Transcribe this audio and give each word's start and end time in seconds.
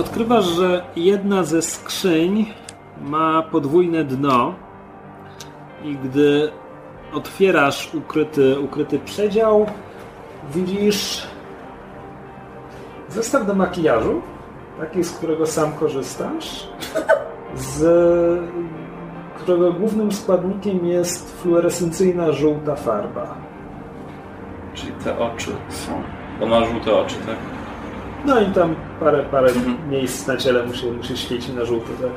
odkrywasz, 0.00 0.44
że 0.44 0.84
jedna 0.96 1.44
ze 1.44 1.62
skrzyń 1.62 2.46
ma 3.02 3.42
podwójne 3.42 4.04
dno 4.04 4.54
i 5.84 5.96
gdy 5.96 6.50
otwierasz 7.12 7.94
ukryty, 7.94 8.60
ukryty 8.60 8.98
przedział, 8.98 9.66
widzisz 10.54 11.26
zestaw 13.08 13.46
do 13.46 13.54
makijażu, 13.54 14.22
taki, 14.80 15.04
z 15.04 15.12
którego 15.12 15.46
sam 15.46 15.72
korzystasz, 15.72 16.68
z 17.54 17.80
którego 19.38 19.72
głównym 19.72 20.12
składnikiem 20.12 20.86
jest 20.86 21.42
fluorescencyjna 21.42 22.32
żółta 22.32 22.76
farba. 22.76 23.34
Czyli 24.74 24.92
te 24.92 25.18
oczy 25.18 25.50
są. 25.68 26.02
Bo 26.40 26.46
ma 26.46 26.64
żółte 26.64 26.94
oczy, 26.94 27.16
tak? 27.26 27.59
No 28.24 28.40
i 28.40 28.46
tam 28.46 28.74
parę, 29.00 29.22
parę 29.22 29.48
Mhm. 29.48 29.90
miejsc 29.90 30.26
na 30.26 30.36
ciele 30.36 30.66
musi, 30.66 30.86
musi 30.86 31.16
świecić 31.16 31.48
na 31.48 31.64
żółto, 31.64 31.88
tak? 32.02 32.10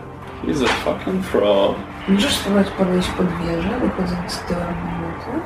He's 0.49 0.63
a 0.65 0.67
fucking 0.67 1.25
fraud. 1.25 1.75
Możesz 2.07 2.35
spróbować 2.35 2.69
podejść 2.69 3.09
pod 3.09 3.25
wieżę, 3.27 3.69
wychodząc 3.81 4.31
z 4.31 4.39
tyłu 4.39 4.59
minuty? 4.59 5.45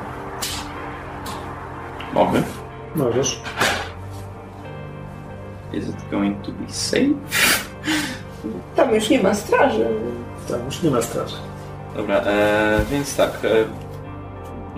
Mogę. 2.12 2.42
Możesz. 2.96 3.40
Is 5.72 5.88
it 5.88 5.96
going 6.10 6.42
to 6.42 6.52
be 6.52 6.72
safe? 6.72 7.14
Tam 8.76 8.94
już 8.94 9.10
nie 9.10 9.22
ma 9.22 9.34
straży. 9.34 9.86
Tam 10.48 10.64
już 10.66 10.82
nie 10.82 10.90
ma 10.90 11.02
straży. 11.02 11.36
Dobra, 11.96 12.16
e, 12.16 12.80
więc 12.90 13.16
tak. 13.16 13.30
E, 13.44 13.48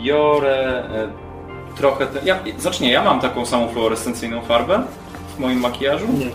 biorę 0.03 0.85
e, 0.95 1.09
trochę. 1.77 2.07
Te, 2.07 2.21
ja, 2.25 2.39
zacznie, 2.59 2.93
ja 2.93 3.05
mam 3.05 3.21
taką 3.21 3.47
samą 3.47 3.69
fluorescencyjną 3.69 4.41
farbę 4.43 4.83
w 5.37 5.39
moim 5.39 5.61
makijażu. 5.61 6.07
Nie. 6.19 6.27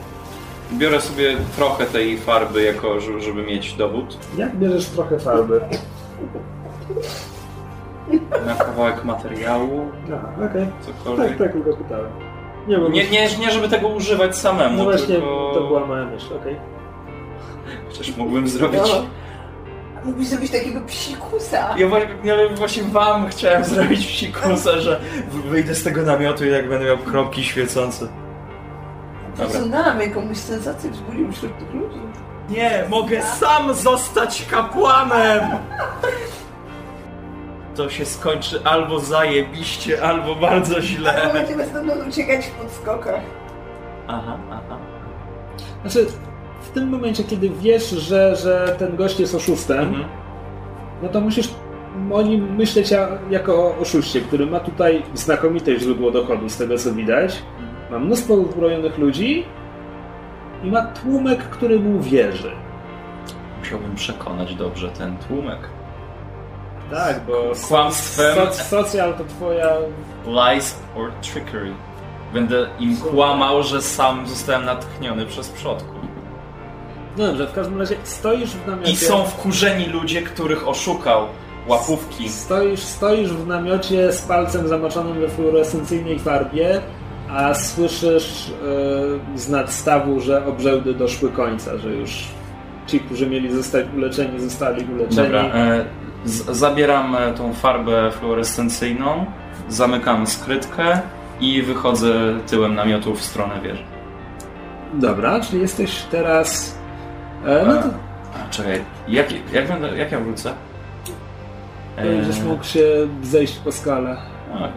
Biorę 0.77 1.01
sobie 1.01 1.37
trochę 1.55 1.85
tej 1.85 2.17
farby, 2.17 2.63
jako 2.63 2.99
żeby, 2.99 3.43
mieć 3.43 3.73
dowód 3.73 4.17
Jak 4.37 4.55
bierzesz 4.55 4.85
trochę 4.85 5.19
farby? 5.19 5.61
na 8.45 8.55
kawałek 8.55 9.03
materiału, 9.05 9.91
Aha, 10.13 10.29
okej. 10.49 10.67
cokolwiek. 10.81 11.27
Tak, 11.29 11.37
tak, 11.37 11.53
tylko 11.53 11.77
pytałem. 11.77 12.11
Nie, 12.67 12.77
bo 12.77 12.89
Nie, 12.89 13.09
nie, 13.09 13.37
nie, 13.39 13.51
żeby 13.51 13.69
tego 13.69 13.87
używać 13.87 14.37
samemu, 14.37 14.77
No 14.77 14.83
właśnie, 14.83 15.15
tylko... 15.15 15.51
to 15.53 15.67
była 15.67 15.85
moja 15.85 16.05
myśl, 16.05 16.33
okej. 16.41 16.55
Chociaż 17.89 18.17
mógłbym 18.17 18.47
zrobić... 18.47 18.81
No. 18.81 19.05
Mógłbyś 20.05 20.27
zrobić 20.27 20.51
takiego 20.51 20.81
psikusa. 20.81 21.75
Ja 21.77 21.87
właśnie, 21.87 22.09
ja 22.23 22.35
właśnie 22.55 22.83
wam 22.83 23.27
chciałem 23.27 23.63
zrobić 23.73 24.07
psikusa, 24.07 24.79
że 24.79 25.01
wyjdę 25.49 25.75
z 25.75 25.83
tego 25.83 26.01
namiotu 26.01 26.45
i 26.45 26.51
jak 26.51 26.69
będę 26.69 26.85
miał 26.85 26.97
kropki 26.97 27.43
świecące. 27.43 28.07
Dobra. 29.37 29.59
Tsunami 29.59 30.09
komuś 30.11 30.37
sensację 30.37 30.91
wzbudził 30.91 31.31
wśród 31.31 31.57
tych 31.59 31.73
ludzi. 31.73 31.99
Nie, 32.49 32.83
mogę 32.89 33.21
sam 33.23 33.73
zostać 33.73 34.45
kapłanem! 34.51 35.41
To 37.75 37.89
się 37.89 38.05
skończy 38.05 38.59
albo 38.63 38.99
zajebiście, 38.99 40.03
albo 40.03 40.35
bardzo 40.35 40.81
źle. 40.81 41.29
Będziemy 41.33 41.65
stamtąd 41.65 42.07
uciekać 42.07 42.45
w 42.45 42.51
podskokach. 42.51 43.21
Aha, 44.07 44.37
aha. 44.51 44.77
Znaczy, 45.81 46.07
w 46.61 46.69
tym 46.69 46.89
momencie, 46.89 47.23
kiedy 47.23 47.49
wiesz, 47.49 47.89
że, 47.89 48.35
że 48.35 48.75
ten 48.79 48.95
gość 48.95 49.19
jest 49.19 49.35
oszustem, 49.35 49.79
Mhm. 49.79 50.05
no 51.03 51.09
to 51.09 51.21
musisz 51.21 51.49
o 52.13 52.21
nim 52.21 52.55
myśleć 52.55 52.93
jako 53.29 53.53
o 53.55 53.77
oszuście, 53.77 54.21
który 54.21 54.45
ma 54.45 54.59
tutaj 54.59 55.03
znakomite 55.13 55.79
źródło 55.79 56.11
dochodu, 56.11 56.49
z 56.49 56.57
tego 56.57 56.77
co 56.77 56.93
widać. 56.93 57.43
Ma 57.91 57.99
mnóstwo 57.99 58.33
uzbrojonych 58.33 58.97
ludzi 58.97 59.45
i 60.63 60.71
ma 60.71 60.81
tłumek, 60.81 61.39
który 61.43 61.79
mu 61.79 62.01
wierzy. 62.01 62.51
Musiałbym 63.59 63.95
przekonać 63.95 64.55
dobrze 64.55 64.89
ten 64.89 65.17
tłumek. 65.17 65.59
Tak, 66.91 67.19
bo 67.27 67.51
Kłamstwem. 67.67 68.35
soc- 68.37 68.61
socjal 68.61 69.13
to 69.13 69.23
twoja... 69.25 69.67
Lies 70.27 70.79
or 70.97 71.11
trickery. 71.21 71.71
Będę 72.33 72.67
im 72.79 72.97
kłamał, 72.97 73.63
że 73.63 73.81
sam 73.81 74.27
zostałem 74.27 74.65
natchniony 74.65 75.25
przez 75.25 75.49
przodków. 75.49 75.95
No 77.17 77.27
dobrze, 77.27 77.47
w 77.47 77.53
każdym 77.53 77.79
razie 77.79 77.95
stoisz 78.03 78.49
w 78.49 78.67
namiocie... 78.67 78.91
I 78.91 78.95
są 78.95 79.23
wkurzeni 79.23 79.85
ludzie, 79.85 80.21
których 80.21 80.67
oszukał. 80.67 81.27
Łapówki. 81.67 82.29
Stoisz, 82.29 82.79
stoisz 82.79 83.29
w 83.29 83.47
namiocie 83.47 84.11
z 84.11 84.21
palcem 84.21 84.67
zamoczonym 84.67 85.21
we 85.21 85.29
fluorescencyjnej 85.29 86.19
farbie, 86.19 86.81
a 87.29 87.53
słyszysz 87.53 88.49
e, 89.35 89.39
z 89.39 89.49
nadstawu, 89.49 90.19
że 90.19 90.45
obrzędy 90.45 90.93
doszły 90.93 91.29
końca, 91.31 91.77
że 91.77 91.89
już 91.89 92.27
ci, 92.87 92.99
którzy 92.99 93.27
mieli 93.27 93.51
zostać 93.51 93.85
uleczeni, 93.95 94.39
zostali 94.39 94.85
uleczeni. 94.85 95.15
Dobra, 95.15 95.41
e, 95.41 95.85
zabieram 96.51 97.15
e, 97.15 97.33
tą 97.33 97.53
farbę 97.53 98.11
fluorescencyjną, 98.11 99.25
zamykam 99.69 100.27
skrytkę 100.27 100.99
i 101.39 101.61
wychodzę 101.61 102.13
tyłem 102.47 102.75
namiotu 102.75 103.15
w 103.15 103.21
stronę 103.21 103.61
wieży. 103.61 103.83
Dobra, 104.93 105.39
czyli 105.39 105.61
jesteś 105.61 106.01
teraz... 106.11 106.77
E, 107.45 107.65
no 107.67 107.73
to 107.73 107.89
A, 108.33 108.49
czekaj, 108.49 108.81
jak, 109.07 109.27
jak, 109.53 109.67
będę, 109.67 109.97
jak 109.97 110.11
ja 110.11 110.19
wrócę? 110.19 110.53
będziesz 111.95 112.39
mógł 112.39 112.63
się 112.63 112.79
zejść 113.23 113.57
po 113.57 113.71
skale. 113.71 114.17
okej. 114.53 114.71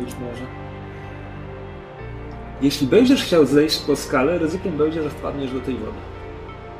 Być 0.00 0.14
może. 0.14 0.61
Jeśli 2.62 2.86
będziesz 2.86 3.24
chciał 3.24 3.46
zejść 3.46 3.80
po 3.80 3.96
skale, 3.96 4.38
ryzykiem 4.38 4.76
będzie, 4.76 5.02
że 5.02 5.10
wpadniesz 5.10 5.52
do 5.52 5.60
tej 5.60 5.74
wody. 5.76 5.92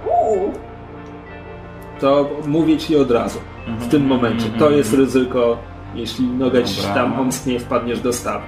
Uuu, 0.07 0.53
To 2.01 2.31
mówię 2.47 2.79
ci 2.79 2.97
od 2.97 3.11
razu. 3.11 3.39
W 3.79 3.89
tym 3.89 4.07
momencie. 4.07 4.47
To 4.59 4.71
jest 4.71 4.95
ryzyko, 4.95 5.59
jeśli 5.95 6.27
noga 6.27 6.63
ci 6.63 6.77
Dobra. 6.77 6.95
tam 6.95 7.21
omsknie, 7.21 7.61
wpadniesz 7.61 8.01
do 8.01 8.13
stawu. 8.13 8.45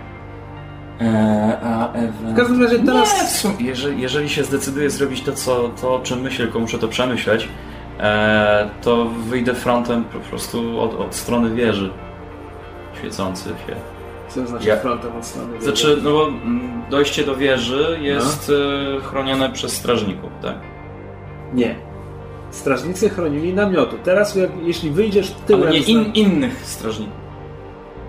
E, 1.01 1.59
a 1.65 1.89
W 2.33 2.37
każdym 2.37 2.63
razie 2.63 2.79
Nie, 2.79 2.87
teraz... 2.87 3.35
w 3.35 3.37
sumie, 3.37 3.57
jeżeli, 3.61 4.01
jeżeli 4.01 4.29
się 4.29 4.45
zdecyduję 4.45 4.91
zrobić 4.91 5.23
to, 5.23 5.33
co, 5.33 5.71
to, 5.81 5.95
o 5.95 6.01
czym 6.01 6.21
myślę, 6.21 6.45
tylko 6.45 6.61
muszę 6.61 6.79
to 6.79 6.89
przemyśleć, 6.89 7.49
e, 8.01 8.69
to 8.83 9.05
wyjdę 9.05 9.55
frontem 9.55 10.05
po 10.05 10.19
prostu 10.19 10.81
od, 10.81 10.95
od 10.95 11.15
strony 11.15 11.55
wieży. 11.55 11.91
Świecący 12.99 13.45
się. 13.49 13.94
Co 14.35 14.47
znaczy 14.47 14.69
Ja- 14.69 14.77
frontem 14.77 15.17
od 15.17 15.25
strony 15.25 15.53
wieży? 15.53 15.65
Znaczy, 15.65 15.99
no 16.03 16.11
bo 16.11 16.27
mm, 16.27 16.83
dojście 16.91 17.25
do 17.25 17.37
wieży 17.37 17.99
jest 18.01 18.53
e, 18.97 19.01
chronione 19.01 19.51
przez 19.51 19.73
strażników, 19.73 20.31
tak? 20.43 20.55
Nie. 21.53 21.75
Strażnicy 22.51 23.09
chronili 23.09 23.55
namiotu. 23.55 23.97
Teraz 24.05 24.35
jak, 24.35 24.51
jeśli 24.63 24.91
wyjdziesz 24.91 25.31
tyłem... 25.47 25.63
Ale 25.63 25.71
nie 25.71 25.79
in, 25.79 26.13
innych 26.13 26.67
strażników. 26.67 27.21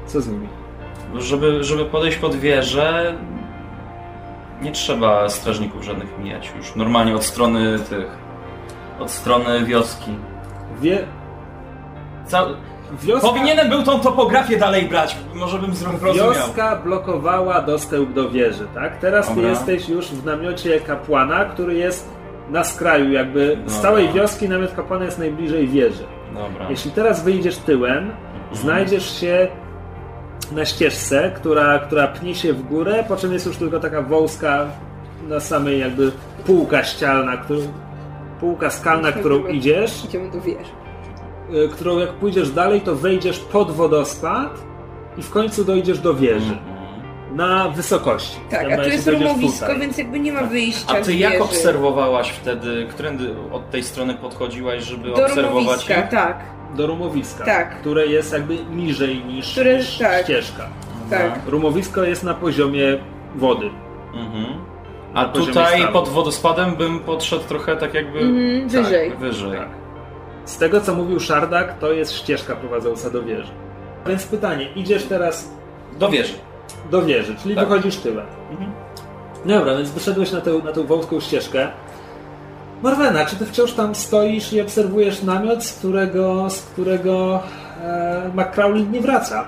Co 0.06 0.22
z 0.22 0.28
nimi? 0.28 0.48
Żeby, 1.18 1.64
żeby 1.64 1.86
podejść 1.86 2.18
pod 2.18 2.36
wieżę, 2.36 3.18
nie 4.62 4.72
trzeba 4.72 5.30
strażników 5.30 5.84
żadnych 5.84 6.20
mijać 6.20 6.52
już. 6.58 6.76
Normalnie 6.76 7.16
od 7.16 7.24
strony 7.24 7.80
tych. 7.80 8.08
Od 9.00 9.12
strony 9.12 9.66
wioski. 9.66 10.12
Wie... 10.82 11.08
Ca... 12.28 12.46
Wioska... 12.94 13.28
Powinienem 13.28 13.70
był 13.70 13.84
tą 13.84 14.00
topografię 14.00 14.58
dalej 14.58 14.86
brać, 14.86 15.16
może 15.36 15.60
bym 15.60 15.76
zrozumiał. 15.76 16.14
Wioska 16.14 16.76
blokowała 16.76 17.62
dostęp 17.62 18.14
do 18.14 18.30
wieży, 18.30 18.68
tak? 18.74 18.98
Teraz 18.98 19.28
ty 19.28 19.36
Dobra. 19.36 19.50
jesteś 19.50 19.90
już 19.90 20.08
w 20.08 20.26
namiocie 20.26 20.80
kapłana, 20.80 21.46
który 21.46 21.76
jest 21.76 22.10
na 22.50 22.64
skraju, 22.64 23.12
jakby 23.12 23.58
z 23.66 23.82
całej 23.82 24.10
wioski 24.10 24.50
namiot 24.50 24.74
kapłana 24.74 25.06
jest 25.06 25.20
najbliżej 25.20 25.68
wieży. 25.68 26.04
Dobra. 26.34 26.70
Jeśli 26.70 26.92
teraz 26.92 27.24
wyjdziesz 27.24 27.58
tyłem, 27.58 28.12
znajdziesz 28.54 29.20
się 29.20 29.48
na 30.52 30.66
ścieżce, 30.66 31.32
która, 31.36 31.80
która 31.80 32.08
pnie 32.08 32.36
się 32.36 32.54
w 32.54 32.64
górę, 32.64 33.04
po 33.08 33.16
czym 33.16 33.34
jest 33.34 33.46
już 33.46 33.58
tylko 33.58 33.80
taka 33.80 34.02
wąska 34.02 34.66
na 35.28 35.40
samej 35.40 35.80
jakby 35.80 36.12
półka 36.46 36.84
ścialna, 36.84 37.38
którą, 37.38 37.60
półka 38.40 38.70
skalna, 38.70 39.12
którą 39.12 39.48
idziesz, 39.48 40.06
idziemy 40.06 40.32
do 40.32 40.42
wieży. 40.42 40.72
Y, 41.54 41.70
którą 41.70 41.98
jak 42.00 42.10
pójdziesz 42.14 42.52
dalej, 42.52 42.82
to 42.82 42.96
wejdziesz 42.96 43.40
pod 43.40 43.72
wodospad 43.72 44.60
i 45.18 45.22
w 45.24 45.30
końcu 45.30 45.66
dojdziesz 45.66 46.00
do 46.00 46.14
wieży. 46.14 46.54
Mhm. 46.54 46.66
Na 47.36 47.70
wysokości. 47.70 48.38
Tak, 48.50 48.72
a 48.72 48.78
tu 48.78 48.90
jest 48.90 49.08
rumowisko, 49.08 49.66
tutaj. 49.66 49.82
więc 49.82 49.98
jakby 49.98 50.20
nie 50.20 50.32
ma 50.34 50.42
wyjścia 50.44 50.94
A 50.94 51.02
ty 51.02 51.04
z 51.04 51.20
jak 51.20 51.32
wieży. 51.32 51.44
obserwowałaś 51.44 52.30
wtedy, 52.30 52.88
którędy 52.90 53.36
od 53.52 53.70
tej 53.70 53.84
strony 53.84 54.14
podchodziłaś, 54.14 54.84
żeby 54.84 55.08
Do 55.10 55.14
obserwować 55.26 55.46
rumowiska, 55.64 55.96
ich? 56.04 56.10
tak, 56.10 56.40
Do 56.76 56.88
rumowiska, 56.88 57.46
Tak. 57.46 57.80
które 57.80 58.08
jest 58.08 58.34
jakby 58.34 58.58
niżej 58.66 59.24
niż, 59.26 59.52
Które- 59.52 59.78
niż 59.78 59.98
tak. 59.98 60.24
ścieżka. 60.24 60.64
tak. 61.10 61.40
Rumowisko 61.48 62.04
jest 62.04 62.24
na 62.24 62.34
poziomie 62.34 62.98
wody. 63.36 63.70
Mhm. 64.14 64.46
A 65.14 65.26
tutaj 65.26 65.78
stawu. 65.80 65.94
pod 65.94 66.10
wodospadem 66.10 66.76
bym 66.76 67.00
podszedł 67.00 67.44
trochę 67.44 67.76
tak 67.78 67.94
jakby 67.94 68.20
Mhm, 68.20 68.62
Tak, 68.70 68.84
wyżej. 68.84 69.12
wyżej. 69.20 69.52
Tak. 69.60 69.68
Z 70.46 70.58
tego 70.58 70.82
co 70.82 70.94
mówił 70.96 71.20
Szardak, 71.20 71.80
to 71.80 71.92
jest 71.92 72.12
ścieżka 72.14 72.56
prowadząca 72.56 73.10
do 73.10 73.24
wieży. 73.24 73.52
Więc 74.08 74.26
pytanie, 74.26 74.70
idziesz 74.76 75.04
teraz 75.04 75.50
Do 76.00 76.10
wieży. 76.10 76.34
do 76.92 77.02
wieży, 77.02 77.36
czyli 77.44 77.56
Tak. 77.56 77.68
wychodzisz 77.70 77.98
tyłem. 77.98 78.26
Mhm. 78.52 78.72
Dobra, 79.46 79.76
więc 79.78 79.92
wyszedłeś 79.92 80.32
na 80.32 80.42
tę, 80.42 80.52
na 80.64 80.72
tę 80.72 80.84
wąską 80.84 81.20
ścieżkę. 81.20 81.68
Morwena, 82.84 83.26
czy 83.26 83.36
ty 83.36 83.46
wciąż 83.46 83.74
tam 83.74 83.96
stoisz 83.96 84.54
i 84.54 84.62
obserwujesz 84.62 85.24
namiot, 85.24 85.64
z 85.64 85.74
którego, 85.80 86.50
z 86.50 86.62
którego 86.62 87.40
e, 87.84 88.32
McCrowley 88.36 88.88
nie 88.90 89.02
wraca? 89.02 89.46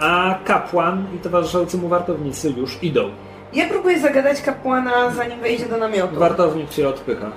A 0.00 0.38
kapłan 0.44 1.06
i 1.16 1.18
towarzyszący 1.18 1.76
mu 1.78 1.88
wartownicy 1.88 2.50
już 2.50 2.82
idą. 2.82 3.10
Ja 3.52 3.64
próbuję 3.68 4.00
zagadać 4.00 4.42
kapłana, 4.42 5.10
zanim 5.10 5.40
wejdzie 5.40 5.66
do 5.68 5.76
namiotu. 5.76 6.16
Wartownik 6.16 6.70
cię 6.70 6.88
odpycha. 6.88 7.30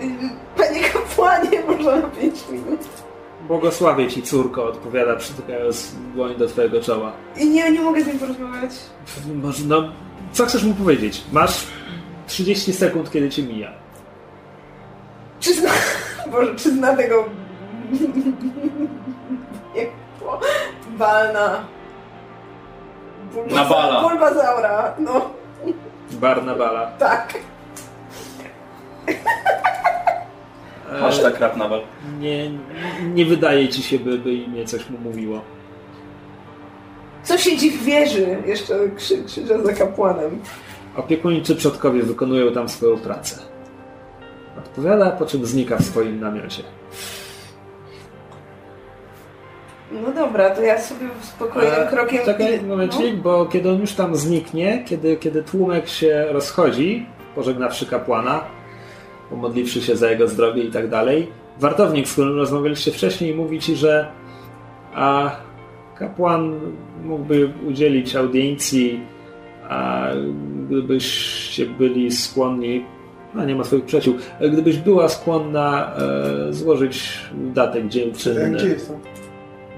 Y, 0.00 0.30
Panie 0.56 0.80
kapłanie, 0.84 1.62
może 1.68 1.96
na 2.02 2.08
5 2.08 2.48
minut. 2.50 2.80
Błogosławię 3.48 4.08
ci, 4.08 4.22
córko, 4.22 4.64
odpowiada 4.64 5.16
przytykając 5.16 5.94
dłoń 6.14 6.34
do 6.36 6.46
twojego 6.46 6.80
czoła. 6.80 7.12
I 7.36 7.50
nie, 7.50 7.70
nie 7.70 7.80
mogę 7.80 8.02
z 8.02 8.06
nim 8.06 8.18
porozmawiać. 8.18 8.70
Może, 9.34 9.64
no, 9.64 9.82
co 10.32 10.46
chcesz 10.46 10.64
mu 10.64 10.74
powiedzieć? 10.74 11.22
Masz 11.32 11.66
30 12.26 12.72
sekund, 12.72 13.10
kiedy 13.10 13.30
cię 13.30 13.42
mija. 13.42 13.70
Czy 15.40 15.54
zna... 15.54 15.70
Boże, 16.32 16.54
czy 16.56 16.70
zna 16.70 16.96
tego... 16.96 17.24
Balna. 20.98 21.64
Nabala. 23.50 24.08
Bulbazaura, 24.08 24.94
no 24.98 25.30
Barnabala. 26.10 26.86
tak. 26.98 27.34
E, 30.92 30.98
Hashtag 31.00 31.40
rap 31.40 31.56
nawal. 31.56 31.80
nie, 32.18 32.50
nie 33.14 33.26
wydaje 33.26 33.68
ci 33.68 33.82
się, 33.82 33.98
by, 33.98 34.18
by 34.18 34.32
imię 34.34 34.64
coś 34.64 34.90
mu 34.90 34.98
mówiło. 34.98 35.40
Co 37.22 37.38
siedzi 37.38 37.70
w 37.70 37.84
wieży? 37.84 38.36
Jeszcze 38.46 38.74
krzy, 38.96 39.24
krzyczę 39.24 39.62
za 39.64 39.72
kapłanem. 39.72 40.40
Opiekuńczy 40.96 41.56
przodkowie 41.56 42.02
wykonują 42.02 42.52
tam 42.52 42.68
swoją 42.68 42.98
pracę. 42.98 43.38
Odpowiada, 44.58 45.10
po 45.10 45.26
czym 45.26 45.46
znika 45.46 45.76
w 45.76 45.82
swoim 45.82 46.20
namiocie. 46.20 46.62
No 49.92 50.12
dobra, 50.12 50.50
to 50.50 50.62
ja 50.62 50.80
sobie 50.80 51.06
spokojnym 51.22 51.74
E, 51.74 51.86
krokiem... 51.86 52.24
Czekaj 52.24 52.60
momencik, 52.62 53.16
bo 53.16 53.46
kiedy 53.46 53.70
on 53.70 53.80
już 53.80 53.92
tam 53.92 54.16
zniknie, 54.16 54.84
kiedy, 54.86 55.16
kiedy 55.16 55.42
tłumek 55.42 55.88
się 55.88 56.26
rozchodzi, 56.30 57.06
pożegnawszy 57.34 57.86
kapłana, 57.86 58.44
pomodliwszy 59.30 59.82
się 59.82 59.96
za 59.96 60.10
jego 60.10 60.28
zdrowie 60.28 60.62
i 60.62 60.70
tak 60.70 60.88
dalej, 60.88 61.26
wartownik, 61.60 62.08
z 62.08 62.12
którym 62.12 62.36
rozmawialiście 62.36 62.92
wcześniej, 62.92 63.34
mówi 63.34 63.60
ci, 63.60 63.76
że 63.76 64.08
a 64.94 65.36
kapłan 65.96 66.60
mógłby 67.04 67.50
udzielić 67.68 68.16
audiencji, 68.16 69.00
a 69.68 70.06
gdybyście 70.68 71.66
byli 71.66 72.10
skłonni, 72.10 72.84
no 73.34 73.44
nie 73.44 73.54
ma 73.54 73.64
swoich 73.64 73.84
przyjaciół, 73.84 74.14
gdybyś 74.52 74.76
była 74.76 75.08
skłonna 75.08 75.96
e, 75.96 76.52
złożyć 76.52 77.18
datek 77.34 77.88
dziewczynny. 77.88 78.50
Gdzie 78.50 78.68
jestem? 78.68 78.96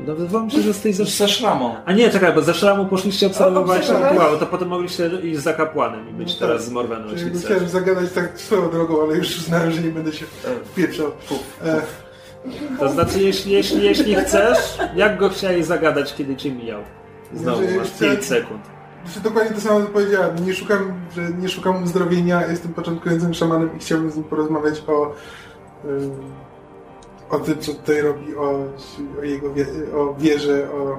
No 0.06 0.15
wydawało 0.15 0.44
mi 0.44 0.50
się, 0.50 0.61
że 0.61 0.69
jesteś 0.69 0.97
ze 0.97 1.05
Ze 1.05 1.29
szramą. 1.29 1.75
a 1.85 1.93
nie, 1.93 2.11
czekaj, 2.11 2.33
bo 2.35 2.43
ze 2.43 2.55
szramu 2.55 2.87
poszliście 2.87 3.27
obserwować 3.27 3.89
rytuały, 3.89 4.39
to 4.39 4.47
potem 4.47 4.69
mogliście 4.69 5.11
iść 5.23 5.41
za 5.41 5.53
kapłanem 5.53 6.09
i 6.09 6.12
być 6.12 6.29
No 6.35 6.39
tak. 6.39 6.49
teraz 6.49 6.65
z 6.65 6.71
Morweną, 6.71 7.09
Czyli. 7.17 7.39
Chciałem 7.41 7.69
zagadać 7.69 8.12
tak 8.15 8.41
swoją 8.41 8.71
drogą, 8.71 9.03
ale 9.03 9.17
już 9.17 9.39
uznałem, 9.39 9.71
że 9.73 9.81
nie 9.83 9.91
będę 9.91 10.12
się 10.12 10.25
wpieprzał. 10.65 11.06
E, 11.65 11.81
To 12.79 12.89
znaczy, 12.89 13.21
jeśli, 13.23 13.53
jeśli, 13.53 13.83
jeśli 13.85 14.15
chcesz, 14.15 14.79
jak 14.97 15.19
go 15.19 15.29
chciałeś 15.29 15.65
zagadać, 15.65 16.15
kiedy 16.15 16.37
cię 16.37 16.53
mijał? 16.53 16.81
Znowu, 17.35 17.59
Znaczy, 17.62 17.77
masz 17.79 17.89
chcę- 17.89 18.05
5 18.11 18.25
sekund. 18.25 18.61
Znaczy, 19.05 19.21
dokładnie 19.21 19.55
to 19.55 19.61
samo 19.61 19.81
co 19.81 19.87
powiedziałem. 19.87 20.47
Nie 20.47 20.55
szukam, 20.55 20.93
że 21.17 21.23
nie 21.31 21.49
szukam 21.49 21.83
uzdrowienia, 21.83 22.47
jestem 22.47 22.75
początkującym 22.75 23.35
szamanem 23.35 23.77
i 23.77 23.79
chciałbym 23.79 24.11
z 24.11 24.17
nim 24.17 24.25
porozmawiać 24.25 24.83
o, 24.89 25.12
ym, 25.89 26.11
o 27.32 27.38
tym, 27.38 27.58
co 27.58 27.75
tutaj 27.75 28.00
robi, 28.00 28.37
o, 28.37 28.64
o 29.20 29.23
jego 29.23 29.52
wie, 29.55 29.67
o 29.96 30.14
wierze, 30.14 30.69
o, 30.73 30.99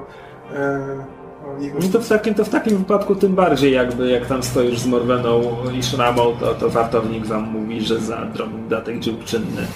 e, 0.56 1.06
o 1.48 1.62
jego... 1.62 1.80
No 1.80 1.88
to 1.94 2.00
w, 2.00 2.08
takim, 2.08 2.34
to 2.34 2.46
w 2.46 2.50
takim 2.50 2.78
wypadku 2.78 3.16
tym 3.16 3.36
bardziej 3.36 3.74
jakby, 3.74 4.10
jak 4.10 4.26
tam 4.26 4.44
stoisz 4.44 4.80
z 4.80 4.88
Morweną 4.88 5.42
i 5.80 5.84
Szramą, 5.84 6.36
to, 6.40 6.54
to 6.54 6.70
wartownik 6.70 7.26
wam 7.26 7.44
mówi, 7.44 7.82
że 7.82 8.00
za 8.00 8.26
drobny 8.26 8.70
datek 8.70 9.00
dziewczynny 9.00 9.68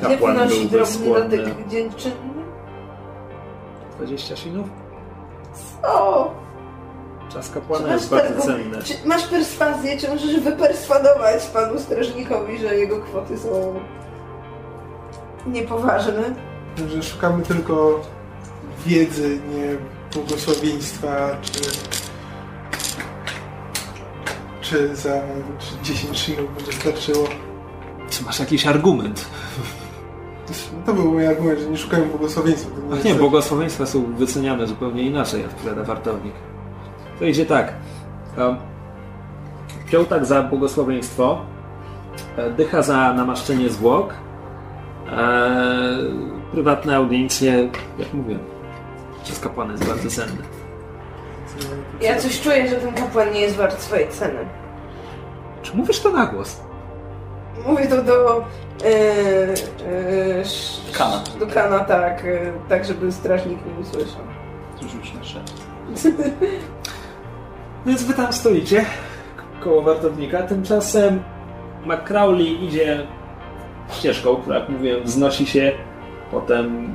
kapłan 0.00 0.36
wynosi 0.36 0.56
byłby 0.56 0.76
drobny 0.76 0.94
skłonny. 0.94 1.38
datek 1.38 1.68
dziewczynny? 1.68 2.36
20 3.96 4.36
sinów? 4.36 4.66
O! 5.82 6.30
Czas 7.32 7.50
kapłana 7.50 7.92
jest 7.94 8.10
bardzo 8.10 8.34
targu- 8.34 8.46
cenny. 8.46 8.82
czy 8.84 8.94
masz 9.08 9.26
perswazję, 9.26 9.98
czy 9.98 10.08
możesz 10.08 10.40
wyperswadować 10.40 11.46
panu 11.46 11.80
strażnikowi, 11.80 12.58
że 12.58 12.76
jego 12.76 13.00
kwoty 13.00 13.38
są 13.38 13.74
niepoważne? 15.46 16.34
że 16.88 17.02
szukamy 17.02 17.42
tylko 17.42 18.00
wiedzy, 18.86 19.38
nie 19.54 19.76
błogosławieństwa, 20.14 21.36
czy, 21.42 21.60
czy 24.60 24.96
za 24.96 25.12
czy 25.58 25.92
10 25.92 26.18
szynów 26.18 26.54
by 26.54 26.64
wystarczyło. 26.64 27.28
Czy 28.10 28.24
masz 28.24 28.40
jakiś 28.40 28.66
argument? 28.66 29.26
To 30.86 30.94
był 30.94 31.12
mój 31.12 31.26
argument, 31.26 31.60
że 31.60 31.70
nie 31.70 31.76
szukamy 31.78 32.06
błogosławieństwa. 32.06 32.70
Ach 32.92 33.04
nie, 33.04 33.10
coś- 33.10 33.20
błogosławieństwa 33.20 33.86
są 33.86 34.14
wyceniane 34.14 34.66
zupełnie 34.66 35.02
inaczej, 35.02 35.44
odpowiada 35.44 35.82
wartownik. 35.82 36.34
To 37.18 37.24
idzie 37.24 37.46
tak. 37.46 37.72
Wziął 39.86 40.04
tak 40.04 40.26
za 40.26 40.42
błogosławieństwo, 40.42 41.40
e, 42.36 42.50
dycha 42.50 42.82
za 42.82 43.12
namaszczenie 43.12 43.70
zwłok, 43.70 44.14
e, 45.12 45.96
prywatne 46.52 46.96
audiencje, 46.96 47.68
jak 47.98 48.14
mówię, 48.14 48.38
przez 49.24 49.40
kapłana 49.40 49.72
jest 49.72 49.86
bardzo 49.88 50.10
cenne. 50.10 50.42
Ja 52.00 52.16
coś 52.16 52.40
czuję, 52.40 52.68
że 52.68 52.76
ten 52.76 52.94
kapłan 52.94 53.32
nie 53.32 53.40
jest 53.40 53.56
wart 53.56 53.80
swojej 53.80 54.08
ceny. 54.08 54.46
Czy 55.62 55.76
mówisz 55.76 56.00
to 56.00 56.10
na 56.10 56.26
głos? 56.26 56.60
Mówię 57.66 57.86
to 57.86 58.02
do... 58.02 58.44
Yy, 58.84 58.90
yy, 59.88 60.40
sz- 60.40 60.98
Kana. 60.98 61.22
Do 61.40 61.46
kana, 61.46 61.78
tak. 61.78 62.24
Yy, 62.24 62.52
tak, 62.68 62.84
żeby 62.84 63.12
strażnik 63.12 63.58
nie 63.66 63.80
usłyszał. 63.80 64.22
Rzuć 64.82 65.14
na 65.14 65.24
szef. 65.24 65.42
Więc 67.86 68.02
wy 68.04 68.14
tam 68.14 68.32
stoicie 68.32 68.84
koło 69.60 69.82
wartownika. 69.82 70.42
Tymczasem 70.42 71.22
McCrowley 71.86 72.64
idzie 72.64 73.06
ścieżką, 73.90 74.36
która 74.36 74.58
jak 74.58 74.68
mówiłem 74.68 75.02
wznosi 75.02 75.46
się, 75.46 75.72
potem 76.30 76.94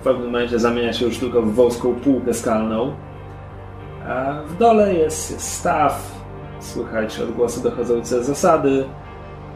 w 0.00 0.04
pewnym 0.04 0.26
momencie 0.26 0.58
zamienia 0.58 0.92
się 0.92 1.06
już 1.06 1.18
tylko 1.18 1.42
w 1.42 1.54
wąską 1.54 1.94
półkę 1.94 2.34
skalną. 2.34 2.94
A 4.08 4.42
w 4.46 4.58
dole 4.58 4.94
jest, 4.94 5.30
jest 5.30 5.52
staw, 5.52 6.14
słychać 6.60 7.20
odgłosy 7.20 7.62
dochodzące 7.62 8.24
z 8.24 8.26
zasady. 8.26 8.84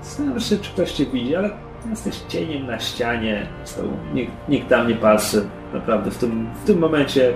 Zastanawiam 0.02 0.40
się, 0.40 0.58
czy 0.58 0.70
ktoś 0.70 0.92
cię 0.92 1.06
widzi, 1.06 1.36
ale 1.36 1.50
jesteś 1.90 2.16
cieniem 2.28 2.66
na 2.66 2.78
ścianie. 2.78 3.46
Zresztą 3.64 3.82
nikt, 4.14 4.32
nikt 4.48 4.68
tam 4.68 4.88
nie 4.88 4.94
patrzy. 4.94 5.48
Naprawdę 5.74 6.10
w 6.10 6.18
tym, 6.18 6.50
w 6.62 6.66
tym 6.66 6.78
momencie 6.78 7.32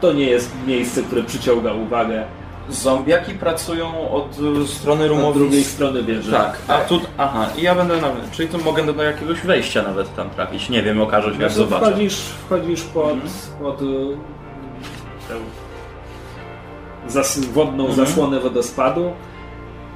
to 0.00 0.12
nie 0.12 0.24
jest 0.24 0.52
miejsce, 0.66 1.02
które 1.02 1.22
przyciąga 1.22 1.72
uwagę. 1.72 2.24
Zombiaki 2.70 3.32
pracują 3.34 4.10
od 4.10 4.38
y, 4.64 4.68
strony 4.68 5.04
Z 5.06 5.08
rumowej. 5.10 5.34
drugiej 5.34 5.64
strony 5.64 6.02
wieży. 6.02 6.32
Tak, 6.32 6.58
a 6.68 6.78
tu, 6.78 7.00
aha, 7.18 7.46
i 7.58 7.62
ja 7.62 7.74
będę 7.74 8.00
nawet, 8.00 8.30
czyli 8.30 8.48
tu 8.48 8.58
mogę 8.64 8.86
do, 8.92 9.02
jakiegoś 9.02 9.40
wejścia 9.40 9.82
nawet 9.82 10.16
tam 10.16 10.30
trafić, 10.30 10.68
nie 10.70 10.82
wiem, 10.82 11.00
okaże 11.00 11.26
się 11.26 11.42
jak 11.42 11.52
Znaczy, 11.52 11.54
zobaczę. 11.54 11.86
wchodzisz, 11.90 12.16
wchodzisz 12.46 12.82
pod, 12.82 13.12
Mhm. 13.12 13.30
pod 13.62 13.78
tę 13.78 15.34
zas, 17.08 17.38
wodną 17.44 17.86
Mhm. 17.86 18.06
zasłonę 18.06 18.40
wodospadu. 18.40 19.12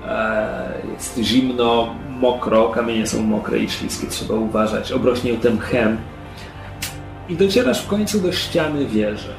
E, 0.07 0.73
jest 0.95 1.19
zimno, 1.19 1.95
mokro, 2.09 2.69
kamienie 2.69 3.07
są 3.07 3.23
mokre 3.23 3.59
i 3.59 3.71
śliskie, 3.71 4.07
trzeba 4.07 4.35
uważać. 4.35 4.93
Obrośnięte 4.93 5.51
mchem. 5.51 5.99
I 7.29 7.37
docierasz 7.37 7.83
w 7.83 7.87
końcu 7.89 8.21
do 8.21 8.33
ściany 8.33 8.87
wieży. 8.87 9.35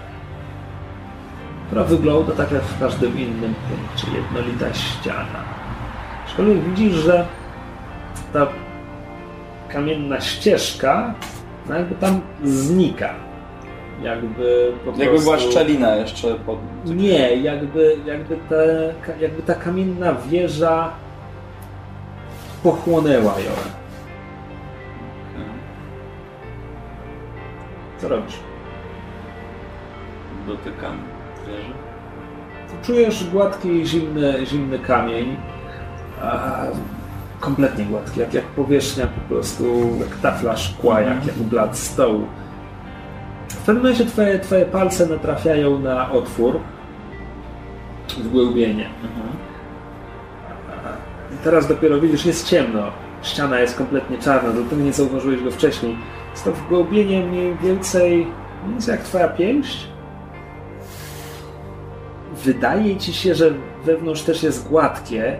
Która 1.71 1.83
wygląda 1.83 2.33
tak 2.33 2.51
jak 2.51 2.61
w 2.63 2.79
każdym 2.79 3.19
innym 3.19 3.53
punkcie, 3.69 4.07
jednolita 4.17 4.73
ściana. 4.73 5.43
Aczkolwiek 6.25 6.63
widzisz, 6.63 6.93
że 6.93 7.27
ta 8.33 8.47
kamienna 9.69 10.21
ścieżka 10.21 11.13
no 11.69 11.75
jakby 11.75 11.95
tam 11.95 12.21
znika. 12.43 13.13
Jakby 14.03 14.73
po 14.85 14.89
Jakby 14.89 15.05
prostu... 15.05 15.23
była 15.23 15.39
szczelina 15.39 15.95
jeszcze 15.95 16.35
pod... 16.35 16.59
Nie, 16.85 17.35
jakby, 17.35 17.97
jakby, 18.05 18.37
te, 18.49 18.93
jakby 19.19 19.43
ta 19.43 19.55
kamienna 19.55 20.13
wieża 20.13 20.91
pochłonęła 22.63 23.39
ją. 23.39 23.51
Co 27.97 28.09
robisz? 28.09 28.39
Dotykam. 30.47 31.10
Czujesz 32.81 33.29
gładki, 33.29 33.85
zimny, 33.85 34.45
zimny 34.45 34.79
kamień. 34.79 35.35
A 36.21 36.57
kompletnie 37.39 37.85
gładki, 37.85 38.19
jak, 38.19 38.33
jak 38.33 38.45
powierzchnia 38.45 39.07
po 39.07 39.33
prostu, 39.33 39.95
jak 39.99 40.15
tafla 40.15 40.57
szkła, 40.57 41.01
jak, 41.01 41.25
jak 41.25 41.35
blat 41.35 41.77
stołu. 41.77 42.27
W 43.49 43.57
pewnym 43.57 43.83
momencie 43.83 44.05
twoje, 44.05 44.39
twoje 44.39 44.65
palce 44.65 45.07
natrafiają 45.07 45.79
na 45.79 46.11
otwór, 46.11 46.59
wgłębienie. 48.17 48.89
I 51.33 51.37
teraz 51.43 51.67
dopiero 51.67 51.99
widzisz, 51.99 52.25
jest 52.25 52.47
ciemno. 52.47 52.83
Ściana 53.21 53.59
jest 53.59 53.77
kompletnie 53.77 54.17
czarna, 54.17 54.49
do 54.53 54.75
nie 54.75 54.93
zauważyłeś 54.93 55.43
go 55.43 55.51
wcześniej. 55.51 55.97
Jest 56.31 56.43
to 56.43 56.51
wgłębienie 56.51 57.25
mniej 57.25 57.55
więcej, 57.57 58.11
mniej 58.11 58.71
więcej 58.71 58.95
jak 58.95 59.03
twoja 59.03 59.27
pięść. 59.27 59.90
Wydaje 62.43 62.97
ci 62.97 63.13
się, 63.13 63.35
że 63.35 63.51
wewnątrz 63.85 64.21
też 64.21 64.43
jest 64.43 64.67
gładkie, 64.67 65.39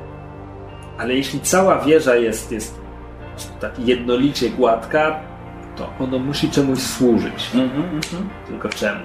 ale 0.97 1.13
jeśli 1.13 1.39
cała 1.39 1.79
wieża 1.79 2.15
jest, 2.15 2.51
jest 2.51 2.81
tak 3.59 3.79
jednolicie 3.79 4.49
gładka, 4.49 5.19
to 5.75 5.89
ono 5.99 6.19
musi 6.19 6.49
czemuś 6.49 6.79
służyć. 6.79 7.51
Mhm, 7.55 7.83
mhm. 7.83 8.29
Tylko 8.47 8.69
czemu? 8.69 9.01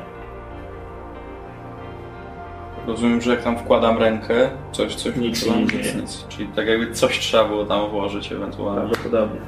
Rozumiem, 2.87 3.21
że 3.21 3.31
jak 3.31 3.43
tam 3.43 3.59
wkładam 3.59 3.99
rękę, 3.99 4.51
coś, 4.73 4.95
coś 4.95 5.17
Nic 5.17 5.39
się 5.39 5.47
wyczuwam, 5.47 5.63
nie 5.63 5.69
dzieje. 5.83 5.95
nic. 5.95 6.25
Czyli 6.29 6.49
tak 6.49 6.67
jakby 6.67 6.93
coś 6.93 7.19
trzeba 7.19 7.45
było 7.45 7.65
tam 7.65 7.91
włożyć 7.91 8.33
ewentualnie. 8.33 8.81
Prawdopodobnie. 8.81 9.41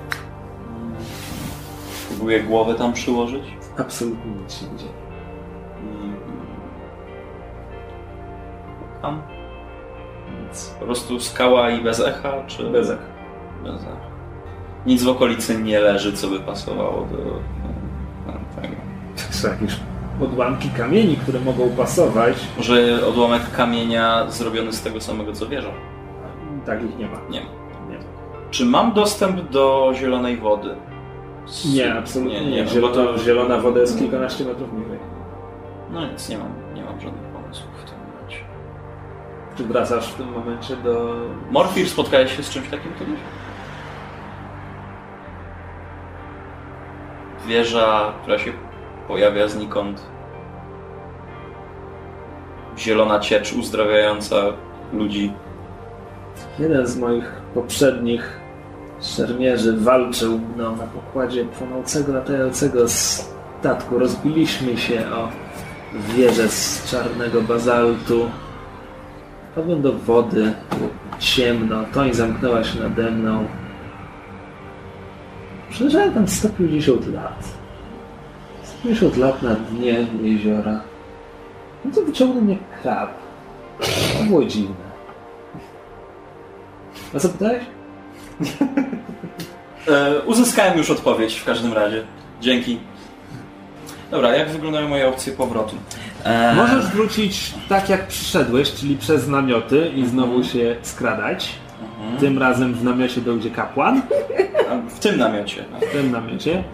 Próbuję 2.09 2.41
głowę 2.43 2.75
tam 2.75 2.93
przyłożyć. 2.93 3.45
Absolutnie 3.79 4.31
nic 4.31 4.55
się 4.55 4.67
nie 4.67 4.79
dzieje. 4.79 5.08
Tam? 9.03 9.23
Nic. 10.49 10.75
Po 10.81 10.85
prostu 10.85 11.21
skała 11.21 11.71
i 11.71 11.81
bez 11.83 12.01
echa, 12.01 12.33
czy... 12.47 12.71
Bez 12.71 12.91
echa. 12.91 13.03
Bez 13.65 13.83
echa. 13.83 14.09
Nic 14.87 15.03
w 15.03 15.09
okolicy 15.09 15.63
nie 15.63 15.81
leży, 15.81 16.13
co 16.13 16.29
by 16.29 16.41
pasowało 16.41 17.07
do, 17.11 17.17
do 17.17 18.63
tego. 18.63 18.75
Są 19.31 19.49
jakieś 19.49 19.77
odłamki 20.23 20.71
kamieni, 20.71 21.17
które 21.17 21.41
mogą 21.41 21.69
pasować. 21.71 22.35
Może 22.57 23.07
odłamek 23.07 23.43
kamienia 23.57 24.31
zrobiony 24.31 24.73
z 24.73 24.83
tego 24.83 25.01
samego, 25.01 25.33
co 25.33 25.47
wieża? 25.47 25.71
Takich 26.67 26.99
nie 26.99 27.07
ma. 27.07 27.17
Nie 27.31 27.41
ma. 27.41 27.47
Nie, 27.91 27.99
Czy 28.51 28.65
mam 28.65 28.93
dostęp 28.93 29.51
do 29.51 29.93
zielonej 29.95 30.37
wody? 30.37 30.75
Z- 31.47 31.75
nie 31.75 31.95
absolutnie 31.95 32.41
nie. 32.45 32.51
nie, 32.51 32.63
no 32.65 32.71
Zielona, 32.71 32.95
bo 32.95 33.13
to... 33.13 33.19
zielona 33.19 33.59
woda 33.61 33.81
jest 33.81 33.99
kilkanaście 33.99 34.45
metrów 34.45 34.73
niżej. 34.73 34.99
No 35.91 36.07
nic, 36.13 36.29
nie 36.29 36.39
mam, 36.39 36.49
nie 36.75 36.85
mam 36.85 37.01
żadnych 37.01 37.28
Czy 39.59 39.65
wracasz 39.65 40.13
w 40.13 40.15
tym 40.15 40.33
momencie 40.33 40.77
do... 40.77 41.17
Morfir, 41.51 41.89
spotkałeś 41.89 42.37
się 42.37 42.43
z 42.43 42.51
czymś 42.51 42.69
takim 42.69 42.93
kiedyś? 42.99 43.21
Wieża, 47.47 48.13
która 48.23 48.39
się 48.39 48.53
pojawia 49.09 49.49
znikąd. 49.49 50.07
Zielona 52.79 53.21
ciecz 53.21 53.53
uzdrawiająca 53.53 54.37
ludzi. 54.93 55.33
Jeden 56.59 56.87
z 56.87 56.97
moich 56.97 57.33
poprzednich 57.55 58.41
szermierzy 59.01 59.77
walczył 59.77 60.41
no, 60.57 60.77
na 60.77 60.85
pokładzie 60.85 61.45
płonącego, 61.45 62.13
latającego 62.13 62.89
statku. 62.89 63.99
Rozbiliśmy 63.99 64.77
się 64.77 65.11
o 65.11 65.29
wieżę 66.17 66.49
z 66.49 66.91
czarnego 66.91 67.43
bazaltu. 67.43 68.31
Wpadłem 69.59 69.83
do 69.83 69.93
wody, 69.93 70.53
ciemno, 71.19 71.85
toń 71.95 72.15
zamknęła 72.15 72.65
się 72.65 72.81
nade 72.81 73.11
mną. 73.11 73.47
Przeżyłem 75.71 76.15
tam 76.15 76.29
150 76.29 77.07
lat. 77.07 77.45
150 78.63 79.17
lat 79.17 79.43
na 79.43 79.55
dnie 79.55 80.07
jeziora. 80.23 80.81
No 81.85 81.91
to 81.95 82.03
wyciągnął 82.03 82.43
mnie 82.43 82.59
krab. 82.83 83.11
To 84.19 84.25
było 84.25 84.45
dziwne. 84.45 84.89
A 87.15 87.19
co 87.19 87.29
pytałeś? 87.29 87.65
E, 89.89 90.21
uzyskałem 90.21 90.79
już 90.79 90.91
odpowiedź 90.91 91.35
w 91.35 91.45
każdym 91.45 91.73
razie. 91.73 92.05
Dzięki. 92.41 92.79
Dobra, 94.11 94.37
jak 94.37 94.51
wyglądają 94.51 94.89
moje 94.89 95.09
opcje 95.09 95.33
powrotu? 95.33 95.77
E, 96.25 96.55
Możesz 96.55 96.87
wrócić 96.87 97.55
tak 97.69 97.89
jak 97.89 98.07
przyszedłeś, 98.07 98.73
czyli 98.73 98.97
przez 98.97 99.29
namioty 99.29 99.93
i 99.97 100.07
znowu 100.07 100.45
się 100.45 100.77
skradać. 100.83 101.55
Tym 102.21 102.39
razem 102.39 102.75
w 102.75 102.85
namiocie 102.85 103.21
dojdzie 103.21 103.51
kapłan. 103.51 104.03
W 104.89 104.99
tym 104.99 105.19
namiocie. 105.19 105.65
W 105.89 105.93
tym 105.93 106.11
namiocie. 106.13 106.65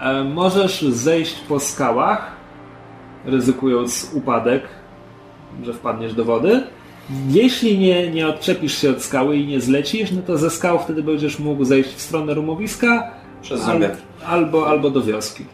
E, 0.00 0.24
możesz 0.24 0.82
zejść 0.82 1.34
po 1.48 1.60
skałach, 1.60 2.32
ryzykując 3.24 4.10
upadek, 4.14 4.62
że 5.62 5.72
wpadniesz 5.72 6.14
do 6.14 6.24
wody. 6.24 6.62
Jeśli 7.28 7.78
nie, 7.78 8.10
nie 8.10 8.28
odczepisz 8.28 8.78
się 8.78 8.90
od 8.90 9.02
skały 9.02 9.36
i 9.36 9.46
nie 9.46 9.60
zlecisz, 9.60 10.12
no 10.12 10.22
to 10.26 10.38
ze 10.38 10.50
skał 10.50 10.78
wtedy 10.78 11.02
będziesz 11.02 11.38
mógł 11.38 11.64
zejść 11.64 11.90
w 11.90 12.00
stronę 12.00 12.34
rumowiska 12.34 13.10
Przez 13.42 13.68
al, 13.68 13.80
albo, 14.26 14.68
albo 14.68 14.90
do 14.90 15.02
wioski. 15.02 15.44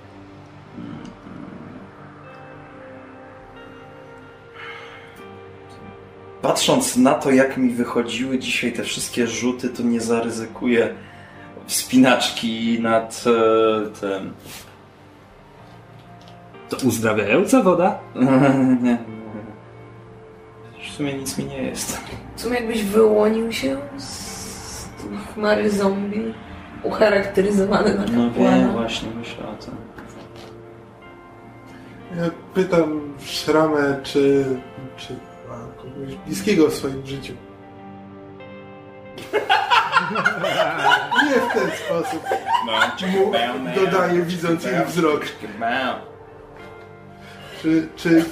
Patrząc 6.43 6.97
na 6.97 7.15
to, 7.15 7.31
jak 7.31 7.57
mi 7.57 7.71
wychodziły 7.71 8.39
dzisiaj 8.39 8.73
te 8.73 8.83
wszystkie 8.83 9.27
rzuty, 9.27 9.69
to 9.69 9.83
nie 9.83 10.01
zaryzykuję 10.01 10.95
wspinaczki 11.67 12.79
nad 12.83 13.25
e, 13.27 14.01
tym. 14.01 14.33
To 16.69 16.77
uzdrawiająca 16.87 17.63
woda? 17.63 17.99
Nie. 18.83 18.99
W 20.91 20.93
sumie 21.03 21.13
nic 21.15 21.39
mi 21.39 21.45
nie 21.45 21.63
jest. 21.63 22.01
W 22.37 22.41
sumie 22.41 22.57
jakbyś 22.57 22.83
wyłonił 22.85 23.53
się 23.53 23.77
z 23.97 24.89
chmary 25.35 25.71
zombie 25.71 26.35
ucharakteryzowany 26.83 27.95
na 27.95 28.05
No 28.05 28.31
kapłana. 28.31 28.57
wiem, 28.57 28.73
właśnie 28.73 29.09
myślę 29.19 29.49
o 29.49 29.55
tym. 29.65 29.75
Ja 32.17 32.31
pytam 32.55 33.01
Szramę, 33.25 34.01
czy, 34.03 34.45
czy 34.97 35.15
kogoś 36.01 36.15
bliskiego 36.17 36.69
w 36.69 36.75
swoim 36.75 37.07
życiu. 37.07 37.33
Nie 41.25 41.41
w 41.41 41.53
ten 41.53 41.71
sposób. 41.71 42.23
Mu 43.59 43.85
dodaję, 43.85 44.23
widząc 44.23 44.65
jej 44.65 44.85
wzrok. 44.87 45.25
Czy, 47.63 47.89
czy 47.97 48.25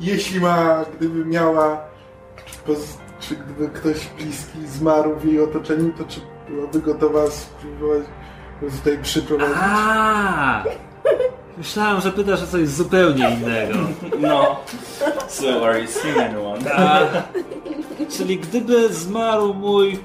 jeśli 0.00 0.40
ma, 0.40 0.84
gdyby 0.96 1.24
miała, 1.24 1.80
czy, 2.46 2.58
poz, 2.58 2.98
czy 3.20 3.36
gdyby 3.36 3.68
ktoś 3.68 4.06
bliski 4.06 4.66
zmarł 4.66 5.16
w 5.16 5.24
jej 5.24 5.40
otoczeniu, 5.40 5.92
to 5.92 6.04
czy 6.04 6.20
byłaby 6.48 6.80
gotowa 6.80 7.30
spróbować 7.30 8.02
go 8.62 8.70
tutaj 8.70 8.98
przyprowadzić? 9.02 9.54
Myślałem, 11.58 12.00
że 12.00 12.12
pytasz 12.12 12.42
o 12.42 12.46
coś 12.46 12.68
zupełnie 12.68 13.30
innego. 13.30 13.78
No. 14.20 14.56
So 15.28 15.66
are 15.66 15.80
you 15.80 15.88
seeing 15.88 16.18
anyone? 16.18 16.74
A, 16.74 17.00
czyli 18.10 18.38
gdyby 18.38 18.94
zmarł 18.94 19.54
mój, 19.54 19.98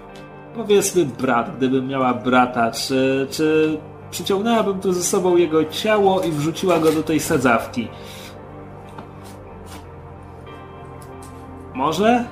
powiedzmy, 0.55 1.05
brat, 1.05 1.57
gdybym 1.57 1.87
miała 1.87 2.13
brata, 2.13 2.71
czy, 2.71 3.27
czy 3.31 3.77
przyciągnęłabym 4.11 4.79
tu 4.79 4.93
ze 4.93 5.03
sobą 5.03 5.37
jego 5.37 5.65
ciało 5.65 6.21
i 6.21 6.31
wrzuciła 6.31 6.79
go 6.79 6.91
do 6.91 7.03
tej 7.03 7.19
sadzawki? 7.19 7.87
Może? 11.73 12.25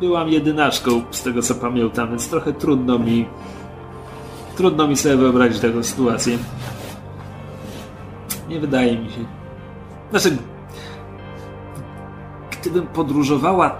Byłam 0.00 0.28
jedynaczką, 0.28 1.02
z 1.10 1.22
tego 1.22 1.42
co 1.42 1.54
pamiętam, 1.54 2.08
więc 2.08 2.28
trochę 2.28 2.52
trudno 2.52 2.98
mi 2.98 3.26
trudno 4.60 4.88
mi 4.88 4.96
sobie 4.96 5.16
wyobrazić 5.16 5.60
taką 5.60 5.82
sytuację. 5.82 6.38
Nie 8.48 8.60
wydaje 8.60 8.98
mi 8.98 9.10
się. 9.10 9.24
Znaczy, 10.10 10.36
gdybym 12.60 12.86
podróżowała 12.86 13.78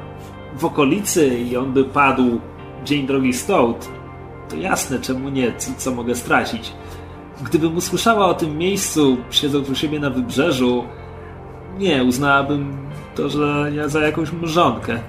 w 0.59 0.65
okolicy 0.65 1.29
i 1.29 1.57
on 1.57 1.73
by 1.73 1.85
padł 1.85 2.41
dzień 2.85 3.07
drogi 3.07 3.33
stąd, 3.33 3.91
to 4.49 4.57
jasne, 4.57 4.99
czemu 4.99 5.29
nie, 5.29 5.57
co, 5.57 5.71
co 5.77 5.91
mogę 5.91 6.15
stracić. 6.15 6.73
Gdybym 7.43 7.77
usłyszała 7.77 8.27
o 8.27 8.35
tym 8.35 8.59
miejscu, 8.59 9.17
siedząc 9.31 9.71
u 9.71 9.75
siebie 9.75 10.01
na 10.01 10.11
wybrzeżu, 10.11 10.85
nie, 11.79 12.05
uznałabym 12.05 12.89
to, 13.15 13.29
że 13.29 13.71
ja 13.75 13.89
za 13.89 14.01
jakąś 14.01 14.33
mrzonkę. 14.33 15.01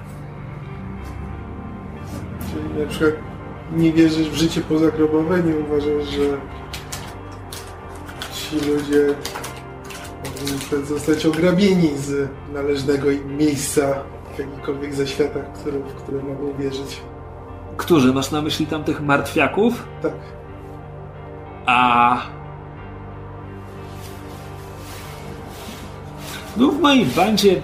Czyli 2.50 2.84
na 2.84 2.90
przykład 2.90 3.31
nie 3.76 3.92
wierzysz 3.92 4.30
w 4.30 4.34
życie 4.34 4.60
pozagrobowe, 4.60 5.42
nie 5.42 5.56
uważasz, 5.56 6.08
że 6.08 6.38
ci 8.34 8.70
ludzie 8.70 9.14
przykład 10.72 10.88
zostać 10.88 11.26
ograbieni 11.26 11.88
z 11.96 12.28
należnego 12.52 13.10
im 13.10 13.36
miejsca 13.36 13.82
w 14.34 14.38
jakichkolwiek 14.38 14.94
zaświatach, 14.94 15.52
które, 15.52 15.78
w 15.78 15.94
które 15.94 16.22
mogą 16.22 16.56
wierzyć. 16.58 17.00
Którzy? 17.76 18.12
Masz 18.12 18.30
na 18.30 18.42
myśli 18.42 18.66
tamtych 18.66 19.00
martwiaków? 19.00 19.84
Tak. 20.02 20.12
A... 21.66 22.22
Był 26.56 26.72
w 26.72 26.80
mojej 26.80 27.06
bandzie 27.06 27.62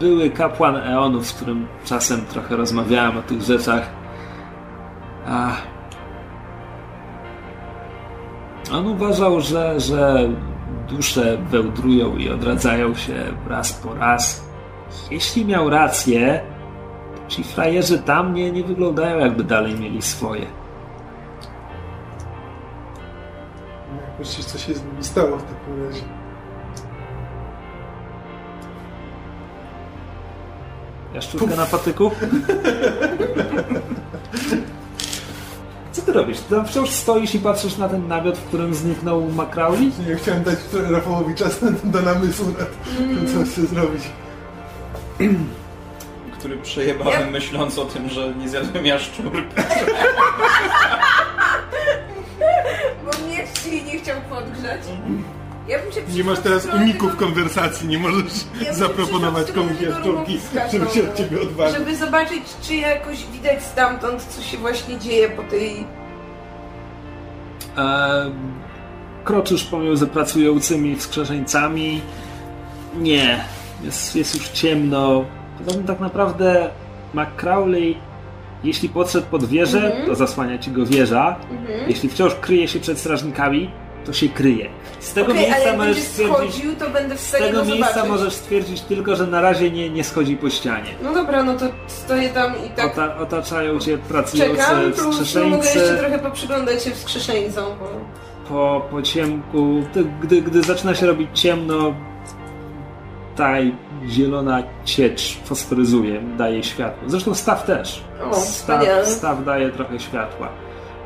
były 0.00 0.30
kapłan 0.30 0.76
Eonów, 0.76 1.26
z 1.26 1.32
którym 1.32 1.66
czasem 1.84 2.26
trochę 2.26 2.56
rozmawiałem 2.56 3.18
o 3.18 3.22
tych 3.22 3.42
rzeczach. 3.42 3.99
A... 5.26 5.52
On 8.72 8.86
uważał, 8.86 9.40
że, 9.40 9.80
że 9.80 10.28
dusze 10.88 11.38
wełdrują 11.50 12.16
i 12.16 12.30
odradzają 12.30 12.94
się 12.94 13.14
raz 13.48 13.72
po 13.72 13.94
raz. 13.94 14.44
Jeśli 15.10 15.44
miał 15.44 15.70
rację, 15.70 16.40
to 17.16 17.22
ci 17.28 17.44
frajerzy 17.44 17.98
tam 17.98 18.34
nie, 18.34 18.52
nie 18.52 18.64
wyglądają 18.64 19.18
jakby 19.18 19.44
dalej 19.44 19.74
mieli 19.80 20.02
swoje. 20.02 20.46
Jakoś 24.10 24.36
się- 24.36 24.42
coś 24.42 24.66
się 24.66 24.74
z 24.74 24.84
nimi 24.84 25.04
stało 25.04 25.36
w 25.36 25.42
takim 25.42 25.84
razie. 25.86 26.02
Jaszczurka 31.14 31.56
na 31.56 31.66
patyku? 31.66 32.10
Co 35.92 36.02
ty 36.02 36.12
robisz? 36.12 36.38
Ty 36.38 36.54
tam 36.54 36.66
wciąż 36.66 36.90
stoisz 36.90 37.34
i 37.34 37.38
patrzysz 37.38 37.76
na 37.76 37.88
ten 37.88 38.08
namiot, 38.08 38.38
w 38.38 38.44
którym 38.44 38.74
zniknął 38.74 39.22
Macrauli? 39.22 39.92
Ja 40.08 40.16
chciałem 40.16 40.42
dać 40.42 40.58
Rafałowi 40.90 41.34
czas 41.34 41.62
na, 41.62 41.70
do 41.84 42.02
namysłu 42.02 42.46
nad 42.46 42.96
tym, 42.96 43.26
co 43.26 43.50
chce 43.50 43.66
zrobić. 43.66 44.02
Który 46.38 46.56
przejebany 46.56 47.30
myśląc 47.30 47.78
o 47.78 47.84
tym, 47.84 48.08
że 48.08 48.34
nie 48.34 48.48
zjadłem 48.48 48.86
jaszczurki. 48.86 49.54
Bo 53.04 53.26
mnie 53.26 53.44
nie 53.92 53.98
chciał 53.98 54.16
podgrzać. 54.30 54.80
Ja 55.68 55.78
bym 55.78 55.92
się 55.92 56.00
Nie 56.16 56.24
masz 56.24 56.38
teraz 56.38 56.66
uników 56.66 57.10
tego- 57.12 57.24
konwersacji, 57.24 57.88
nie 57.88 57.98
możesz 57.98 58.24
Ja 58.64 58.74
zaproponować 58.74 59.52
komuś 59.52 59.80
jaszczurki, 59.80 60.38
żeby 60.72 60.72
się 60.72 60.82
od 60.84 60.92
ciągle. 60.94 61.14
ciebie 61.14 61.40
odważył. 61.42 61.78
Żeby 61.78 61.96
zobaczyć, 61.96 62.42
czy 62.62 62.74
jakoś 62.74 63.26
widać 63.26 63.62
stamtąd, 63.62 64.22
co 64.22 64.42
się 64.42 64.56
właśnie 64.58 64.98
dzieje 64.98 65.28
po 65.30 65.42
tej... 65.42 65.84
E, 67.78 68.30
kroczysz 69.24 69.64
pomiędzy 69.64 70.06
pracującymi 70.06 70.96
wskrzeszeńcami. 70.96 72.00
Nie, 72.98 73.44
jest, 73.82 74.16
jest 74.16 74.34
już 74.34 74.48
ciemno. 74.48 75.24
Poza 75.58 75.70
tym 75.76 75.84
tak 75.86 76.00
naprawdę 76.00 76.70
McCrowley, 77.14 77.96
jeśli 78.64 78.88
podszedł 78.88 79.26
pod 79.26 79.44
wieżę, 79.44 79.86
Mhm. 79.86 80.06
to 80.06 80.14
zasłania 80.14 80.58
ci 80.58 80.70
go 80.70 80.86
wieża. 80.86 81.36
Mhm. 81.50 81.88
Jeśli 81.88 82.08
wciąż 82.08 82.34
kryje 82.34 82.68
się 82.68 82.80
przed 82.80 82.98
strażnikami, 82.98 83.70
to 84.04 84.12
się 84.12 84.28
kryje. 84.28 84.70
Z 85.00 85.12
tego 85.12 85.32
ale 85.32 85.40
miejsca 85.40 85.76
możesz 85.76 85.98
stwierdzić, 85.98 86.36
schodził, 86.36 86.76
to 86.76 86.90
będę 86.90 87.16
w 87.16 87.20
z 87.20 87.30
tego 87.30 87.58
go 87.58 87.64
miejsca 87.64 87.88
zobaczyć. 87.88 88.10
możesz 88.10 88.32
stwierdzić 88.32 88.80
tylko, 88.80 89.16
że 89.16 89.26
na 89.26 89.40
razie 89.40 89.70
nie, 89.70 89.90
nie 89.90 90.04
schodzi 90.04 90.36
po 90.36 90.50
ścianie. 90.50 90.90
No 91.02 91.14
dobra, 91.14 91.42
no 91.42 91.56
to 91.56 91.66
stoję 91.86 92.28
tam 92.28 92.52
i 92.66 92.70
tak 92.70 92.92
Ota, 92.92 93.16
otaczają 93.16 93.78
cię 93.78 93.98
pracujący 93.98 94.56
czekam, 94.56 94.92
plus 94.92 95.34
no, 95.34 95.44
mogę 95.44 95.64
jeszcze 95.64 95.96
trochę 95.98 96.18
poprzyglądać 96.18 96.84
się 96.84 96.90
wskrzeszeńcom, 96.90 97.64
bo... 97.80 97.86
po, 98.48 98.86
po 98.90 99.02
ciemku, 99.02 99.82
gdy, 100.22 100.42
gdy 100.42 100.62
zaczyna 100.62 100.94
się 100.94 101.06
robić 101.06 101.28
ciemno, 101.34 101.94
ta 103.36 103.54
zielona 104.08 104.62
ciecz 104.84 105.38
fosforyzuje, 105.44 106.22
daje 106.38 106.62
światło. 106.62 107.08
Zresztą 107.08 107.34
staw 107.34 107.64
też. 107.66 108.02
O, 108.30 108.34
Staw, 108.34 108.84
staw 109.04 109.44
daje 109.44 109.70
trochę 109.70 110.00
światła. 110.00 110.48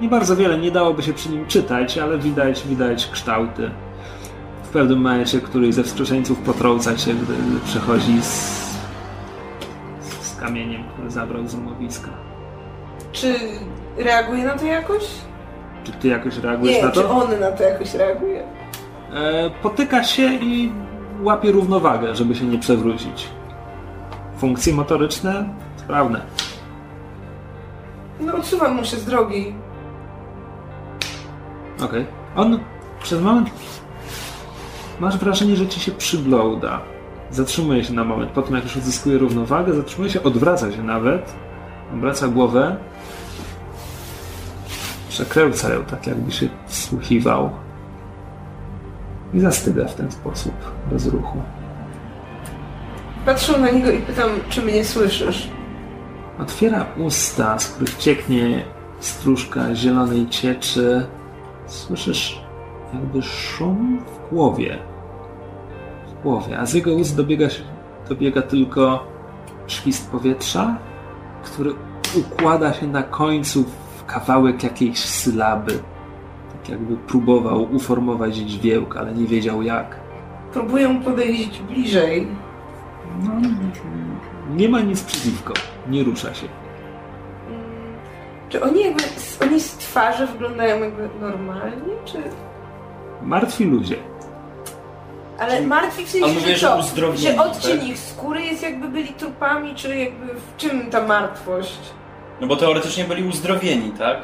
Nie 0.00 0.08
bardzo 0.08 0.36
wiele, 0.36 0.58
nie 0.58 0.70
dałoby 0.70 1.02
się 1.02 1.12
przy 1.12 1.28
nim 1.28 1.46
czytać, 1.46 1.98
ale 1.98 2.18
widać, 2.18 2.66
widać 2.66 3.06
kształty. 3.06 3.70
W 4.62 4.68
pewnym 4.68 4.98
momencie 4.98 5.40
któryś 5.40 5.74
ze 5.74 5.82
wskrzeszeńców 5.84 6.38
potrąca 6.38 6.96
cię, 6.96 7.14
gdy 7.14 7.34
przechodzi 7.64 8.22
z, 8.22 8.64
z 10.20 10.36
kamieniem, 10.40 10.84
który 10.92 11.10
zabrał 11.10 11.48
z 11.48 11.54
umowiska. 11.54 12.08
Czy 13.12 13.34
reaguje 13.96 14.44
na 14.44 14.58
to 14.58 14.64
jakoś? 14.64 15.02
Czy 15.84 15.92
ty 15.92 16.08
jakoś 16.08 16.36
reagujesz 16.38 16.76
Nie, 16.76 16.82
na 16.82 16.90
to? 16.90 17.00
czy 17.00 17.08
on 17.08 17.40
na 17.40 17.52
to 17.52 17.62
jakoś 17.62 17.94
reaguje? 17.94 18.42
E, 19.14 19.50
potyka 19.62 20.04
się 20.04 20.34
i 20.34 20.72
łapie 21.22 21.52
równowagę, 21.52 22.14
żeby 22.14 22.34
się 22.34 22.44
nie 22.44 22.58
przewrócić. 22.58 23.28
Funkcje 24.38 24.74
motoryczne 24.74 25.48
sprawne. 25.76 26.20
No 28.20 28.34
odsuwam 28.36 28.74
mu 28.76 28.84
się 28.84 28.96
z 28.96 29.04
drogi. 29.04 29.54
Okej. 31.80 32.06
On 32.36 32.58
przez 33.02 33.20
moment 33.20 33.50
masz 35.00 35.18
wrażenie, 35.18 35.56
że 35.56 35.66
ci 35.66 35.80
się 35.80 35.92
przygląda. 35.92 36.80
Zatrzymuje 37.30 37.84
się 37.84 37.92
na 37.92 38.04
moment. 38.04 38.30
Po 38.30 38.42
tym, 38.42 38.54
jak 38.54 38.64
już 38.64 38.76
odzyskuje 38.76 39.18
równowagę, 39.18 39.74
zatrzymuje 39.74 40.10
się, 40.10 40.22
odwraca 40.22 40.72
się 40.72 40.82
nawet. 40.82 41.34
Obraca 41.94 42.28
głowę. 42.28 42.76
Przekręca 45.08 45.74
ją 45.74 45.84
tak, 45.84 46.06
jakby 46.06 46.32
się 46.32 46.48
wsłuchiwał. 46.66 47.50
I 49.34 49.40
zastyga 49.40 49.84
w 49.84 49.94
ten 49.94 50.10
sposób, 50.10 50.54
bez 50.90 51.06
ruchu. 51.06 51.42
Patrzę 53.26 53.58
na 53.58 53.70
niego 53.70 53.90
i 53.90 53.98
pytam, 53.98 54.30
czy 54.48 54.62
mnie 54.62 54.84
słyszysz? 54.84 55.48
Otwiera 56.38 56.86
usta, 56.96 57.58
z 57.58 57.68
których 57.68 57.96
cieknie 57.96 58.64
stróżka 59.00 59.74
zielonej 59.74 60.28
cieczy. 60.28 61.06
Słyszysz 61.66 62.44
jakby 62.94 63.22
szum 63.22 63.98
w 64.06 64.30
głowie. 64.30 64.78
W 66.08 66.22
głowie, 66.22 66.58
a 66.58 66.66
z 66.66 66.74
jego 66.74 66.94
ust 66.94 67.16
dobiega, 67.16 67.46
dobiega 68.08 68.42
tylko 68.42 69.06
świst 69.66 70.10
powietrza, 70.10 70.76
który 71.44 71.74
układa 72.18 72.72
się 72.72 72.86
na 72.86 73.02
końcu 73.02 73.64
w 73.96 74.04
kawałek 74.04 74.62
jakiejś 74.62 74.98
sylaby. 74.98 75.78
Tak 76.52 76.68
jakby 76.68 76.96
próbował 76.96 77.74
uformować 77.74 78.36
dźwięk, 78.36 78.96
ale 78.96 79.14
nie 79.14 79.26
wiedział 79.26 79.62
jak. 79.62 80.00
Próbuję 80.52 81.00
podejść 81.04 81.62
bliżej. 81.62 82.28
No, 83.22 83.32
nie 84.56 84.68
ma 84.68 84.80
nic 84.80 85.02
przeciwko, 85.02 85.52
nie 85.88 86.02
rusza 86.02 86.34
się. 86.34 86.63
Czy 88.48 88.62
oni 88.62 88.84
jakby, 88.84 89.02
oni 89.42 89.60
z 89.60 89.70
twarzy 89.76 90.26
wyglądają 90.26 90.80
jakby 90.80 91.08
normalnie, 91.20 91.94
czy... 92.04 92.18
Martwi 93.22 93.64
ludzie. 93.64 93.96
Ale 95.38 95.62
martwi 95.62 96.04
w 96.04 96.08
A 96.08 96.10
sensie, 96.12 96.26
mówię, 96.34 96.40
że 96.40 96.56
że 96.56 96.66
co? 96.66 96.78
uzdrowieni, 96.78 97.18
Że 97.36 97.36
odcień 97.44 97.78
tak? 97.78 97.88
ich 97.88 97.98
skóry 97.98 98.42
jest 98.42 98.62
jakby 98.62 98.88
byli 98.88 99.08
trupami, 99.08 99.74
czy 99.74 99.96
jakby 99.96 100.26
w 100.26 100.56
czym 100.56 100.90
ta 100.90 101.06
martwość? 101.06 101.78
No 102.40 102.46
bo 102.46 102.56
teoretycznie 102.56 103.04
byli 103.04 103.28
uzdrowieni, 103.28 103.90
tak? 103.90 104.16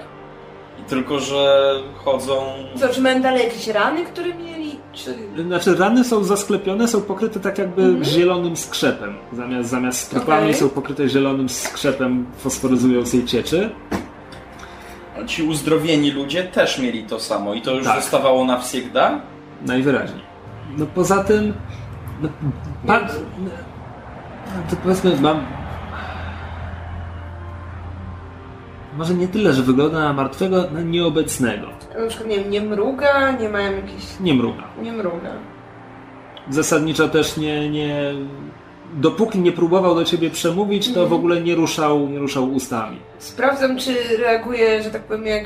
I 0.80 0.82
tylko, 0.82 1.20
że 1.20 1.72
chodzą... 2.04 2.42
Co, 2.76 2.88
czy 2.88 3.00
mają 3.00 3.22
dalej 3.22 3.44
jakieś 3.44 3.68
rany, 3.68 4.04
które 4.04 4.34
mieli, 4.34 4.78
czy... 4.92 5.14
Znaczy 5.46 5.76
rany 5.76 6.04
są 6.04 6.24
zasklepione, 6.24 6.88
są 6.88 7.00
pokryte 7.02 7.40
tak 7.40 7.58
jakby 7.58 7.82
Mhm. 7.82 8.04
zielonym 8.04 8.56
skrzepem. 8.56 9.14
Zamiast, 9.32 9.68
zamiast 9.70 10.00
strupami 10.00 10.42
Okej. 10.42 10.54
są 10.54 10.68
pokryte 10.68 11.08
zielonym 11.08 11.48
skrzepem 11.48 12.26
fosforyzującej 12.38 13.24
cieczy. 13.24 13.70
Ci 15.26 15.42
uzdrowieni 15.42 16.10
ludzie 16.10 16.44
też 16.44 16.78
mieli 16.78 17.04
to 17.04 17.20
samo 17.20 17.54
i 17.54 17.62
to 17.62 17.74
już 17.74 17.84
Tak. 17.84 18.00
zostawało 18.00 18.44
na 18.44 18.58
wsiegda? 18.58 19.20
Najwyraźniej. 19.66 20.22
No 20.78 20.86
poza 20.86 21.24
tym... 21.24 21.52
No, 22.22 22.28
pan, 22.86 23.02
no, 23.38 23.50
to 24.70 24.76
powiedzmy 24.76 25.16
mam... 25.20 25.46
Może 28.96 29.14
nie 29.14 29.28
tyle, 29.28 29.52
że 29.52 29.62
wygląda 29.62 29.98
na 30.00 30.12
martwego, 30.12 30.70
na 30.70 30.80
nieobecnego. 30.82 31.66
Na 32.00 32.06
przykład, 32.08 32.28
nie 32.28 32.38
wiem, 32.38 32.50
nie 32.50 32.60
mruga, 32.60 33.32
nie 33.32 33.48
mają 33.48 33.72
jakichś... 33.76 34.04
Nie 34.20 34.34
mruga. 34.34 34.62
Nie 34.82 34.92
mruga. 34.92 35.30
Zasadniczo 36.50 37.08
też 37.08 37.36
nie... 37.36 37.70
nie 37.70 38.14
dopóki 38.94 39.38
nie 39.38 39.52
próbował 39.52 39.94
do 39.94 40.04
ciebie 40.04 40.30
przemówić, 40.30 40.92
to 40.94 41.06
w 41.06 41.12
ogóle 41.12 41.40
nie 41.40 41.54
ruszał, 41.54 42.08
nie 42.08 42.18
ruszał 42.18 42.52
ustami. 42.52 42.98
Sprawdzam, 43.18 43.78
czy 43.78 44.16
reaguje, 44.18 44.82
że 44.82 44.90
tak 44.90 45.02
powiem, 45.02 45.26
jak... 45.26 45.44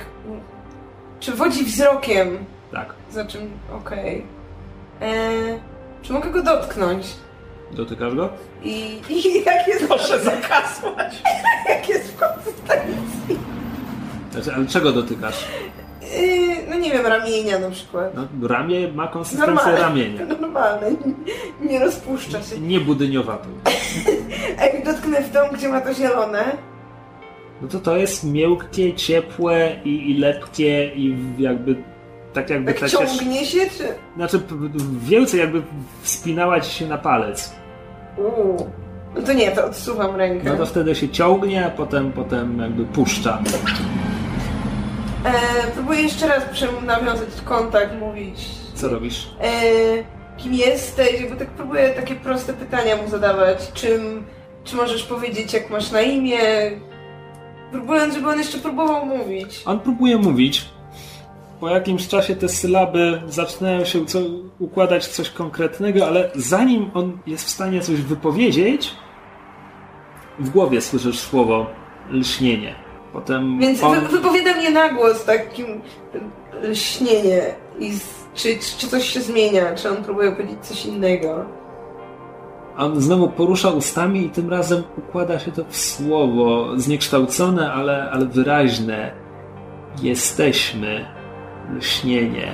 Czy 1.21 1.33
wodzi 1.33 1.65
wzrokiem, 1.65 2.39
Tak. 2.73 2.95
za 3.11 3.25
czym... 3.25 3.51
Okej. 3.73 4.27
Eee, 5.01 5.59
Czy 6.03 6.13
mogę 6.13 6.31
go 6.31 6.43
dotknąć? 6.43 7.07
Dotykasz 7.73 8.15
go? 8.15 8.29
I, 8.63 9.01
i 9.09 9.45
jak 9.47 9.69
jest... 9.69 9.87
Proszę 9.87 10.21
zakasłać! 10.21 11.23
Jak 11.69 11.89
jest 11.89 12.13
w 12.13 12.19
konsystencji? 12.19 13.39
Znaczy, 14.33 14.53
ale 14.55 14.67
czego 14.67 14.93
dotykasz? 14.93 15.45
Yy, 16.21 16.57
no 16.71 16.77
nie 16.77 16.91
wiem, 16.93 17.07
ramienia 17.07 17.59
na 17.59 17.71
przykład. 17.71 18.13
No, 18.15 18.49
ramię 18.49 18.93
ma 18.93 19.09
konsystencję 19.09 19.55
Normalne. 19.55 19.81
ramienia. 19.81 20.27
Normalne. 20.41 20.91
Nie, 20.91 21.69
nie 21.71 21.79
rozpuszcza 21.79 22.43
się. 22.43 22.61
Nie 22.61 22.81
budyniowatą. 22.81 23.49
A 24.61 24.65
jak 24.65 24.85
dotknę 24.85 25.23
w 25.23 25.33
dom, 25.33 25.49
gdzie 25.55 25.69
ma 25.69 25.81
to 25.81 25.95
zielone, 25.95 26.45
No 27.63 27.69
to 27.69 27.81
to 27.81 27.97
jest 27.97 28.25
miękkie, 28.25 28.95
ciepłe 28.95 29.77
i, 29.85 30.11
i 30.11 30.19
lepkie 30.19 30.95
i 30.95 31.17
jakby 31.39 31.77
tak 32.33 32.51
jakby 32.51 32.73
Tak 32.75 32.81
ta 32.81 32.89
ciągnie 32.89 33.47
się, 33.47 33.59
czy... 33.59 33.85
Znaczy 34.17 34.41
więcej 34.99 35.41
jakby 35.41 35.63
wspinała 36.03 36.61
ci 36.61 36.71
się 36.71 36.87
na 36.87 36.99
palec. 36.99 37.55
Uuu. 38.19 38.71
No 39.17 39.23
to 39.23 39.33
nie, 39.33 39.51
to 39.51 39.67
odsuwam 39.67 40.17
rękę. 40.17 40.51
No 40.51 40.57
to 40.57 40.67
wtedy 40.67 40.95
się 40.95 41.09
ciągnie, 41.09 41.67
a 41.67 41.71
potem, 41.71 42.13
potem 42.13 42.59
jakby 42.59 42.85
puszcza. 42.85 43.43
E, 45.25 45.33
próbuję 45.75 46.03
jeszcze 46.03 46.29
raz 46.29 46.43
nawiązać 46.87 47.29
kontakt, 47.45 47.99
mówić. 48.01 48.45
Co 48.75 48.89
robisz? 48.89 49.29
E, 49.41 49.51
kim 50.37 50.55
jesteś? 50.55 51.21
Jakby 51.21 51.37
tak 51.37 51.49
próbuję 51.49 51.91
takie 51.91 52.15
proste 52.15 52.53
pytania 52.53 52.97
mu 52.97 53.09
zadawać. 53.09 53.73
Czym, 53.73 54.25
czy 54.65 54.77
możesz 54.77 55.03
powiedzieć, 55.03 55.53
jak 55.53 55.71
masz 55.71 55.91
na 55.91 56.01
imię? 56.03 56.39
Próbując, 57.71 58.15
żeby 58.15 58.29
on 58.29 58.39
jeszcze 58.39 58.59
próbował 58.59 59.07
mówić. 59.07 59.63
On 59.67 59.81
próbuje 59.81 60.17
mówić. 60.17 60.65
Po 61.61 61.69
jakimś 61.69 62.09
czasie 62.09 62.37
te 62.37 62.49
sylaby 62.49 63.23
zaczynają 63.29 63.85
się 63.85 64.07
co, 64.07 64.19
układać 64.59 65.07
w 65.07 65.13
coś 65.13 65.31
konkretnego, 65.31 66.07
ale 66.07 66.31
zanim 66.35 66.91
on 66.95 67.19
jest 67.27 67.47
w 67.47 67.51
stanie 67.51 67.81
coś 67.81 68.01
wypowiedzieć, 68.01 68.95
w 70.39 70.51
głowie 70.51 70.81
słyszysz 70.81 71.19
słowo 71.19 71.67
lśnienie. 72.11 72.84
Potem 73.15 73.59
Więc 73.61 73.83
on, 73.83 74.01
wy, 74.01 74.09
wypowiadam 74.09 74.61
je 74.61 74.71
na 74.71 74.93
głos 74.93 75.25
takim 75.25 75.67
e, 76.65 76.77
śnienie. 76.77 77.43
I 77.79 77.93
z, 77.93 78.05
czy, 78.35 78.49
czy 78.79 78.89
coś 78.89 79.05
się 79.09 79.21
zmienia? 79.21 79.75
Czy 79.75 79.91
on 79.91 80.05
próbuje 80.05 80.33
powiedzieć 80.33 80.59
coś 80.63 80.87
innego? 80.87 81.45
on 82.79 83.01
znowu 83.01 83.29
porusza 83.29 83.71
ustami 83.71 84.27
i 84.27 84.31
tym 84.31 84.51
razem 84.51 84.83
układa 84.99 85.39
się 85.39 85.53
to 85.53 85.65
w 85.69 85.77
słowo 85.77 86.69
zniekształcone, 86.77 87.73
ale, 87.73 88.11
ale 88.11 88.27
wyraźne. 88.27 89.13
Jesteśmy 90.03 91.07
lśnienie. 91.77 92.53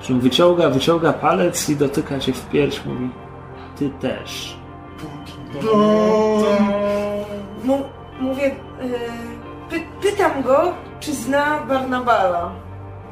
Czym 0.00 0.20
wyciąga, 0.20 0.70
wyciąga 0.70 1.12
palec 1.12 1.70
i 1.70 1.76
dotyka 1.76 2.18
cię 2.18 2.32
w 2.32 2.48
pierś, 2.48 2.80
mówi 2.86 3.10
ty 3.78 3.90
też. 3.90 4.56
Mu, 7.64 7.82
mówię, 8.20 8.46
e, 8.46 9.27
py, 9.70 9.80
pytam 10.02 10.42
go, 10.42 10.74
czy 11.00 11.14
zna 11.14 11.60
Barnabala. 11.60 12.52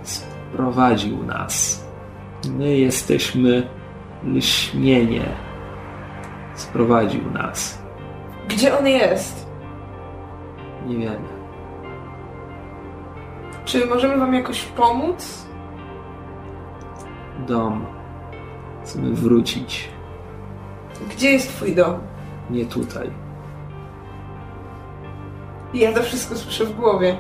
Sprowadził 0.02 1.22
nas. 1.22 1.84
My 2.50 2.76
jesteśmy 2.76 3.68
lśnienie. 4.24 5.24
Sprowadził 6.54 7.30
nas. 7.30 7.78
Gdzie 8.48 8.78
on 8.78 8.86
jest? 8.86 9.46
Nie 10.86 10.96
wiemy. 10.96 11.28
Czy 13.64 13.86
możemy 13.86 14.18
wam 14.18 14.34
jakoś 14.34 14.62
pomóc? 14.62 15.46
Dom. 17.46 17.86
Chcemy 18.84 19.14
wrócić. 19.14 19.88
Gdzie 21.10 21.32
jest 21.32 21.48
twój 21.56 21.74
dom? 21.74 21.98
Nie 22.50 22.66
tutaj. 22.66 23.25
I 25.76 25.80
ja 25.80 25.92
to 25.92 26.02
wszystko 26.02 26.36
słyszę 26.36 26.64
w 26.64 26.76
głowie. 26.76 27.18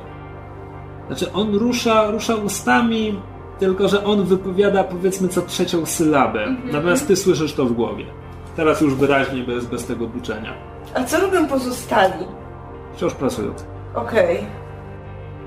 Znaczy 1.06 1.32
on 1.32 1.54
rusza, 1.54 2.10
rusza 2.10 2.34
ustami, 2.34 3.20
tylko 3.58 3.88
że 3.88 4.04
on 4.04 4.24
wypowiada 4.24 4.84
powiedzmy 4.84 5.28
co 5.28 5.42
trzecią 5.42 5.86
sylabę. 5.86 6.46
Natomiast 6.72 7.06
ty 7.06 7.16
słyszysz 7.16 7.54
to 7.54 7.64
w 7.64 7.72
głowie. 7.72 8.04
Teraz 8.56 8.80
już 8.80 8.94
wyraźnie, 8.94 9.42
bez, 9.42 9.66
bez 9.66 9.86
tego 9.86 10.06
buczenia. 10.06 10.52
A 10.94 11.04
co 11.04 11.20
robią 11.20 11.46
pozostali? 11.46 12.24
Wciąż 12.94 13.14
pracują. 13.14 13.54
Okej. 13.94 14.46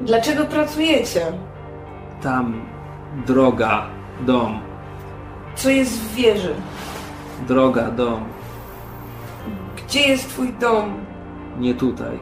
Dlaczego 0.01 0.45
pracujecie? 0.45 1.21
Tam 2.21 2.61
droga, 3.27 3.85
dom, 4.21 4.59
Co 5.55 5.69
jest 5.69 5.99
w 6.01 6.15
wieży? 6.15 6.53
droga, 7.47 7.91
dom. 7.91 8.23
Gdzie 9.77 9.99
jest 9.99 10.29
twój 10.29 10.53
dom? 10.53 10.93
Nie 11.59 11.73
tutaj. 11.73 12.19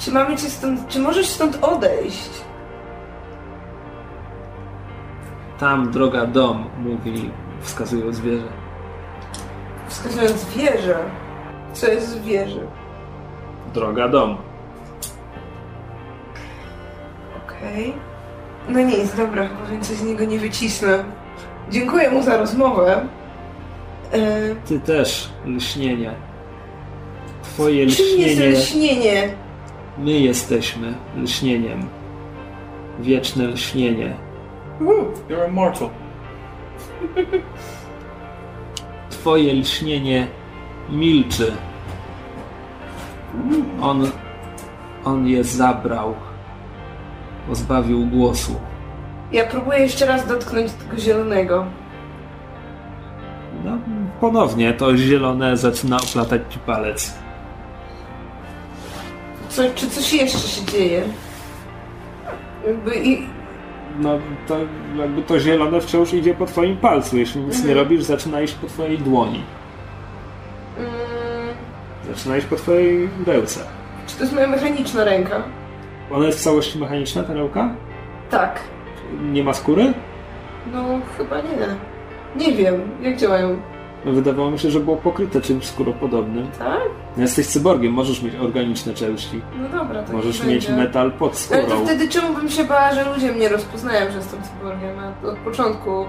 Czy 0.00 0.12
mamy 0.12 0.36
cię 0.36 0.50
stąd... 0.50 0.88
Czy 0.88 0.98
możesz 0.98 1.26
stąd 1.28 1.58
odejść? 1.64 2.30
Tam 5.58 5.90
droga, 5.90 6.26
dom, 6.26 6.64
mówi, 6.78 7.30
wskazując 7.60 8.20
wieżę. 8.20 8.48
Wskazując 9.88 10.44
wieżę. 10.56 10.98
Co 11.72 11.86
jest 11.86 12.18
w 12.18 12.24
wieży? 12.24 12.66
Droga, 13.74 14.08
dom. 14.08 14.36
Okej. 17.46 17.94
No 18.68 18.80
nic, 18.80 19.14
dobra, 19.14 19.48
chyba 19.48 19.66
więcej 19.70 19.96
z 19.96 20.02
niego 20.02 20.24
nie 20.24 20.38
wycisnę. 20.38 21.04
Dziękuję 21.70 22.10
mu 22.10 22.22
za 22.22 22.36
rozmowę. 22.36 23.06
E, 24.12 24.18
Ty 24.66 24.80
też, 24.80 25.30
lśnienie. 25.46 26.14
Twoje 27.42 27.86
czym 27.86 28.06
jest 28.18 28.40
lśnienie. 28.40 29.34
My 29.98 30.12
jesteśmy 30.12 30.94
lśnieniem. 31.16 31.88
Wieczne 33.00 33.46
lśnienie. 33.46 34.16
Woo, 34.80 35.12
you're 35.28 35.48
immortal. 35.48 35.90
Twoje 39.10 39.54
lśnienie 39.54 40.26
milczy. 40.90 41.52
On, 43.82 44.06
on 45.04 45.26
je 45.26 45.44
zabrał. 45.44 46.14
Pozbawił 47.48 48.06
głosu. 48.06 48.54
Ja 49.32 49.46
próbuję 49.46 49.78
jeszcze 49.78 50.06
raz 50.06 50.28
dotknąć 50.28 50.72
tego 50.72 50.98
zielonego. 50.98 51.66
No, 53.64 53.78
ponownie 54.20 54.72
to 54.72 54.96
zielone 54.96 55.56
zaczyna 55.56 55.96
oplatać 55.96 56.42
ci 56.50 56.58
palec. 56.58 57.14
Co, 59.50 59.62
czy 59.74 59.90
coś 59.90 60.12
jeszcze 60.12 60.38
się 60.48 60.64
dzieje? 60.66 61.02
Jakby 62.66 62.94
i... 62.96 63.26
No, 63.98 64.18
to 64.46 64.56
jakby 64.98 65.22
to 65.22 65.38
zielone 65.40 65.80
wciąż 65.80 66.12
idzie 66.14 66.34
po 66.34 66.46
twoim 66.46 66.76
palcu. 66.76 67.16
Jeśli 67.18 67.40
nic 67.40 67.64
nie 67.64 67.74
robisz, 67.74 68.02
zaczyna 68.02 68.40
iść 68.40 68.54
po 68.54 68.66
twojej 68.66 68.98
dłoni. 68.98 69.42
Mm, 70.78 70.90
Zaczyna 72.14 72.36
iść 72.36 72.46
po 72.46 72.56
twojej 72.56 73.08
ręce. 73.26 73.60
czy 74.06 74.14
to 74.16 74.20
jest 74.22 74.34
moja 74.34 74.46
mechaniczna 74.46 75.04
ręka? 75.04 75.42
Ona 76.10 76.26
jest 76.26 76.38
w 76.38 76.42
całości 76.42 76.78
mechaniczna, 76.78 77.22
ta 77.22 77.34
ręka? 77.34 77.74
Tak. 78.30 78.60
Nie 79.22 79.44
ma 79.44 79.54
skóry? 79.54 79.92
No, 80.72 80.84
chyba 81.18 81.36
nie. 81.40 81.76
Nie 82.46 82.52
wiem, 82.56 82.74
jak 83.02 83.16
działają. 83.16 83.60
No, 84.04 84.12
wydawało 84.12 84.50
mi 84.50 84.58
się, 84.58 84.70
że 84.70 84.80
było 84.80 84.96
pokryte 84.96 85.40
czymś 85.40 85.64
skóropodobnym. 85.66 86.48
Tak? 86.58 86.80
No, 87.16 87.22
Jesteś 87.22 87.46
cyborgiem, 87.46 87.92
możesz 87.92 88.22
mieć 88.22 88.34
organiczne 88.34 88.94
części. 88.94 89.40
No 89.62 89.78
dobra, 89.78 90.02
to 90.02 90.12
Możesz 90.12 90.44
mieć 90.44 90.66
będzie. 90.66 90.82
metal 90.82 91.12
pod 91.12 91.48
Ale 91.52 91.62
to 91.62 91.68
skórą. 91.70 91.84
wtedy 91.84 92.08
czemu 92.08 92.34
bym 92.34 92.48
się 92.48 92.64
bała, 92.64 92.94
że 92.94 93.04
ludzie 93.14 93.32
mnie 93.32 93.48
rozpoznają, 93.48 94.10
że 94.10 94.16
jestem 94.16 94.40
cyborgiem? 94.42 94.96
A 94.98 95.26
od 95.28 95.38
początku... 95.38 96.04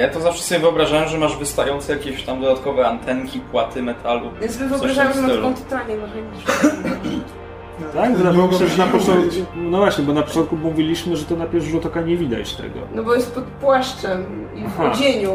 Ja 0.00 0.08
to 0.08 0.20
zawsze 0.20 0.42
sobie 0.42 0.60
wyobrażałem, 0.60 1.08
że 1.08 1.18
masz 1.18 1.36
wystające 1.38 1.92
jakieś 1.92 2.22
tam 2.22 2.40
dodatkowe 2.40 2.88
antenki, 2.88 3.40
płaty 3.40 3.82
metalu. 3.82 4.30
Więc 4.40 4.52
sobie 4.54 4.68
Coś 4.70 4.78
w 4.78 4.80
wyobrażałam, 4.80 5.12
że 5.12 5.20
mam 5.20 5.30
taką 5.30 5.54
totalnie 5.54 5.94
mechaniczną. 5.96 6.54
Tak? 7.94 8.16
Wydawało 8.16 8.52
się, 8.52 8.66
że 8.68 8.86
na 8.86 8.92
początku... 8.92 9.36
No 9.56 9.78
właśnie, 9.78 10.04
bo 10.04 10.12
na 10.12 10.22
początku 10.22 10.56
mówiliśmy, 10.56 11.16
że 11.16 11.24
to 11.24 11.36
na 11.36 11.46
pierwszy 11.46 11.70
rzut 11.70 11.86
oka 11.86 12.00
nie 12.00 12.16
widać 12.16 12.54
tego. 12.56 12.80
No 12.94 13.02
bo 13.02 13.14
jest 13.14 13.34
pod 13.34 13.44
płaszczem 13.44 14.24
i 14.56 14.62
w 14.62 14.66
Aha. 14.80 14.92
odzieniu. 14.92 15.30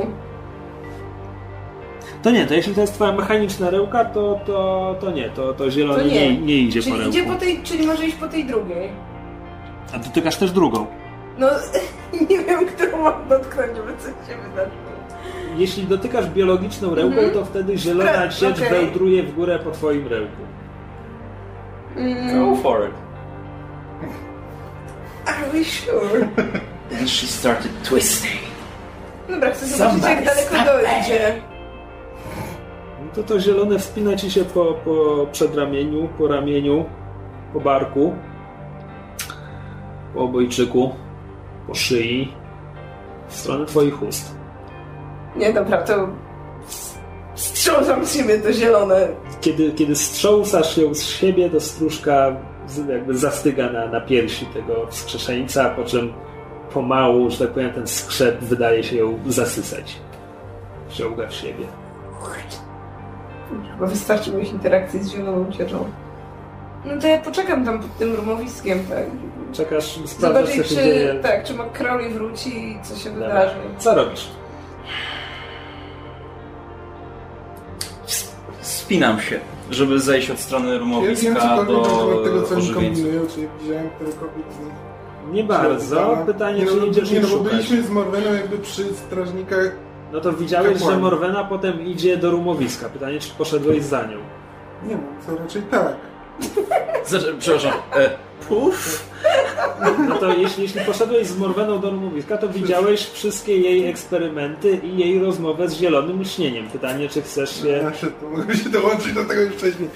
To 2.26 2.32
nie, 2.32 2.46
to 2.46 2.54
jeśli 2.54 2.76
to 2.76 2.82
jest 2.82 2.94
twoja 2.94 3.12
mechaniczna 3.12 3.70
rełka, 3.70 4.06
to, 4.06 4.40
to, 4.46 4.96
to 5.02 5.12
nie, 5.12 5.30
to, 5.30 5.54
to 5.54 5.72
zielone 5.72 6.00
To 6.00 6.08
nie. 6.08 6.32
nie. 6.36 6.42
Nie, 6.42 6.56
idzie 6.58 6.80
po 6.80 6.84
Czyli 6.86 6.98
rełku. 7.00 7.10
idzie 7.18 7.24
po 7.24 7.36
tej, 7.36 7.60
czyli 7.64 7.88
może 7.88 8.06
iść 8.06 8.16
po 8.16 8.28
tej 8.28 8.46
drugiej. 8.46 8.90
A 9.94 9.98
dotykasz 10.00 10.36
też 10.38 10.52
drugą. 10.52 10.86
No, 11.38 11.48
nie 12.30 12.40
wiem, 12.40 12.66
którą 12.66 13.02
mam 13.04 13.28
dotknąć, 13.30 13.70
żeby 13.78 13.92
coś 13.98 14.12
się 14.28 14.42
wydarzyło. 14.50 14.96
Jeśli 15.58 15.84
dotykasz 15.84 16.26
biologiczną 16.30 16.96
rełką, 16.96 17.14
Mhm. 17.16 17.32
to 17.34 17.46
wtedy 17.46 17.78
zielona 17.78 18.12
Dobra, 18.12 18.30
ciecz 18.30 18.58
okej. 18.60 18.70
wędruje 18.70 19.24
w 19.24 19.36
górę 19.36 19.60
po 19.60 19.72
twoim 19.72 20.08
rełku. 20.08 20.42
Mm, 21.96 22.40
Go 22.56 22.56
for 22.62 22.88
it. 22.90 22.96
are 25.26 25.50
we 25.54 25.64
sure? 25.64 26.28
And 27.00 27.10
she 27.10 27.28
started 27.28 27.72
twisting. 27.84 28.42
Dobra, 29.30 29.52
chcę 29.52 29.66
zobaczyć, 29.66 30.04
jak 30.04 30.26
daleko 30.26 30.56
dojdzie. 30.72 31.42
To 33.16 33.24
to 33.24 33.40
zielone 33.40 33.80
wspina 33.80 34.16
ci 34.16 34.32
się 34.32 34.46
po, 34.46 34.74
po 34.86 35.28
przedramieniu, 35.32 36.10
po 36.18 36.28
ramieniu, 36.28 36.86
po 37.54 37.60
barku, 37.60 38.14
po 40.14 40.20
obojczyku, 40.20 40.92
po 41.68 41.74
szyi, 41.74 42.34
w 43.28 43.36
stronę 43.36 43.66
twoich 43.66 44.04
ust. 44.04 44.36
Nie, 45.36 45.54
dobra, 45.54 45.82
to 45.82 46.08
strząsam 47.36 48.06
z 48.06 48.14
siebie 48.14 48.40
to 48.40 48.54
zielone. 48.54 49.08
kiedy, 49.42 49.72
kiedy 49.72 49.96
strząsasz 49.96 50.78
ją 50.78 50.94
z 50.94 51.04
siebie, 51.04 51.50
to 51.50 51.60
stróżka 51.60 52.36
jakby 52.90 53.18
zastyga 53.18 53.70
na, 53.70 53.88
na 53.88 54.02
piersi 54.02 54.46
tego 54.46 54.88
wskrzeszeńca, 54.90 55.70
po 55.70 55.84
czym 55.84 56.14
pomału, 56.74 57.30
że 57.30 57.38
tak 57.38 57.50
powiem, 57.50 57.74
ten 57.74 57.88
skrzep 57.88 58.40
wydaje 58.40 58.84
się 58.84 58.96
ją 58.96 59.20
zasysać. 59.28 59.96
Wciąga 60.90 61.28
w 61.28 61.34
siebie. 61.34 61.66
Chyba 63.74 63.88
wystarczy 63.88 64.32
moich 64.32 64.54
interakcji 64.54 65.04
z 65.04 65.12
zieloną 65.12 65.52
cieczą. 65.52 65.86
No 66.86 67.02
to 67.02 67.08
ja 67.08 67.18
poczekam 67.18 67.66
tam 67.66 67.80
pod 67.80 67.98
tym 67.98 68.16
rumowiskiem, 68.16 68.80
tak. 68.90 69.06
Czekasz, 69.54 70.00
sprawdzasz, 70.06 70.46
co 70.46 70.52
Zobaczyć, 70.52 70.70
się 70.70 70.76
dzieje. 70.76 71.14
czy, 71.14 71.20
tak, 71.24 71.44
czy 71.44 71.54
McCrowley 71.54 72.10
wróci 72.14 72.72
i 72.72 72.78
co 72.84 72.96
się 72.96 73.10
Dobra. 73.10 73.28
wydarzy. 73.28 73.56
Co 73.78 73.96
robisz? 73.96 74.28
Spinam 78.62 79.20
się, 79.22 79.40
żeby 79.72 80.00
zejść 80.00 80.30
od 80.30 80.40
strony 80.40 80.66
Ja 80.66 80.72
wiem 80.74 80.80
rumowiska 80.80 81.36
temat 81.36 81.68
do 81.68 82.22
tego, 82.24 82.42
co 82.44 82.56
oni 82.56 82.74
kombinują, 82.74 83.22
czy 83.28 83.48
widziałem 83.62 83.90
nich. 84.38 84.68
Nie 85.32 85.44
bardzo. 85.44 86.18
Pytanie, 86.26 86.60
nie, 86.60 86.66
czy 86.66 86.76
no, 86.76 86.86
idziesz 86.86 87.12
nie, 87.12 87.20
no, 87.20 87.28
bo 87.28 87.38
byliśmy 87.38 87.84
z 87.84 87.90
Morweną 87.90 88.34
jakby 88.34 88.58
przy 88.58 88.94
strażnikach. 88.94 89.85
No 90.16 90.22
to 90.22 90.34
widziałeś, 90.34 90.80
że. 90.80 90.98
Morwena 90.98 91.44
potem 91.44 91.86
idzie 91.86 92.18
do 92.18 92.32
rumowiska. 92.32 92.90
Pytanie, 92.90 93.20
czy 93.20 93.30
poszedłeś 93.30 93.84
za 93.84 94.06
nią. 94.06 94.18
Nie 94.88 94.96
no, 94.96 95.02
to 95.28 95.44
raczej 95.44 95.62
tak. 95.62 95.96
Znaczy, 97.06 97.36
przepraszam, 97.40 97.74
e, 97.96 98.10
puf? 98.48 99.06
No 100.10 100.16
to 100.16 100.34
jeśli, 100.34 100.64
jeśli 100.64 100.82
poszedłeś 100.82 101.28
z 101.28 101.38
Morweną 101.38 101.80
do 101.80 101.90
rumowiska, 101.90 102.38
to 102.38 102.50
widziałeś 102.50 103.10
wszystkie 103.10 103.58
jej 103.58 103.90
eksperymenty 103.90 104.80
i 104.84 104.98
jej 104.98 105.20
rozmowę 105.20 105.70
z 105.70 105.74
zielonym 105.74 106.22
lśnieniem. 106.22 106.70
Pytanie, 106.70 107.10
czy 107.10 107.22
chcesz 107.22 107.62
się... 107.62 107.80
Nasze, 107.84 108.08
to 108.08 108.30
mogę 108.30 108.56
się 108.56 108.70
dołączyć 108.70 109.14
do 109.14 109.26
tego 109.26 109.42
już 109.42 109.54
wcześniej. 109.54 109.90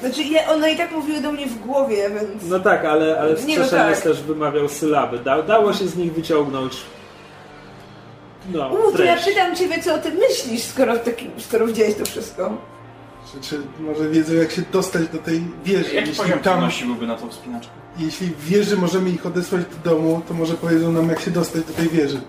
Znaczy, 0.00 0.22
ja, 0.22 0.48
one 0.50 0.72
i 0.72 0.76
tak 0.76 0.92
mówiły 0.92 1.20
do 1.20 1.32
mnie 1.32 1.46
w 1.46 1.58
głowie, 1.58 2.10
więc... 2.10 2.44
No 2.48 2.60
tak, 2.60 2.84
ale, 2.84 3.20
ale 3.20 3.34
Nie, 3.34 3.58
no 3.58 3.68
tak. 3.68 4.00
też 4.00 4.22
wymawiał 4.22 4.68
sylaby. 4.68 5.18
Da, 5.18 5.42
dało 5.42 5.72
się 5.72 5.86
z 5.86 5.96
nich 5.96 6.12
wyciągnąć... 6.12 6.76
No, 8.52 8.68
U, 8.68 8.92
to 8.96 9.04
ja 9.04 9.16
pytam 9.16 9.56
ciebie, 9.56 9.82
co 9.82 9.94
o 9.94 9.98
tym 9.98 10.14
myślisz, 10.14 10.62
skoro, 10.62 10.96
taki, 10.98 11.30
skoro 11.38 11.66
widziałeś 11.66 11.94
to 11.94 12.04
wszystko. 12.04 12.56
Czy, 13.32 13.40
czy 13.40 13.60
może 13.80 14.08
wiedzą 14.08 14.34
jak 14.34 14.50
się 14.50 14.62
dostać 14.72 15.08
do 15.08 15.18
tej 15.18 15.42
wieży? 15.64 15.94
Jaki 15.94 16.08
Jeśli 16.08 16.22
poziom 16.24 16.38
tam, 16.38 16.52
trudności 16.52 16.84
byłby 16.84 17.06
na 17.06 17.16
tą 17.16 17.28
wspinaczkę? 17.28 17.72
jeśli 17.98 18.26
w 18.26 18.44
wieży 18.44 18.76
możemy 18.76 19.10
ich 19.10 19.26
odesłać 19.26 19.62
do 19.84 19.90
domu, 19.90 20.22
to 20.28 20.34
może 20.34 20.54
powiedzą 20.54 20.92
nam 20.92 21.08
jak 21.08 21.20
się 21.20 21.30
dostać 21.30 21.64
do 21.64 21.72
tej 21.72 21.88
wieży. 21.88 22.20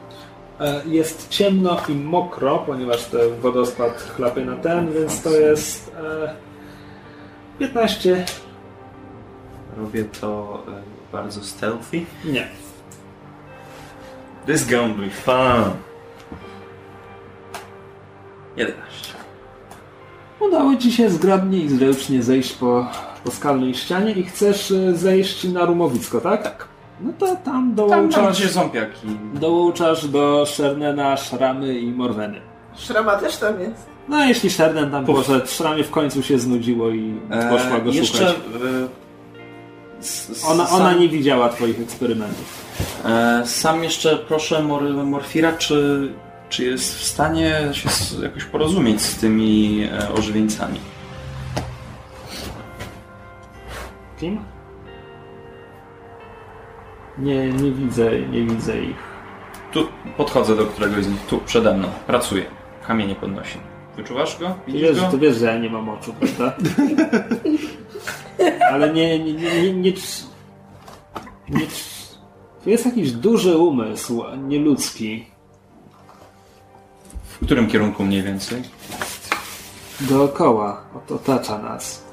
E, 0.59 0.81
Jest 0.85 1.29
ciemno 1.29 1.81
i 1.89 1.91
mokro, 1.91 2.57
ponieważ 2.65 3.05
ten 3.05 3.39
wodospad 3.41 4.01
chlapie 4.01 4.45
na 4.45 4.55
ten, 4.55 4.93
więc 4.93 5.21
to 5.21 5.29
jest 5.31 5.91
e, 6.03 6.33
15. 7.59 8.25
Robię 9.77 10.05
to 10.21 10.63
e, 10.67 10.71
bardzo 11.11 11.43
stealthy. 11.43 12.01
Nie. 12.25 12.47
This 14.45 14.65
gonna 14.67 14.93
be 14.93 15.09
fun. 15.09 15.88
11. 18.59 19.13
Udało 20.39 20.75
ci 20.75 20.91
się 20.91 21.09
zgrabnie 21.09 21.57
i 21.59 21.69
zręcznie 21.69 22.23
zejść 22.23 22.53
po, 22.53 22.87
po 23.23 23.31
skalnej 23.31 23.75
ścianie 23.75 24.11
i 24.11 24.23
chcesz 24.23 24.71
e, 24.71 24.95
zejść 24.95 25.43
na 25.43 25.65
rumowisko, 25.65 26.21
tak? 26.21 26.43
Tak. 26.43 26.67
No 27.01 27.11
to 27.19 27.25
tam 27.25 27.35
Tam, 27.35 27.43
tam 27.45 27.75
dołączasz, 27.75 28.37
gdzie 28.39 28.49
ząpiaki. 28.49 29.07
dołączasz 29.33 30.07
do 30.07 30.45
Szernena, 30.45 31.17
Szramy 31.17 31.79
i 31.79 31.91
Morweny. 31.91 32.41
Szrama 32.77 33.15
też 33.15 33.37
tam 33.37 33.59
jest. 33.59 33.85
No 34.09 34.17
a 34.17 34.25
jeśli 34.25 34.49
Szernen 34.49 34.91
tam 34.91 35.05
poszedł, 35.05 35.47
Szramie 35.47 35.83
w 35.83 35.91
końcu 35.91 36.23
się 36.23 36.39
znudziło 36.39 36.89
i 36.89 37.19
poszła 37.49 37.79
go 37.79 37.91
E, 37.91 37.93
jeszcze, 37.93 38.17
szukać. 38.17 38.35
e, 40.45 40.49
Ona, 40.51 40.65
sam, 40.67 40.81
ona 40.81 40.93
nie 40.93 41.09
widziała 41.09 41.49
twoich 41.49 41.81
eksperymentów. 41.81 42.65
E, 43.05 43.41
sam 43.45 43.83
jeszcze 43.83 44.17
proszę 44.17 44.63
Mor 44.63 44.83
Morfira, 44.83 45.53
czy, 45.53 46.09
czy 46.49 46.65
jest 46.65 46.97
w 46.97 47.03
stanie 47.03 47.69
się 47.71 47.89
jakoś 48.23 48.45
porozumieć 48.45 49.01
z 49.01 49.19
tymi 49.19 49.83
e, 49.91 50.13
ożywieńcami? 50.13 50.79
Kim? 54.19 54.39
Nie, 57.17 57.53
nie 57.53 57.71
widzę, 57.71 58.19
nie 58.19 58.43
widzę 58.43 58.81
ich. 58.81 59.09
Tu 59.71 59.87
podchodzę 60.17 60.55
do 60.55 60.65
któregoś 60.65 61.03
z 61.05 61.09
nich, 61.09 61.25
tu 61.25 61.37
przede 61.45 61.73
mną, 61.73 61.87
pracuję. 62.07 62.45
Kamienie 62.87 63.15
podnosi. 63.15 63.59
Wyczuwasz 63.97 64.39
go? 64.39 64.55
Widzisz 64.67 64.81
wiesz, 64.81 65.01
go? 65.01 65.07
ty 65.07 65.17
wiesz, 65.17 65.37
że 65.37 65.45
ja 65.45 65.57
nie 65.57 65.69
mam 65.69 65.89
oczu, 65.89 66.13
prawda? 66.13 66.57
Ale 68.71 68.93
nie, 68.93 69.19
nie, 69.19 69.33
nie, 69.33 69.73
nie, 69.73 69.73
nie, 69.73 69.93
nie 71.49 71.61
Tu 72.63 72.69
jest 72.69 72.85
jakiś 72.85 73.11
duży 73.11 73.57
umysł, 73.57 74.23
nieludzki. 74.37 75.25
W 77.41 77.45
którym 77.45 77.67
kierunku 77.67 78.03
mniej 78.03 78.23
więcej? 78.23 78.63
Dookoła, 80.01 80.81
ot- 80.95 81.11
otacza 81.11 81.57
nas. 81.57 82.03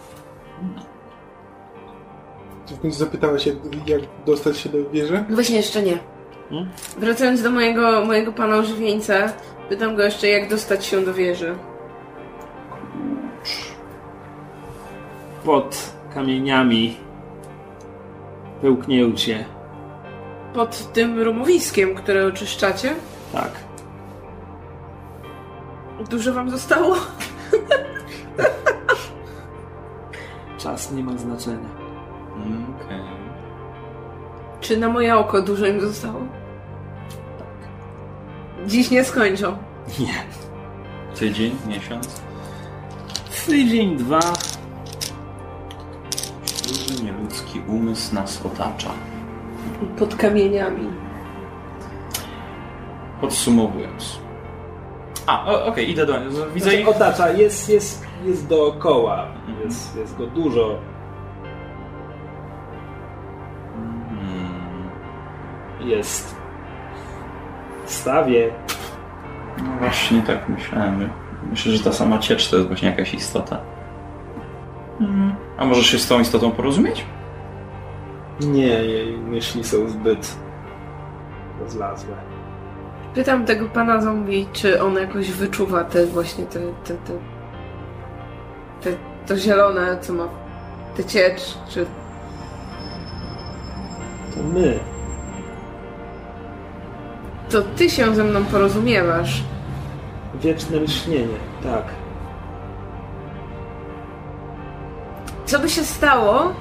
Czy 2.67 2.75
w 2.75 2.81
końcu 2.81 2.99
zapytałeś 2.99 3.47
jak, 3.47 3.57
jak 3.87 4.01
dostać 4.27 4.59
się 4.59 4.69
do 4.69 4.91
wieży? 4.91 5.25
Właśnie 5.31 5.57
jeszcze 5.57 5.83
nie. 5.83 5.99
Hmm? 6.51 6.69
Wracając 6.99 7.43
do 7.43 7.51
mojego, 7.51 8.05
mojego 8.05 8.33
pana 8.33 8.57
ożywieńca, 8.57 9.33
pytam 9.69 9.97
go 9.97 10.03
jeszcze, 10.03 10.29
jak 10.29 10.51
dostać 10.51 10.87
się 10.87 11.01
do 11.05 11.15
wieży. 11.15 11.55
Pod 15.45 15.93
kamieniami 16.15 16.97
pełknieją 18.63 19.13
cię. 19.13 19.45
Pod 20.55 20.93
tym 20.93 21.21
rumowiskiem, 21.23 21.95
które 21.95 22.27
oczyszczacie? 22.27 22.95
Tak. 23.33 23.51
Dużo 26.11 26.35
wam 26.35 26.51
zostało? 26.51 26.97
Czas 30.59 30.93
nie 30.93 31.05
ma 31.05 31.19
znaczenia. 31.19 31.69
Okej. 32.85 33.01
Czy 34.61 34.77
na 34.77 34.89
moje 34.89 35.17
oko 35.17 35.43
dużo 35.43 35.67
im 35.67 35.81
zostało? 35.81 36.21
Tak. 37.39 37.69
Dziś 38.67 38.91
nie 38.91 39.05
skończą. 39.05 39.57
Nie. 39.99 40.15
Tydzień, 41.19 41.57
miesiąc? 41.67 42.21
Tydzień, 43.47 43.97
dwa. 43.97 44.21
Duży, 46.69 47.05
nieludzki 47.05 47.61
umysł 47.69 48.15
nas 48.15 48.47
otacza. 48.47 48.91
Pod 49.99 50.15
kamieniami. 50.15 50.91
Podsumowując. 53.21 54.19
A, 55.27 55.65
okej, 55.65 55.91
idę 55.91 56.07
do... 56.07 56.15
Widzę 56.55 56.71
Znaczy, 56.71 56.81
ich. 56.81 56.89
otacza, 56.89 57.31
jest, 57.31 57.69
jest, 57.69 58.07
jest 58.25 58.49
dookoła. 58.49 59.27
Jest, 59.65 59.97
jest 59.97 60.17
go 60.17 60.27
dużo. 60.27 60.79
Hmm. 64.09 64.91
Jest 65.81 66.37
w 67.87 67.91
stawie. 67.91 68.51
No 69.59 69.71
właśnie 69.79 70.23
tak 70.23 70.49
myślałem. 70.49 71.09
Myślę, 71.51 71.73
że 71.73 71.85
ta 71.85 71.93
sama 71.93 72.19
ciecz 72.19 72.51
to 72.51 72.57
jest 72.57 72.69
właśnie 72.69 72.89
jakaś 72.89 73.15
istota. 73.15 73.61
A 75.59 75.65
możesz 75.65 75.87
się 75.87 75.99
z 75.99 76.09
tą 76.09 76.21
istotą 76.21 76.51
porozumieć? 76.51 77.05
Nie, 78.41 78.67
jej 78.67 79.19
myśli 79.19 79.65
są 79.65 79.89
zbyt 79.89 80.37
rozlazłe. 81.61 82.17
Pytam 83.17 83.45
tego 83.47 83.69
pana 83.69 84.01
zombie, 84.01 84.47
czy 84.53 84.83
on 84.83 84.95
jakoś 84.95 85.31
wyczuwa 85.31 85.85
te 85.85 86.07
właśnie 86.07 86.45
te, 86.47 86.61
te, 86.61 86.95
te, 86.95 87.13
te 88.83 88.97
to 89.27 89.37
zielone, 89.37 89.99
co 90.01 90.13
ma 90.13 90.29
tę 90.97 91.05
ciecz, 91.05 91.41
czy 91.69 91.87
To 94.35 94.43
my. 94.43 94.79
to 97.51 97.63
ty 97.63 97.91
się 97.91 98.15
ze 98.15 98.25
mną 98.25 98.45
porozumiewasz. 98.45 99.43
Wieczne 100.35 100.77
lśnienie, 100.81 101.39
tak. 101.63 101.85
Co 105.47 105.59
by 105.59 105.69
się 105.69 105.83
stało, 105.85 106.53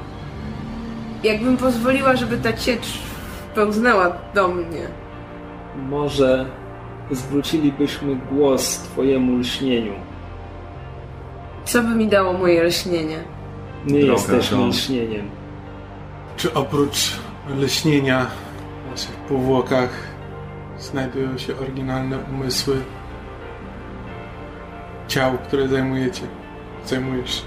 jakbym 1.23 1.57
pozwoliła, 1.57 2.15
żeby 2.15 2.37
ta 2.37 2.53
ciecz 2.53 2.99
pełznęła 3.55 4.11
do 4.33 4.47
mnie? 4.47 4.87
Może 5.89 6.45
zwrócilibyśmy 7.11 8.15
głos 8.15 8.77
twojemu 8.77 9.37
lśnieniu. 9.37 9.93
Co 11.65 11.83
by 11.83 11.95
mi 11.95 12.07
dało 12.07 12.33
moje 12.33 12.63
lśnienie? 12.63 13.17
My 13.85 13.99
Droga 13.99 14.13
jesteśmy 14.13 14.57
John. 14.57 14.69
lśnieniem. 14.69 15.29
Czy 16.37 16.53
oprócz 16.53 17.11
leśnienia 17.57 18.25
w 18.87 18.91
waszych 18.91 19.15
powłokach 19.15 19.89
znajdują 20.79 21.37
się 21.37 21.57
oryginalne 21.57 22.17
umysły 22.33 22.75
ciał, 25.07 25.37
które 25.47 25.67
zajmujecie? 25.67 26.21
zajmujesz? 26.85 27.45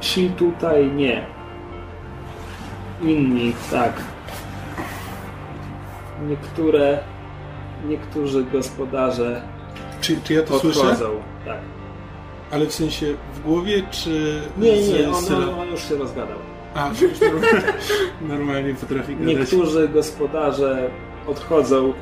Ci 0.00 0.30
tutaj 0.30 0.90
nie. 0.92 1.26
Inni 3.02 3.52
tak. 3.70 3.92
Niektóre, 6.28 6.98
niektórzy 7.88 8.44
gospodarze 8.44 9.42
Czy, 10.00 10.20
czy 10.24 10.34
ja 10.34 10.42
to 10.42 10.58
słyszę? 10.58 10.80
odchodzą. 10.80 11.10
Tak. 11.46 11.60
Ale 12.50 12.66
w 12.66 12.72
sensie 12.74 13.06
w 13.34 13.40
głowie, 13.40 13.82
czy... 13.90 14.42
Nie, 14.58 14.82
nie, 14.82 15.08
on, 15.08 15.34
on, 15.34 15.60
on 15.60 15.68
już 15.68 15.88
się 15.88 15.96
rozgadał. 15.96 16.38
A, 16.74 16.88
już 17.02 17.20
normalnie, 17.20 17.72
normalnie 18.20 18.74
potrafi 18.74 19.16
gadać. 19.16 19.36
Niektórzy 19.36 19.88
gospodarze 19.88 20.90
odchodzą, 21.26 21.92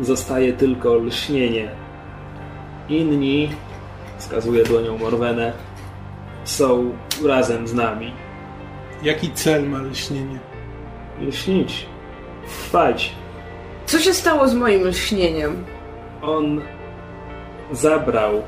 zostaje 0.00 0.52
tylko 0.52 0.94
lśnienie. 0.94 1.70
Inni, 2.88 3.50
wskazuje 4.18 4.64
dłonią 4.64 4.98
Morwenę, 4.98 5.52
są 6.44 6.92
razem 7.26 7.68
z 7.68 7.74
nami. 7.74 8.12
Jaki 9.02 9.30
cel 9.30 9.68
ma 9.68 9.82
lśnienie? 9.82 10.38
Lśnić, 11.20 11.86
trwać. 12.48 13.14
Co 13.86 13.98
się 13.98 14.14
stało 14.14 14.48
z 14.48 14.54
moim 14.54 14.86
lśnieniem? 14.86 15.64
On 16.22 16.60
zabrał, 17.72 18.42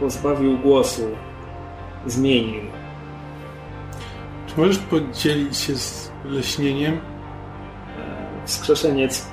pozbawił 0.00 0.58
głosu, 0.58 1.02
zmienił. 2.06 2.62
Czy 4.46 4.60
możesz 4.60 4.78
podzielić 4.78 5.56
się 5.56 5.76
z 5.76 6.12
lśnieniem? 6.24 6.94
E, 6.94 8.46
Wskrzeszeniec 8.46 9.26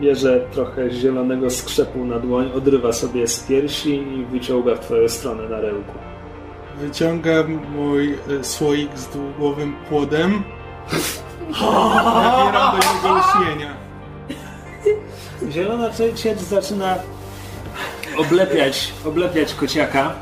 bierze 0.00 0.40
trochę 0.52 0.90
zielonego 0.90 1.50
skrzepu 1.50 2.04
na 2.04 2.18
dłoń, 2.18 2.50
odrywa 2.54 2.92
sobie 2.92 3.26
z 3.26 3.40
piersi 3.40 3.94
i 3.94 4.24
wyciąga 4.24 4.74
w 4.74 4.80
twoją 4.80 5.08
stronę 5.08 5.48
na 5.48 5.60
rełku. 5.60 5.92
Wyciągam 6.80 7.60
mój 7.76 8.14
e, 8.40 8.44
słoik 8.44 8.98
z 8.98 9.08
długowym 9.08 9.76
płodem. 9.88 10.42
Nabieram 11.60 12.76
do 12.76 12.78
niego 12.78 13.20
lśnienia. 13.20 13.74
Zielona 15.50 15.90
ciecz 16.16 16.38
zaczyna 16.38 16.94
oblepiać, 18.18 18.92
oblepiać 19.04 19.54
kociaka. 19.54 20.12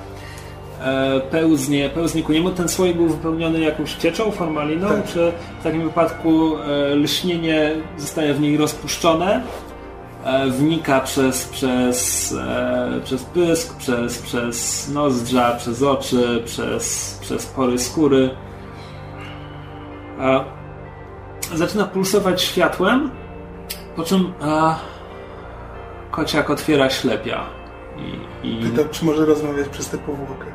E, 0.81 1.21
pełznie, 1.21 1.90
pełznie 1.90 2.23
ku 2.23 2.33
niemu. 2.33 2.51
Ten 2.51 2.69
słoik 2.69 2.97
był 2.97 3.09
wypełniony 3.09 3.61
jakąś 3.61 3.95
cieczą, 3.95 4.31
formaliną, 4.31 4.88
Tak. 4.88 5.05
czy 5.07 5.33
w 5.61 5.64
takim 5.64 5.83
wypadku 5.83 6.57
e, 6.57 6.95
lśnienie 6.95 7.73
zostaje 7.99 8.35
w 8.35 8.40
niej 8.40 8.57
rozpuszczone, 8.57 9.43
e, 10.25 10.51
wnika 10.51 11.01
przez, 11.01 11.45
przez, 11.45 12.35
przez 13.05 13.25
pysk, 13.25 13.77
przez, 13.77 14.19
przez 14.19 14.88
nozdrza, 14.88 15.53
przez 15.59 15.83
oczy, 15.83 16.43
przez, 16.45 17.19
przez 17.21 17.47
pory 17.47 17.79
skóry. 17.79 18.31
E, 20.21 20.60
zaczyna 21.54 21.84
pulsować 21.84 22.42
światłem, 22.42 23.10
po 23.96 24.02
czym 24.02 24.32
kociak 26.10 26.50
otwiera 26.50 26.90
ślepia 26.90 27.46
i, 28.42 28.48
i 28.48 28.62
Pytam, 28.62 28.88
czy 28.90 29.04
może 29.04 29.26
rozmawiać 29.26 29.68
przez 29.68 29.88
tę 29.88 29.98
powłokę. 29.98 30.46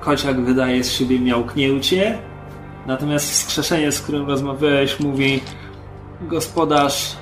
kociak 0.00 0.40
wydaje 0.40 0.84
z 0.84 0.90
siebie 0.92 1.20
miałknięcie, 1.20 2.18
natomiast 2.86 3.30
wskrzeszenie, 3.30 3.92
z 3.92 4.00
którym 4.00 4.26
rozmawiałeś, 4.26 5.00
mówi 5.00 5.40
gospodarz 6.22 7.16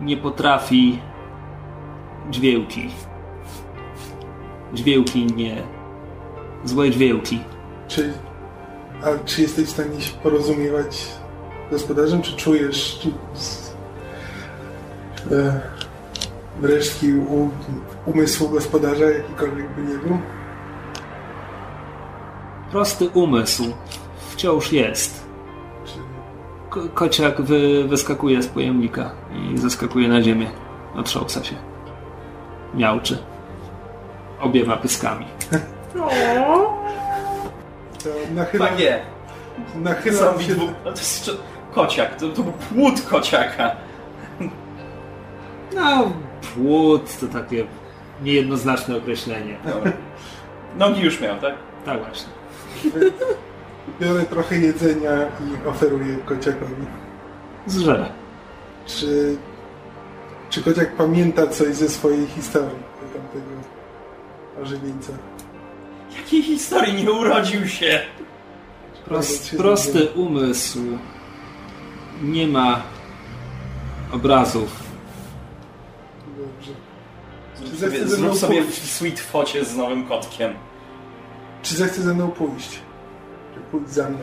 nie 0.00 0.16
potrafi 0.16 0.98
dźwięki. 2.30 2.88
Dźwięki 4.72 5.26
nie. 5.26 5.62
Złe 6.64 6.90
dźwięki. 6.90 7.40
Czy, 7.88 8.12
a 9.02 9.24
czy 9.24 9.42
jesteś 9.42 9.64
w 9.64 9.70
stanie 9.70 10.00
się 10.00 10.12
porozumiewać 10.12 11.08
gospodarzem, 11.70 12.22
czy 12.22 12.36
czujesz 12.36 12.98
czy, 13.02 13.08
e, 15.36 15.60
resztki 16.62 17.12
u, 17.14 17.50
umysłu 18.06 18.48
gospodarza, 18.48 19.04
jakikolwiek 19.04 19.74
by 19.74 19.82
nie 19.82 19.98
był? 19.98 20.18
Prosty 22.70 23.08
umysł 23.08 23.64
wciąż 24.30 24.72
jest. 24.72 25.26
Ko- 26.70 26.88
kociak 26.94 27.42
wy, 27.42 27.84
wyskakuje 27.88 28.42
z 28.42 28.46
pojemnika 28.46 29.10
i 29.32 29.58
zeskakuje 29.58 30.08
na 30.08 30.22
ziemię. 30.22 30.50
Otrząsa 30.96 31.44
się. 31.44 31.54
Miałczy. 32.74 33.18
Obiewa 34.40 34.76
pyskami. 34.76 35.26
to 38.04 38.08
nachylam, 38.34 38.78
jest. 38.78 39.04
nachylam 39.74 40.40
się... 40.40 40.54
dwu... 40.54 40.66
Kociak, 41.72 42.16
to, 42.16 42.28
to 42.28 42.42
był 42.42 42.52
płód 42.52 43.00
kociaka. 43.00 43.76
No, 45.74 46.12
płód 46.54 47.18
to 47.20 47.26
takie 47.26 47.66
niejednoznaczne 48.22 48.96
określenie. 48.96 49.56
Dobra. 49.64 49.92
Nogi 50.78 51.02
już 51.02 51.20
miał, 51.20 51.38
tak? 51.38 51.54
Tak 51.84 51.98
właśnie. 51.98 52.28
Biorę 54.00 54.22
trochę 54.22 54.58
jedzenia 54.58 55.10
i 55.12 55.68
oferuję 55.68 56.16
kociakowi. 56.16 56.86
Zżera. 57.66 58.08
Czy, 58.86 59.36
czy 60.50 60.62
kociak 60.62 60.96
pamięta 60.96 61.46
coś 61.46 61.74
ze 61.74 61.88
swojej 61.88 62.26
historii, 62.26 62.78
tamtego 63.12 63.50
ożywieńca? 64.62 65.12
Jakiej 66.16 66.42
historii 66.42 67.04
nie 67.04 67.12
urodził 67.12 67.68
się? 67.68 68.00
Prost, 69.04 69.56
prosty 69.56 70.08
umysł. 70.14 70.78
Nie 72.20 72.46
ma 72.46 72.82
obrazów. 74.12 74.82
Dobrze. 76.38 76.72
Zrób 77.56 77.78
zechce 77.78 77.98
sobie, 77.98 78.08
ze 78.08 78.18
mną 78.18 78.28
zrób 78.28 78.38
sobie 78.40 78.64
sweet 78.72 79.20
focie 79.20 79.64
z 79.64 79.76
nowym 79.76 80.06
kotkiem. 80.08 80.52
Czy 81.62 81.74
zechce 81.74 82.02
ze 82.02 82.14
mną 82.14 82.30
pójść? 82.30 82.80
Czy 83.54 83.60
pójść 83.60 83.90
za 83.90 84.08
mną? 84.08 84.18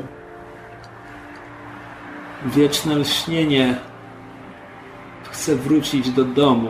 Wieczne 2.45 2.95
lśnienie 2.95 3.77
chce 5.29 5.55
wrócić 5.55 6.09
do 6.09 6.25
domu. 6.25 6.69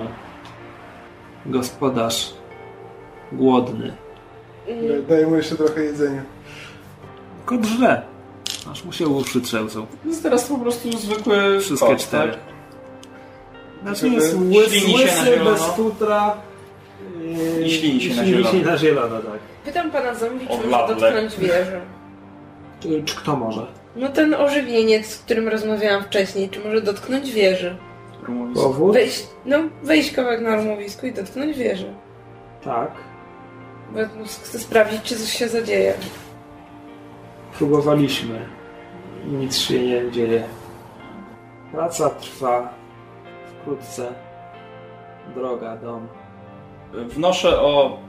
Gospodarz 1.46 2.34
głodny. 3.32 3.94
Daję 5.10 5.28
mu 5.28 5.36
jeszcze 5.36 5.56
trochę 5.56 5.84
jedzenia. 5.84 6.22
Kot 7.46 7.66
żre. 7.66 8.02
Aż 8.72 8.84
mu 8.84 8.92
się 8.92 9.08
uszy 9.08 9.42
trzęsą. 9.42 9.86
To 10.04 10.10
jest 10.10 10.24
teraz 10.24 10.46
po 10.48 10.58
prostu 10.58 10.98
zwykły 10.98 11.60
Wszystkie 11.60 11.88
kot, 11.88 11.98
cztery. 12.00 12.32
tak? 12.32 12.40
Znaczy 13.84 14.10
jest 14.10 14.36
łysy, 14.40 14.80
się 14.80 14.88
na 14.88 14.94
łysy 14.98 15.26
zielono. 15.26 15.52
bez 15.52 15.62
futra. 15.64 16.38
yy, 17.58 17.66
I 17.66 17.72
ślini 17.72 18.02
się 18.02 18.26
zielono. 18.26 18.60
na 18.66 18.78
zielono, 18.78 19.20
tak. 19.20 19.40
Pytam 19.66 19.92
pana 19.92 20.16
zombie, 20.16 20.48
czy 20.48 20.68
może 20.68 20.88
dotknąć 20.96 21.36
wieży. 21.38 21.82
Czy, 22.80 23.04
czy 23.06 23.16
kto 23.16 23.36
może? 23.36 23.68
No 23.96 24.10
ten 24.10 24.34
ożywieniec, 24.34 25.06
z 25.08 25.18
którym 25.18 25.48
rozmawiałam 25.48 26.04
wcześniej, 26.04 26.50
czy 26.50 26.60
może 26.60 26.82
dotknąć 26.82 27.32
wieży? 27.32 27.76
Powód? 28.56 28.94
Wejść, 28.94 29.28
no 29.46 29.58
wejść 29.84 30.12
kawałek 30.12 30.42
na 30.42 30.56
rumowisku 30.56 31.06
i 31.08 31.12
dotknąć 31.14 31.58
wieży. 31.58 31.94
Tak. 32.64 32.92
Bo 33.94 34.00
chcę 34.26 34.60
sprawdzić, 34.60 35.02
czy 35.04 35.16
coś 35.16 35.32
się 35.38 35.48
zadzieje. 35.48 35.94
Próbowaliśmy. 37.58 38.57
Nic 39.28 39.58
się 39.58 39.80
nie 39.80 40.12
dzieje. 40.12 40.44
Praca 41.72 42.10
trwa. 42.10 42.74
Wkrótce. 43.62 44.08
Droga, 45.36 45.78
dom. 45.78 46.08
Wnoszę 46.94 47.62
o 47.62 48.00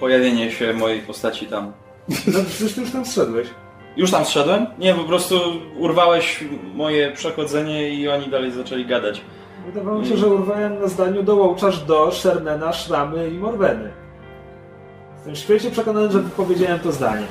pojawienie 0.00 0.50
się 0.50 0.72
mojej 0.72 1.00
postaci 1.00 1.46
tam. 1.46 1.72
No 2.08 2.38
przecież 2.48 2.74
ty 2.74 2.80
już 2.80 2.90
tam 2.90 3.06
zszedłeś. 3.06 3.48
Już 3.96 4.10
tam 4.10 4.24
zszedłem? 4.24 4.66
Nie, 4.78 4.94
po 4.94 5.04
prostu 5.04 5.34
urwałeś 5.78 6.44
moje 6.74 7.12
przechodzenie 7.12 7.90
i 7.90 8.08
oni 8.08 8.26
dalej 8.26 8.52
zaczęli 8.52 8.86
gadać. 8.86 9.20
Wydawało 9.66 9.98
mi 9.98 10.06
się, 10.06 10.16
że 10.16 10.26
urwałem 10.26 10.80
na 10.80 10.86
zdaniu 10.86 11.22
dołączasz 11.22 11.84
do 11.84 12.10
Szernena, 12.10 12.72
Szramy 12.72 13.30
i 13.30 13.38
Morweny. 13.38 13.92
Jestem 15.14 15.36
świecie 15.36 15.70
przekonany, 15.70 16.12
że 16.12 16.20
wypowiedziałem 16.20 16.78
to 16.78 16.92
zdanie. 16.92 17.26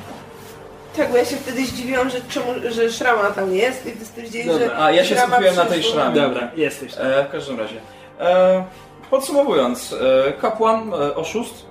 Tak, 0.98 1.12
bo 1.12 1.18
ja 1.18 1.26
się 1.26 1.36
wtedy 1.36 1.66
zdziwiłam, 1.66 2.10
że, 2.10 2.22
czemu, 2.30 2.46
że 2.70 2.92
szrama 2.92 3.24
tam 3.24 3.54
jest 3.54 3.86
i 3.86 3.92
ty 3.92 4.06
stwierdziłeś, 4.06 4.48
Dobra, 4.48 4.68
że 4.68 4.78
a 4.78 4.92
ja 4.92 5.04
się 5.06 5.16
szrama 5.16 5.32
skupiłem 5.32 5.56
na 5.56 5.66
tej 5.66 5.80
przyszła. 5.80 6.02
szramie. 6.02 6.22
Dobra, 6.22 6.52
jesteś. 6.56 6.94
tam. 6.96 7.06
E, 7.06 7.26
w 7.26 7.32
każdym 7.32 7.60
razie. 7.60 7.76
E, 8.20 8.64
podsumowując, 9.10 9.96
e, 10.28 10.34
kapłan, 10.34 10.94
e, 10.94 11.16
oszust. 11.16 11.66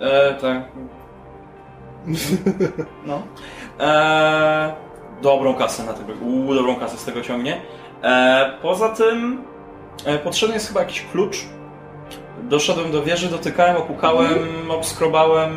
E, 0.00 0.34
tak. 0.34 0.62
No. 3.06 3.22
E, 3.80 4.72
dobrą 5.22 5.54
kasę 5.54 5.84
na 5.84 5.92
tego. 5.92 6.12
Uuu, 6.24 6.54
dobrą 6.54 6.76
kasę 6.76 6.96
z 6.96 7.04
tego 7.04 7.20
ciągnie. 7.20 7.60
E, 8.02 8.52
poza 8.62 8.88
tym 8.88 9.44
e, 10.04 10.18
potrzebny 10.18 10.54
jest 10.54 10.68
chyba 10.68 10.80
jakiś 10.80 11.06
klucz 11.12 11.36
Doszedłem 12.42 12.92
do 12.92 13.02
wieży, 13.02 13.28
dotykałem, 13.28 13.76
opukałem, 13.76 14.70
obskrobałem 14.70 15.50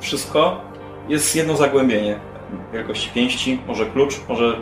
wszystko. 0.00 0.60
Jest 1.08 1.36
jedno 1.36 1.56
zagłębienie 1.56 2.18
wielkości 2.72 3.10
pięści, 3.14 3.60
może 3.66 3.86
klucz, 3.86 4.14
może, 4.28 4.56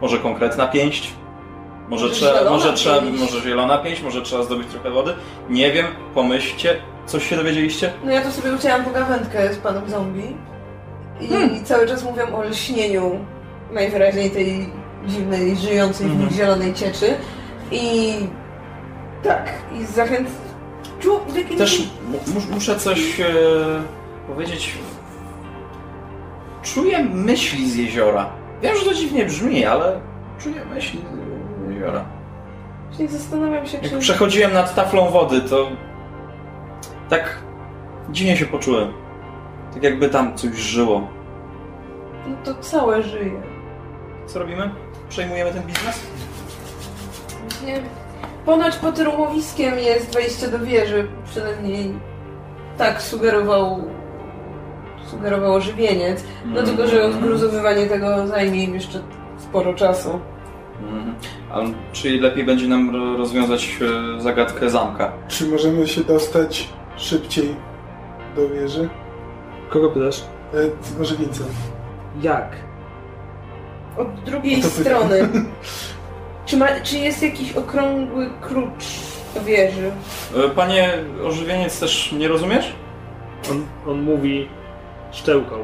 może 0.00 0.18
konkretna 0.18 0.66
pięść. 0.68 1.12
Może, 1.88 2.04
Może 2.06 2.14
trzeba, 2.14 2.50
może, 2.50 2.72
trzeba, 2.72 3.00
może 3.00 3.40
zielona 3.40 3.78
pięść, 3.78 4.02
może 4.02 4.22
trzeba 4.22 4.42
zdobyć 4.42 4.68
trochę 4.68 4.90
wody. 4.90 5.14
Nie 5.48 5.72
wiem, 5.72 5.86
pomyślcie. 6.14 6.76
Coś 7.06 7.28
się 7.28 7.36
dowiedzieliście? 7.36 7.92
No 8.04 8.10
ja 8.12 8.22
to 8.22 8.30
sobie 8.32 8.52
ucięłam 8.54 8.84
pogawędkę 8.84 9.54
z 9.54 9.56
panem 9.58 9.90
zombie 9.90 10.36
i 11.20 11.28
Hmm. 11.28 11.64
cały 11.64 11.86
czas 11.86 12.04
mówią 12.04 12.34
o 12.36 12.42
lśnieniu 12.42 13.24
najwyraźniej 13.72 14.30
tej 14.30 14.68
dziwnej, 15.06 15.56
żyjącej 15.56 16.06
w 16.06 16.10
Mhm. 16.10 16.28
nich 16.28 16.38
zielonej 16.38 16.74
cieczy 16.74 17.14
i 17.72 18.12
tak, 19.22 19.52
i 19.80 19.84
zachęt... 19.84 20.28
Czu... 21.00 21.20
Też 21.58 21.78
mu- 22.08 22.18
mus- 22.34 22.50
muszę 22.50 22.76
coś 22.78 23.20
e, 23.20 23.24
powiedzieć. 24.26 24.74
Czuję 26.62 27.04
myśli 27.04 27.70
z 27.70 27.76
jeziora. 27.76 28.30
Wiem, 28.62 28.76
że 28.76 28.84
to 28.84 28.94
dziwnie 28.94 29.24
brzmi, 29.24 29.64
ale 29.64 30.00
czuję 30.38 30.64
myśli 30.74 31.00
z 31.66 31.70
jeziora. 31.74 32.04
Właśnie 32.88 33.08
zastanawiam 33.08 33.66
się, 33.66 33.78
Jak 33.78 33.90
czy... 33.90 33.98
przechodziłem 33.98 34.52
nad 34.52 34.74
taflą 34.74 35.10
wody, 35.10 35.40
to 35.40 35.68
tak 37.08 37.38
dziwnie 38.10 38.36
się 38.36 38.46
poczułem. 38.46 38.92
Tak 39.74 39.82
jakby 39.82 40.08
tam 40.08 40.34
coś 40.36 40.56
żyło. 40.56 41.08
No 42.26 42.36
to 42.44 42.54
całe 42.54 43.02
żyje. 43.02 43.42
Co 44.26 44.38
robimy? 44.38 44.70
Przejmujemy 45.08 45.52
ten 45.52 45.62
biznes? 45.62 46.00
Nie. 47.66 47.80
Ponoć 48.46 48.76
pod 48.76 48.98
rumowiskiem 48.98 49.78
jest 49.78 50.14
wejście 50.14 50.48
do 50.48 50.58
wieży, 50.58 51.08
przynajmniej 51.24 51.94
tak 52.78 53.02
sugerował 53.02 53.84
sugerował 55.10 55.60
żywieniec. 55.60 56.24
No 56.44 56.62
tylko, 56.62 56.86
że 56.86 57.04
odgruzowywanie 57.04 57.86
tego 57.86 58.26
zajmie 58.26 58.64
im 58.64 58.74
jeszcze 58.74 58.98
sporo 59.38 59.74
czasu. 59.74 60.20
Mhm. 60.82 61.14
A 61.52 61.58
czy 61.92 62.20
lepiej 62.20 62.44
będzie 62.44 62.68
nam 62.68 62.90
ro- 62.96 63.16
rozwiązać 63.16 63.78
e, 64.16 64.20
zagadkę 64.20 64.70
zamka? 64.70 65.12
Czy 65.28 65.46
możemy 65.46 65.86
się 65.88 66.04
dostać 66.04 66.68
szybciej 66.96 67.54
do 68.36 68.48
wieży? 68.48 68.88
Kogo 69.70 69.88
pytasz? 69.90 70.20
E, 70.54 70.98
może 70.98 71.16
więcej. 71.16 71.46
Jak? 72.22 72.56
Od 73.96 74.14
drugiej 74.24 74.62
strony. 74.62 75.28
Czy, 76.46 76.56
ma, 76.56 76.66
czy 76.82 76.98
jest 76.98 77.22
jakiś 77.22 77.52
okrągły 77.52 78.30
klucz 78.40 78.84
do 79.34 79.40
wieży? 79.44 79.90
E, 80.46 80.48
Panie 80.48 80.92
ożywieniec, 81.24 81.80
też 81.80 82.12
nie 82.12 82.28
rozumiesz? 82.28 82.72
On, 83.50 83.64
on 83.92 84.02
mówi 84.02 84.48
szczęką. 85.12 85.54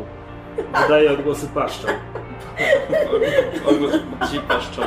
Wydaje 0.83 1.13
odgłosy 1.13 1.47
paszczą. 1.55 1.89
Ci 4.33 4.41
paszczą. 4.41 4.83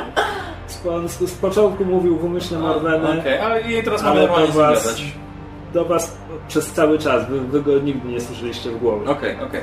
Z, 1.06 1.18
z 1.30 1.34
początku 1.34 1.84
mówił 1.84 2.16
w 2.18 2.24
umyśle 2.24 2.58
Marweny. 2.58 3.20
Okej, 3.20 3.38
ale 3.38 3.60
i 3.60 3.82
teraz 3.82 4.02
mamy 4.02 4.20
normalnie 4.20 4.48
was-. 4.52 5.02
Do 5.74 5.84
was 5.84 6.16
przez 6.48 6.72
cały 6.72 6.98
czas. 6.98 7.28
Wy, 7.28 7.40
wy 7.40 7.62
go 7.62 7.78
nigdy 7.78 8.08
nie 8.08 8.20
słyszeliście 8.20 8.70
w 8.70 8.78
głowie. 8.78 9.10
Okej, 9.10 9.36
okej. 9.40 9.60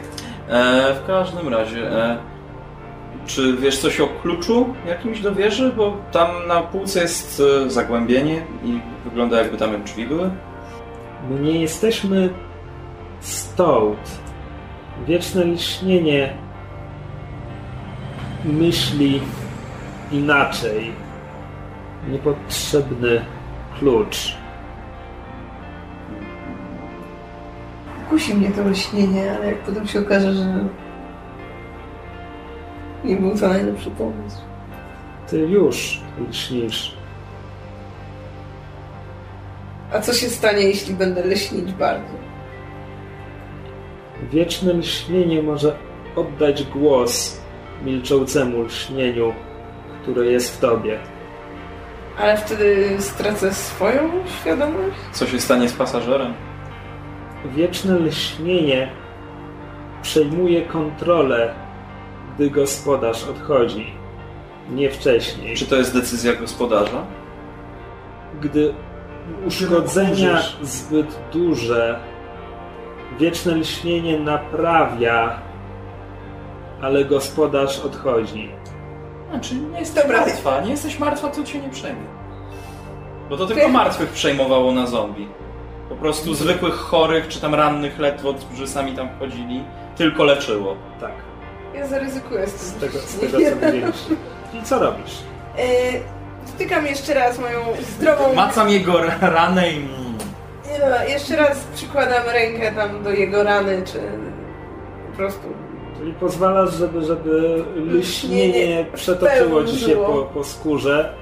E, 0.50 0.93
W 1.04 1.08
każdym 1.08 1.48
razie, 1.50 1.91
e, 1.91 2.18
czy 3.26 3.58
wiesz 3.58 3.78
coś 3.78 4.02
o 4.02 4.08
kluczu 4.08 4.74
jakimś 4.88 5.20
do 5.22 5.36
wieży? 5.36 5.74
Bo 5.78 5.98
tam 6.12 6.28
na 6.48 6.62
półce 6.62 7.02
jest 7.02 7.41
e, 7.66 7.70
zagłębienie 7.70 8.41
i 8.64 8.80
wygląda 9.06 9.38
jakby 9.38 9.58
tam 9.58 9.84
drzwi 9.84 10.08
były. 10.08 10.30
My 11.30 11.39
nie 11.39 11.62
jesteśmy 11.62 12.30
stąd. 13.20 13.98
Wieczne 15.06 15.45
lśnienie 15.45 16.34
myśli 18.45 19.22
inaczej. 20.12 20.91
Niepotrzebny 22.10 23.22
klucz. 23.80 24.38
Kusi 28.10 28.36
mnie 28.36 28.52
to 28.52 28.70
lśnienie, 28.70 29.36
ale 29.36 29.45
jak 29.45 29.58
potem 29.58 29.88
się 29.88 30.00
okaże, 30.00 30.34
że 30.34 30.66
nie 33.04 33.16
był 33.16 33.38
to 33.38 33.48
najlepszy 33.48 33.91
pomysł. 33.91 34.41
Ty 35.30 35.39
już 35.39 36.02
lśnisz. 36.30 36.98
A 39.93 40.00
co 40.00 40.14
się 40.14 40.30
stanie, 40.30 40.62
jeśli 40.62 40.93
będę 40.93 41.26
lśnić 41.26 41.74
bardzo? 41.74 42.27
Wieczne 44.24 44.74
lśnienie 44.74 45.43
może 45.43 45.78
oddać 46.15 46.63
głos 46.63 47.41
milczącemu 47.86 48.61
lśnieniu, 48.63 49.34
które 50.01 50.26
jest 50.26 50.57
w 50.57 50.59
tobie. 50.59 50.99
Ale 52.20 52.38
wtedy 52.38 52.95
stracę 52.99 53.53
swoją 53.53 54.09
świadomość? 54.41 54.97
Co 55.11 55.28
się 55.28 55.39
stanie 55.39 55.70
z 55.70 55.74
pasażerem? 55.74 56.34
Wieczne 57.45 57.99
lśnienie 57.99 58.89
przejmuje 60.01 60.61
kontrolę, 60.61 61.53
gdy 62.36 62.49
gospodarz 62.49 63.24
odchodzi, 63.24 63.93
nie 64.72 64.89
wcześniej. 64.89 65.55
Czy 65.55 65.65
to 65.65 65.76
jest 65.76 65.93
decyzja 65.93 66.34
gospodarza? 66.34 67.05
Gdy 68.41 68.74
uszkodzenia 69.47 70.41
zbyt 70.61 71.20
duże, 71.34 71.99
wieczne 73.20 73.55
lśnienie 73.55 74.20
naprawia, 74.20 75.39
ale 76.82 77.05
gospodarz 77.05 77.80
odchodzi. 77.80 78.51
Czyli 79.41 79.62
nie 79.62 79.80
jesteś 79.80 80.03
Dobra. 80.03 80.20
martwa. 80.22 80.62
Nie 80.62 80.72
jesteś 80.72 80.99
martwa, 80.99 81.28
to 81.28 81.43
cię 81.43 81.60
nie 81.60 81.70
przejmie. 81.70 82.01
Bo 83.30 83.38
to 83.38 83.45
tylko 83.47 83.62
Ty- 83.66 83.72
martwych 83.72 84.10
przejmowało 84.10 84.72
na 84.72 84.88
zombie. 84.88 85.28
Po 85.89 85.95
prostu 85.95 86.34
zwykłych 86.34 86.74
chorych, 86.74 87.28
czy 87.28 87.41
tam 87.41 87.55
rannych 87.55 87.99
ledwo, 87.99 88.34
którzy 88.34 88.68
sami 88.68 88.91
tam 88.95 89.10
wchodzili, 89.16 89.64
tylko 89.95 90.24
leczyło. 90.24 90.76
Tak, 91.01 91.12
Ja 91.76 91.88
zaryzykuję 91.88 92.47
z 92.47 92.53
tym. 92.53 92.60
z 92.70 92.74
tego, 92.74 92.99
z 92.99 93.22
Nie 93.22 93.28
tego 93.30 93.38
co 93.60 93.66
widzieliście. 93.66 94.16
I 94.53 94.64
co 94.64 94.80
robisz? 94.80 95.12
Yy, 95.58 95.64
Wtykam 96.45 96.86
jeszcze 96.86 97.14
raz 97.14 97.39
moją 97.39 97.60
zdrową... 97.82 98.34
Macam 98.36 98.70
jego 98.70 98.93
ranę 99.22 99.72
i... 99.72 99.88
Nie 100.72 100.80
no, 100.80 101.05
jeszcze 101.07 101.36
raz 101.36 101.63
przykładam 101.76 102.24
rękę 102.34 102.72
tam 102.72 103.03
do 103.03 103.09
jego 103.09 103.43
rany, 103.43 103.84
czy 103.86 103.99
po 105.11 105.18
prostu... 105.18 105.41
Czyli 105.97 106.13
pozwalasz, 106.13 106.74
żeby, 106.74 107.01
żeby 107.01 107.63
lśnienie 107.76 108.86
przetoczyło 108.93 109.65
ci 109.65 109.80
się 109.80 109.95
po, 109.95 110.30
po 110.34 110.43
skórze. 110.43 111.13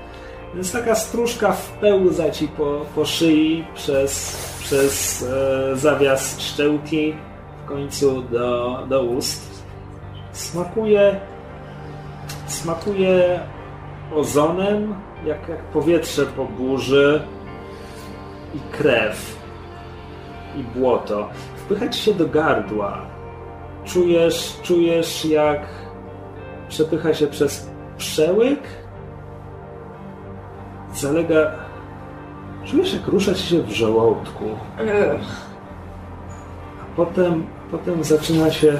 Więc 0.56 0.72
taka 0.72 0.96
stróżka 0.96 1.52
wpełza 1.52 2.32
ci 2.32 2.48
po, 2.48 2.86
po 2.96 3.06
szyi 3.06 3.66
przez, 3.76 4.38
przez 4.60 5.24
e, 5.24 5.76
zawias 5.76 6.40
szczełki 6.40 7.16
w 7.66 7.68
końcu 7.68 8.22
do, 8.22 8.80
do 8.90 9.04
ust. 9.04 9.64
Smakuje 10.32 11.20
smakuje 12.48 13.40
ozonem, 14.16 14.96
jak, 15.26 15.50
jak 15.50 15.64
powietrze 15.64 16.26
po 16.26 16.46
burzy 16.46 17.22
i 18.56 18.60
krew 18.78 19.35
i 20.58 20.64
błoto. 20.64 21.30
Wpycha 21.56 21.90
ci 21.90 22.02
się 22.02 22.14
do 22.14 22.28
gardła. 22.28 22.98
Czujesz, 23.86 24.60
czujesz 24.64 25.26
jak 25.26 25.68
przepycha 26.70 27.14
się 27.14 27.28
przez 27.28 27.70
przełyk. 27.98 28.60
Zalega. 30.94 31.52
Czujesz 32.66 32.94
jak 32.94 33.08
rusza 33.08 33.34
ci 33.34 33.44
się 33.44 33.62
w 33.62 33.72
żołądku. 33.72 34.46
A 36.82 36.96
potem, 36.96 37.48
potem 37.72 38.04
zaczyna 38.04 38.52
się. 38.52 38.80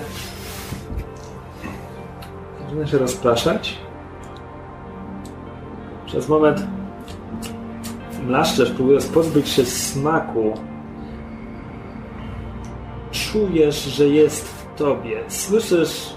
Zaczyna 2.64 2.88
się 2.88 2.98
rozpraszać. 2.98 3.78
Przez 6.06 6.30
moment 6.30 6.68
mlaszczesz, 8.24 8.72
próbując 8.72 9.06
pozbyć 9.06 9.50
się 9.50 9.66
smaku. 9.66 10.54
Czujesz, 13.16 13.84
że 13.84 14.08
jest 14.08 14.48
w 14.48 14.76
tobie. 14.76 15.24
Słyszysz 15.28 16.14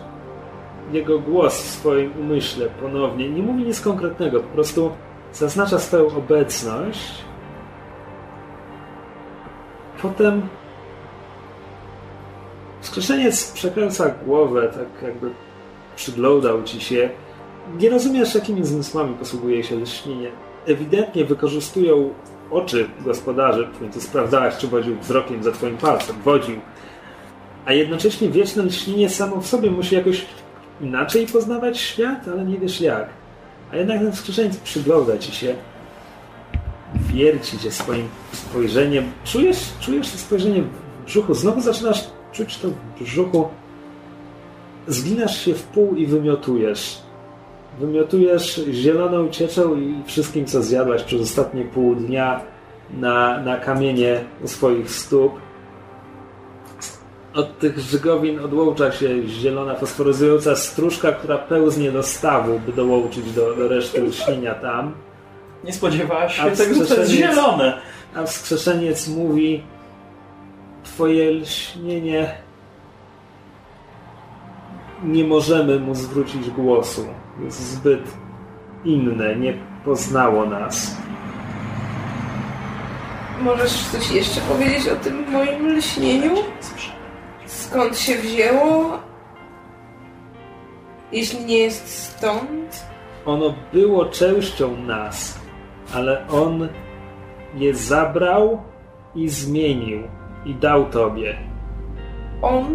jego 0.92 1.18
głos 1.18 1.62
w 1.62 1.70
swoim 1.70 2.12
umyśle 2.20 2.66
ponownie. 2.66 3.28
Nie 3.28 3.42
mówi 3.42 3.64
nic 3.64 3.80
konkretnego, 3.80 4.40
po 4.40 4.48
prostu 4.48 4.90
zaznacza 5.32 5.78
swoją 5.78 6.06
obecność. 6.16 7.24
Potem 10.02 10.42
Wskrzeszeniec 12.80 13.52
przekręca 13.52 14.08
głowę, 14.26 14.68
tak 14.74 15.02
jakby 15.02 15.30
przyglądał 15.96 16.62
ci 16.62 16.80
się. 16.80 17.10
Nie 17.80 17.90
rozumiesz, 17.90 18.34
jakimi 18.34 18.64
zmysłami 18.64 19.14
posługuje 19.14 19.64
się 19.64 19.76
lśnienie. 19.76 20.30
Ewidentnie 20.66 21.24
wykorzystują 21.24 22.10
oczy 22.50 22.88
gospodarzy, 23.04 23.68
w 23.72 23.78
końcu 23.78 24.00
sprawdzałaś, 24.00 24.56
czy 24.56 24.68
wodził 24.68 24.98
wzrokiem 24.98 25.42
za 25.42 25.52
twoim 25.52 25.76
palcem. 25.76 26.16
Wodził. 26.24 26.60
A 27.66 27.72
jednocześnie 27.72 28.28
wieczne 28.28 28.62
lśnienie 28.62 29.10
samo 29.10 29.40
w 29.40 29.46
sobie 29.46 29.70
musi 29.70 29.94
jakoś 29.94 30.26
inaczej 30.80 31.26
poznawać 31.26 31.78
świat, 31.78 32.28
ale 32.28 32.44
nie 32.44 32.58
wiesz 32.58 32.80
jak. 32.80 33.08
A 33.72 33.76
jednak 33.76 33.98
ten 33.98 34.12
wskrzeszeniec 34.12 34.56
przygląda 34.56 35.18
ci 35.18 35.32
się, 35.32 35.54
wierci 36.94 37.58
cię 37.58 37.70
swoim 37.70 38.08
spojrzeniem. 38.32 39.04
Czujesz, 39.24 39.58
czujesz 39.80 40.10
to 40.10 40.18
spojrzenie 40.18 40.62
w 40.62 41.04
brzuchu. 41.06 41.34
Znowu 41.34 41.60
zaczynasz 41.60 42.04
czuć 42.32 42.58
to 42.58 42.68
w 42.68 43.02
brzuchu. 43.02 43.48
Zginasz 44.86 45.44
się 45.44 45.54
w 45.54 45.62
pół 45.62 45.94
i 45.94 46.06
wymiotujesz. 46.06 46.98
Wymiotujesz 47.80 48.60
zieloną 48.70 49.28
cieczą 49.28 49.76
i 49.80 50.02
wszystkim, 50.06 50.46
co 50.46 50.62
zjadłaś 50.62 51.02
przez 51.02 51.22
ostatnie 51.22 51.64
pół 51.64 51.94
dnia 51.94 52.40
na, 52.90 53.40
na 53.40 53.56
kamienie 53.56 54.20
u 54.44 54.48
swoich 54.48 54.90
stóp. 54.90 55.32
Od 57.34 57.58
tych 57.58 57.78
żygowin 57.78 58.40
odłącza 58.40 58.92
się 58.92 59.28
zielona, 59.28 59.74
fosforyzująca 59.74 60.56
stróżka, 60.56 61.12
która 61.12 61.38
pełznie 61.38 61.92
do 61.92 62.02
stawu, 62.02 62.60
by 62.66 62.72
dołączyć 62.72 63.32
do, 63.32 63.54
do 63.54 63.68
reszty 63.68 64.02
lśnienia 64.02 64.54
tam. 64.54 64.94
Nie 65.64 65.72
spodziewałaś 65.72 66.40
A 66.40 66.50
się 66.50 66.56
tego, 66.56 66.74
że 66.74 66.86
to 66.86 67.00
jest 67.00 67.10
zielone. 67.12 67.80
A 68.14 68.24
wskrzeszeniec 68.24 69.08
mówi: 69.08 69.62
Twoje 70.84 71.30
lśnienie. 71.30 72.34
Nie 75.04 75.24
możemy 75.24 75.80
mu 75.80 75.94
zwrócić 75.94 76.50
głosu. 76.50 77.06
Jest 77.44 77.60
zbyt 77.60 78.02
inne, 78.84 79.36
nie 79.36 79.54
poznało 79.84 80.46
nas. 80.46 80.96
Możesz 83.40 83.72
coś 83.72 84.10
jeszcze 84.10 84.40
powiedzieć 84.40 84.88
o 84.88 84.96
tym 84.96 85.30
moim 85.30 85.76
lśnieniu? 85.76 86.34
Skąd 87.68 87.98
się 87.98 88.14
wzięło? 88.18 88.98
Jeśli 91.12 91.44
nie 91.44 91.58
jest 91.58 91.88
stąd? 91.88 92.86
Ono 93.26 93.54
było 93.72 94.04
częścią 94.06 94.76
nas, 94.76 95.40
ale 95.94 96.28
on 96.28 96.68
je 97.54 97.74
zabrał 97.74 98.62
i 99.14 99.28
zmienił 99.28 100.02
i 100.46 100.54
dał 100.54 100.84
tobie. 100.84 101.36
On? 102.42 102.66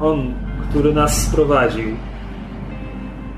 On, 0.00 0.34
który 0.70 0.94
nas 0.94 1.22
sprowadził. 1.26 1.96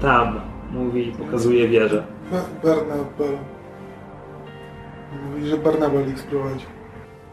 Tam, 0.00 0.40
mówi 0.70 1.08
i 1.08 1.12
pokazuje 1.12 1.68
wieżę. 1.68 2.04
Ba- 2.30 2.68
Barnaba. 2.70 3.38
Mówi, 5.30 5.46
że 5.46 5.56
Barnabal 5.56 6.08
ich 6.08 6.18
sprowadził. 6.20 6.68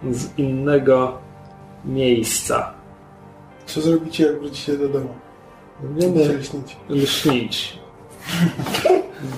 Z 0.09 0.37
innego 0.39 1.20
miejsca. 1.85 2.73
Co 3.65 3.81
zrobicie, 3.81 4.25
jak 4.25 4.39
wrócicie 4.39 4.77
do 4.77 4.89
domu? 4.89 5.15
Będziemy 5.79 6.13
Będziecie 6.13 6.43
śnić. 6.43 6.77
lśnić. 6.89 7.79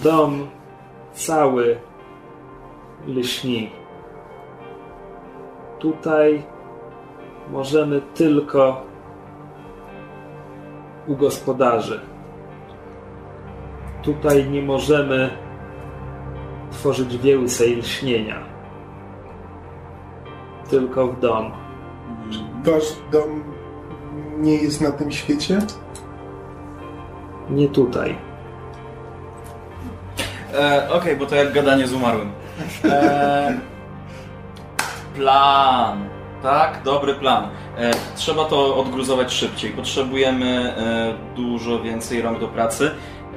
Dom 0.04 0.48
cały 1.14 1.78
lśni. 3.08 3.70
Tutaj 5.80 6.44
możemy 7.52 8.02
tylko 8.02 8.82
u 11.08 11.16
gospodarzy. 11.16 12.00
Tutaj 14.02 14.50
nie 14.50 14.62
możemy 14.62 15.30
tworzyć 16.72 17.18
więcej 17.18 17.76
lśnienia. 17.78 18.40
Tylko 20.70 21.08
w 21.08 21.20
dom. 22.38 22.64
Wasz 22.64 22.84
dom 23.12 23.44
nie 24.38 24.56
jest 24.56 24.82
na 24.82 24.92
tym 24.92 25.12
świecie? 25.12 25.60
Nie 27.50 27.68
tutaj. 27.68 28.18
E, 30.54 30.90
Okej, 30.92 31.16
bo 31.18 31.26
to 31.26 31.36
jak 31.36 31.54
gadanie 31.54 31.88
z 31.88 31.94
umarłym. 31.94 32.32
E, 32.86 33.60
plan. 35.16 36.10
Tak, 36.44 36.84
dobry 36.84 37.16
plan. 37.16 37.50
E, 37.78 37.92
trzeba 38.16 38.46
to 38.46 38.78
odgruzować 38.78 39.34
szybciej. 39.34 39.72
Potrzebujemy 39.72 40.76
e, 40.78 41.36
dużo 41.36 41.82
więcej 41.82 42.22
rąk 42.22 42.40
do 42.40 42.48
pracy. 42.48 42.92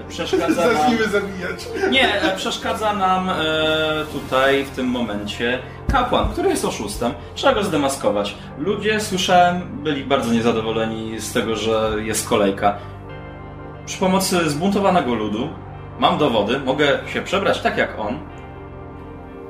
Przeszkadza 0.09 0.67
nam... 0.67 0.77
Zacznijmy 0.77 1.09
zabijać. 1.09 1.69
Nie, 1.91 2.23
e, 2.23 2.37
przeszkadza 2.37 2.93
nam 2.93 3.31
e, 3.31 3.35
tutaj 4.13 4.65
w 4.65 4.71
tym 4.71 4.87
momencie 4.87 5.59
kapłan, 5.93 6.29
który 6.29 6.49
jest 6.49 6.65
oszustem. 6.65 7.13
Trzeba 7.35 7.55
go 7.55 7.65
zdemaskować. 7.65 8.35
Ludzie, 8.59 9.01
słyszałem, 9.01 9.83
byli 9.83 10.05
bardzo 10.05 10.33
niezadowoleni 10.33 11.21
z 11.21 11.33
tego, 11.33 11.57
że 11.57 11.93
jest 11.99 12.29
kolejka. 12.29 12.77
Przy 13.87 13.99
pomocy 13.99 14.51
zbuntowanego 14.51 15.15
ludu 15.15 15.49
mam 15.99 16.19
dowody, 16.19 16.59
mogę 16.59 16.99
się 17.07 17.23
przebrać 17.23 17.61
tak 17.61 17.79
jak 17.79 17.99
on. 17.99 18.19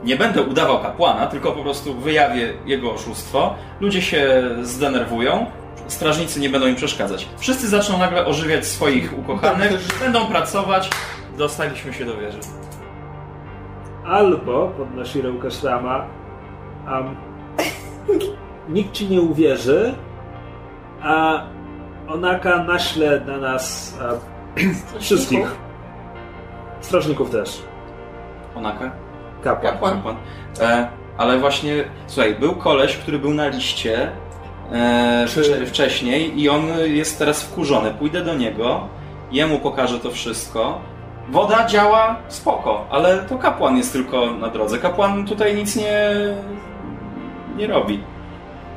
Nie 0.05 0.17
będę 0.17 0.43
udawał 0.43 0.83
kapłana, 0.83 1.27
tylko 1.27 1.53
po 1.53 1.63
prostu 1.63 1.95
wyjawię 1.95 2.53
jego 2.67 2.93
oszustwo. 2.93 3.55
Ludzie 3.81 4.03
się 4.03 4.43
zdenerwują, 4.63 5.47
strażnicy 5.87 6.41
nie 6.41 6.51
będą 6.51 6.67
im 6.67 6.77
przeszkadzać. 6.77 7.29
Wszyscy 7.39 7.69
zaczną 7.69 7.99
nagle 7.99 8.27
ożywiać 8.27 8.67
swoich 8.67 9.19
ukochanych, 9.19 9.73
będą 10.01 10.27
pracować. 10.27 10.91
Dostaliśmy 11.39 11.95
się 11.95 12.05
do 12.05 12.17
wieży. 12.17 12.39
Albo, 14.05 14.73
podnosi 14.77 15.23
rękę 15.23 15.51
szrama, 15.51 16.07
am, 16.87 17.17
nikt 18.69 18.93
ci 18.93 19.07
nie 19.09 19.21
uwierzy, 19.21 19.95
a 21.03 21.43
Onaka 22.09 22.65
naśle 22.65 23.21
na 23.21 23.37
nas 23.39 23.95
a, 24.03 24.99
wszystkich. 24.99 25.57
Strażników 26.81 27.31
też. 27.31 27.63
Onaka? 28.55 28.91
Kapłan. 29.45 29.73
Kapłan. 29.73 29.95
Kapłan. 29.97 30.17
E, 30.61 30.89
ale 31.19 31.39
właśnie, 31.39 31.85
słuchaj, 32.07 32.35
był 32.35 32.55
koleś, 32.55 32.97
który 32.97 33.19
był 33.19 33.35
na 33.35 33.49
liście 33.49 34.11
e, 34.73 35.25
Czy- 35.29 35.43
wcze- 35.43 35.67
wcześniej 35.67 36.41
i 36.41 36.49
on 36.49 36.63
jest 36.85 37.19
teraz 37.19 37.43
wkurzony. 37.43 37.91
Pójdę 37.95 38.25
do 38.25 38.35
niego, 38.35 38.89
jemu 39.33 39.59
pokażę 39.59 39.99
to 39.99 40.11
wszystko. 40.11 40.81
Woda 41.29 41.67
działa 41.67 42.17
spoko, 42.29 42.87
ale 42.91 43.19
to 43.19 43.39
kapłan 43.39 43.77
jest 43.77 43.93
tylko 43.93 44.31
na 44.31 44.49
drodze. 44.49 44.79
Kapłan 44.79 45.25
tutaj 45.27 45.55
nic 45.55 45.77
nie, 45.77 46.11
nie 47.57 47.67
robi. 47.67 48.01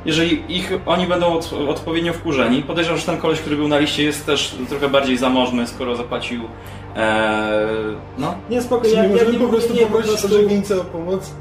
Jeżeli 0.04 0.56
ich, 0.56 0.72
oni 0.86 1.06
będą 1.06 1.26
od, 1.26 1.52
odpowiednio 1.68 2.12
wkurzeni, 2.12 2.62
podejrzewam, 2.62 2.98
że 2.98 3.06
ten 3.06 3.18
koleś, 3.18 3.40
który 3.40 3.56
był 3.56 3.68
na 3.68 3.78
liście 3.78 4.02
jest 4.04 4.26
też 4.26 4.56
trochę 4.68 4.88
bardziej 4.88 5.18
zamożny, 5.18 5.66
skoro 5.66 5.96
zapłacił 5.96 6.42
e, 6.96 7.58
no, 8.18 8.34
Nie, 8.50 8.62
spoko, 8.62 8.84
Czy 8.84 8.90
ja, 8.90 9.08
możemy 9.08 9.32
nie 9.32 9.38
po 9.38 9.48
prostu 9.48 9.74
nie, 9.74 9.80
po 9.80 9.86
poprosić 9.86 10.10
prostu... 10.10 10.26
ożywieńca 10.26 10.74
o 10.76 10.84
pomoc? 10.84 11.34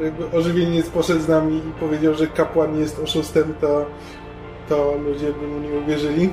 Jakby 0.00 0.36
ożywieniec 0.38 0.90
poszedł 0.90 1.20
z 1.20 1.28
nami 1.28 1.56
i 1.56 1.80
powiedział, 1.80 2.14
że 2.14 2.26
kapłan 2.26 2.80
jest 2.80 2.98
oszustem, 2.98 3.54
to, 3.60 3.86
to 4.68 4.94
ludzie 5.04 5.32
by 5.32 5.46
mu 5.46 5.60
nie 5.60 5.78
uwierzyli. 5.78 6.30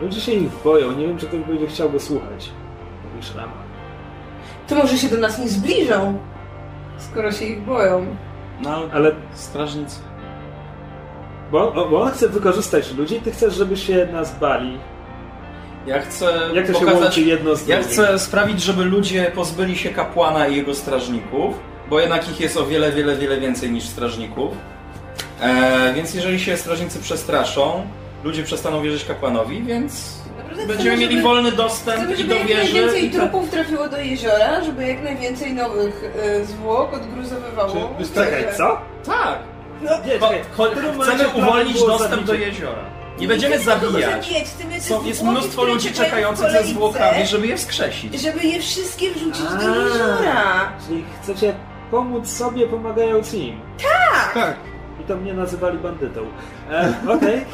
Ludzie 0.00 0.20
się 0.20 0.32
ich 0.32 0.50
boją, 0.64 0.92
nie 0.92 1.06
wiem, 1.06 1.18
czy 1.18 1.26
ktoś 1.26 1.40
będzie 1.40 1.66
chciałby 1.66 2.00
słuchać. 2.00 2.50
Mówi 3.04 3.26
szrama. 3.26 3.52
To 4.68 4.74
może 4.74 4.98
się 4.98 5.08
do 5.08 5.16
nas 5.16 5.38
nie 5.38 5.48
zbliżą, 5.48 6.18
skoro 6.98 7.32
się 7.32 7.44
ich 7.44 7.62
boją. 7.62 8.06
No 8.60 8.82
ale 8.92 9.12
strażnicy. 9.34 9.98
bo, 11.52 11.72
bo 11.90 12.02
on 12.02 12.10
chce 12.10 12.28
wykorzystać 12.28 12.94
ludzi, 12.94 13.20
ty 13.20 13.30
chcesz, 13.32 13.54
żeby 13.54 13.76
się 13.76 14.08
nas 14.12 14.38
bali. 14.38 14.78
Ja 15.86 16.00
chcę 16.02 16.50
Jak 16.54 16.66
to 16.66 16.72
się 16.72 16.78
pokazać, 16.78 17.02
łączy 17.02 17.20
jedno 17.20 17.56
z 17.56 17.66
Ja 17.66 17.76
drugim? 17.76 17.92
chcę 17.92 18.18
sprawić, 18.18 18.62
żeby 18.62 18.84
ludzie 18.84 19.32
pozbyli 19.34 19.76
się 19.78 19.90
kapłana 19.90 20.48
i 20.48 20.56
jego 20.56 20.74
strażników, 20.74 21.54
bo 21.90 22.00
jednak 22.00 22.28
ich 22.30 22.40
jest 22.40 22.56
o 22.56 22.66
wiele, 22.66 22.92
wiele, 22.92 23.16
wiele 23.16 23.40
więcej 23.40 23.70
niż 23.70 23.84
strażników. 23.84 24.54
E, 25.40 25.92
więc 25.94 26.14
jeżeli 26.14 26.40
się 26.40 26.56
strażnicy 26.56 26.98
przestraszą, 27.00 27.86
ludzie 28.24 28.42
przestaną 28.44 28.82
wierzyć 28.82 29.04
kapłanowi, 29.04 29.62
więc 29.62 30.18
będziemy 30.66 30.96
mieli 30.96 31.12
żeby- 31.16 31.22
wolny 31.28 31.52
dostęp 31.52 31.96
Chcemy, 31.98 32.14
i 32.14 32.16
żeby 32.16 32.28
do 32.28 32.34
jak 32.34 32.46
wieży. 32.46 32.62
najwięcej 32.62 33.04
i 33.06 33.10
tak. 33.10 33.20
trupów 33.20 33.50
trafiło 33.50 33.88
do 33.88 33.98
jeziora, 34.00 34.64
żeby 34.64 34.86
jak 34.88 35.02
najwięcej 35.02 35.54
nowych 35.54 36.04
y, 36.40 36.44
zwłok 36.44 36.94
odgruzowywało. 36.94 37.94
Czy. 37.98 38.14
Czekaj, 38.14 38.44
co? 38.56 38.80
Tak! 39.06 39.38
No, 39.82 39.90
Nie, 40.06 40.12
czekaj, 40.12 40.40
chcemy 41.02 41.28
uwolnić 41.28 41.78
dostęp 41.86 42.22
do 42.24 42.34
jeziora. 42.34 42.82
Nie 43.20 43.28
będziemy 43.28 43.58
chcemy 43.58 43.80
tylko 43.80 43.92
zabijać. 43.92 44.24
zabijać, 44.24 44.48
Są, 44.82 45.04
jest 45.04 45.18
zwłoki, 45.18 45.38
mnóstwo 45.38 45.64
ludzi 45.64 45.92
czekających 45.92 46.50
ze 46.50 46.62
zwłokami, 46.64 47.26
żeby 47.26 47.46
je 47.46 47.56
wskrzesić. 47.56 48.20
Żeby 48.20 48.44
je 48.46 48.60
wszystkie 48.60 49.10
wrzucić 49.10 49.42
A. 49.54 49.56
do 49.56 49.84
jeziora. 49.84 50.72
Czyli 50.86 51.04
chcecie 51.22 51.54
pomóc 51.90 52.28
sobie, 52.30 52.66
pomagając 52.66 53.34
im. 53.34 53.60
Tak, 54.34 54.56
I 55.00 55.04
to 55.04 55.16
mnie 55.16 55.34
nazywali 55.34 55.78
bandytą. 55.78 56.20
E, 56.70 56.92
Okej. 57.08 57.44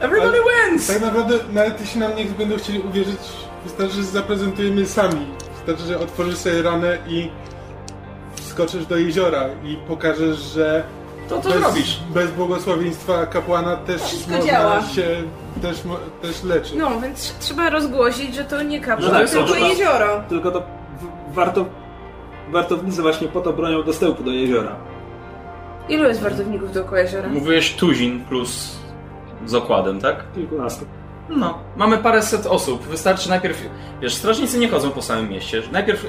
Everybody 0.00 0.38
wins! 0.70 0.86
tak 0.86 1.00
naprawdę 1.00 1.34
nawet 1.52 1.80
jeśli 1.80 2.00
nam 2.00 2.16
nie 2.16 2.24
będą 2.24 2.56
chcieli 2.56 2.78
uwierzyć, 2.80 3.18
wystarczy, 3.64 3.94
że 3.94 4.02
zaprezentujemy 4.02 4.86
sami. 4.86 5.26
Wystarczy, 5.56 5.82
że 5.82 5.98
otworzysz 6.00 6.36
sobie 6.36 6.62
ranę 6.62 6.98
i 7.08 7.30
wskoczysz 8.34 8.86
do 8.86 8.96
jeziora 8.96 9.44
i 9.64 9.76
pokażesz, 9.88 10.36
że 10.38 10.82
To 11.28 11.40
co 11.40 11.50
bez, 11.50 11.58
zrobisz? 11.60 12.00
bez 12.10 12.30
błogosławieństwa 12.30 13.26
kapłana 13.26 13.76
też 13.76 14.02
Wszystko 14.02 14.30
można 14.30 14.46
działa. 14.52 14.82
się 14.82 15.06
też, 15.62 15.82
też 16.22 16.42
leczyć. 16.42 16.74
No, 16.76 17.00
więc 17.00 17.34
trzeba 17.40 17.70
rozgłosić, 17.70 18.34
że 18.34 18.44
to 18.44 18.62
nie 18.62 18.80
kapłan, 18.80 19.12
No 19.12 19.18
tak, 19.18 19.30
tylko 19.30 19.46
to- 19.48 19.56
jezioro. 19.56 20.22
Tylko 20.28 20.50
to 20.50 20.60
w- 20.60 21.34
warto... 21.34 21.64
Wartownicy 22.50 23.02
właśnie 23.02 23.28
po 23.28 23.40
to 23.40 23.52
bronią 23.52 23.82
dostępu 23.82 24.22
do 24.22 24.30
jeziora. 24.30 24.76
Ilu 25.88 26.04
jest 26.04 26.20
wartowników 26.22 26.72
dookoła 26.72 27.00
jeziora? 27.00 27.28
Mówiłeś 27.28 27.74
tuzin 27.74 28.24
plus 28.24 28.78
z 29.46 29.54
okładem, 29.54 30.00
tak? 30.00 30.24
Kilkunastu. 30.34 30.86
No. 31.28 31.58
Mamy 31.76 31.98
paręset 31.98 32.46
osób. 32.46 32.82
Wystarczy 32.82 33.28
najpierw... 33.28 33.62
Wiesz, 34.02 34.14
strażnicy 34.14 34.58
nie 34.58 34.68
chodzą 34.68 34.90
po 34.90 35.02
samym 35.02 35.28
mieście. 35.28 35.62
Najpierw 35.72 36.06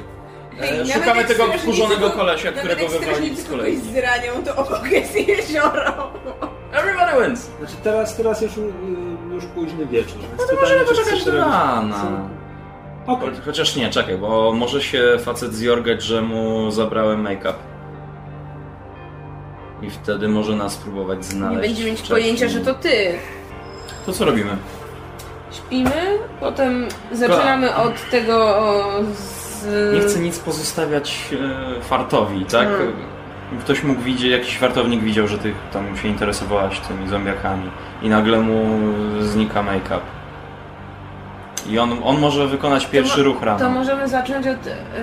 e, 0.59 0.85
szukamy 0.85 1.25
tego 1.25 1.43
wkurzonego 1.45 2.09
kolesia, 2.09 2.51
którego 2.51 2.87
wywalili 2.87 3.05
strażnicy 3.05 3.41
z 3.41 3.49
kolei. 3.49 3.77
zranią, 3.77 4.43
to 4.45 4.55
obok 4.55 4.91
jest 4.91 5.27
jezioro. 5.27 6.11
Everybody 6.73 7.27
wins. 7.27 7.49
Znaczy 7.59 7.73
teraz, 7.83 8.17
teraz 8.17 8.41
już, 8.41 8.57
y, 8.57 8.61
już 9.33 9.45
późny 9.45 9.85
wieczór, 9.85 10.17
więc 10.21 10.31
No 10.41 10.47
to 10.47 10.55
pytanie, 10.57 10.79
możemy 10.89 11.17
czy 11.19 11.31
do 11.31 11.37
rana. 11.37 12.29
Cho- 13.07 13.41
Chociaż 13.45 13.75
nie, 13.75 13.89
czekaj, 13.89 14.17
bo 14.17 14.53
może 14.53 14.81
się 14.81 15.17
facet 15.19 15.53
zjorgać, 15.53 16.01
że 16.03 16.21
mu 16.21 16.71
zabrałem 16.71 17.23
make-up. 17.23 17.53
I 19.81 19.89
wtedy 19.89 20.27
może 20.27 20.55
nas 20.55 20.75
próbować 20.77 21.17
Nie 21.17 21.23
znaleźć. 21.23 21.61
będzie 21.67 21.83
mieć 21.85 21.99
wcześniej. 21.99 22.19
pojęcia, 22.21 22.47
że 22.47 22.59
to 22.59 22.73
ty. 22.73 23.13
To 24.05 24.13
co 24.13 24.25
robimy? 24.25 24.57
Śpimy, 25.51 26.17
potem 26.39 26.87
zaczynamy 27.11 27.75
od 27.75 28.09
tego 28.11 28.55
z... 29.13 29.93
Nie 29.93 30.01
chcę 30.01 30.19
nic 30.19 30.39
pozostawiać 30.39 31.29
e, 31.79 31.81
fartowi, 31.81 32.45
tak? 32.45 32.67
Hmm. 32.67 32.93
Ktoś 33.59 33.83
mógł 33.83 34.01
widzieć, 34.01 34.31
jakiś 34.31 34.57
fartownik 34.57 35.03
widział, 35.03 35.27
że 35.27 35.37
ty 35.37 35.53
tam 35.73 35.97
się 35.97 36.07
interesowałaś 36.07 36.79
tymi 36.79 37.09
zombiakami 37.09 37.69
i 38.01 38.09
nagle 38.09 38.39
mu 38.39 38.79
znika 39.23 39.63
make-up. 39.63 39.99
I 41.67 41.79
on, 41.79 41.97
on 42.03 42.19
może 42.19 42.47
wykonać 42.47 42.85
pierwszy 42.85 43.17
mo- 43.17 43.23
ruch 43.23 43.41
rano. 43.43 43.59
To 43.59 43.69
możemy 43.69 44.07
zacząć 44.07 44.47
od 44.47 44.57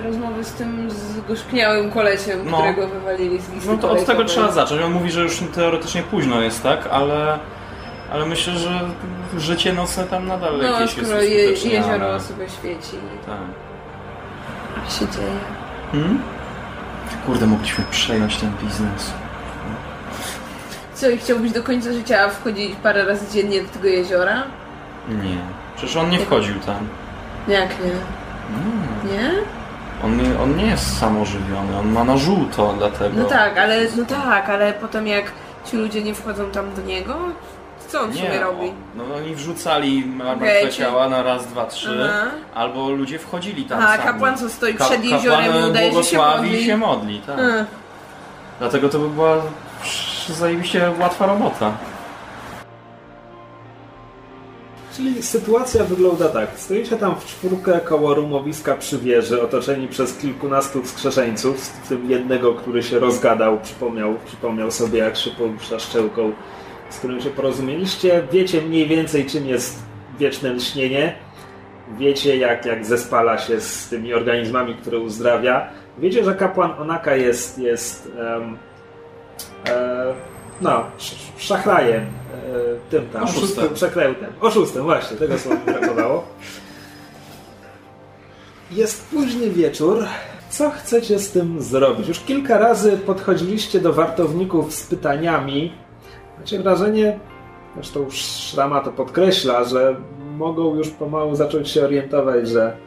rozmowy 0.05 0.43
z 0.43 0.51
tym 0.53 0.91
zgorzkniałym 0.91 1.91
kolesiem, 1.91 2.39
No. 2.45 2.57
którego 2.57 2.87
wywalili 2.87 3.41
z 3.41 3.49
listy 3.49 3.69
No 3.71 3.77
to 3.77 3.91
od 3.91 4.05
tego 4.05 4.25
trzeba 4.25 4.51
zacząć. 4.51 4.81
On 4.81 4.91
mówi, 4.91 5.11
że 5.11 5.21
już 5.21 5.39
teoretycznie 5.55 6.03
późno 6.03 6.41
jest, 6.41 6.63
tak? 6.63 6.87
Ale, 6.91 7.39
ale 8.11 8.25
myślę, 8.25 8.53
że 8.53 8.81
życie 9.37 9.73
nocne 9.73 10.03
tam 10.03 10.27
nadal 10.27 10.57
No, 10.57 10.63
jakieś 10.63 10.97
jest 10.97 11.09
skoro 11.09 11.21
je, 11.23 11.49
uskuteczniane. 11.53 11.87
jezioro 11.93 12.19
sobie 12.19 12.49
świeci. 12.49 12.97
Tak. 13.25 13.37
Co 14.87 14.99
się 14.99 15.11
dzieje? 15.11 15.31
Hmm? 15.91 16.21
Kurde, 17.25 17.47
mogliśmy 17.47 17.83
przejąć 17.91 18.37
ten 18.37 18.51
biznes. 18.63 19.13
Co, 20.93 21.09
i 21.09 21.17
chciałbyś 21.17 21.51
do 21.51 21.63
końca 21.63 21.93
życia 21.93 22.29
wchodzić 22.29 22.75
parę 22.83 23.05
razy 23.05 23.25
dziennie 23.33 23.61
do 23.61 23.69
tego 23.69 23.87
jeziora? 23.87 24.43
Nie. 25.09 25.37
Przecież 25.77 25.95
on 25.95 26.09
nie 26.09 26.19
wchodził 26.19 26.59
tam. 26.59 26.87
Jak 27.47 27.69
nie? 27.69 27.91
Nie. 29.11 29.17
Nie? 29.17 29.31
On, 30.03 30.17
nie- 30.17 30.39
on 30.39 30.55
nie 30.57 30.65
jest 30.65 30.99
samożywiony, 30.99 31.77
on 31.79 31.91
ma 31.91 32.03
na 32.03 32.17
żółto, 32.17 32.73
dlatego... 32.77 33.15
No 33.17 33.25
tak, 33.25 33.57
ale 33.57 33.81
no 33.97 34.05
tak, 34.05 34.49
ale 34.49 34.73
potem 34.73 35.07
jak 35.07 35.31
ci 35.65 35.77
ludzie 35.77 36.01
nie 36.03 36.13
wchodzą 36.13 36.51
tam 36.51 36.73
do 36.75 36.81
niego, 36.81 37.15
co 37.87 38.01
on 38.01 38.13
sobie 38.13 38.29
Nie, 38.29 38.39
robi? 38.39 38.67
o- 38.67 38.73
no 38.95 39.03
oni 39.15 39.35
wrzucali 39.35 40.05
martwe 40.05 40.69
ciała 40.71 41.09
na 41.09 41.23
raz, 41.23 41.47
dwa, 41.47 41.65
trzy, 41.65 42.09
Aha. 42.09 42.27
albo 42.55 42.89
ludzie 42.89 43.19
wchodzili 43.19 43.65
tam 43.65 43.79
A 43.83 43.87
sami. 43.87 44.03
kapłan 44.03 44.37
co 44.37 44.49
stoi 44.49 44.73
Ka- 44.73 44.85
przed 44.85 45.03
jeziorem 45.05 45.55
i 45.65 45.69
udaje, 45.69 45.93
że 45.93 46.03
się 46.03 46.17
modli. 46.17 46.65
się 46.65 46.77
modli, 46.77 47.21
tak. 47.27 47.39
A, 47.39 47.65
Dlatego 48.59 48.89
to 48.89 48.99
by 48.99 49.09
była 49.09 49.35
zajebiście 50.29 50.91
łatwa 50.99 51.25
robota. 51.25 51.71
Czyli 54.97 55.23
sytuacja 55.23 55.83
wygląda 55.83 56.29
tak. 56.29 56.49
Stoicie 56.55 56.97
tam 56.97 57.15
w 57.15 57.25
czwórkę 57.25 57.79
koło 57.79 58.13
rumowiska 58.13 58.75
przy 58.75 58.97
wieży, 58.99 59.41
otoczeni 59.41 59.87
przez 59.87 60.17
kilkunastu 60.17 60.83
wskrzeszeńców, 60.83 61.57
w 61.61 61.87
tym 61.89 62.09
jednego, 62.11 62.53
który 62.53 62.83
się 62.83 62.99
rozgadał, 62.99 63.59
przypomniał, 63.59 64.15
przypomniał 64.25 64.71
sobie, 64.71 64.99
jak 64.99 65.17
się 65.17 65.31
porusza 65.31 65.79
szczełką, 65.79 66.31
z 66.89 66.97
którym 66.97 67.21
się 67.21 67.29
porozumieliście. 67.29 68.23
Wiecie 68.31 68.61
mniej 68.61 68.87
więcej, 68.87 69.25
czym 69.25 69.47
jest 69.47 69.79
wieczne 70.19 70.53
lśnienie. 70.53 71.15
Wiecie, 71.97 72.37
jak, 72.37 72.65
jak 72.65 72.85
zespala 72.85 73.37
się 73.37 73.61
z 73.61 73.89
tymi 73.89 74.13
organizmami, 74.13 74.75
które 74.75 74.99
uzdrawia. 74.99 75.67
Wiecie, 75.97 76.23
że 76.23 76.35
kapłan 76.35 76.71
Onaka 76.79 77.15
jest, 77.15 77.59
jest 77.59 78.11
em, 78.35 78.57
e, 79.67 80.13
no, 80.61 80.83
sz- 80.97 81.31
szachrajem, 81.37 82.05
tym 82.89 83.09
tam, 83.09 83.23
Oszustem. 83.23 83.73
przekrętem. 83.73 84.29
Oszustem, 84.41 84.83
właśnie, 84.83 85.17
tego 85.17 85.37
słowa 85.37 85.59
mi 85.59 85.65
brakowało. 85.65 86.23
Jest 88.71 89.07
późny 89.09 89.49
wieczór. 89.49 90.05
Co 90.49 90.69
chcecie 90.71 91.19
z 91.19 91.31
tym 91.31 91.61
zrobić? 91.61 92.07
Już 92.07 92.19
kilka 92.19 92.57
razy 92.57 92.97
podchodziliście 92.97 93.79
do 93.79 93.93
wartowników 93.93 94.73
z 94.73 94.87
pytaniami. 94.87 95.73
Macie 96.39 96.59
wrażenie, 96.59 97.19
zresztą 97.75 98.03
już 98.03 98.15
Szrama 98.15 98.81
to 98.81 98.91
podkreśla, 98.91 99.63
że 99.63 99.95
mogą 100.37 100.75
już 100.75 100.89
pomału 100.89 101.35
zacząć 101.35 101.69
się 101.69 101.85
orientować, 101.85 102.47
że, 102.47 102.77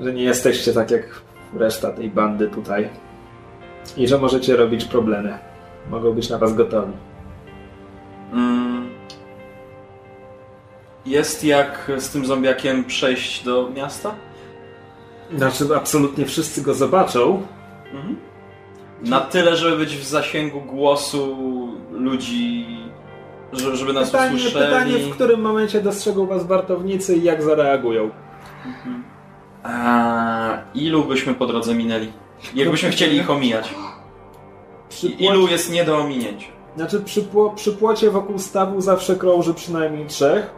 że 0.00 0.12
nie 0.12 0.22
jesteście 0.22 0.72
tak 0.72 0.90
jak 0.90 1.04
reszta 1.56 1.90
tej 1.90 2.10
bandy 2.10 2.48
tutaj. 2.48 2.88
I 3.96 4.08
że 4.08 4.18
możecie 4.18 4.56
robić 4.56 4.84
problemy. 4.84 5.38
Mogą 5.90 6.12
być 6.12 6.30
na 6.30 6.38
was 6.38 6.54
gotowi. 6.54 6.92
Mm. 8.32 8.88
Jest 11.06 11.44
jak 11.44 11.90
z 11.98 12.08
tym 12.08 12.26
zombiakiem 12.26 12.84
przejść 12.84 13.44
do 13.44 13.70
miasta? 13.74 14.14
Znaczy, 15.36 15.64
absolutnie 15.76 16.26
wszyscy 16.26 16.62
go 16.62 16.74
zobaczą. 16.74 17.42
Mhm. 17.94 18.16
Na 19.02 19.20
tyle, 19.20 19.56
żeby 19.56 19.76
być 19.76 19.96
w 19.96 20.04
zasięgu 20.04 20.60
głosu 20.60 21.36
ludzi, 21.90 22.66
żeby, 23.52 23.92
nas 23.92 24.10
Pytanie, 24.10 24.36
usłyszeli. 24.36 24.64
pytanie, 24.64 24.98
w 24.98 25.10
którym 25.10 25.40
momencie 25.40 25.80
dostrzegą 25.80 26.26
was 26.26 26.46
wartownicy 26.46 27.16
i 27.16 27.22
jak 27.22 27.42
zareagują. 27.42 28.10
A, 29.62 30.58
ilu 30.74 31.04
byśmy 31.04 31.34
po 31.34 31.46
drodze 31.46 31.74
minęli? 31.74 32.12
Jakbyśmy 32.54 32.90
chcieli 32.90 33.16
ich 33.16 33.30
omijać. 33.30 33.74
I, 35.02 35.24
ilu 35.24 35.48
jest 35.48 35.72
nie 35.72 35.84
do 35.84 35.98
ominięcia? 35.98 36.57
Znaczy, 36.78 37.00
przy, 37.00 37.22
pło, 37.22 37.50
przy 37.50 37.72
płocie 37.72 38.10
wokół 38.10 38.38
stawu 38.38 38.80
zawsze 38.80 39.16
krąży 39.16 39.54
przynajmniej 39.54 40.06
trzech. 40.06 40.50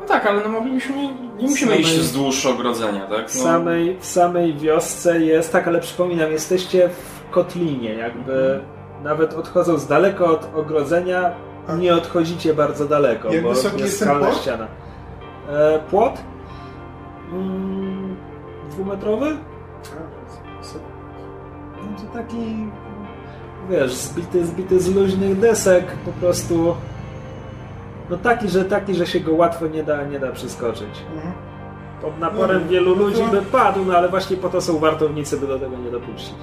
No 0.00 0.06
tak, 0.06 0.26
ale 0.26 0.40
no 0.42 0.48
moglibyśmy, 0.48 0.96
nie 1.38 1.48
musimy 1.48 1.72
Samej- 1.72 1.80
iść 1.80 1.98
wzdłuż 1.98 2.46
ogrodzenia, 2.46 3.06
tak? 3.06 3.30
W 3.30 3.36
No, 3.36 3.42
samej, 3.42 3.96
w 4.00 4.06
samej 4.06 4.56
wiosce 4.56 5.20
jest, 5.20 5.52
tak, 5.52 5.68
ale 5.68 5.80
przypominam, 5.80 6.32
jesteście 6.32 6.88
w 6.88 7.30
kotlinie, 7.30 7.94
jakby 7.94 8.60
nawet 9.02 9.34
odchodząc 9.34 9.86
daleko 9.86 10.26
od 10.26 10.48
ogrodzenia, 10.54 11.32
nie 11.78 11.94
odchodzicie 11.94 12.54
bardzo 12.54 12.84
daleko, 12.84 13.32
Jak 13.32 13.42
bo 13.42 13.48
wysoki 13.48 13.80
jest 13.80 14.00
skalna 14.00 14.26
płot? 14.26 14.38
ściana. 14.40 14.66
E, 15.48 15.78
płot? 15.90 16.12
Mm, 17.32 18.16
dwumetrowy? 18.70 19.36
No 21.76 21.98
to 22.00 22.18
taki, 22.18 22.66
wiesz, 23.70 23.94
zbity, 23.94 24.46
zbity 24.46 24.80
z 24.80 24.94
luźnych 24.94 25.38
desek, 25.38 25.84
po 26.04 26.12
prostu 26.12 26.74
no 28.10 28.16
taki, 28.16 28.48
że 28.48 28.64
taki, 28.64 28.94
że 28.94 29.06
się 29.06 29.20
go 29.20 29.34
łatwo 29.34 29.66
nie 29.66 29.82
da, 29.82 30.04
nie 30.04 30.18
da 30.20 30.32
przeskoczyć. 30.32 31.02
Pod 32.02 32.18
naporem 32.18 32.62
No, 32.62 32.68
wielu 32.68 32.90
no 32.90 32.96
to- 32.96 33.02
ludzi 33.02 33.22
by 33.30 33.42
padł, 33.42 33.84
no 33.84 33.96
ale 33.96 34.08
właśnie 34.08 34.36
po 34.36 34.48
to 34.48 34.60
są 34.60 34.78
wartownicy, 34.78 35.36
by 35.40 35.46
do 35.46 35.58
tego 35.58 35.76
nie 35.76 35.90
dopuścić. 35.90 36.34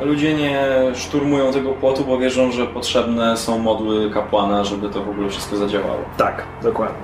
A 0.00 0.04
ludzie 0.04 0.34
nie 0.34 0.66
szturmują 0.94 1.52
tego 1.52 1.72
płotu, 1.72 2.04
bo 2.04 2.18
wierzą, 2.18 2.52
że 2.52 2.66
potrzebne 2.66 3.36
są 3.36 3.58
modły 3.58 4.10
kapłana, 4.10 4.64
żeby 4.64 4.88
to 4.88 5.04
w 5.04 5.08
ogóle 5.08 5.28
wszystko 5.28 5.56
zadziałało. 5.56 5.98
Tak, 6.16 6.42
dokładnie. 6.62 6.98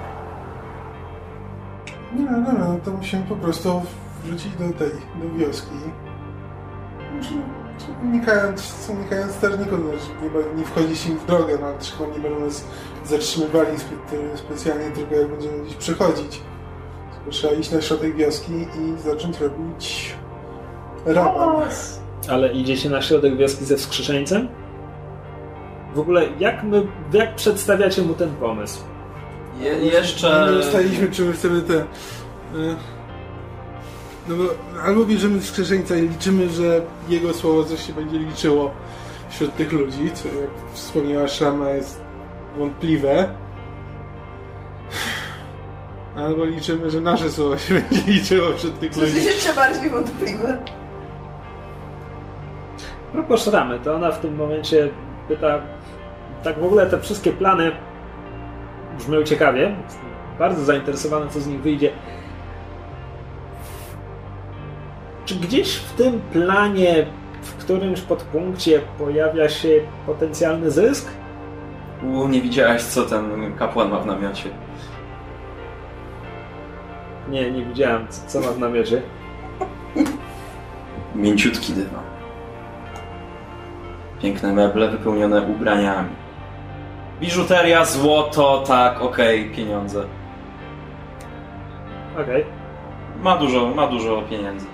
Nie, 2.16 2.25
no, 2.25 2.39
no, 2.41 2.53
no, 2.59 2.77
to 2.85 2.91
musimy 2.91 3.23
po 3.29 3.37
prostu 3.37 3.83
wrócić 4.25 4.53
do 4.53 4.59
tej, 4.79 4.89
do 5.23 5.39
wioski. 5.39 5.75
Znaczy, 7.12 7.35
Unikając, 8.03 8.89
unikając 8.99 9.33
strażników, 9.33 9.79
żeby 9.81 10.45
nie, 10.55 10.55
nie 10.61 10.64
wchodzić 10.64 11.07
im 11.07 11.18
w 11.18 11.27
drogę, 11.27 11.59
no 11.61 11.73
też 11.73 11.93
chyba 11.93 12.11
nie 12.11 12.20
będą 12.20 12.41
nas 12.41 12.64
zatrzymywali 13.05 13.79
spe, 13.79 14.16
specjalnie, 14.37 14.91
tylko 14.91 15.14
jak 15.14 15.29
będziemy 15.29 15.59
gdzieś 15.59 15.75
przechodzić. 15.75 16.41
Tylko 17.14 17.31
trzeba 17.31 17.53
iść 17.55 17.70
na 17.70 17.81
środek 17.81 18.16
wioski 18.16 18.53
i 18.53 19.01
zacząć 19.01 19.41
robić 19.41 20.14
raban. 21.07 21.62
Ale 22.29 22.53
idziecie 22.53 22.91
na 22.91 23.03
środek 23.03 23.37
wioski 23.37 23.64
ze 23.64 23.77
wskrzeszeńcem? 23.77 24.49
W 25.95 25.99
ogóle, 25.99 26.23
jak, 26.39 26.64
my, 26.64 26.87
jak 27.12 27.35
przedstawiacie 27.35 28.03
mu 28.03 28.14
ten 28.14 28.31
pomysł? 28.31 28.81
Je, 29.61 29.70
jeszcze... 29.79 30.49
Nie 30.53 30.59
ustaliliśmy, 30.59 31.11
czy 31.11 31.25
my 31.25 31.33
chcemy 31.33 31.62
te... 31.62 31.75
y, 31.75 31.85
No 34.29 34.35
bo 34.37 34.45
albo 34.83 35.05
bierzemy 35.05 35.41
wskrzeszeńca 35.41 35.97
i 35.97 36.09
liczymy, 36.09 36.49
że 36.49 36.81
jego 37.09 37.35
słowo 37.35 37.64
coś 37.64 37.87
się 37.87 37.93
będzie 37.93 38.18
liczyło 38.18 38.70
wśród 39.31 39.57
tych 39.57 39.73
ludzi, 39.73 40.11
co 40.14 40.29
jak 40.29 40.51
wspomniała 40.73 41.29
Szrama 41.29 41.70
jest 41.70 42.01
wątpliwe. 42.59 43.29
Albo 46.16 46.45
liczymy, 46.45 46.91
że 46.91 47.01
nasze 47.01 47.31
słowo 47.31 47.59
się 47.59 47.75
będzie 47.81 48.12
liczyło 48.12 48.53
wśród 48.57 48.81
tych 48.81 48.93
Co 48.95 49.01
ludzi. 49.01 49.14
jest 49.14 49.27
jeszcze 49.27 49.55
bardziej 49.55 49.91
wątpliwe. 49.91 50.59
Propos 53.12 53.45
Szramy, 53.45 53.81
to 53.81 53.95
ona 53.95 54.12
w 54.12 54.20
tym 54.20 54.37
momencie 54.37 54.89
pyta, 55.29 55.61
tak 56.45 56.59
w 56.61 56.64
ogóle 56.64 56.87
te 56.87 57.01
wszystkie 57.01 57.33
plany 57.33 57.73
brzmią 58.99 59.23
ciekawie. 59.23 59.77
Jestem 59.85 60.05
bardzo 60.39 60.64
zainteresowany, 60.64 61.31
co 61.31 61.41
z 61.41 61.47
nich 61.47 61.61
wyjdzie. 61.61 61.93
Czy 65.33 65.39
gdzieś 65.39 65.76
w 65.76 65.93
tym 65.93 66.20
planie, 66.33 67.07
w 67.43 67.55
którymś 67.55 68.01
podpunkcie 68.01 68.80
pojawia 68.99 69.49
się 69.49 69.68
potencjalny 70.07 70.70
zysk? 70.70 71.09
U, 72.03 72.28
nie 72.28 72.41
widziałeś, 72.43 72.83
co 72.83 73.03
ten 73.03 73.55
kapłan 73.59 73.91
ma 73.91 73.99
w 73.99 74.07
namiocie. 74.07 74.51
Nie, 77.28 77.51
nie 77.51 77.64
widziałem, 77.64 78.07
co- 78.26 78.41
ma 78.41 78.47
w 78.47 78.59
namiocie. 78.59 79.03
Mięciutki 81.14 81.72
dywan. 81.72 82.05
Piękne 84.22 84.53
meble 84.53 84.89
wypełnione 84.89 85.41
ubraniami. 85.43 86.11
Biżuteria, 87.20 87.85
złoto, 87.85 88.64
tak, 88.66 89.03
okej, 89.03 89.51
pieniądze. 89.51 90.05
Okej. 92.22 92.45
Ma 93.22 93.37
dużo, 93.37 93.66
ma 93.74 93.87
dużo 93.87 94.22
pieniędzy. 94.30 94.66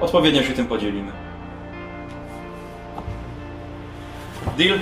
Odpowiednio 0.00 0.42
się 0.42 0.52
tym 0.52 0.66
podzielimy. 0.66 1.12
Deal? 4.58 4.78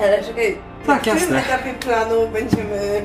Ale 0.00 0.24
czekaj, 0.24 0.58
Tak, 0.86 0.98
w 0.98 1.00
którym 1.00 1.18
jasne. 1.18 1.44
etapie 1.44 1.74
planu 1.74 2.28
będziemy 2.32 3.02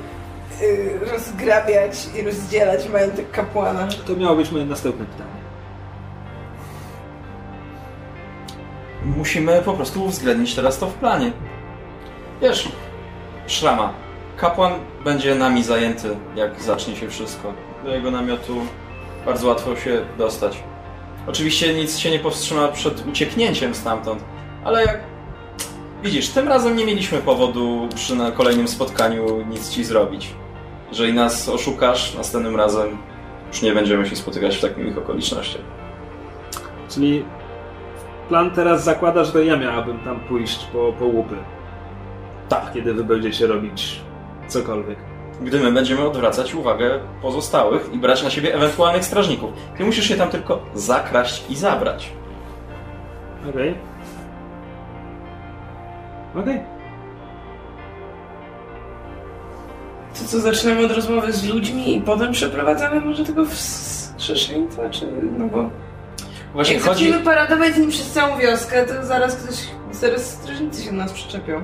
y, 0.62 1.00
rozgrabiać 1.12 2.08
i 2.20 2.22
rozdzielać 2.22 2.90
majątek 2.90 3.32
kapłana? 3.32 3.88
To 4.08 4.16
miało 4.16 4.36
być 4.36 4.52
moje 4.52 4.66
następne 4.66 5.06
pytanie. 5.06 5.30
Musimy 9.18 9.62
po 9.62 9.74
prostu 9.74 10.04
uwzględnić 10.04 10.56
teraz 10.56 10.78
to 10.80 10.88
w 10.88 10.94
planie. 10.94 11.32
Wiesz, 12.42 12.72
szrama. 13.48 13.94
Kapłan 14.38 14.72
będzie 15.04 15.36
nami 15.36 15.64
zajęty, 15.64 16.16
jak 16.36 16.62
zacznie 16.62 16.96
się 16.96 17.10
wszystko. 17.10 17.54
Do 17.84 17.96
jego 17.96 18.12
namiotu 18.12 18.62
bardzo 19.30 19.48
łatwo 19.48 19.76
się 19.76 20.02
dostać. 20.18 20.64
Oczywiście 21.28 21.74
nic 21.74 21.98
się 21.98 22.12
nie 22.12 22.20
powstrzyma 22.20 22.68
przed 22.68 23.08
ucieknięciem 23.08 23.76
stamtąd, 23.76 24.24
ale 24.64 24.82
jak 24.82 25.00
widzisz, 26.04 26.30
tym 26.30 26.48
razem 26.48 26.76
nie 26.76 26.86
mieliśmy 26.86 27.18
powodu 27.18 27.88
przy 27.96 28.16
na 28.16 28.32
kolejnym 28.32 28.68
spotkaniu 28.68 29.46
nic 29.50 29.70
ci 29.70 29.84
zrobić. 29.84 30.34
Jeżeli 30.90 31.14
nas 31.14 31.50
oszukasz, 31.50 32.16
następnym 32.16 32.56
razem 32.56 32.98
już 33.48 33.62
nie 33.62 33.74
będziemy 33.74 34.10
się 34.10 34.16
spotykać 34.16 34.58
w 34.58 34.62
takich 34.62 34.98
okolicznościach. 34.98 35.62
Czyli 36.90 37.26
plan 38.30 38.52
teraz 38.52 38.84
zakłada, 38.84 39.24
że 39.24 39.32
to 39.32 39.40
ja 39.40 39.58
miałabym 39.58 40.00
tam 40.00 40.20
pójść 40.20 40.66
po, 40.66 40.94
po 41.00 41.06
łupy. 41.06 41.36
Tak. 42.50 42.74
Kiedy 42.74 42.94
wy 42.94 43.04
będziecie 43.04 43.48
robić 43.48 44.02
cokolwiek. 44.48 44.98
Gdy 45.42 45.60
my 45.60 45.72
będziemy 45.72 46.08
odwracać 46.08 46.56
uwagę 46.56 47.00
pozostałych 47.22 47.94
i 47.94 47.98
brać 47.98 48.24
na 48.24 48.30
siebie 48.30 48.56
ewentualnych 48.56 49.06
strażników. 49.06 49.52
Ty 49.78 49.86
musisz 49.86 50.06
się 50.08 50.16
tam 50.16 50.30
tylko 50.30 50.60
zakraść 50.76 51.44
i 51.50 51.56
zabrać. 51.56 52.12
Okej. 53.50 53.76
Okej. 56.36 56.60
To 60.14 60.26
co, 60.28 60.40
zaczynamy 60.40 60.86
od 60.86 60.92
rozmowy 60.92 61.34
z 61.34 61.44
ludźmi 61.50 61.96
i 61.98 62.02
potem 62.02 62.32
przeprowadzamy 62.32 63.02
może 63.02 63.24
tego 63.24 63.46
wskrzeszeńca, 63.46 64.90
czy... 64.90 65.08
no 65.38 65.48
bo... 65.48 65.70
Właśnie 66.54 66.76
Jak 66.76 66.84
chodzi... 66.84 67.04
zaczniemy 67.04 67.26
paradować 67.26 67.74
z 67.74 67.78
nim 67.78 67.90
przez 67.90 68.12
całą 68.12 68.38
wioskę, 68.38 68.86
to 68.86 69.06
zaraz 69.06 69.36
ktoś... 69.36 69.56
zaraz 69.92 70.26
strażnicy 70.26 70.84
się 70.84 70.92
do 70.92 70.98
nas 70.98 71.14
przyczepią. 71.14 71.62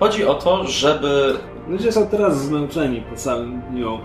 chodzi 0.00 0.24
o 0.24 0.34
to, 0.34 0.64
żeby... 0.66 1.38
Ludzie 1.68 1.92
są 1.92 2.06
teraz 2.06 2.44
zmęczeni 2.44 3.00
po 3.00 3.16
całym 3.16 3.60
dniu. 3.60 3.98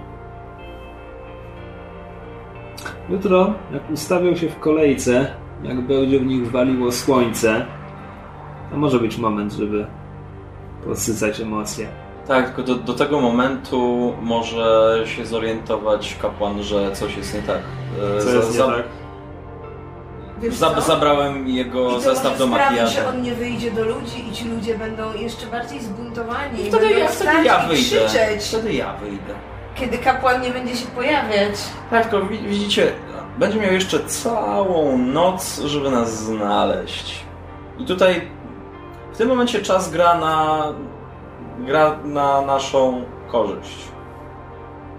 Jutro, 3.10 3.54
jak 3.74 3.92
ustawią 3.92 4.36
się 4.36 4.50
w 4.50 4.60
kolejce, 4.60 5.28
jak 5.64 5.82
będzie 5.82 6.20
w 6.20 6.26
nich 6.26 6.52
waliło 6.52 6.92
słońce, 6.92 7.66
to 8.72 8.78
może 8.78 9.00
być 9.00 9.18
moment, 9.18 9.54
żeby 9.54 9.88
podsycać 10.86 11.40
emocje. 11.42 11.88
Tak, 12.28 12.46
tylko 12.46 12.64
do, 12.64 12.76
do 12.76 12.94
tego 12.94 13.22
momentu 13.22 14.14
może 14.22 15.02
się 15.06 15.26
zorientować 15.26 16.18
kapłan, 16.22 16.64
że 16.64 16.92
coś 16.92 17.18
jest 17.18 17.34
nie 17.34 17.42
tak. 17.42 17.62
E, 18.18 18.22
Co 18.22 18.30
jest 18.30 18.54
nie 18.54 18.60
tak? 18.66 18.84
Wiesz 20.42 20.56
za, 20.56 20.70
co? 20.76 20.82
zabrałem 20.82 21.48
I 21.48 21.56
jego 21.56 21.90
to 21.92 22.00
zestaw 22.00 22.26
może 22.32 22.38
do 22.38 22.48
makijażu. 22.48 22.94
że 22.94 23.08
on 23.10 23.22
nie 23.22 23.34
wyjdzie 23.34 23.72
do 23.72 23.84
ludzi 23.86 24.30
i 24.30 24.32
ci 24.32 24.50
ludzie 24.50 24.78
będą 24.78 25.14
jeszcze 25.14 25.48
bardziej 25.48 25.80
zbuntowani. 25.82 26.62
I 26.62 26.70
wtedy 26.70 26.86
będą 26.86 27.00
ja, 27.00 27.08
wtedy 27.08 27.44
ja 27.46 27.64
i 27.64 27.68
wyjdę. 27.68 27.84
krzyczeć, 27.84 28.44
Wtedy 28.48 28.74
ja 28.74 28.94
wyjdę. 28.94 29.34
kiedy 29.76 29.98
kapłan 29.98 30.42
nie 30.42 30.52
będzie 30.52 30.76
się 30.76 30.88
pojawiać. 30.88 31.54
Tak, 31.90 32.10
tylko 32.10 32.26
wi- 32.26 32.38
widzicie, 32.48 32.92
będzie 33.38 33.60
miał 33.60 33.74
jeszcze 33.74 34.00
całą 34.06 34.98
noc, 34.98 35.60
żeby 35.66 35.92
nas 35.92 36.18
znaleźć. 36.24 37.26
I 37.80 37.86
tutaj 37.86 38.22
w 39.14 39.18
tym 39.18 39.28
momencie 39.30 39.62
czas 39.62 39.92
gra 39.92 40.16
na, 40.20 40.64
gra 41.60 41.98
na 42.04 42.42
naszą 42.42 43.04
korzyść. 43.32 43.78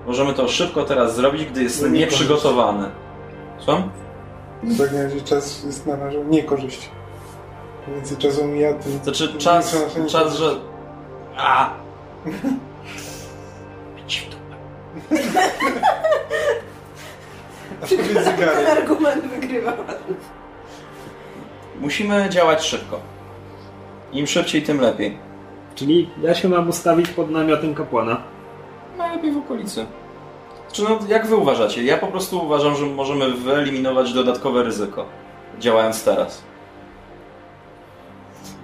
Możemy 0.07 0.33
to 0.35 0.49
szybko 0.49 0.83
teraz 0.83 1.15
zrobić, 1.17 1.45
gdy 1.45 1.67
Nie 1.83 1.99
nieprzygotowany. 1.99 2.91
Co? 4.63 4.75
Zapewniam, 4.75 5.11
że 5.11 5.21
czas 5.21 5.65
jest 5.65 5.87
na 5.87 5.97
naszą 5.97 6.25
niekorzyść. 6.25 6.91
Więcej 7.95 8.17
czasu 8.17 8.45
mija, 8.45 8.75
tym... 8.75 8.93
Znaczy 9.03 9.29
tym 9.29 9.39
czas, 9.39 9.77
czas, 10.09 10.37
że... 10.37 10.51
A! 11.37 11.71
W. 12.25 12.69
Ten 17.89 18.67
argument 18.79 19.27
wygrywa. 19.27 19.73
Musimy 21.81 22.29
działać 22.31 22.63
szybko. 22.65 23.01
Im 24.13 24.27
szybciej, 24.27 24.63
tym 24.63 24.81
lepiej. 24.81 25.19
Czyli 25.75 26.11
ja 26.23 26.35
się 26.35 26.49
mam 26.49 26.69
ustawić 26.69 27.09
pod 27.09 27.31
namiotem 27.31 27.75
kapłana. 27.75 28.21
Najlepiej 28.99 29.33
w 29.33 29.39
okolicy. 29.39 29.87
Czy 30.73 30.83
no, 30.83 30.99
jak 31.09 31.27
wy 31.27 31.37
uważacie? 31.37 31.85
Ja 31.85 31.99
po 31.99 32.07
prostu 32.07 32.45
uważam, 32.45 32.77
że 32.77 32.87
możemy 32.87 33.31
wyeliminować 33.31 34.13
dodatkowe 34.13 34.63
ryzyko, 34.63 35.07
działając 35.59 36.05
teraz. 36.05 36.43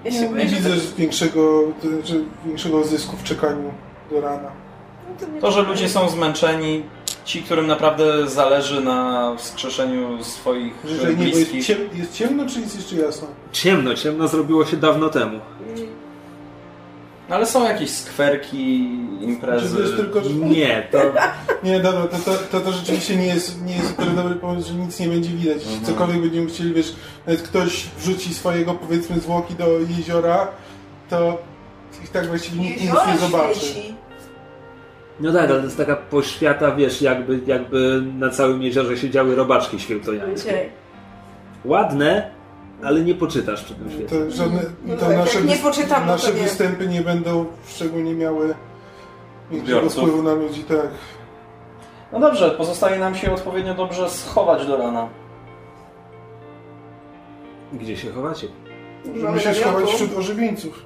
Ja 0.05 0.11
się 0.11 0.21
Nie, 0.21 0.29
boję, 0.29 0.45
nie 0.45 0.51
że 0.51 0.57
widzę 0.57 0.71
to- 0.71 0.97
większego, 0.97 1.63
to 1.83 1.89
znaczy 1.89 2.25
większego 2.47 2.85
zysku 2.85 3.17
w 3.17 3.23
czekaniu 3.23 3.71
do 4.11 4.21
rana. 4.21 4.51
no 5.09 5.27
to 5.27 5.33
nie 5.33 5.41
To, 5.41 5.51
że 5.51 5.61
tak. 5.61 5.69
ludzie 5.69 5.89
są 5.89 6.09
zmęczeni, 6.09 6.83
ci, 7.25 7.43
którym 7.43 7.67
naprawdę 7.67 8.29
zależy 8.29 8.81
na 8.81 9.33
wskrzeszeniu 9.37 10.25
swoich 10.25 10.75
Że, 10.85 10.97
że 10.97 11.09
nie, 11.11 11.17
bo 11.17 11.23
jest, 11.23 11.35
bliskich. 11.35 11.67
ciem, 11.67 11.79
jest 11.95 12.15
ciemno, 12.15 12.47
czy 12.49 12.61
jest 12.61 12.77
jeszcze 12.77 12.97
jasno? 12.97 13.29
Ciemno, 13.53 13.95
ciemno 13.95 14.29
zrobiło 14.29 14.65
się 14.67 14.77
dawno 14.77 15.09
temu. 15.09 15.41
No, 17.29 17.35
ale 17.37 17.47
są 17.47 17.65
jakieś 17.65 17.91
skwerki, 17.91 18.89
Czy 19.21 19.25
imprezy. 19.25 19.77
to 19.77 19.83
jest 19.83 19.97
tylko, 19.97 20.21
że... 20.25 20.31
Nie, 20.31 20.89
to 20.93 20.99
Nie, 21.65 21.81
dobra, 21.81 22.03
to, 22.07 22.17
to, 22.19 22.39
to, 22.51 22.61
to 22.61 22.73
rzeczywiście 22.73 23.17
nie 23.17 23.27
jest, 23.27 23.63
nie 23.63 23.77
jest 23.77 23.97
tyle 23.97 24.11
dobry 24.11 24.35
pomysł, 24.35 24.69
że 24.69 24.75
nic 24.75 25.01
nie 25.01 25.09
będzie 25.09 25.31
widać. 25.31 25.63
Mhm. 25.63 25.85
cokolwiek 25.85 26.21
będziemy 26.21 26.47
chcieli, 26.47 26.75
wiesz, 26.75 26.95
nawet 27.27 27.43
ktoś 27.43 27.87
wrzuci 27.99 28.35
swojego, 28.35 28.75
powiedzmy, 28.75 29.21
zwłoki 29.21 29.55
do 29.55 29.67
jeziora, 29.97 30.49
to 31.11 31.43
i 32.05 32.09
tak 32.09 32.27
właściwie 32.27 32.63
nikt 32.63 32.81
nic 32.81 32.91
nie 33.13 33.19
zobaczy. 33.19 33.61
świeci. 33.61 33.95
No 35.21 35.33
tak, 35.33 35.51
ale 35.51 35.59
to 35.59 35.65
jest 35.65 35.77
taka 35.77 35.97
poświata, 35.97 36.75
wiesz, 36.77 37.03
jakby, 37.03 37.41
jakby 37.47 38.03
na 38.19 38.31
całym 38.31 38.63
jeziorze 38.63 38.97
siedziały 38.97 39.35
robaczki 39.35 39.81
świętojańskie. 39.81 40.69
Ładne, 41.65 42.31
ale 42.85 43.01
nie 43.01 43.15
poczytasz 43.15 43.65
przy 43.65 43.75
tym 43.75 43.91
świecie. 43.91 44.07
To 44.09 44.31
żadne, 44.31 44.61
No 44.85 44.97
to 44.97 45.07
tak, 45.07 45.17
nasze, 45.17 45.43
nie 45.43 45.57
poczytam, 45.57 46.07
no 46.07 46.13
nasze 46.13 46.29
to 46.29 46.35
nie. 46.39 46.43
występy 46.43 46.89
nie 46.89 47.01
będą 47.01 47.47
szczególnie 47.69 48.15
miały 48.15 48.55
większego 49.51 49.91
wpływu 49.91 50.23
na 50.23 50.33
ludzi, 50.35 50.65
tak. 50.65 50.89
No 52.13 52.21
dobrze, 52.21 52.51
pozostaje 52.51 52.99
nam 52.99 53.15
się 53.15 53.33
odpowiednio 53.33 53.75
dobrze 53.75 54.11
schować 54.11 54.67
do 54.67 54.77
rana. 54.77 55.09
Gdzie 57.73 57.97
się 57.97 58.11
chowacie? 58.13 58.49
Musimy 59.15 59.41
się 59.41 59.55
schować 59.55 59.91
wśród 59.91 60.17
ożywieńców. 60.19 60.83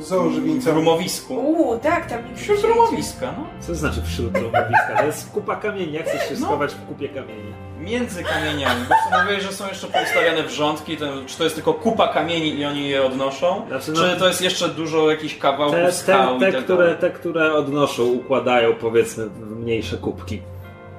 Zoo 0.00 0.30
W 0.60 0.66
rumowisku. 0.66 1.34
Uuu, 1.34 1.78
tak, 1.78 2.06
tam 2.10 2.30
nie 2.30 2.36
Wśród 2.36 2.60
rumowiska, 2.64 3.34
no. 3.38 3.44
Co 3.60 3.74
znaczy 3.74 4.02
wśród 4.06 4.36
rumowiska? 4.36 4.96
To 4.98 5.04
jest 5.06 5.30
kupa 5.30 5.56
kamieni. 5.56 5.92
Jak 5.92 6.06
chcesz 6.08 6.28
się 6.28 6.34
No. 6.40 6.46
schować 6.46 6.72
w 6.74 6.86
kupie 6.86 7.08
kamieni? 7.08 7.52
Między 7.80 8.22
kamieniami, 8.24 8.80
bo 8.88 8.94
co 9.10 9.22
mówiłeś, 9.22 9.42
że 9.44 9.52
są 9.52 9.68
jeszcze 9.68 9.86
poustawiane 9.86 10.42
wrzątki, 10.42 10.96
to, 10.96 11.06
czy 11.26 11.38
to 11.38 11.44
jest 11.44 11.56
tylko 11.56 11.74
kupa 11.74 12.08
kamieni 12.08 12.54
i 12.60 12.64
oni 12.64 12.88
je 12.88 13.04
odnoszą? 13.04 13.62
Znaczy, 13.68 13.92
no- 13.92 14.00
czy 14.02 14.16
to 14.18 14.28
jest 14.28 14.42
jeszcze 14.42 14.68
dużo 14.68 15.10
jakichś 15.10 15.38
kawałków 15.38 15.76
Te, 15.78 15.92
skał 15.92 16.38
te, 16.38 16.40
te, 16.44 16.50
i 16.50 16.52
tak 16.52 16.64
które, 16.64 16.78
dalej? 16.78 16.96
te, 17.00 17.10
które 17.10 17.52
odnoszą, 17.54 18.02
układają 18.04 18.74
powiedzmy 18.74 19.26
w 19.28 19.56
mniejsze 19.56 19.96
kubki. 19.96 20.42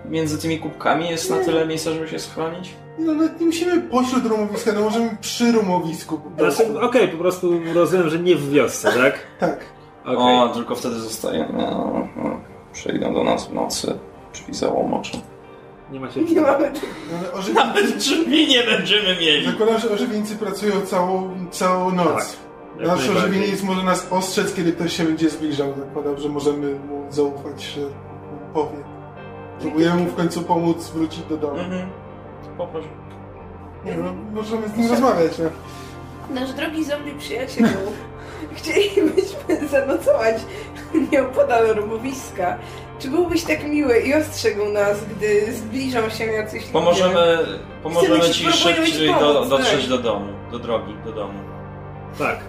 Między 0.10 0.38
tymi 0.38 0.60
kubkami 0.60 1.10
jest 1.10 1.30
na 1.30 1.38
tyle 1.38 1.68
miejsca, 1.68 1.92
żeby 1.92 2.08
się 2.08 2.20
schronić? 2.20 2.70
No 3.00 3.14
nawet 3.14 3.40
nie 3.40 3.46
musimy 3.46 3.82
pośród 3.82 4.26
rumowiska, 4.26 4.72
no 4.72 4.82
możemy 4.82 5.18
przy 5.22 5.52
rumowisku 5.52 6.18
po 6.18 6.30
prostu. 6.30 6.64
Znaczy, 6.66 6.82
okej, 6.82 7.08
po 7.08 7.18
prostu 7.18 7.52
rozumiem, 7.74 8.10
że 8.10 8.20
nie 8.20 8.36
w 8.36 8.50
wiosce, 8.52 8.92
tak? 8.92 9.20
Tak. 9.40 9.60
Okej. 10.06 10.16
O, 10.18 10.50
tylko 10.54 10.76
wtedy 10.76 10.96
zostaje. 10.96 11.46
No, 11.54 12.08
no. 12.16 12.40
Przejdą 12.74 13.14
do 13.14 13.24
nas 13.24 13.48
w 13.48 13.54
nocy, 13.54 14.00
drzwi 14.34 14.54
załomoczą. 14.54 15.18
Nie 15.92 16.00
macie 16.00 16.22
Nie 16.22 16.42
mamy 16.42 16.72
No, 17.12 17.18
ale 17.18 17.32
ożywieńcy, 17.34 17.54
Nawet 17.68 17.98
drzwi 17.98 18.48
nie 18.48 18.64
będziemy 18.64 19.16
mieli! 19.22 19.46
zakładam, 19.46 19.80
że 19.80 19.90
ożywieńcy 19.90 20.36
pracują 20.36 20.82
całą, 20.82 21.30
całą 21.52 21.92
noc. 21.92 22.08
Tak, 22.16 22.26
jak 22.80 22.88
Nasz 22.88 23.00
najbardziej. 23.00 23.18
ożywieniec 23.18 23.64
może 23.64 23.84
nas 23.84 24.08
ostrzec, 24.12 24.54
kiedy 24.54 24.72
ktoś 24.74 24.98
się 24.98 25.04
będzie 25.04 25.30
zbliżał. 25.30 25.74
Zakładam, 25.80 26.18
że 26.20 26.30
możemy 26.30 26.76
mu 26.76 27.06
zaufać, 27.12 27.64
że 27.64 27.82
powie. 28.54 28.99
Próbujemy 29.62 29.96
mu 29.96 30.10
w 30.10 30.16
końcu 30.16 30.42
pomóc 30.42 30.90
wrócić 30.90 31.24
do 31.24 31.38
domu. 31.38 31.60
Mhm. 31.60 31.90
Poproszę. 32.58 32.88
Nie, 33.86 33.96
no, 33.98 34.14
możemy 34.34 34.68
z 34.68 34.78
nim 34.78 34.90
rozmawiać, 34.90 35.32
no. 35.38 35.50
Nasz 36.42 36.54
drogi 36.54 36.84
zombie 36.84 37.12
przyjacielu, 37.12 37.68
chcielibyśmy 38.56 39.68
zanocować 39.72 40.36
nieopodal 41.12 41.68
rumowiska. 41.68 42.58
Czy 43.00 43.10
byłbyś 43.10 43.44
tak 43.44 43.68
miły 43.68 44.00
i 44.00 44.14
ostrzegł 44.14 44.66
nas, 44.66 44.98
gdy 45.06 45.54
zbliżą 45.54 46.10
się 46.10 46.26
jacyś 46.26 46.62
ludzie? 46.62 46.74
Pomożemy, 46.74 47.38
pomożemy 47.84 48.20
Chcemy 48.20 48.34
ci 48.34 48.46
ci 48.46 48.52
ci 48.52 48.58
szybciej 48.58 49.08
do, 49.08 49.14
pomóc, 49.14 49.50
dotrzeć 49.50 49.82
tak. 49.82 49.90
do 49.90 49.98
domu, 49.98 50.34
do 50.52 50.60
drogi, 50.60 50.94
do 51.06 51.12
domu. 51.12 51.40
Tak. 52.20 52.40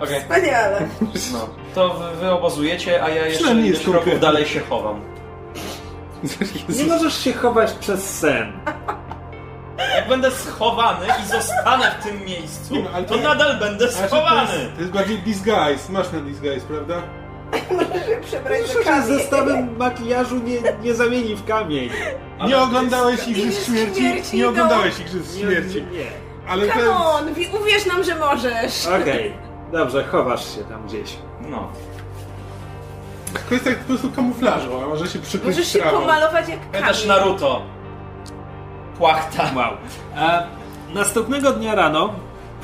Okej, 0.00 0.20
Wspaniale. 0.20 0.88
no. 1.32 1.48
To 1.74 1.94
wy, 1.94 2.16
wy 2.20 2.30
obozujecie, 2.30 3.04
a 3.04 3.08
ja 3.08 3.26
jeszcze 3.26 3.38
Przynajmniej 3.38 3.68
ileś 3.68 3.84
kroków 3.84 4.20
dalej 4.20 4.46
się 4.46 4.60
chowam. 4.60 5.00
Nie 6.78 6.84
możesz 6.84 7.24
się 7.24 7.32
chować 7.32 7.72
przez 7.72 8.18
sen. 8.18 8.52
Jak 9.96 10.08
będę 10.08 10.30
schowany 10.30 11.06
i 11.22 11.26
zostanę 11.26 11.94
w 12.00 12.04
tym 12.04 12.24
miejscu, 12.24 12.74
Nie, 12.74 12.82
no, 12.82 12.90
ale 12.94 13.04
to 13.04 13.14
to- 13.14 13.20
nadal 13.20 13.58
będę 13.58 13.88
Znaczy, 13.88 14.10
to, 14.10 14.16
schowany! 14.16 14.58
jest, 14.58 14.74
to 14.74 14.80
jest 14.80 14.92
bardziej 14.92 15.18
disguise. 15.18 15.92
Masz 15.92 16.12
na 16.12 16.20
disguise, 16.20 16.66
prawda? 16.66 16.94
Możesz 17.76 18.06
się 18.06 18.20
przebrać 18.22 18.66
za 18.66 18.72
Proszę, 18.74 18.90
kamień. 18.90 19.18
zestawem 19.18 19.76
makijażu 19.76 20.36
nie, 20.36 20.58
nie 20.82 20.94
zamieni 20.94 21.34
w 21.36 21.44
kamień. 21.44 21.90
Ale 22.38 22.48
nie 22.48 22.58
oglądałeś 22.58 23.16
jest- 23.16 23.28
Igrzysk 23.28 23.66
Śmierci? 23.66 24.00
Śmierci, 24.00 24.36
Nie 24.36 24.42
no. 24.42 24.48
oglądałeś 24.50 24.98
Igrzysk 24.98 25.34
Nie, 25.34 25.40
Śmierci. 25.40 25.82
nie. 25.92 26.04
Ale 26.48 26.68
Come 26.68 26.80
jest... 26.80 26.92
on, 26.96 27.34
wi- 27.34 27.48
uwierz 27.62 27.86
nam, 27.86 28.04
że 28.04 28.14
możesz. 28.14 28.86
Okej, 28.86 29.34
dobrze, 29.72 30.04
chowasz 30.04 30.54
się 30.56 30.64
tam 30.64 30.86
gdzieś. 30.86 31.16
No. 31.40 31.68
Kwestia 33.32 33.70
po 33.70 33.84
prostu 33.84 34.10
kamuflażu, 34.10 34.70
a 34.84 34.86
może 34.86 35.06
się 35.08 35.18
przykryć 35.18 35.56
Możesz 35.56 35.72
się 35.72 35.78
trawą. 35.78 36.00
pomalować 36.00 36.48
jak 36.48 36.60
Pamiętasz 36.60 37.02
kamień. 37.06 37.08
Naruto? 37.18 37.62
Płachta. 38.98 39.50
Wow. 39.56 39.72
E, 40.16 40.46
następnego 40.94 41.52
dnia 41.52 41.74
rano, 41.74 42.12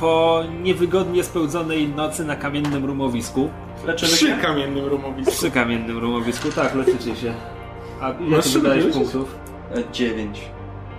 po 0.00 0.42
niewygodnie 0.62 1.24
spełdzonej 1.24 1.88
nocy 1.88 2.24
na 2.24 2.36
kamiennym 2.36 2.84
rumowisku, 2.84 3.50
Leczymy 3.84 4.12
Przy 4.12 4.26
się? 4.26 4.36
kamiennym 4.42 4.84
rumowisku. 4.86 5.32
przy 5.32 5.50
kamiennym 5.50 5.98
rumowisku, 5.98 6.52
tak, 6.52 6.74
leczycie 6.74 7.16
się. 7.16 7.34
A 8.00 8.10
ile 8.10 8.42
ty 8.42 8.50
czym 8.50 8.62
wydałeś 8.62 8.84
punktów? 8.94 9.34
E, 9.74 9.92
Dziewięć. 9.92 10.40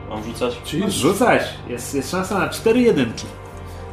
Mam 0.10 0.24
rzucać? 0.24 0.58
Czyli 0.66 0.92
rzucać. 0.92 1.42
Jest, 1.68 1.96
jest 1.96 2.12
szansa 2.12 2.40
na 2.40 2.50
cztery 2.50 2.80
jedynki. 2.82 3.26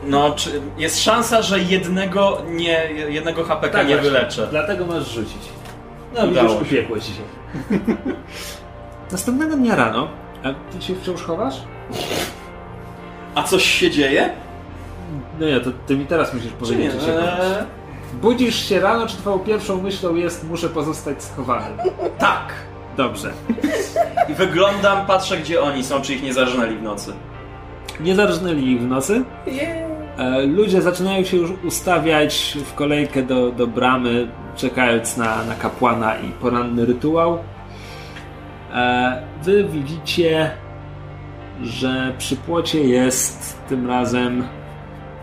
No, 0.07 0.33
czy 0.37 0.63
jest 0.79 1.03
szansa, 1.03 1.43
że 1.43 1.59
jednego 1.61 2.39
nie, 2.51 2.89
jednego 3.09 3.45
HPK 3.45 3.67
nie 3.67 3.73
Tak, 3.73 3.87
właśnie. 3.87 3.97
wyleczę. 3.97 4.47
Dlatego 4.51 4.87
masz 4.87 5.09
rzucić. 5.15 5.43
No 6.15 6.25
Udało 6.27 6.49
widzisz, 6.49 6.69
się. 6.69 6.75
upiekło 6.77 7.01
ci 7.01 7.13
się. 7.13 7.23
Następnego 9.13 9.57
dnia 9.57 9.77
rano, 9.77 10.09
a 10.43 10.49
ty 10.73 10.83
się 10.83 10.95
wciąż 10.95 11.23
chowasz? 11.23 11.55
A 13.35 13.43
coś 13.43 13.65
się 13.65 13.91
dzieje? 13.91 14.31
No 15.41 15.47
nie, 15.47 15.61
to 15.61 15.71
ty 15.87 15.97
mi 15.97 16.07
teraz 16.07 16.35
musisz 16.35 16.51
Czy 16.51 16.57
powiedzieć, 16.57 16.95
nie? 16.95 17.01
że 17.01 17.07
się 17.07 17.13
chowasz. 17.13 17.41
Eee, 17.41 17.65
Budzisz 18.23 18.69
się 18.69 18.81
rano, 18.81 19.07
czy 19.07 19.17
twoją 19.17 19.39
pierwszą 19.39 19.83
myślą 19.83 20.15
jest 20.15 20.49
muszę 20.49 20.69
pozostać 20.69 21.23
schowany? 21.23 21.67
tak. 22.19 22.53
Dobrze. 22.97 23.31
I 24.29 24.35
wyglądam, 24.35 25.07
patrzę 25.07 25.37
gdzie 25.39 25.63
oni 25.63 25.85
są, 25.85 26.01
czy 26.03 26.15
ich 26.15 26.23
nie 26.23 26.33
zarżnęli 26.35 26.77
w 26.77 26.83
nocy. 26.83 27.13
Nie 28.01 28.15
zarżnęli 28.15 28.67
ich 28.73 28.81
w 28.83 28.87
nocy. 28.87 29.25
Yeah. 29.47 29.91
E, 30.19 30.43
Ludzie 30.47 30.83
zaczynają 30.83 31.25
się 31.25 31.37
już 31.37 31.51
ustawiać 31.65 32.59
w 32.65 32.75
kolejkę 32.75 33.23
do, 33.23 33.51
do 33.53 33.67
bramy, 33.67 34.29
czekając 34.57 35.17
na, 35.17 35.45
na 35.45 35.55
kapłana 35.55 36.17
i 36.17 36.29
poranny 36.31 36.85
rytuał. 36.87 37.39
E, 38.75 39.23
Wy 39.43 39.65
widzicie, 39.65 40.51
że 41.63 42.13
przy 42.19 42.37
płocie 42.37 42.81
jest 42.81 43.59
tym 43.69 43.87
razem 43.89 44.45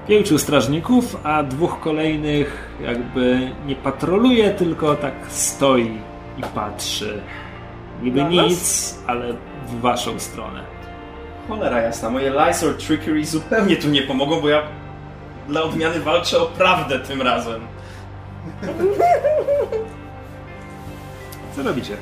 pięciu 0.07 0.39
strażników, 0.39 1.17
a 1.23 1.43
dwóch 1.43 1.79
kolejnych 1.79 2.69
jakby 2.82 3.51
nie 3.65 3.75
patroluje, 3.75 4.51
tylko 4.51 4.95
tak 4.95 5.13
stoi 5.27 5.97
i 6.38 6.41
patrzy. 6.55 7.21
Niby 8.01 8.23
nic, 8.23 8.99
ale 9.07 9.34
w 9.67 9.79
waszą 9.82 10.19
stronę. 10.19 10.59
Cholera 11.47 11.82
jasna, 11.82 12.09
moje 12.09 12.29
lies 12.32 12.63
or 12.63 12.77
trickery 12.77 13.25
zupełnie 13.25 13.75
tu 13.75 13.88
nie 13.88 14.01
pomogą, 14.01 14.41
bo 14.41 14.49
ja 14.49 14.61
dla 15.47 15.61
odmiany 15.63 15.99
walczę 15.99 16.39
o 16.39 16.45
prawdę 16.45 16.99
tym 16.99 17.21
razem. 17.21 17.61
Co 21.55 21.63
robicie? 21.63 21.97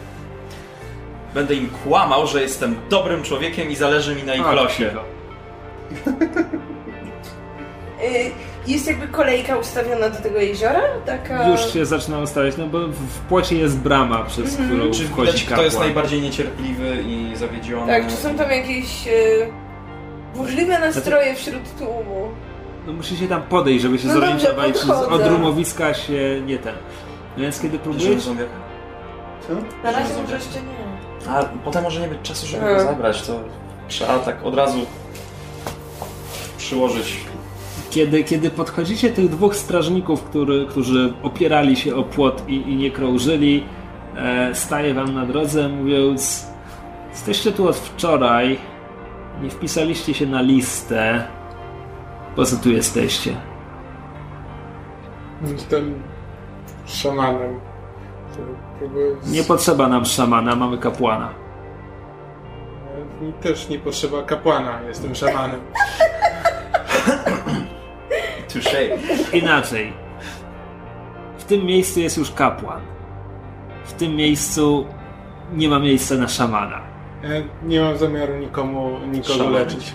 Będę 1.33 1.55
im 1.55 1.69
kłamał, 1.83 2.27
że 2.27 2.41
jestem 2.41 2.75
dobrym 2.89 3.23
człowiekiem 3.23 3.69
i 3.69 3.75
zależy 3.75 4.15
mi 4.15 4.23
na 4.23 4.35
ich 4.35 4.51
losie. 4.51 4.91
Y, 8.03 8.31
Jest 8.67 8.87
jakby 8.87 9.07
kolejka 9.07 9.57
ustawiona 9.57 10.09
do 10.09 10.17
tego 10.21 10.39
jeziora? 10.39 10.81
Taka... 11.05 11.49
Już 11.49 11.73
się 11.73 11.85
zaczyna 11.85 12.19
ustawiać, 12.19 12.57
no 12.57 12.67
bo 12.67 12.79
w- 12.87 13.19
płocie 13.29 13.55
jest 13.55 13.77
brama, 13.77 14.23
przez 14.23 14.53
którą 14.55 14.91
Czy 14.91 15.03
wchodzi 15.07 15.25
widać, 15.31 15.41
kto 15.41 15.49
kapłan. 15.49 15.65
jest 15.65 15.79
najbardziej 15.79 16.21
niecierpliwy 16.21 17.03
i 17.07 17.35
zawiedziony? 17.35 17.87
Tak, 17.93 18.07
czy 18.07 18.15
są 18.15 18.35
tam 18.35 18.51
jakieś 18.51 19.07
y, 19.07 19.47
burzliwe 20.35 20.79
nastroje 20.79 21.35
wśród 21.35 21.77
tłumu? 21.77 22.29
No 22.89 22.95
musicie 22.95 23.27
tam 23.27 23.41
podejść, 23.41 23.81
żeby 23.81 23.99
się 23.99 24.07
No 24.07 24.13
zorientować, 24.13 24.73
dobrze, 24.73 25.03
czy 25.03 25.07
od 25.07 25.27
rumowiska 25.27 25.93
się 25.93 26.41
nie 26.45 26.57
ten. 26.57 26.75
No 27.37 27.43
więc 27.43 27.61
kiedy 27.61 27.79
próbujesz... 27.79 28.25
Na 29.83 29.91
razie 29.91 30.13
jeszcze 30.33 30.61
nie. 30.61 31.29
A 31.29 31.43
potem 31.43 31.83
może 31.83 32.01
nie 32.01 32.07
być 32.07 32.21
czasu, 32.23 32.47
żeby 32.47 32.61
Hmm. 32.63 32.85
go 32.85 32.91
zabrać, 32.91 33.21
to 33.21 33.39
trzeba 33.87 34.19
tak 34.19 34.45
od 34.45 34.55
razu 34.55 34.79
przyłożyć. 36.57 37.17
Kiedy, 37.89 38.23
kiedy 38.23 38.49
podchodzicie 38.49 39.09
tych 39.09 39.29
dwóch 39.29 39.55
strażników, 39.55 40.23
który, 40.23 40.65
którzy 40.65 41.13
opierali 41.23 41.75
się 41.75 41.95
o 41.95 42.03
płot 42.03 42.43
i, 42.47 42.55
i 42.55 42.75
nie 42.75 42.91
krążyli, 42.91 43.63
e, 44.15 44.55
staje 44.55 44.93
wam 44.93 45.13
na 45.13 45.25
drodze 45.25 45.69
mówiąc 45.69 46.45
jesteście 47.11 47.51
tu 47.51 47.67
od 47.67 47.75
wczoraj, 47.75 48.59
nie 49.41 49.49
wpisaliście 49.49 50.13
się 50.13 50.25
na 50.25 50.41
listę, 50.41 51.27
po 52.39 52.45
co 52.45 52.55
tu 52.55 52.71
jesteście? 52.71 53.35
Jestem 55.51 56.03
szamanem. 56.85 57.59
Nie 59.27 59.43
potrzeba 59.43 59.87
nam 59.87 60.05
szamana, 60.05 60.55
mamy 60.55 60.77
kapłana. 60.77 61.29
Mi 63.21 63.33
też 63.33 63.69
nie 63.69 63.79
potrzeba 63.79 64.23
kapłana, 64.23 64.81
jestem 64.81 65.15
szamanem. 65.15 65.59
Touché. 68.53 68.97
Inaczej. 69.33 69.93
W 71.37 71.43
tym 71.43 71.65
miejscu 71.65 71.99
jest 71.99 72.17
już 72.17 72.31
kapłan. 72.31 72.81
W 73.85 73.93
tym 73.93 74.15
miejscu 74.15 74.85
nie 75.53 75.69
ma 75.69 75.79
miejsca 75.79 76.15
na 76.15 76.27
szamana. 76.27 76.81
Ja 77.23 77.29
nie 77.63 77.81
mam 77.81 77.97
zamiaru 77.97 78.37
nikomu, 78.37 78.99
nikogo 79.11 79.33
Szaman. 79.33 79.53
leczyć. 79.53 79.93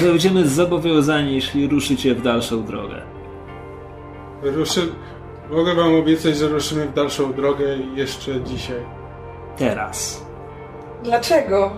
Będziemy 0.00 0.48
zobowiązani, 0.48 1.34
jeśli 1.34 1.68
ruszycie 1.68 2.14
w 2.14 2.22
dalszą 2.22 2.64
drogę. 2.64 3.02
Ruszy... 4.42 4.80
Mogę 5.50 5.74
wam 5.74 5.94
obiecać, 5.94 6.36
że 6.36 6.48
ruszymy 6.48 6.86
w 6.86 6.94
dalszą 6.94 7.32
drogę 7.32 7.76
jeszcze 7.94 8.40
dzisiaj. 8.40 8.80
Teraz. 9.56 10.26
Dlaczego? 11.04 11.72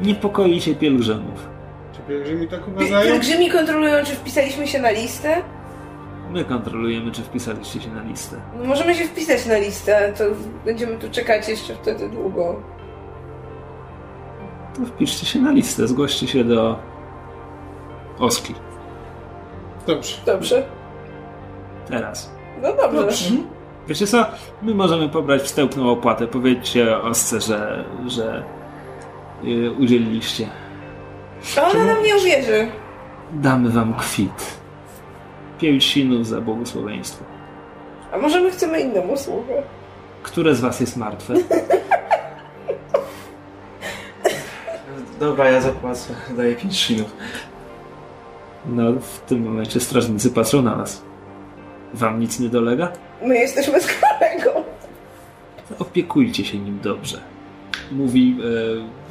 Niepokoi 0.00 0.60
się 0.60 0.74
pielgrzymów. 0.74 1.48
Czy 1.92 2.00
pielgrzymi 2.08 2.48
tak 2.48 2.68
uważają? 2.68 3.12
Pielgrzymi 3.12 3.50
kontrolują, 3.50 4.04
czy 4.04 4.12
wpisaliśmy 4.12 4.66
się 4.66 4.78
na 4.78 4.90
listę? 4.90 5.42
My 6.30 6.44
kontrolujemy, 6.44 7.12
czy 7.12 7.22
wpisaliście 7.22 7.80
się 7.80 7.90
na 7.90 8.02
listę. 8.02 8.36
No 8.58 8.64
możemy 8.64 8.94
się 8.94 9.04
wpisać 9.04 9.46
na 9.46 9.58
listę, 9.58 10.12
to 10.18 10.24
będziemy 10.64 10.98
tu 10.98 11.10
czekać 11.10 11.48
jeszcze 11.48 11.74
wtedy 11.74 12.08
długo. 12.08 12.62
To 14.76 14.86
wpiszcie 14.86 15.26
się 15.26 15.40
na 15.40 15.52
listę, 15.52 15.88
zgłoście 15.88 16.26
się 16.26 16.44
do 16.44 16.78
Oskli. 18.24 18.54
Dobrze. 19.86 20.16
Dobrze? 20.26 20.62
Teraz. 21.88 22.30
No 22.62 22.72
dobrze. 22.72 23.30
Wiecie 23.88 24.06
co? 24.06 24.26
My 24.62 24.74
możemy 24.74 25.08
pobrać 25.08 25.42
wstępną 25.42 25.90
opłatę. 25.90 26.26
Powiedzcie 26.26 26.98
Osce, 26.98 27.40
że, 27.40 27.84
że 28.06 28.44
y, 29.44 29.72
udzieliliście. 29.72 30.48
A 31.56 31.70
ona 31.70 31.84
nam 31.84 32.02
nie 32.02 32.16
uwierzy. 32.16 32.68
Damy 33.32 33.70
wam 33.70 33.94
kwit. 33.94 34.58
Pięć 35.58 35.84
sinów 35.84 36.26
za 36.26 36.40
błogosławieństwo. 36.40 37.24
A 38.12 38.18
może 38.18 38.40
my 38.40 38.50
chcemy 38.50 38.80
inną 38.80 39.00
usługę? 39.00 39.62
Które 40.22 40.54
z 40.54 40.60
was 40.60 40.80
jest 40.80 40.96
martwe? 40.96 41.34
Dobra, 45.20 45.50
ja 45.50 45.60
zapłacę. 45.60 46.14
Daję 46.36 46.56
5 46.56 46.78
shinów. 46.78 47.16
No, 48.66 48.92
w 48.92 49.20
tym 49.20 49.42
momencie 49.42 49.80
strażnicy 49.80 50.30
patrzą 50.30 50.62
na 50.62 50.76
nas. 50.76 51.02
Wam 51.94 52.20
nic 52.20 52.40
nie 52.40 52.48
dolega? 52.48 52.92
My 53.22 53.38
jesteśmy 53.38 53.80
z 53.80 53.86
kolegą. 53.86 54.64
Opiekujcie 55.78 56.44
się 56.44 56.58
nim 56.58 56.80
dobrze. 56.82 57.20
Mówi, 57.92 58.36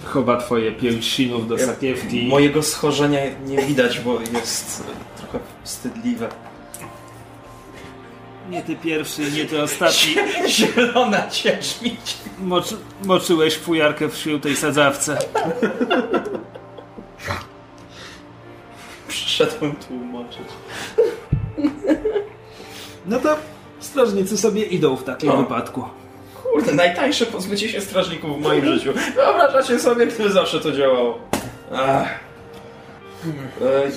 e, 0.04 0.08
chowa 0.08 0.38
twoje 0.38 0.72
pięć 0.72 1.08
sinów 1.08 1.48
do 1.48 1.58
sakiewki. 1.58 2.28
Mojego 2.28 2.64
schorzenia 2.64 3.20
nie 3.46 3.58
widać, 3.58 4.00
bo 4.00 4.20
jest 4.34 4.84
e, 5.18 5.20
trochę 5.22 5.40
wstydliwe. 5.64 6.30
Nie 8.50 8.64
ty 8.64 8.76
pierwszy, 8.76 9.32
nie 9.32 9.46
ty 9.46 9.62
ostatni. 9.62 10.16
Zielona 10.48 11.30
cieczmić. 11.30 12.18
Moczy, 12.40 12.76
moczyłeś 13.06 13.58
fujarkę 13.58 14.10
w 14.10 14.18
świętej 14.18 14.56
sadzawce. 14.56 15.18
Przyszedłem 19.38 19.76
tłumaczyć. 19.76 20.48
No 23.06 23.20
to 23.20 23.36
strażnicy 23.80 24.38
sobie 24.38 24.64
idą 24.64 24.96
w 24.96 25.04
takim 25.04 25.30
No. 25.30 25.38
wypadku. 25.38 25.84
Kurde, 26.44 26.74
najtańsze 26.74 27.26
pozbycie 27.26 27.70
się 27.70 27.82
strażników 27.82 28.38
w 28.38 28.42
moim 28.42 28.66
życiu. 28.66 28.94
Wyobrażacie 29.16 29.80
sobie, 29.80 30.08
które 30.08 30.30
zawsze 30.30 30.60
to 30.60 30.72
działało. 30.72 31.20
Ach. 31.76 32.20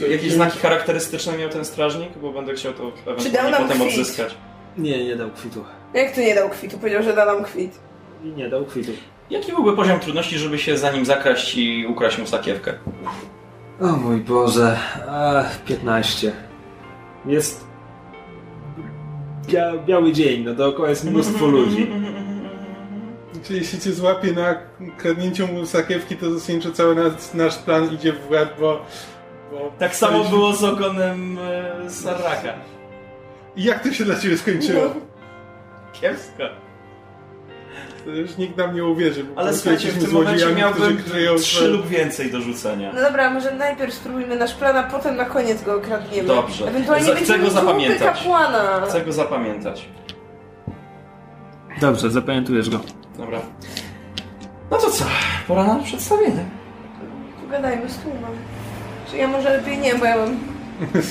E, 0.04 0.08
jakieś 0.10 0.32
znaki 0.32 0.58
charakterystyczne 0.58 1.38
miał 1.38 1.48
ten 1.48 1.64
strażnik? 1.64 2.18
Bo 2.18 2.32
będę 2.32 2.54
chciał 2.54 2.72
to 2.72 2.92
dał 3.06 3.14
ewentualnie 3.16 3.50
nam 3.50 3.62
potem 3.62 3.78
kwit? 3.80 3.88
odzyskać. 3.90 4.34
Nie, 4.78 5.04
nie 5.04 5.16
dał 5.16 5.30
kwitu. 5.30 5.64
Jak 5.94 6.14
tu 6.14 6.20
nie 6.20 6.34
dał 6.34 6.48
kwitu? 6.50 6.78
Powiedział, 6.78 7.02
że 7.02 7.12
da 7.14 7.24
nam 7.26 7.44
kwit. 7.44 7.78
I 8.24 8.26
nie 8.28 8.48
dał 8.48 8.64
kwitu. 8.64 8.92
Jaki 9.30 9.52
byłby 9.52 9.76
poziom 9.76 10.00
trudności, 10.00 10.38
żeby 10.38 10.58
się 10.58 10.78
za 10.78 10.92
nim 10.92 11.04
zakraść 11.06 11.56
i 11.56 11.86
ukraść 11.86 12.18
mu 12.18 12.26
sakiewkę? 12.26 12.74
O 13.80 13.86
mój 13.86 14.20
Boże. 14.20 14.78
Ach, 15.10 15.64
15. 15.64 16.32
Jest 17.26 17.66
bia 19.46 19.72
biały 19.86 20.12
dzień, 20.12 20.44
no 20.44 20.54
dookoła 20.54 20.88
jest 20.88 21.04
mnóstwo 21.04 21.46
ludzi. 21.46 21.90
Czyli 23.44 23.58
jeśli 23.58 23.80
cię 23.80 23.92
złapie 23.92 24.32
na 24.32 24.54
kradnięciu 24.98 25.46
mu 25.46 25.66
sakiewki, 25.66 26.16
to 26.16 26.30
zasadniczo 26.30 26.72
cały 26.72 26.94
nasz, 26.94 27.34
nasz 27.34 27.58
plan 27.58 27.94
idzie 27.94 28.12
w 28.12 28.30
łeb, 28.30 28.56
bo... 28.60 28.84
bo 29.50 29.72
Tak 29.78 29.96
samo 29.96 30.24
było 30.24 30.52
z 30.52 30.64
ogonem 30.64 31.38
e, 31.38 31.90
Saraka. 31.90 32.54
I 33.56 33.64
jak 33.64 33.82
to 33.82 33.92
się 33.92 34.04
dla 34.04 34.18
ciebie 34.18 34.38
skończyło? 34.38 34.82
Kiepsko. 36.00 36.65
To 38.06 38.12
już 38.12 38.36
nikt 38.36 38.56
nam 38.56 38.74
nie 38.74 38.84
uwierzy. 38.84 39.24
bo 39.24 39.40
Ale 39.40 39.54
słuchajcie, 39.54 39.88
w 39.88 40.04
tym 40.04 40.12
momencie 40.12 40.54
miałbym 40.54 41.02
trzy 41.38 41.68
lub 41.68 41.86
więcej 41.86 42.30
do 42.30 42.40
rzucenia. 42.40 42.92
No 42.94 43.00
dobra, 43.00 43.30
może 43.30 43.54
najpierw 43.54 43.94
spróbujmy 43.94 44.36
nasz 44.36 44.54
plan, 44.54 44.76
a 44.76 44.82
potem 44.82 45.16
na 45.16 45.24
koniec 45.24 45.62
go 45.62 45.74
okradniemy. 45.74 46.28
Dobrze. 46.28 46.68
Ewentualnie 46.68 47.14
chcę 47.14 47.38
go 47.38 47.50
zapamiętać. 47.50 48.16
kapłana. 48.18 48.82
Chcę 48.88 49.00
go 49.00 49.12
zapamiętać. 49.12 49.88
Dobrze, 51.80 52.10
zapamiętujesz 52.10 52.70
go. 52.70 52.80
Dobra. 53.18 53.40
No 54.70 54.76
to 54.76 54.90
co? 54.90 55.04
Pora 55.48 55.64
na 55.64 55.74
przedstawienie. 55.74 56.44
Pogadajmy 57.44 57.88
z 57.90 57.96
tłumem. 57.98 58.32
Czy 59.10 59.16
ja 59.16 59.28
może 59.28 59.50
lepiej 59.56 59.78
nie, 59.78 59.94
bo 59.94 60.04
ja 60.04 60.16
mam... 60.16 60.36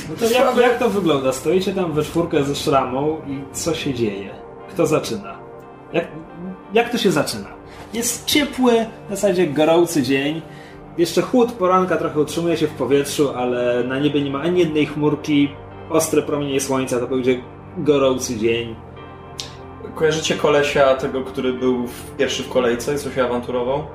No 0.09 0.15
to 0.19 0.25
jak, 0.33 0.57
jak 0.57 0.79
to 0.79 0.89
wygląda? 0.89 1.33
Stoicie 1.33 1.73
tam 1.73 1.93
we 1.93 2.03
czwórkę 2.03 2.43
ze 2.43 2.55
szramą 2.55 3.21
i 3.27 3.55
co 3.55 3.73
się 3.73 3.93
dzieje? 3.93 4.29
Kto 4.69 4.85
zaczyna? 4.85 5.35
Jak, 5.93 6.07
jak 6.75 6.89
to 6.89 6.97
się 6.97 7.11
zaczyna? 7.11 7.47
Jest 7.93 8.25
ciepły, 8.25 8.85
w 9.07 9.09
zasadzie 9.09 9.47
gorący 9.47 10.03
dzień. 10.03 10.41
Jeszcze 10.97 11.21
chłód 11.21 11.51
poranka 11.51 11.97
trochę 11.97 12.19
utrzymuje 12.19 12.57
się 12.57 12.67
w 12.67 12.73
powietrzu, 12.73 13.29
ale 13.35 13.83
na 13.83 13.99
niebie 13.99 14.21
nie 14.21 14.31
ma 14.31 14.41
ani 14.41 14.59
jednej 14.59 14.85
chmurki. 14.85 15.49
Ostre 15.89 16.21
promienie 16.21 16.61
słońca, 16.61 16.99
to 16.99 17.07
będzie 17.07 17.41
gorący 17.77 18.37
dzień. 18.37 18.75
Kojarzycie 19.95 20.35
kolesia 20.35 20.95
tego, 20.95 21.21
który 21.21 21.53
był 21.53 21.85
pierwszy 22.17 22.43
w 22.43 22.49
kolejce 22.49 22.95
i 22.95 22.97
co 22.97 23.11
się 23.11 23.25
awanturował? 23.25 23.87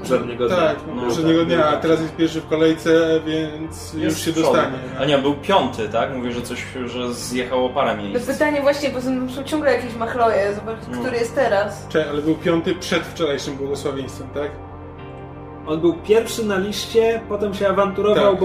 Poprzedniego 0.00 0.48
dnia. 0.48 0.56
Tak, 0.56 0.76
No, 0.96 1.02
poprzedniego 1.02 1.38
tak, 1.38 1.48
dnia, 1.48 1.66
a 1.68 1.72
tak. 1.72 1.80
teraz 1.80 2.00
jest 2.00 2.16
pierwszy 2.16 2.40
w 2.40 2.48
kolejce, 2.48 3.20
więc 3.26 3.94
już 3.94 4.14
się 4.18 4.30
z 4.30 4.34
przodu. 4.34 4.40
dostanie. 4.40 4.78
A 5.00 5.04
nie, 5.04 5.18
był 5.18 5.34
piąty, 5.34 5.88
tak? 5.88 6.14
Mówię, 6.16 6.32
że 6.32 6.42
coś, 6.42 6.66
że 6.86 7.14
zjechało 7.14 7.68
parę 7.70 7.96
To 7.96 8.02
miejsc. 8.02 8.26
pytanie 8.26 8.60
właśnie, 8.62 8.90
bo 8.90 9.00
są 9.00 9.44
ciągle 9.44 9.72
jakieś 9.74 9.96
machloje. 9.96 10.54
Zobacz, 10.54 10.78
No. 10.92 11.00
który 11.00 11.16
jest 11.16 11.34
teraz. 11.34 11.86
Czekaj, 11.88 12.08
ale 12.10 12.22
był 12.22 12.34
piąty 12.34 12.74
przed 12.74 13.02
wczorajszym 13.02 13.54
błogosławieństwem, 13.56 14.28
tak? 14.34 14.50
On 15.66 15.80
był 15.80 15.94
pierwszy 15.94 16.44
na 16.44 16.58
liście, 16.58 17.20
potem 17.28 17.54
się 17.54 17.68
awanturował, 17.68 18.36
Tak. 18.36 18.40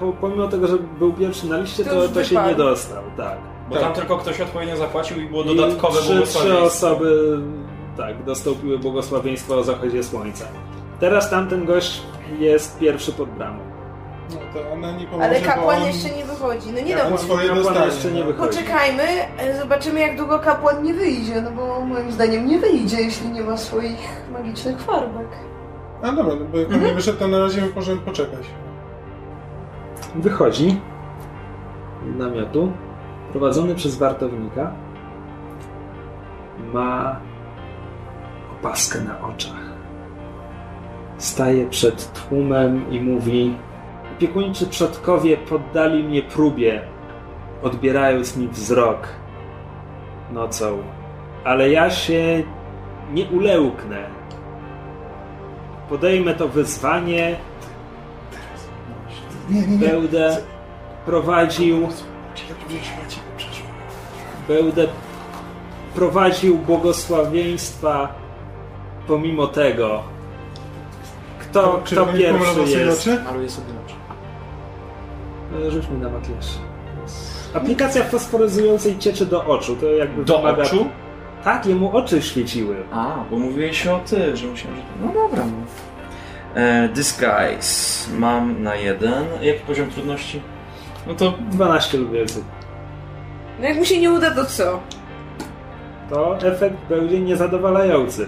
bo 0.00 0.12
pomimo 0.20 0.48
tego, 0.48 0.66
że 0.66 0.76
był 0.98 1.12
pierwszy 1.12 1.46
na 1.46 1.58
liście, 1.58 1.84
To 1.84 2.08
to, 2.08 2.24
się 2.24 2.42
nie 2.48 2.54
dostał. 2.54 3.02
Tak. 3.16 3.38
Bo 3.68 3.74
Tak. 3.74 3.84
tam 3.84 3.92
tylko 3.94 4.16
ktoś 4.16 4.40
odpowiednio 4.40 4.76
zapłacił 4.76 5.20
i 5.20 5.26
było 5.26 5.42
I 5.44 5.56
dodatkowe 5.56 5.94
trzy, 5.94 6.02
trzy 6.06 6.14
błogosławieństwo. 6.14 6.64
osoby 6.88 7.38
tak, 7.96 8.24
dostąpiły 8.24 8.78
błogosławieństwa 8.78 9.54
o 9.54 9.64
zachodzie 9.64 10.04
słońca. 10.04 10.44
Teraz 11.00 11.30
tamten 11.30 11.64
gość 11.64 12.02
jest 12.38 12.78
pierwszy 12.78 13.12
pod 13.12 13.28
bramą. 13.30 13.58
No 14.30 14.36
to 14.54 14.72
ona 14.72 14.92
nie 14.92 15.06
pomoże, 15.06 15.24
Ale 15.28 15.40
kapłan 15.40 15.82
on... 15.82 15.86
jeszcze 15.86 16.10
nie 16.16 16.24
wychodzi. 16.24 16.72
No 16.72 16.80
nie 16.80 16.90
Ja 16.90 16.96
da 16.96 17.06
on 17.06 17.18
swoje 17.18 17.48
Kapłan 17.48 17.64
dostanie. 17.64 17.86
jeszcze 17.86 18.10
nie 18.12 18.20
no. 18.20 18.26
wychodzi. 18.26 18.58
Poczekajmy, 18.58 19.02
e, 19.38 19.58
zobaczymy 19.60 20.00
jak 20.00 20.16
długo 20.16 20.38
kapłan 20.38 20.82
nie 20.82 20.94
wyjdzie, 20.94 21.42
no 21.42 21.50
bo 21.50 21.80
moim 21.84 22.12
zdaniem 22.12 22.46
nie 22.46 22.58
wyjdzie, 22.58 23.00
jeśli 23.02 23.28
nie 23.28 23.42
ma 23.42 23.56
swoich 23.56 24.22
magicznych 24.32 24.80
farbek. 24.80 25.28
A 26.02 26.12
dobra, 26.12 26.34
no 26.34 26.44
bo 26.52 26.58
jak 26.58 26.72
on 26.72 26.82
nie 26.84 26.94
wyszedł, 26.94 27.18
to 27.18 27.28
na 27.28 27.38
razie 27.38 27.62
możemy 27.76 28.00
poczekać. 28.00 28.46
Wychodzi 30.14 30.80
z 32.14 32.18
namiotu, 32.18 32.72
prowadzony 33.30 33.74
przez 33.74 33.96
wartownika. 33.96 34.72
Ma 36.72 37.20
opaskę 38.60 38.98
na 39.00 39.20
oczach. 39.28 39.65
Staje 41.18 41.66
przed 41.66 42.12
tłumem 42.12 42.92
i 42.92 43.00
mówi: 43.00 43.56
Opiekuńczy 44.16 44.66
przodkowie 44.66 45.36
poddali 45.36 46.04
mnie 46.04 46.22
próbie, 46.22 46.82
odbierając 47.62 48.36
mi 48.36 48.48
wzrok 48.48 49.08
nocą, 50.32 50.78
ale 51.44 51.70
ja 51.70 51.90
się 51.90 52.42
nie 53.12 53.24
ulełknę. 53.24 54.06
Podejmę 55.88 56.34
to 56.34 56.48
wyzwanie 56.48 57.36
Nie, 59.50 59.60
nie, 59.60 59.66
nie. 59.66 59.88
Będę 59.88 60.36
prowadził. 61.06 61.88
Będę 64.48 64.88
prowadził 65.94 66.58
błogosławieństwa 66.58 68.14
pomimo 69.06 69.46
tego. 69.46 70.15
Kto, 71.50 71.80
kto 71.84 72.06
pierwszy 72.06 72.60
jest? 72.78 73.08
Maluję 73.24 73.50
sobie 73.50 73.66
oczy. 73.86 73.94
E, 75.66 75.70
Rzuć 75.70 75.88
mi 75.88 75.98
na 75.98 76.08
makijaż. 76.08 76.46
Aplikacja 77.54 78.04
fosforyzującej 78.04 78.98
cieczy 78.98 79.26
do 79.26 79.44
oczu. 79.44 79.76
To 79.76 79.86
jakby 79.86 80.24
Do 80.24 80.38
wymaga... 80.38 80.62
oczu? 80.62 80.86
Tak, 81.44 81.66
jemu 81.66 81.96
oczy 81.96 82.22
świeciły. 82.22 82.76
A, 82.92 83.16
bo 83.30 83.38
mówiłeś 83.38 83.86
o 83.86 83.98
ty, 84.06 84.36
że 84.36 84.46
musiałem... 84.46 84.76
No 85.02 85.12
dobra. 85.12 85.44
No. 85.44 86.60
E, 86.62 86.88
disguise. 86.88 88.10
Mam 88.18 88.62
na 88.62 88.74
jeden. 88.76 89.24
Jaki 89.42 89.60
poziom 89.60 89.90
trudności? 89.90 90.40
No 91.06 91.14
to 91.14 91.32
12 91.50 91.98
lub 91.98 92.12
więcej. 92.12 92.42
No 93.60 93.64
jak 93.68 93.76
mu 93.76 93.84
się 93.84 94.00
nie 94.00 94.10
uda, 94.12 94.30
to 94.30 94.44
co? 94.44 94.80
To 96.10 96.38
efekt 96.48 96.76
będzie 96.88 97.20
niezadowalający. 97.20 98.26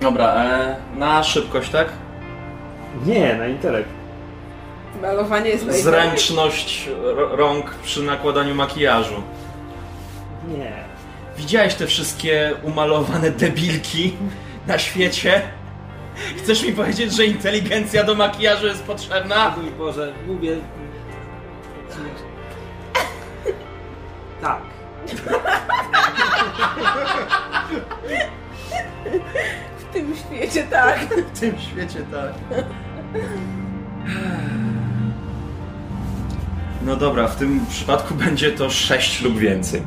Dobra, 0.00 0.44
e, 0.44 0.76
na 0.96 1.24
szybkość, 1.24 1.70
tak? 1.70 1.88
Nie, 3.06 3.34
na 3.34 3.46
intelekt. 3.46 3.88
Malowanie 5.02 5.50
jest 5.50 5.64
najpierw. 5.66 5.84
zręczność 5.84 6.88
r- 6.88 7.38
rąk 7.38 7.74
przy 7.74 8.02
nakładaniu 8.02 8.54
makijażu. 8.54 9.22
Nie. 10.48 10.72
Widziałeś 11.36 11.74
te 11.74 11.86
wszystkie 11.86 12.54
umalowane 12.62 13.30
debilki 13.30 14.16
na 14.66 14.78
świecie? 14.78 15.42
Chcesz 16.38 16.62
mi 16.64 16.72
powiedzieć, 16.72 17.12
że 17.12 17.26
inteligencja 17.26 18.04
do 18.04 18.14
makijażu 18.14 18.66
jest 18.66 18.84
potrzebna? 18.84 19.54
Mój 19.62 19.70
Boże, 19.70 20.12
mówię... 20.26 20.56
Tak. 24.42 24.58
W 29.90 29.92
tym 29.92 30.14
świecie, 30.16 30.62
tak. 30.70 30.98
W 31.34 31.40
tym 31.40 31.58
świecie 31.58 31.98
tak. 32.12 32.32
No 36.82 36.96
dobra, 36.96 37.28
w 37.28 37.36
tym 37.36 37.66
przypadku 37.68 38.14
będzie 38.14 38.52
to 38.52 38.70
6 38.70 39.22
lub 39.22 39.38
więcej. 39.38 39.82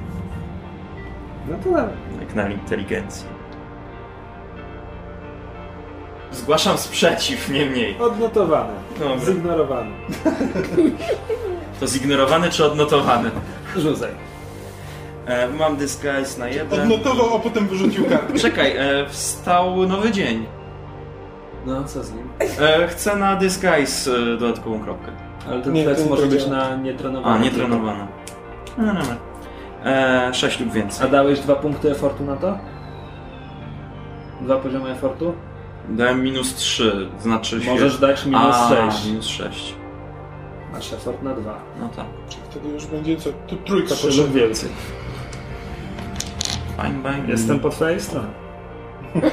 No 1.50 1.58
to 1.58 1.64
dobra. 1.64 1.90
Jak 2.22 2.36
na 2.36 2.50
inteligencję. 2.50 3.28
Zgłaszam 6.32 6.78
sprzeciw, 6.78 7.50
nie 7.50 7.66
mniej. 7.66 7.98
Odnotowane. 8.00 8.74
Dobra. 9.00 9.26
Zignorowane. 9.26 9.92
To 11.80 11.88
zignorowany 11.88 12.50
czy 12.50 12.66
odnotowany? 12.66 13.32
Rzucaj. 13.78 14.10
E, 15.26 15.48
mam 15.50 15.78
disguise 15.78 16.40
na 16.40 16.48
jeden. 16.48 16.82
Odnotował, 16.82 17.36
a 17.36 17.40
potem 17.40 17.68
wyrzucił 17.68 18.06
kartę. 18.06 18.40
Czekaj, 18.40 18.78
e, 18.78 19.06
wstał 19.10 19.88
nowy 19.88 20.12
dzień. 20.12 20.46
No, 21.66 21.84
co 21.84 22.04
z 22.04 22.12
nim? 22.14 22.30
E, 22.60 22.88
chcę 22.88 23.16
na 23.16 23.36
disguise 23.36 24.12
e, 24.12 24.38
dodatkową 24.38 24.80
kropkę. 24.80 25.12
Ale 25.50 25.62
ten 25.62 25.74
Nie, 25.74 25.84
flex 25.84 25.98
to 26.00 26.04
nie 26.06 26.10
może 26.10 26.26
być 26.28 26.48
na 26.48 26.76
nietrenowaną. 26.76 27.36
A, 27.36 27.38
nie 27.40 27.52
trenowana. 27.52 28.08
No 28.78 28.88
dobra. 28.94 29.16
E, 29.86 30.34
6 30.34 30.60
lub 30.60 30.70
A 30.70 30.74
więcej. 30.74 31.12
dałeś 31.12 31.40
dwa 31.40 31.56
punkty 31.56 31.92
efortu 31.92 32.24
na 32.24 32.36
to? 32.36 32.58
Dwa 34.42 34.58
poziomy 34.58 34.90
efortu? 34.90 35.34
Dałem 35.90 36.24
minus 36.24 36.56
3, 36.56 37.10
znaczy 37.22 37.62
się... 37.62 37.72
Możesz 37.72 37.98
dać 38.00 38.26
minus 38.26 38.56
A, 38.56 38.70
6. 38.92 39.06
minus 39.06 39.28
6. 39.28 39.76
Masz 40.74 40.94
effort 40.94 41.24
na 41.24 41.34
dwa. 41.34 41.60
No 41.80 41.90
tak. 41.96 42.06
Wtedy 42.50 42.70
już 42.70 42.86
będzie 42.86 43.18
co? 43.18 43.30
Tu 43.48 43.56
trójka 43.56 43.96
Trzy 43.96 44.08
lub 44.08 44.16
potrzebna. 44.16 44.42
więcej. 44.42 44.70
Fine, 46.82 47.04
bang. 47.04 47.28
Jestem 47.30 47.60
po 47.60 47.70
twojej 47.70 48.00
stronie. 48.02 48.28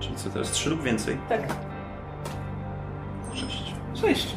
Czyli 0.00 0.16
co 0.16 0.30
teraz? 0.30 0.50
3 0.50 0.70
lub 0.70 0.82
więcej? 0.82 1.16
Tak. 1.28 1.40
6. 3.34 3.72
Cześć. 3.94 4.36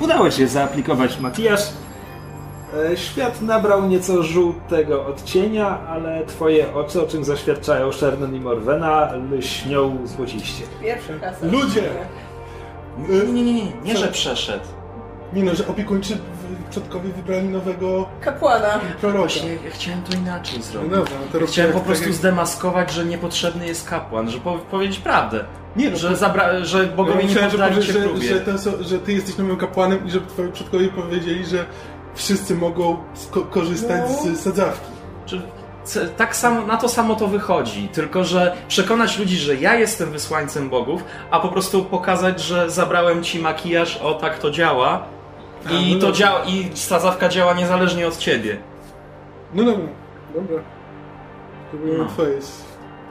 Udało 0.00 0.30
się 0.30 0.48
zaaplikować 0.48 1.20
makijaż. 1.20 1.60
E, 2.92 2.96
Świat 2.96 3.42
nabrał 3.42 3.88
nieco 3.88 4.22
żółtego 4.22 5.06
odcienia, 5.06 5.78
ale 5.88 6.26
twoje 6.26 6.74
oczy, 6.74 7.02
o 7.02 7.06
czym 7.06 7.24
zaświadczają 7.24 7.92
Shernon 7.92 8.34
i 8.34 8.40
Morwena, 8.40 9.12
lśnią 9.32 9.98
złociście. 10.04 10.64
Pierwsza 10.80 11.12
klasa. 11.12 11.46
Ludzie! 11.46 11.82
Nie, 12.98 13.18
nie, 13.32 13.42
nie, 13.42 13.54
nie, 13.54 13.72
nie, 13.84 13.96
że 13.96 14.08
przeszedł. 14.08 14.64
Nie 15.32 15.42
no, 15.42 15.54
że 15.54 15.68
opiekuńczy 15.68 16.18
przodkowie 16.70 17.08
wybrali 17.12 17.48
nowego 17.48 18.08
Kapłana. 18.20 18.80
proroka. 19.00 19.18
Właśnie 19.18 19.52
ja 19.52 19.70
chciałem 19.70 20.02
to 20.02 20.16
inaczej 20.16 20.58
No 20.58 20.64
zrobić. 20.64 20.90
dobra, 20.90 21.12
no 21.20 21.32
to 21.32 21.38
Ja 21.40 21.46
chciałem 21.46 21.72
po 21.72 21.80
prostu 21.80 22.04
tak 22.04 22.12
zdemaskować, 22.14 22.92
że 22.92 23.04
niepotrzebny 23.04 23.66
jest 23.66 23.88
kapłan, 23.90 24.30
że 24.30 24.38
po 24.38 24.58
powiedzieć 24.58 24.98
prawdę. 24.98 25.44
Nie 25.76 25.90
no, 25.90 25.96
Że, 25.96 26.08
zabra- 26.16 26.64
że 26.64 26.84
bogowie 26.86 27.22
ja 27.22 27.42
nie 27.44 27.50
poddali 27.50 27.82
się 27.82 27.92
że, 27.92 27.98
próbie. 28.00 28.28
że, 28.28 28.40
ten, 28.40 28.58
że 28.80 28.98
ty 28.98 29.12
jesteś 29.12 29.36
nowym 29.38 29.56
kapłanem 29.56 30.06
i 30.06 30.10
że 30.10 30.20
twoi 30.20 30.52
przodkowie 30.52 30.88
powiedzieli, 30.88 31.46
że 31.46 31.64
wszyscy 32.14 32.54
mogą 32.54 32.96
korzystać 33.50 34.02
No. 34.24 34.34
z 34.34 34.40
sadzawki. 34.40 34.90
Czy 35.26 35.42
tak 36.16 36.36
samo, 36.36 36.66
na 36.66 36.76
to 36.76 36.88
samo 36.88 37.14
to 37.14 37.26
wychodzi, 37.26 37.88
tylko 37.88 38.24
że 38.24 38.56
przekonać 38.68 39.18
ludzi, 39.18 39.36
że 39.36 39.54
ja 39.56 39.74
jestem 39.74 40.10
wysłańcem 40.10 40.70
bogów, 40.70 41.04
a 41.30 41.40
po 41.40 41.48
prostu 41.48 41.84
pokazać, 41.84 42.40
że 42.42 42.70
zabrałem 42.70 43.22
ci 43.24 43.38
makijaż, 43.38 43.96
o 43.96 44.14
tak 44.14 44.38
to 44.38 44.50
działa 44.50 45.02
i 45.70 45.94
no 45.94 46.00
to 46.00 46.12
działa 46.12 46.44
i 46.44 46.70
sadzawka 46.74 47.28
działa 47.28 47.54
niezależnie 47.54 48.06
od 48.06 48.16
ciebie. 48.16 48.56
No 49.54 49.64
dobra, 49.64 49.86
dobra. 50.34 50.62
Spróbujemy 51.68 51.98
No. 52.04 52.10
twoje, 52.10 52.38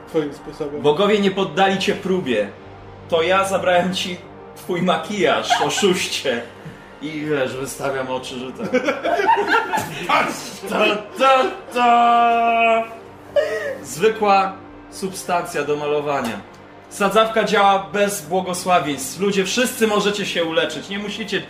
twoim 0.08 0.34
sposobem. 0.34 0.82
Bogowie 0.82 1.20
nie 1.20 1.32
poddali 1.32 1.80
cię 1.80 1.95
próbie. 1.95 2.50
To 3.10 3.22
ja 3.22 3.45
zabrałem 3.45 3.93
ci 3.95 4.18
twój 4.56 4.82
makijaż, 4.82 5.62
oszuście. 5.62 6.41
I 7.02 7.12
wiesz, 7.26 7.56
wystawiam 7.58 8.08
oczy, 8.12 8.36
że 8.39 8.52
tak. 8.52 8.70
Ta, 10.70 10.86
ta, 11.20 11.43
ta. 11.74 12.84
Zwykła 13.84 14.54
substancja 14.91 15.64
do 15.64 15.76
malowania. 15.76 16.39
Sadzawka 16.89 17.43
działa 17.43 17.89
bez 17.93 18.22
błogosławieństw. 18.22 19.20
Ludzie, 19.20 19.45
wszyscy 19.45 19.88
możecie 19.88 20.26
się 20.26 20.43
uleczyć. 20.45 20.89
Nie 20.89 21.00
musicie 21.00 21.41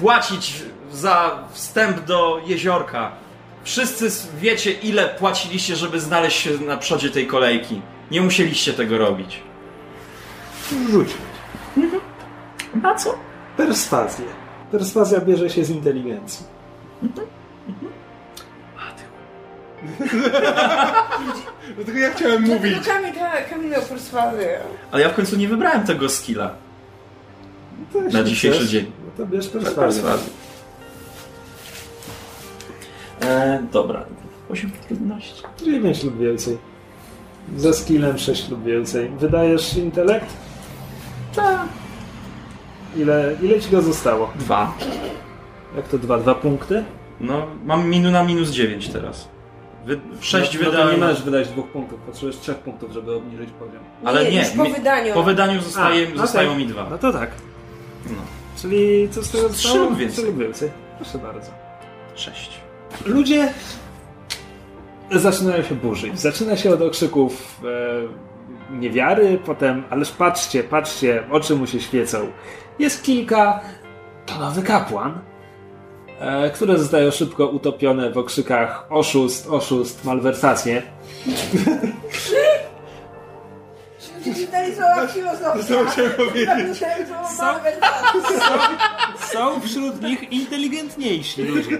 płacić 0.00 0.62
za 0.92 1.44
wstęp 1.52 2.00
do 2.00 2.40
jeziorka. 2.46 3.12
Wszyscy 3.64 4.10
wiecie, 4.40 4.72
ile 4.72 5.08
płaciliście, 5.08 5.76
żeby 5.76 6.00
znaleźć 6.00 6.36
się 6.36 6.50
na 6.50 6.76
przodzie 6.76 7.10
tej 7.10 7.26
kolejki. 7.26 7.82
Nie 8.10 8.20
musieliście 8.20 8.72
tego 8.72 8.98
robić. 8.98 9.40
Rzuć. 10.90 11.08
Na 12.82 12.94
co? 12.94 13.18
Perswazję. 13.56 14.24
Perswazja 14.70 15.20
bierze 15.20 15.50
się 15.50 15.64
z 15.64 15.70
inteligencji. 15.70 16.46
Dlatego 21.76 21.98
ja 22.04 22.10
chciałem 22.10 22.42
mówić. 22.42 22.76
No 22.76 22.94
Kamil, 22.94 23.14
Kamil 23.50 23.70
miał 23.70 23.82
perswazję. 23.82 24.60
Ale 24.90 25.02
ja 25.02 25.08
w 25.08 25.14
końcu 25.14 25.36
nie 25.36 25.48
wybrałem 25.48 25.86
tego 25.86 26.08
skilla. 26.08 26.54
Na 28.12 28.22
dzisiejszy 28.22 28.58
chcesz, 28.58 28.70
dzień. 28.70 28.92
No 29.20 29.26
to 29.26 29.32
bierz 29.32 29.48
perswazję. 29.48 30.02
E, 33.22 33.62
dobra. 33.72 34.04
8 34.50 34.70
trudności. 34.88 35.42
9 35.64 36.04
lub 36.04 36.18
więcej. 36.18 36.58
Ze 37.56 37.74
skillem 37.74 38.18
6 38.18 38.48
lub 38.48 38.64
więcej. 38.64 39.10
Wydajesz 39.18 39.76
intelekt? 39.76 40.26
Tak. 41.34 41.60
Ile, 42.96 43.36
ile 43.42 43.60
ci 43.60 43.70
go 43.70 43.82
zostało? 43.82 44.30
Dwa. 44.38 44.72
Jak 45.76 45.88
to 45.88 45.98
dwa? 45.98 46.18
Dwa 46.18 46.34
punkty? 46.34 46.84
No, 47.20 47.46
mam 47.64 47.88
minu 47.88 48.10
na 48.10 48.24
minus 48.24 48.50
9 48.50 48.88
teraz. 48.88 49.28
Wy, 49.86 50.00
6 50.20 50.54
no, 50.54 50.60
no 50.60 50.64
to 50.64 50.70
wydałem. 50.70 50.94
nie 51.00 51.06
możesz 51.06 51.22
wydać 51.22 51.48
dwóch 51.48 51.68
punktów, 51.68 52.00
potrzebujesz 52.00 52.36
trzech 52.36 52.58
punktów, 52.58 52.92
żeby 52.92 53.14
obniżyć 53.14 53.50
poziom. 53.50 53.82
Ale 54.04 54.30
nie, 54.30 54.38
już 54.38 54.48
po 54.48 54.64
mi- 54.64 54.72
wydaniu. 54.72 55.14
Po 55.14 55.22
wydaniu 55.22 55.60
zostaje, 55.60 56.06
A, 56.14 56.18
zostają 56.18 56.50
okej. 56.50 56.64
mi 56.64 56.70
dwa. 56.72 56.86
No 56.90 56.98
to 56.98 57.12
tak. 57.12 57.30
No. 58.06 58.39
Czyli 58.60 59.08
co 59.10 59.22
z 59.22 59.30
tego 59.30 59.48
Trzy 59.48 59.62
zostało? 59.62 59.84
lub 59.84 59.98
więcej. 59.98 60.24
Trzy 60.24 60.32
lub 60.32 60.38
więcej. 60.38 60.70
Proszę 60.98 61.18
bardzo. 61.18 61.50
6. 62.14 62.50
Ludzie 63.06 63.52
zaczynają 65.10 65.62
się 65.62 65.74
burzyć. 65.74 66.20
Zaczyna 66.20 66.56
się 66.56 66.74
od 66.74 66.82
okrzyków 66.82 67.60
e, 68.70 68.78
niewiary, 68.78 69.38
potem, 69.46 69.84
ależ 69.90 70.10
patrzcie, 70.10 70.64
patrzcie, 70.64 71.22
oczy 71.30 71.56
mu 71.56 71.66
się 71.66 71.80
świecą. 71.80 72.18
Jest 72.78 73.02
kilka, 73.02 73.60
to 74.26 74.38
nowy 74.38 74.62
kapłan, 74.62 75.18
e, 76.20 76.50
które 76.50 76.78
zostają 76.78 77.10
szybko 77.10 77.46
utopione 77.46 78.10
w 78.10 78.18
okrzykach 78.18 78.86
oszust, 78.90 79.48
oszust, 79.50 80.04
malwersacje. 80.04 80.82
Przeczytali 84.20 84.74
słowa 84.74 85.06
filozofii. 85.06 85.64
Co 85.68 85.84
chciałem 85.84 86.12
powiedzieć? 86.12 86.78
Są 89.32 89.60
wśród 89.60 90.02
nich 90.02 90.32
inteligentniejsi 90.32 91.42
ludzie. 91.42 91.78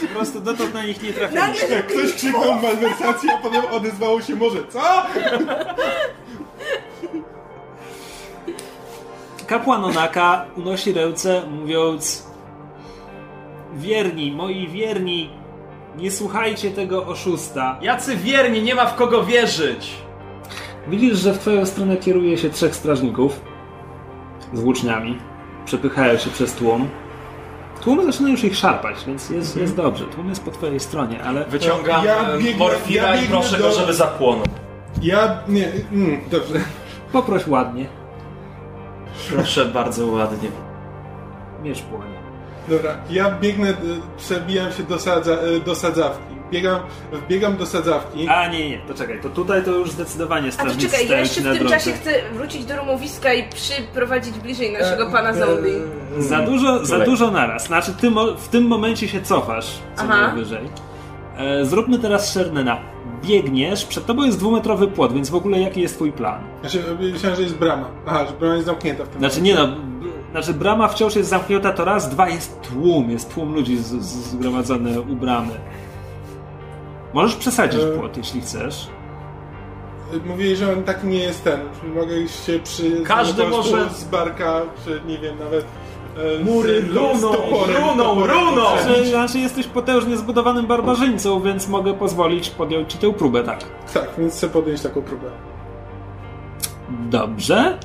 Po 0.00 0.06
prostu 0.06 0.40
dotąd 0.40 0.74
na 0.74 0.82
nich 0.82 1.02
nie 1.02 1.12
trafiliśmy. 1.12 1.68
Jak 1.68 1.86
ktoś 1.86 2.12
krzyknął 2.12 2.54
malwersację, 2.54 3.32
a 3.34 3.42
potem 3.42 3.62
odezwało 3.70 4.22
się 4.22 4.36
może 4.36 4.58
co? 4.68 4.80
Kapłan 9.46 9.84
Onaka 9.84 10.44
unosi 10.56 10.92
ręce, 10.92 11.42
mówiąc: 11.46 12.26
Wierni, 13.74 14.32
moi 14.32 14.68
wierni, 14.68 15.30
nie 15.96 16.10
słuchajcie 16.10 16.70
tego 16.70 17.06
oszusta. 17.06 17.78
Jacy 17.82 18.16
wierni, 18.16 18.62
nie 18.62 18.74
ma 18.74 18.86
w 18.86 18.94
kogo 18.94 19.24
wierzyć! 19.24 19.94
Widzisz, 20.88 21.18
że 21.18 21.32
w 21.32 21.38
twoją 21.38 21.66
stronę 21.66 21.96
kieruje 21.96 22.38
się 22.38 22.50
trzech 22.50 22.74
strażników 22.74 23.40
z 24.52 24.60
włóczniami. 24.60 25.18
Przepychają 25.64 26.18
się 26.18 26.30
przez 26.30 26.52
tłum. 26.54 26.88
Tłum 27.82 28.12
zaczyna 28.12 28.28
już 28.30 28.44
ich 28.44 28.56
szarpać, 28.56 29.04
więc 29.06 29.30
jest, 29.30 29.56
jest 29.56 29.76
dobrze. 29.76 30.04
Tłum 30.04 30.28
jest 30.28 30.44
po 30.44 30.50
twojej 30.50 30.80
stronie, 30.80 31.22
ale 31.24 31.44
Wyciągam 31.44 32.04
Ja 32.04 32.14
ja 32.14 32.38
biegnę- 32.38 32.58
morfina 32.58 33.14
ja 33.14 33.22
i 33.22 33.26
proszę 33.26 33.58
do- 33.58 33.64
go, 33.64 33.72
żeby 33.72 33.94
zapłonął. 33.94 34.44
Ja... 35.02 35.38
nie... 35.48 35.68
Mm, 35.92 36.20
dobrze. 36.30 36.54
poproś 37.12 37.46
ładnie. 37.46 37.86
Proszę 39.30 39.64
bardzo 39.64 40.06
ładnie. 40.06 40.48
Miecz 41.62 41.82
płonie. 41.82 42.18
Dobra, 42.68 42.90
ja 43.10 43.30
biegnę, 43.30 43.70
y, 43.70 43.74
przebijam 44.18 44.72
się 44.72 44.82
do, 44.82 44.98
sadza, 44.98 45.32
y, 45.32 45.60
do 45.60 45.74
sadzawki. 45.74 46.34
Biegam, 46.50 46.80
wbiegam 47.12 47.56
do 47.56 47.66
sadzawki. 47.66 48.28
A 48.28 48.48
nie, 48.48 48.70
nie, 48.70 48.78
to 48.78 48.94
czekaj, 48.94 49.20
to 49.22 49.28
tutaj 49.28 49.64
to 49.64 49.70
już 49.70 49.90
zdecydowanie 49.90 50.48
A 50.48 50.50
to 50.50 50.54
strażnicy 50.54 50.90
czekaj, 50.90 51.08
ja 51.08 51.18
jeszcze 51.20 51.40
w 51.40 51.44
na 51.44 51.50
tym 51.50 51.58
drodze. 51.60 51.74
czasie 51.76 51.92
chcę 51.92 52.10
wrócić 52.34 52.64
do 52.64 52.76
rumowiska 52.76 53.34
i 53.34 53.48
przyprowadzić 53.48 54.34
bliżej 54.38 54.74
E, 54.74 54.78
naszego 54.78 55.10
pana 55.10 55.32
zombie. 55.32 55.70
Za 56.18 56.38
dużo, 56.42 56.86
za 56.86 56.98
dużo 56.98 57.30
naraz. 57.30 57.66
Znaczy, 57.66 57.92
ty 58.00 58.10
mo- 58.10 58.34
w 58.34 58.48
tym 58.48 58.66
momencie 58.66 59.08
się 59.08 59.22
cofasz 59.22 59.66
co 59.96 60.02
Aha. 60.04 60.26
najwyżej. 60.26 60.68
E, 61.36 61.64
zróbmy 61.64 61.98
teraz 61.98 62.32
Shernena. 62.32 62.78
Biegniesz, 63.24 63.84
przed 63.84 64.06
tobą 64.06 64.24
jest 64.24 64.38
dwumetrowy 64.38 64.88
płot, 64.88 65.12
więc 65.12 65.30
w 65.30 65.34
ogóle 65.34 65.60
jaki 65.60 65.80
jest 65.80 65.94
twój 65.94 66.12
plan? 66.12 66.40
Znaczy, 66.60 66.82
myślałem, 67.12 67.36
że 67.36 67.42
jest 67.42 67.56
brama. 67.56 67.88
Aha, 68.06 68.24
że 68.26 68.32
brama 68.32 68.54
jest 68.54 68.66
zamknięta 68.66 69.04
w 69.04 69.08
tym 69.08 69.18
Znaczy 69.18 69.40
nie 69.42 69.54
no, 69.54 69.68
b- 69.68 69.74
znaczy 70.30 70.54
brama 70.54 70.88
wciąż 70.88 71.16
jest 71.16 71.30
zamknięta, 71.30 71.72
to 71.72 71.84
raz, 71.84 72.10
dwa 72.10 72.28
jest 72.28 72.60
tłum, 72.62 73.10
jest 73.10 73.34
tłum 73.34 73.54
ludzi 73.54 73.76
z, 73.78 73.86
z, 73.86 74.02
zgromadzony 74.30 75.00
u 75.00 75.16
bramy. 75.16 75.50
Możesz 77.18 77.36
przesadzić 77.36 77.80
E. 77.80 77.86
płot, 77.98 78.16
jeśli 78.16 78.40
chcesz. 78.40 78.86
Mówili, 80.26 80.56
że 80.56 80.72
on 80.72 80.82
taki 80.82 81.06
nie 81.06 81.18
jest 81.18 81.44
ten. 81.44 81.60
Mogę 81.94 82.28
się 82.28 82.58
przy... 82.64 83.02
Każdy 83.02 83.46
może- 83.46 83.90
Z 83.90 84.04
barka, 84.04 84.60
czy 84.84 85.00
nie 85.06 85.18
wiem, 85.18 85.38
nawet... 85.38 85.64
e, 86.40 86.44
Mury 86.44 86.80
runą, 86.80 87.32
runą, 87.80 88.26
runą! 88.26 88.62
Znaczy, 88.82 89.06
znaczy 89.06 89.38
jesteś 89.38 89.66
potężnie 89.66 90.16
zbudowanym 90.16 90.66
barbarzyńcą, 90.66 91.40
więc 91.40 91.68
mogę 91.68 91.94
pozwolić 91.94 92.50
podjąć 92.50 92.92
ci 92.92 92.98
tę 92.98 93.12
próbę, 93.12 93.44
tak. 93.44 93.64
Tak, 93.94 94.08
więc 94.18 94.34
chcę 94.34 94.48
podjąć 94.48 94.80
taką 94.82 95.02
próbę. 95.02 95.30
Dobrze. 97.10 97.78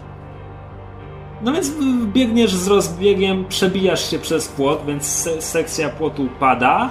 No 1.41 1.53
więc 1.53 1.71
biegniesz 2.05 2.55
z 2.55 2.67
rozbiegiem, 2.67 3.45
przebijasz 3.49 4.11
się 4.11 4.19
przez 4.19 4.47
płot, 4.47 4.83
więc 4.87 5.05
se 5.05 5.41
sekcja 5.41 5.89
płotu 5.89 6.27
pada. 6.39 6.89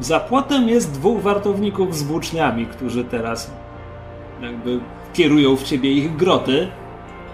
Za 0.00 0.20
płotem 0.20 0.68
jest 0.68 0.92
dwóch 0.92 1.22
wartowników 1.22 1.96
z 1.96 2.02
włóczniami, 2.02 2.66
którzy 2.66 3.04
teraz 3.04 3.50
jakby 4.42 4.80
kierują 5.14 5.56
w 5.56 5.62
ciebie 5.62 5.92
ich 5.92 6.16
groty. 6.16 6.68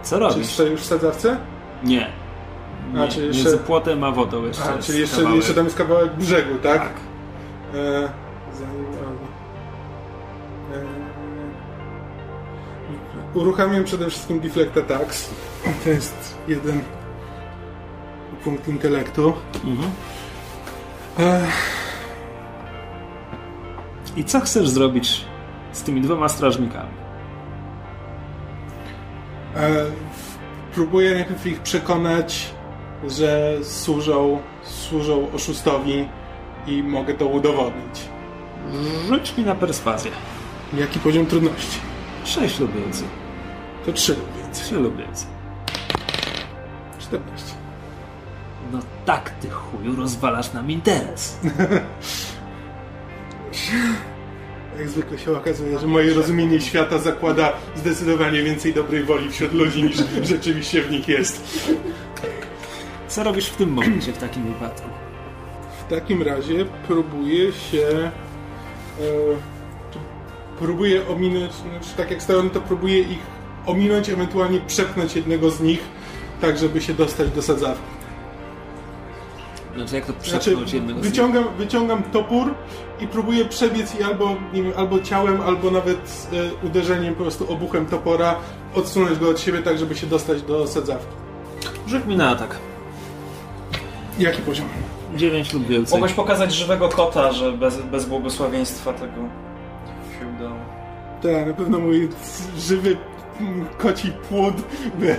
Co 0.03 0.17
Czy 0.17 0.21
robisz? 0.21 0.47
stoję 0.47 0.71
już 0.71 0.81
w 0.81 0.85
sadzawce? 0.85 1.37
Nie. 1.85 2.07
Nie. 2.95 3.03
A, 3.03 3.09
czyli 3.09 3.25
Między 3.27 3.39
jeszcze- 3.51 3.59
płotem 3.65 4.05
a 4.05 4.11
wodą 4.11 4.45
jeszcze 4.47 4.63
A, 4.79 4.83
czyli 4.83 5.01
jeszcze, 5.01 5.17
kawałek. 5.17 5.37
jeszcze 5.37 5.55
tam 5.55 5.65
jest 5.65 5.77
kawałek 5.77 6.15
brzegu, 6.17 6.55
tak? 6.63 6.79
Tak. 6.83 6.91
E, 7.75 8.09
zanim, 8.59 8.85
e, 13.35 13.39
uruchamiam 13.39 13.85
przede 13.85 14.11
wszystkim 14.11 14.41
Deflect 14.41 14.77
Attacks. 14.77 15.31
To 15.85 15.91
jest 15.91 16.39
jeden 16.49 16.81
punkt 18.45 18.69
intelektu. 18.69 19.33
Mhm. 19.65 19.91
E, 21.19 21.47
I 24.17 24.25
co 24.25 24.41
chcesz 24.41 24.69
zrobić 24.69 25.25
z 25.73 25.83
tymi 25.83 26.01
dwoma 26.01 26.29
strażnikami? 26.29 27.03
e, 29.57 29.87
próbuję 30.75 31.15
najpierw 31.15 31.47
ich 31.47 31.61
przekonać, 31.61 32.51
że 33.09 33.59
służą, 33.63 34.41
służą 34.63 35.33
oszustowi 35.33 36.09
i 36.67 36.83
mogę 36.83 37.15
to 37.15 37.27
udowodnić. 37.27 38.09
Rzuć 39.09 39.37
mi 39.37 39.45
na 39.45 39.55
perswazję. 39.55 40.11
Jaki 40.73 40.99
poziom 40.99 41.27
trudności? 41.27 41.79
6 42.25 42.61
lub 42.61 42.73
więcej. 42.75 43.09
To 43.87 43.93
trzy 43.93 44.13
lub 44.15 44.37
więcej. 44.37 44.65
3 44.65 44.75
lub 44.75 44.97
więcej. 44.97 45.27
14. 46.99 47.55
No 48.73 48.79
tak, 49.05 49.31
ty 49.31 49.51
chuju, 49.51 49.97
rozwalasz 49.97 50.53
nam 50.53 50.71
interes. 50.71 51.39
Jak 54.79 54.89
zwykle 54.89 55.19
się 55.19 55.37
okazuje, 55.37 55.79
że 55.79 55.87
moje 55.87 56.15
rozumienie 56.15 56.61
świata 56.61 56.99
zakłada 56.99 57.53
zdecydowanie 57.77 58.43
więcej 58.43 58.75
dobrej 58.75 59.05
woli 59.05 59.31
wśród 59.31 59.53
ludzi 59.53 59.83
niż 59.83 59.97
rzeczywiście 60.35 60.83
w 60.83 60.91
nich 60.91 61.09
jest. 61.09 61.69
Co 63.09 63.25
robisz 63.25 63.47
w 63.47 63.57
tym 63.57 63.71
momencie 63.73 64.13
w 64.13 64.19
takim 64.19 64.45
wypadku? 64.45 64.89
W 65.87 65.91
takim 65.91 66.23
razie 66.23 66.67
próbuję 66.87 67.53
się. 67.53 68.11
E, 69.01 69.03
próbuję 70.59 71.09
ominąć, 71.09 71.53
znaczy 71.53 71.97
tak 71.97 72.11
jak 72.11 72.23
stoją, 72.23 72.51
to 72.51 72.61
próbuję 72.61 72.99
ich 72.99 73.19
ominąć, 73.67 74.09
ewentualnie 74.09 74.61
przepchnąć 74.61 75.17
jednego 75.17 75.51
z 75.51 75.61
nich, 75.61 75.81
tak 76.41 76.59
żeby 76.59 76.81
się 76.81 76.95
dostać 76.95 77.31
do 77.31 77.43
sadzawki. 77.43 77.92
Znaczy 79.77 79.95
jak 79.95 80.07
to 80.07 80.13
Znaczy, 80.13 80.39
przepchnąć 80.41 80.73
jednego 80.73 81.01
z 81.01 81.03
nich? 81.03 81.13
wyciągam, 81.13 81.45
wyciągam 81.59 82.03
topór 82.03 82.55
i 83.01 83.07
próbuję 83.07 83.45
przebiec 83.45 84.01
i 84.01 84.03
albo, 84.03 84.37
nie 84.55 84.63
wiem, 84.63 84.73
albo 84.77 85.01
ciałem, 85.01 85.41
albo 85.41 85.71
nawet 85.71 86.29
e, 86.63 86.67
uderzeniem, 86.67 87.15
po 87.15 87.23
prostu 87.23 87.53
obuchem 87.53 87.87
topora, 87.87 88.35
odsunąć 88.75 89.19
go 89.19 89.31
od 89.31 89.41
siebie, 89.41 89.63
tak 89.63 89.79
żeby 89.79 89.95
się 89.95 90.07
dostać 90.07 90.43
do 90.43 90.67
sadzawki. 90.67 91.15
Rzuć 91.87 92.05
mi 92.05 92.17
na 92.17 92.31
atak. 92.31 92.59
Jaki 94.19 94.43
poziom? 94.43 94.69
9 95.17 95.53
lub 95.53 95.67
więcej. 95.67 95.95
Mogłeś 95.99 96.13
pokazać 96.13 96.53
żywego 96.55 96.89
kota, 96.89 97.33
że 97.33 97.53
bez, 97.53 97.83
bez 97.83 98.05
błogosławieństwa 98.07 98.93
tego 98.93 99.17
się 100.21 100.29
udało. 100.37 100.57
Tak, 101.23 101.47
na 101.47 101.55
pewno 101.55 101.79
mój 101.79 102.09
żywy 102.59 102.97
koci 103.79 104.13
płód 104.29 104.55
by 104.99 105.17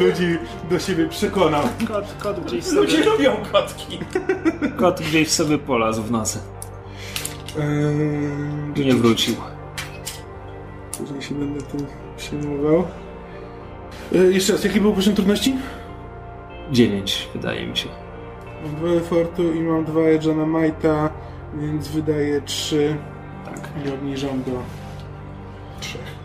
ludzi 0.00 0.38
do 0.70 0.78
siebie 0.78 1.08
przekonał. 1.08 1.62
Kot, 1.88 2.14
kot, 2.22 2.40
gdzieś 2.40 2.64
sobie, 2.64 2.80
Ludzie 2.80 3.04
lubią 3.04 3.30
kotki. 3.52 3.98
kot 4.78 5.00
gdzieś 5.00 5.30
sobie 5.30 5.58
polazł 5.58 6.02
w 6.02 6.10
nocy. 6.10 6.38
Eee, 7.58 8.84
nie 8.84 8.94
wrócił. 8.94 9.34
Później 10.98 11.22
się 11.22 11.34
będę 11.34 11.62
tym 11.62 11.86
przejmował. 12.16 12.84
E, 14.14 14.18
jeszcze 14.18 14.52
raz, 14.52 14.64
jaki 14.64 14.80
był 14.80 14.92
poziom 14.92 15.14
trudności? 15.14 15.56
9 16.72 17.28
wydaje 17.34 17.66
mi 17.66 17.76
się. 17.76 17.88
Mam 18.64 18.74
dwa 18.76 18.88
efortu 18.88 19.52
i 19.52 19.60
mam 19.60 19.84
dwa 19.84 20.00
edge'a 20.00 20.36
na 20.36 20.46
Majta, 20.46 21.10
więc 21.54 21.88
wydaję 21.88 22.40
trzy 22.42 22.96
Tak. 23.44 23.70
i 23.86 23.90
obniżam 23.90 24.42
do 24.42 24.52
trzech. 25.80 26.17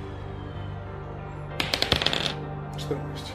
14. 2.86 3.34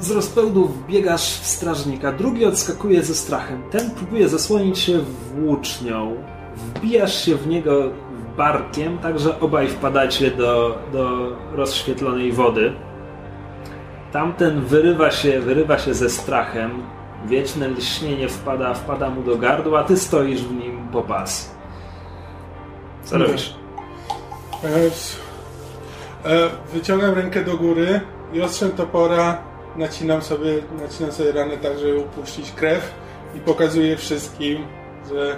Z 0.00 0.10
rozpędu 0.10 0.68
wbiegasz 0.68 1.40
w 1.40 1.46
strażnika, 1.46 2.12
drugi 2.12 2.44
odskakuje 2.44 3.02
ze 3.02 3.14
strachem. 3.14 3.62
Ten 3.70 3.90
próbuje 3.90 4.28
zasłonić 4.28 4.78
się 4.78 4.98
włócznią. 5.34 6.16
Wbijasz 6.56 7.24
się 7.24 7.34
w 7.34 7.46
niego 7.46 7.90
barkiem, 8.36 8.98
tak 8.98 9.18
że 9.18 9.40
obaj 9.40 9.68
wpadacie 9.68 10.30
do, 10.30 10.78
do 10.92 11.32
rozświetlonej 11.52 12.32
wody. 12.32 12.72
Tamten 14.12 14.60
wyrywa 14.60 15.10
się, 15.10 15.40
wyrywa 15.40 15.78
się 15.78 15.94
ze 15.94 16.10
strachem. 16.10 16.82
Wieczne 17.26 17.68
lśnienie 17.68 18.28
wpada, 18.28 18.74
wpada 18.74 19.10
mu 19.10 19.22
do 19.22 19.36
gardła, 19.36 19.80
a 19.80 19.84
ty 19.84 19.96
stoisz 19.96 20.42
w 20.42 20.52
nim 20.52 20.88
po 20.92 21.02
pas. 21.02 21.54
Co 23.04 23.18
robisz? 23.18 23.54
E, 24.64 24.90
e, 26.30 26.50
wyciągam 26.72 27.14
rękę 27.14 27.44
do 27.44 27.56
góry 27.56 28.00
i 28.34 28.42
ostrzem 28.42 28.70
topora 28.70 29.42
nacinam 29.76 30.22
sobie, 30.22 30.54
nacinam 30.82 31.12
sobie 31.12 31.32
ranę 31.32 31.56
tak, 31.56 31.78
żeby 31.78 31.96
upuścić 31.98 32.52
krew 32.52 32.94
i 33.34 33.40
pokazuję 33.40 33.96
wszystkim, 33.96 34.66
że 35.08 35.36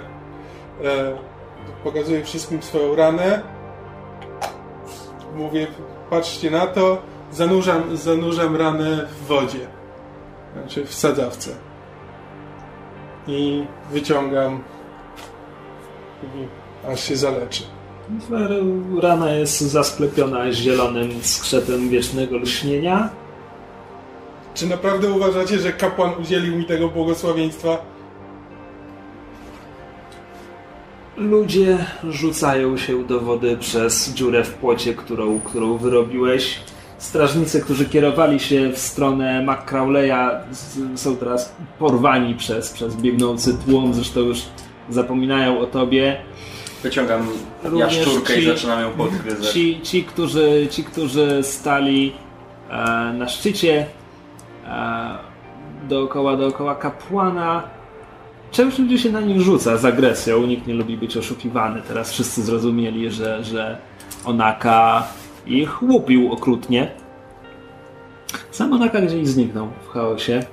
e, 0.83 1.17
pokazuję 1.83 2.23
wszystkim 2.23 2.61
swoją 2.63 2.95
ranę. 2.95 3.41
Mówię, 5.35 5.67
patrzcie 6.09 6.51
na 6.51 6.67
to, 6.67 7.01
zanurzam, 7.31 7.97
zanurzam 7.97 8.55
ranę 8.55 9.07
w 9.07 9.25
wodzie, 9.27 9.67
znaczy 10.53 10.85
w 10.85 10.93
sadzawce. 10.93 11.51
I 13.27 13.65
wyciągam 13.91 14.63
aż 16.87 17.03
się 17.03 17.15
zaleczy. 17.15 17.63
Rana 19.01 19.31
jest 19.31 19.61
zasklepiona 19.61 20.51
zielonym 20.51 21.09
skrzepem 21.21 21.89
wiecznego 21.89 22.37
lśnienia. 22.37 23.09
Czy 24.53 24.67
naprawdę 24.67 25.09
uważacie, 25.11 25.59
że 25.59 25.73
kapłan 25.73 26.11
udzielił 26.21 26.57
mi 26.57 26.65
tego 26.65 26.87
błogosławieństwa? 26.89 27.77
Ludzie 31.17 31.77
rzucają 32.09 32.77
się 32.77 33.03
do 33.03 33.19
wody 33.19 33.57
przez 33.57 34.13
dziurę 34.13 34.43
w 34.43 34.53
płocie, 34.53 34.93
którą, 34.93 35.39
którą 35.39 35.77
wyrobiłeś. 35.77 36.59
Strażnicy, 36.97 37.61
którzy 37.61 37.85
kierowali 37.85 38.39
się 38.39 38.69
w 38.71 38.77
stronę 38.77 39.41
McCrawleya, 39.45 40.39
z- 40.51 40.99
są 40.99 41.15
teraz 41.15 41.55
porwani 41.79 42.35
przez, 42.35 42.69
przez 42.71 42.95
biegnący 42.95 43.57
tłum. 43.65 43.93
Zresztą 43.93 44.19
już 44.19 44.41
zapominają 44.89 45.59
o 45.59 45.65
tobie. 45.65 46.17
Wyciągam 46.83 47.27
Również 47.63 47.97
jaszczurkę 47.97 48.33
ci- 48.33 48.39
i 48.39 48.45
zaczynam 48.45 48.81
ją 48.81 48.91
podgryzać. 48.91 49.47
Ci, 49.53 49.79
ci, 49.83 50.03
którzy, 50.03 50.67
ci, 50.71 50.83
którzy 50.83 51.43
stali 51.43 52.13
e, 52.69 52.73
na 53.17 53.27
szczycie, 53.27 53.85
e, 54.65 55.17
dookoła, 55.89 56.37
dookoła 56.37 56.75
kapłana. 56.75 57.63
Część 58.51 58.79
ludzi 58.79 58.99
się 58.99 59.11
na 59.11 59.21
nich 59.21 59.41
rzuca 59.41 59.77
z 59.77 59.85
agresją, 59.85 60.41
nikt 60.45 60.67
nie 60.67 60.73
lubi 60.73 60.97
być 60.97 61.17
oszukiwany. 61.17 61.81
Teraz 61.87 62.11
wszyscy 62.11 62.43
zrozumieli, 62.43 63.11
że, 63.11 63.43
że 63.43 63.77
Onaka 64.25 65.07
ich 65.45 65.83
łupił 65.83 66.33
okrutnie. 66.33 66.91
Sam 68.51 68.73
Onaka 68.73 69.01
gdzieś 69.01 69.27
zniknął 69.27 69.67
w 69.87 69.89
chaosie. 69.89 70.43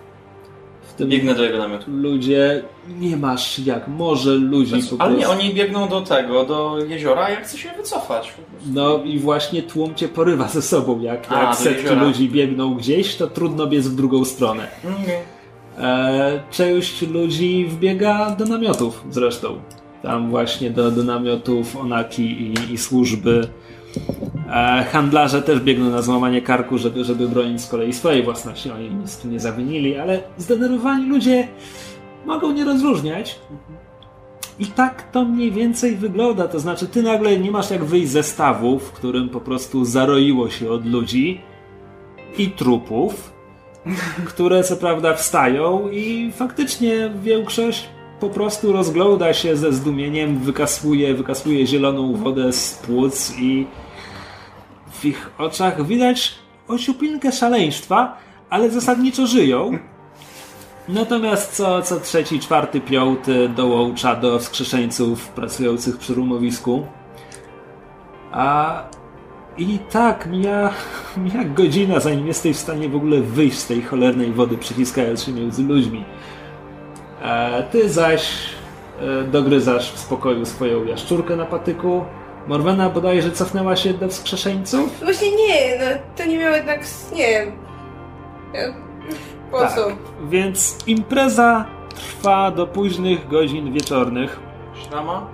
Tym 0.97 1.09
Biegnę 1.09 1.35
do 1.35 1.45
jego 1.45 1.59
namiotu. 1.59 1.91
ludzie, 1.91 2.63
nie 3.01 3.17
masz 3.17 3.59
jak, 3.59 3.89
może 3.89 4.31
ludzi 4.31 4.83
po 4.91 5.05
Ale 5.05 5.15
nie, 5.15 5.29
oni 5.29 5.55
biegną 5.55 5.89
do 5.89 6.01
tego, 6.01 6.45
do 6.45 6.79
jeziora, 6.89 7.25
a 7.25 7.31
ja 7.31 7.41
chcę 7.41 7.59
się 7.59 7.71
wycofać. 7.77 8.35
No 8.67 9.03
i 9.05 9.19
właśnie 9.19 9.63
tłum 9.63 9.95
cię 9.95 10.09
porywa 10.09 10.49
ze 10.49 10.63
sobą. 10.63 11.01
Jak, 11.01 11.27
A, 11.33 11.43
jak 11.43 11.57
setki 11.57 11.83
jeziora. 11.83 12.03
ludzi 12.05 12.29
biegną 12.29 12.75
gdzieś, 12.75 13.17
to 13.17 13.27
trudno 13.27 13.67
biec 13.67 13.87
w 13.89 13.97
drugą 13.97 14.25
stronę. 14.25 14.69
Okej. 15.03 15.19
E, 15.79 16.43
część 16.51 17.03
ludzi 17.03 17.67
wbiega 17.69 18.31
do 18.39 18.45
namiotów 18.45 19.05
zresztą. 19.11 19.61
Tam 20.03 20.31
właśnie 20.31 20.71
do, 20.71 20.91
do 20.91 21.03
namiotów 21.05 21.77
Onaki 21.77 22.23
i, 22.23 22.73
i 22.73 22.79
służby. 22.79 23.49
E, 24.51 24.85
handlarze 24.85 25.43
też 25.43 25.61
biegną 25.61 25.91
na 25.91 26.03
złamanie 26.03 26.43
karku, 26.43 26.79
żeby, 26.79 27.05
żeby 27.05 27.29
bronić 27.29 27.61
z 27.61 27.69
kolei 27.69 27.93
swojej 27.93 28.23
własności. 28.23 28.71
Oni 28.71 28.91
nic 28.91 29.17
tu 29.17 29.29
nie 29.29 29.41
zawinili, 29.41 29.99
ale 29.99 30.23
zdenerwowani 30.39 31.07
ludzie 31.07 31.49
mogą 32.27 32.53
nie 32.53 32.65
rozróżniać. 32.65 33.39
I 34.59 34.67
tak 34.67 35.11
to 35.13 35.25
mniej 35.25 35.53
więcej 35.53 35.97
wygląda. 35.97 36.49
To 36.49 36.61
znaczy, 36.61 36.87
ty 36.87 37.03
nagle 37.03 37.39
nie 37.39 37.51
masz 37.51 37.71
jak 37.71 37.85
wyjść 37.85 38.09
ze 38.09 38.23
stawu, 38.23 38.79
w 38.79 38.93
którym 38.93 39.29
po 39.29 39.41
prostu 39.41 39.85
zaroiło 39.85 40.51
się 40.51 40.71
od 40.71 40.87
ludzi 40.87 41.41
i 42.39 42.51
trupów, 42.51 43.33
które 44.25 44.65
co 44.65 44.77
prawda 44.77 45.15
wstają 45.15 45.89
i 45.89 46.33
faktycznie 46.33 47.11
większość 47.23 47.89
po 48.21 48.29
prostu 48.31 48.73
rozgląda 48.73 49.35
się 49.35 49.57
ze 49.57 49.73
zdumieniem, 49.73 50.39
wykasłuje, 50.39 51.15
wykasłuje 51.15 51.67
zieloną 51.67 52.17
wodę 52.17 52.53
z 52.53 52.75
płuc 52.75 53.39
i 53.39 53.67
ich 55.05 55.31
oczach 55.39 55.87
widać 55.87 56.35
osiupinkę 56.69 57.33
szaleństwa, 57.33 58.19
ale 58.51 58.71
zasadniczo 58.71 59.27
żyją. 59.27 59.79
Natomiast 60.89 61.53
co, 61.53 61.83
co 61.83 62.01
trzeci, 62.01 62.41
czwarty, 62.41 62.81
piąty 62.81 63.49
dołącza 63.49 64.17
do 64.17 64.39
wskrzeszeńców 64.39 65.29
pracujących 65.29 65.99
przy 65.99 66.15
rumowisku. 66.15 66.87
A 68.33 68.83
i 69.59 69.79
tak 69.79 70.27
mija, 70.27 70.71
mija 71.17 71.45
godzina, 71.45 72.01
zanim 72.01 72.27
jesteś 72.27 72.57
w 72.57 72.61
stanie 72.61 72.89
w 72.89 72.97
ogóle 72.97 73.21
wyjść 73.21 73.59
z 73.59 73.67
tej 73.67 73.83
cholernej 73.83 74.33
wody, 74.33 74.59
przyciskając 74.59 75.23
się 75.23 75.33
między 75.33 75.63
ludźmi. 75.63 76.05
E, 77.23 77.63
ty 77.63 77.89
zaś 77.89 78.33
e, 79.01 79.25
dogryzasz 79.25 79.93
w 79.93 79.99
spokoju 79.99 80.47
swoją 80.47 80.85
jaszczurkę 80.85 81.37
na 81.37 81.45
patyku. 81.45 82.05
Morwena 82.49 82.91
bodajże 82.91 83.31
cofnęła 83.33 83.77
się 83.77 83.95
do 83.95 84.09
wskrzeszeńców. 84.09 85.01
Właśnie 85.03 85.31
nie, 85.31 85.79
no 85.79 85.85
to 86.17 86.25
nie 86.25 86.39
miało 86.39 86.57
jednak, 86.57 86.81
nie 87.17 87.29
wiem. 87.29 87.53
Ja- 88.55 88.75
Po 89.51 89.59
Tak. 89.61 89.73
co? 89.75 89.87
Więc 90.29 90.79
impreza 90.87 91.65
trwa 91.95 92.51
do 92.51 92.67
późnych 92.67 93.29
godzin 93.29 93.73
wieczornych. 93.73 94.41
Szrama? 94.75 95.27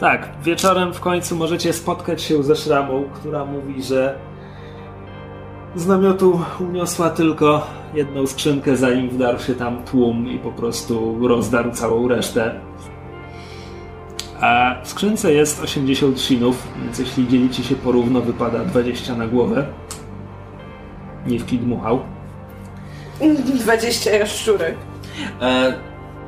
Tak, 0.00 0.28
wieczorem 0.42 0.94
w 0.94 1.00
końcu 1.00 1.36
możecie 1.36 1.72
spotkać 1.72 2.22
się 2.22 2.42
ze 2.42 2.56
szramą, 2.56 3.04
która 3.14 3.44
mówi, 3.44 3.82
że 3.82 4.18
z 5.76 5.86
namiotu 5.86 6.40
uniosła 6.60 7.10
tylko 7.10 7.66
jedną 7.94 8.26
skrzynkę, 8.26 8.76
zanim 8.76 9.08
wdarł 9.10 9.38
się 9.38 9.54
tam 9.54 9.82
tłum 9.82 10.28
i 10.28 10.38
po 10.38 10.52
prostu 10.52 11.28
rozdarł 11.28 11.70
całą 11.70 12.08
resztę. 12.08 12.60
A 14.40 14.74
w 14.82 14.88
skrzynce 14.88 15.32
jest 15.32 15.62
80 15.62 16.20
sinów, 16.20 16.68
więc 16.82 16.98
jeśli 16.98 17.28
dzielicie 17.28 17.64
się 17.64 17.76
porówno, 17.76 18.20
wypada 18.20 18.58
20 18.58 19.14
na 19.14 19.26
głowę. 19.26 19.66
Niewki 21.26 21.58
dmuchał. 21.58 22.00
20 23.54 24.10
jaszczurek. 24.10 24.76
E, 25.40 25.74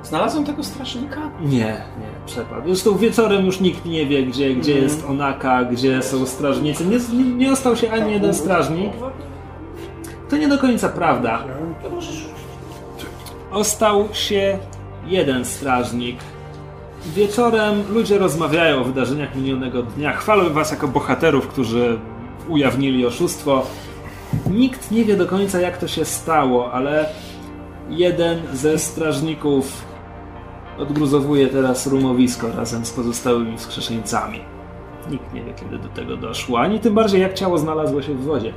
znalazłem 0.03 0.45
tego 0.45 0.65
strażnika? 0.65 1.21
Nie, 1.41 1.59
nie, 1.59 2.27
przepadł. 2.27 2.67
Zresztą 2.67 2.97
wieczorem 2.97 3.47
już 3.47 3.61
nikt 3.61 3.85
nie 3.85 4.07
wie, 4.07 4.23
gdzie, 4.23 4.55
gdzie 4.55 4.79
jest 4.79 5.05
Onaka, 5.09 5.65
gdzie 5.65 6.03
są 6.03 6.27
strażnicy. 6.27 6.85
Nie, 6.87 6.99
nie, 6.99 7.35
nie 7.35 7.53
ostał 7.53 7.77
się 7.77 7.91
ani 7.91 8.13
jeden 8.13 8.35
strażnik. 8.35 8.93
To 10.31 10.37
nie 10.37 10.49
do 10.49 10.59
końca 10.59 10.89
prawda. 10.89 11.45
Ostał 13.51 14.09
się 14.13 14.59
jeden 15.07 15.45
strażnik. 15.45 16.17
Wieczorem 17.07 17.83
ludzie 17.93 18.19
rozmawiają 18.19 18.81
o 18.81 18.85
wydarzeniach 18.85 19.37
minionego 19.37 19.83
dnia, 19.83 20.13
chwalą 20.13 20.51
was 20.51 20.71
jako 20.71 20.89
bohaterów, 20.89 21.49
którzy 21.49 21.99
ujawnili 22.49 23.07
oszustwo. 23.07 23.67
Nikt 24.51 24.91
nie 24.91 25.05
wie 25.05 25.17
do 25.17 25.27
końca, 25.27 25.61
jak 25.61 25.79
to 25.79 25.89
się 25.89 26.05
stało, 26.05 26.73
ale 26.73 27.09
jeden 27.91 28.43
ze 28.53 28.79
strażników 28.79 29.85
odgruzowuje 30.79 31.49
teraz 31.49 31.87
rumowisko 31.87 32.53
razem 32.57 32.85
z 32.85 32.91
pozostałymi 32.91 33.59
wskrzeszeńcami. 33.59 34.41
Nikt 35.11 35.35
nie 35.35 35.45
wie, 35.45 35.55
kiedy 35.55 35.79
do 35.79 35.89
tego 35.89 36.17
doszło, 36.17 36.61
ani 36.61 36.81
tym 36.81 36.95
bardziej, 36.95 37.21
jak 37.21 37.35
ciało 37.35 37.59
znalazło 37.59 38.03
się 38.03 38.15
w 38.15 38.25
wodzie. 38.25 38.53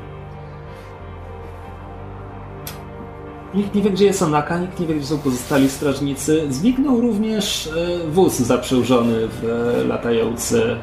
Nikt 3.56 3.76
nie 3.76 3.82
wie, 3.82 3.90
gdzie 3.90 4.06
jest 4.06 4.22
Onaka, 4.22 4.60
nikt 4.60 4.80
nie 4.80 4.88
wie, 4.88 4.96
gdzie 4.96 5.06
są 5.06 5.18
pozostali 5.18 5.70
strażnicy. 5.70 6.46
Zniknął 6.50 7.02
również 7.02 7.68
e, 7.68 8.08
wóz 8.08 8.40
zaprzężony 8.40 9.28
w 9.28 9.46
e, 9.46 9.84
latający 9.84 10.76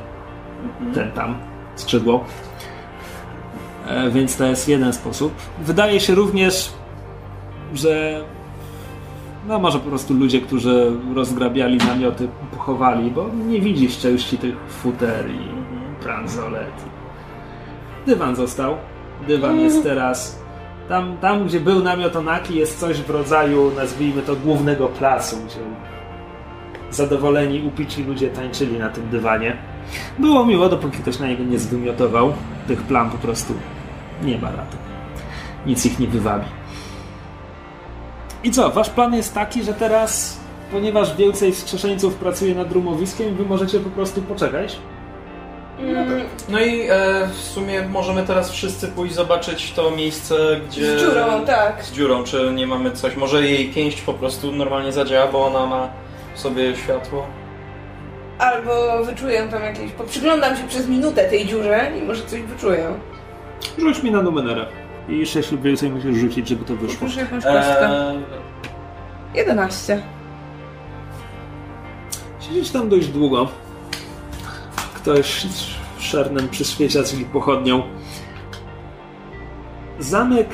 ten 0.95 1.13
tam 1.13 1.35
skrzydło. 1.77 2.25
E, 3.87 4.11
Więc 4.11 4.37
to 4.37 4.45
jest 4.45 4.69
jeden 4.69 4.93
sposób. 4.93 5.33
Wydaje 5.61 6.01
się 6.01 6.15
również, 6.15 6.73
że 7.75 8.25
no 9.49 9.59
może 9.59 9.79
po 9.79 9.89
prostu 9.89 10.15
ludzie, 10.15 10.41
którzy 10.41 10.93
rozgrabiali 11.15 11.77
namioty, 11.77 12.29
pochowali, 12.51 13.11
bo 13.11 13.27
nie 13.49 13.61
widzisz 13.61 13.99
części 13.99 14.39
tych 14.39 14.57
futer 14.69 15.31
i 15.31 15.49
bransolet. 16.03 16.73
Dywan 18.07 18.37
został. 18.37 18.77
Dywan 19.29 19.61
jest 19.61 19.83
teraz... 19.83 20.42
Tam, 20.93 21.17
tam, 21.17 21.47
gdzie 21.47 21.61
był 21.61 21.83
namiot 21.83 22.17
Onaki, 22.17 22.55
jest 22.55 22.81
coś 22.81 23.01
w 23.01 23.11
rodzaju, 23.11 23.73
nazwijmy 23.77 24.23
to, 24.23 24.37
głównego 24.37 24.89
placu, 24.89 25.37
gdzie 25.47 25.59
zadowoleni, 26.91 27.67
upici 27.67 28.05
ludzie 28.05 28.31
tańczyli 28.31 28.79
na 28.79 28.89
tym 28.89 29.09
dywanie. 29.11 29.57
Było 30.19 30.47
miło, 30.47 30.69
dopóki 30.69 30.99
ktoś 30.99 31.19
na 31.19 31.27
niego 31.27 31.45
nie 31.45 31.59
zwymiotował. 31.59 32.33
Tych 32.69 32.83
plam 32.83 33.11
po 33.11 33.19
prostu 33.19 33.55
nie 34.23 34.39
ma 34.39 34.51
rady. 34.51 34.77
Nic 35.67 35.87
ich 35.87 35.99
nie 35.99 36.07
wywabi. 36.07 36.47
I 38.45 38.51
co, 38.51 38.71
wasz 38.71 38.91
plan 38.91 39.15
jest 39.15 39.35
taki, 39.35 39.63
że 39.63 39.75
teraz, 39.75 40.41
ponieważ 40.73 41.17
więcej 41.17 41.53
wskrzeszeńców 41.53 42.15
pracuje 42.15 42.55
nad 42.55 42.73
rumowiskiem, 42.73 43.35
wy 43.35 43.45
możecie 43.45 43.81
po 43.81 43.91
prostu 43.91 44.23
poczekać? 44.23 44.79
No 46.49 46.61
i 46.61 46.81
e, 46.81 47.29
w 47.33 47.39
sumie 47.39 47.83
możemy 47.89 48.23
teraz 48.23 48.51
wszyscy 48.51 48.89
pójść 48.89 49.15
zobaczyć 49.15 49.73
to 49.73 49.91
miejsce, 49.91 50.61
gdzie... 50.69 50.99
z 50.99 51.03
dziurą, 51.03 51.47
tak. 51.47 51.85
Z 51.85 51.93
dziurą, 51.93 52.25
czy 52.25 52.53
nie 52.55 52.67
mamy 52.67 52.91
coś. 52.91 53.17
Może 53.17 53.43
jej 53.47 53.69
pięść 53.69 54.01
po 54.01 54.15
prostu 54.15 54.53
normalnie 54.53 54.93
zadziała, 54.93 55.33
bo 55.33 55.47
ona 55.47 55.67
ma 55.67 55.89
w 56.35 56.41
sobie 56.41 56.77
światło. 56.77 57.27
Albo 58.39 59.05
wyczuję 59.05 59.49
tam 59.51 59.63
jakieś... 59.63 59.93
Poprzyglądam 59.93 60.57
się 60.57 60.69
przez 60.69 60.89
minutę 60.89 61.25
tej 61.25 61.47
dziurze 61.47 61.93
i 61.99 62.03
może 62.03 62.23
coś 62.27 62.43
wyczuję. 62.43 62.95
Rzuć 63.79 64.03
mi 64.03 64.11
na 64.11 64.23
numerę. 64.23 64.67
I 65.09 65.27
6 65.27 65.53
lub 65.53 65.63
więcej 65.63 65.91
musisz 65.91 66.17
rzucić, 66.17 66.49
żeby 66.49 66.65
to 66.65 66.75
wyszło. 66.77 66.99
Proszę 66.99 67.21
jakąś 67.21 67.45
kostkę. 67.45 67.89
Eee, 68.11 68.23
11. 69.35 70.03
Siedzieć 72.41 72.71
tam 72.71 72.89
dość 72.89 73.09
długo. 73.09 73.49
Ktoś 75.03 75.47
szernem 75.99 76.49
przyświeca 76.49 77.05
ci 77.05 77.25
pochodnią. 77.25 77.83
Zamek, 79.99 80.49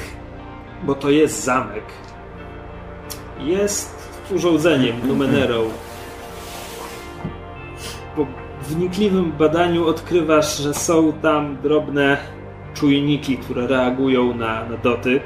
bo 0.82 0.94
to 0.94 1.10
jest 1.10 1.44
zamek, 1.44 1.84
jest 3.40 4.10
urządzeniem, 4.34 5.08
numenerą. 5.08 5.62
Po 8.16 8.26
wnikliwym 8.62 9.32
badaniu 9.32 9.86
odkrywasz, 9.86 10.58
że 10.58 10.74
są 10.74 11.12
tam 11.12 11.56
drobne 11.62 12.16
czujniki, 12.74 13.36
które 13.38 13.66
reagują 13.66 14.34
na, 14.34 14.64
na 14.64 14.76
dotyk. 14.76 15.22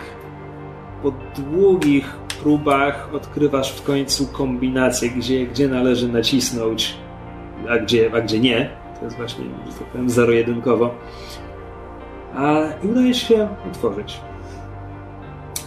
Po 1.02 1.12
długich 1.36 2.16
próbach 2.42 3.14
odkrywasz 3.14 3.72
w 3.72 3.82
końcu 3.82 4.26
kombinację, 4.26 5.10
gdzie, 5.10 5.46
gdzie 5.46 5.68
należy 5.68 6.08
nacisnąć, 6.08 6.94
a 7.68 7.78
gdzie, 7.78 8.10
a 8.14 8.20
gdzie 8.20 8.40
nie. 8.40 8.81
To 9.02 9.06
jest 9.06 9.16
właśnie, 9.16 9.44
że 9.66 9.72
tak 9.72 9.86
powiem, 9.86 10.10
zero-jedynkowo. 10.10 10.90
A 12.36 12.60
i 12.84 12.88
udaje 12.88 13.14
się 13.14 13.48
otworzyć. 13.70 14.20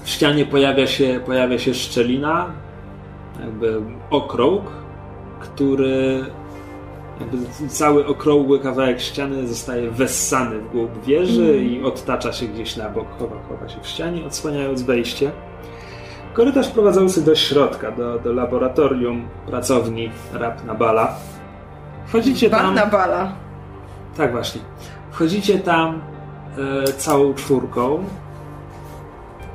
W 0.04 0.10
ścianie 0.10 0.46
pojawia 0.46 0.88
się, 0.88 1.20
pojawia 1.26 1.60
się 1.60 1.74
szczelina, 1.74 2.52
jakby 3.40 3.82
okrąg, 4.10 4.64
który 5.40 6.26
jakby 7.20 7.38
cały 7.68 8.08
okrągły 8.08 8.60
kawałek 8.60 9.02
ściany 9.02 9.48
zostaje 9.48 9.92
wessany 9.92 10.60
w 10.60 10.72
głąb 10.72 11.06
wieży 11.06 11.58
i 11.58 11.84
odtacza 11.84 12.34
się 12.34 12.46
gdzieś 12.46 12.76
na 12.76 12.90
bok, 12.90 13.08
chowa, 13.20 13.36
chowa 13.50 13.70
się 13.70 13.82
w 13.82 13.88
ścianie, 13.88 14.26
odsłaniając 14.26 14.82
wejście. 14.82 15.32
Korytarz 16.34 16.68
prowadzący 16.68 17.26
do 17.26 17.36
środka, 17.36 17.92
do, 17.92 18.20
do 18.20 18.34
laboratorium 18.34 19.28
pracowni 19.48 20.12
Rapnabala. 20.34 21.16
Wchodzicie 22.16 22.50
tam... 22.50 22.76
Barnabala. 22.76 23.32
Tak 24.18 24.32
właśnie. 24.32 24.62
Wchodzicie 25.12 25.60
tam 25.60 26.02
e, 26.58 26.84
całą 26.84 27.34
czwórką. 27.34 28.04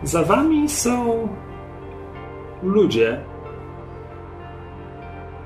Za 0.02 0.22
wami 0.22 0.68
są 0.68 1.28
ludzie, 2.62 3.20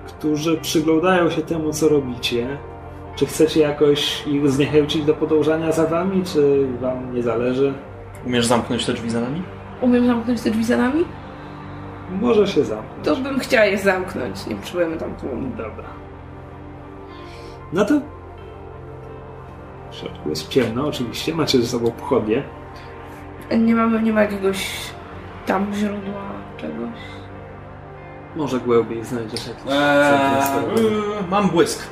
którzy 0.07 0.57
przyglądają 0.57 1.31
się 1.31 1.43
temu, 1.43 1.73
co 1.73 1.89
robicie. 1.89 2.59
Czy 3.17 3.27
chcecie 3.27 3.61
jakoś 3.61 4.27
ich 4.27 4.51
zniechęcić 4.51 5.05
do 5.05 5.15
podążania 5.15 5.73
za 5.73 5.87
wami, 5.87 6.23
czy 6.25 6.67
wam 6.81 7.15
nie 7.15 7.23
zależy? 7.23 7.75
Umiesz 8.27 8.47
zamknąć 8.47 8.87
te 8.87 8.93
drzwi 8.93 9.11
za 9.11 9.21
nami? 9.21 9.43
Umiem 9.81 10.07
zamknąć 10.07 10.43
te 10.43 10.51
drzwi 10.51 10.65
za 10.65 10.77
nami? 10.77 11.05
Może 12.21 12.47
się 12.47 12.65
zamknąć. 12.65 13.05
To 13.05 13.17
bym 13.17 13.39
chciała 13.39 13.65
je 13.65 13.79
zamknąć. 13.79 14.47
Nie 14.47 14.57
potrzebujemy 14.57 14.97
tam 14.97 15.15
tłumu. 15.15 15.51
Dobra. 15.57 16.04
No 17.75 17.85
to 17.85 17.95
w 19.91 19.95
środku 19.95 20.29
jest 20.29 20.49
ciemno, 20.49 20.87
oczywiście. 20.87 21.35
Macie 21.35 21.61
ze 21.63 21.67
sobą 21.67 21.91
pochodnie. 21.91 22.43
Nie 23.59 23.75
mamy, 23.75 24.03
nie 24.03 24.13
ma 24.13 24.23
jakiegoś 24.23 24.71
tam 25.47 25.75
źródła 25.75 26.23
czegoś. 26.57 26.99
Może 28.37 28.61
głębiej 28.61 29.05
znajdziesz 29.05 29.47
jakieś 29.49 29.65
Eee, 29.73 30.83
yy, 30.83 30.91
mam 31.31 31.49
błysk. 31.49 31.83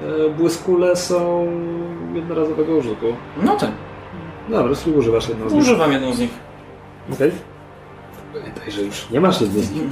E, 0.00 0.30
Błyskule 0.30 0.96
są 0.96 1.46
jednorazowego 2.14 2.76
użytku. 2.76 3.06
No 3.42 3.56
ten. 3.56 3.72
Dobra, 4.48 4.76
czyli 4.76 4.96
używasz 4.96 5.28
jedną 5.28 5.48
z 5.48 5.52
nich. 5.52 5.62
Używam 5.62 5.92
jedną 5.92 6.12
z 6.12 6.18
nich. 6.18 6.30
Okej. 7.12 7.32
Pamiętaj, 8.32 8.70
że 8.70 8.82
już 8.82 9.10
nie 9.10 9.20
masz 9.20 9.40
jednej 9.40 9.62
z 9.62 9.72
nich. 9.72 9.82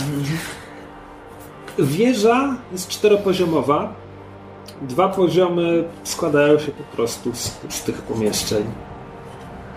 Wieża 1.78 2.56
jest 2.72 2.88
czteropoziomowa. 2.88 4.05
Dwa 4.82 5.08
poziomy 5.08 5.84
składają 6.04 6.58
się 6.58 6.72
po 6.72 6.96
prostu 6.96 7.34
z 7.34 7.50
pustych 7.50 8.02
pomieszczeń. 8.02 8.64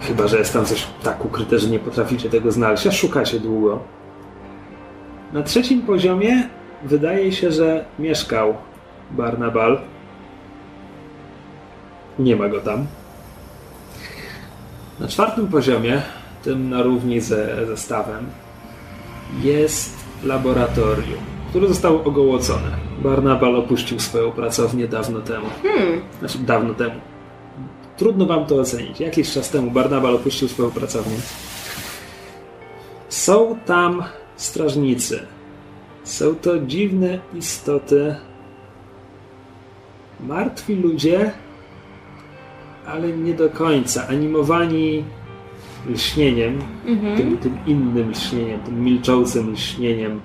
Chyba, 0.01 0.27
że 0.27 0.37
jest 0.37 0.53
tam 0.53 0.65
coś 0.65 0.87
tak 1.03 1.25
ukryte, 1.25 1.59
że 1.59 1.67
nie 1.67 1.79
potraficie 1.79 2.29
tego 2.29 2.51
znaleźć, 2.51 2.87
a 2.87 2.91
szukacie 2.91 3.39
długo. 3.39 3.79
Na 5.33 5.43
trzecim 5.43 5.81
poziomie 5.81 6.49
wydaje 6.83 7.31
się, 7.31 7.51
że 7.51 7.85
mieszkał 7.99 8.53
Barnabal. 9.11 9.81
Nie 12.19 12.35
ma 12.35 12.49
go 12.49 12.59
tam. 12.59 12.87
Na 14.99 15.07
czwartym 15.07 15.47
poziomie, 15.47 16.01
tym 16.43 16.69
na 16.69 16.81
równi 16.81 17.21
ze, 17.21 17.65
ze 17.65 17.77
stawem, 17.77 18.29
jest 19.41 19.95
laboratorium, 20.23 21.23
które 21.49 21.67
zostało 21.67 22.03
ogołocone. 22.03 22.71
Barnabal 23.03 23.55
opuścił 23.55 23.99
swoją 23.99 24.31
pracownię 24.31 24.87
dawno 24.87 25.21
temu. 25.21 25.47
Znaczy, 26.19 26.37
dawno 26.37 26.73
temu. 26.73 26.95
Trudno 27.97 28.25
wam 28.25 28.45
to 28.45 28.55
ocenić. 28.55 28.99
Jakiś 28.99 29.31
czas 29.33 29.49
temu 29.49 29.71
Barnabal 29.71 30.15
opuścił 30.15 30.47
swoją 30.47 30.71
pracownię. 30.71 31.17
Są 33.09 33.57
tam 33.65 34.03
strażnicy. 34.35 35.19
Są 36.03 36.35
to 36.35 36.59
dziwne 36.59 37.19
istoty. 37.35 38.15
Martwi 40.19 40.75
ludzie, 40.75 41.31
ale 42.87 43.07
nie 43.13 43.33
do 43.33 43.49
końca. 43.49 44.07
Animowani 44.07 45.03
lśnieniem, 45.89 46.61
tym, 47.17 47.37
tym 47.37 47.57
innym 47.65 48.11
lśnieniem, 48.11 48.59
tym 48.59 48.83
milczącym 48.83 49.53
lśnieniem, 49.53 50.21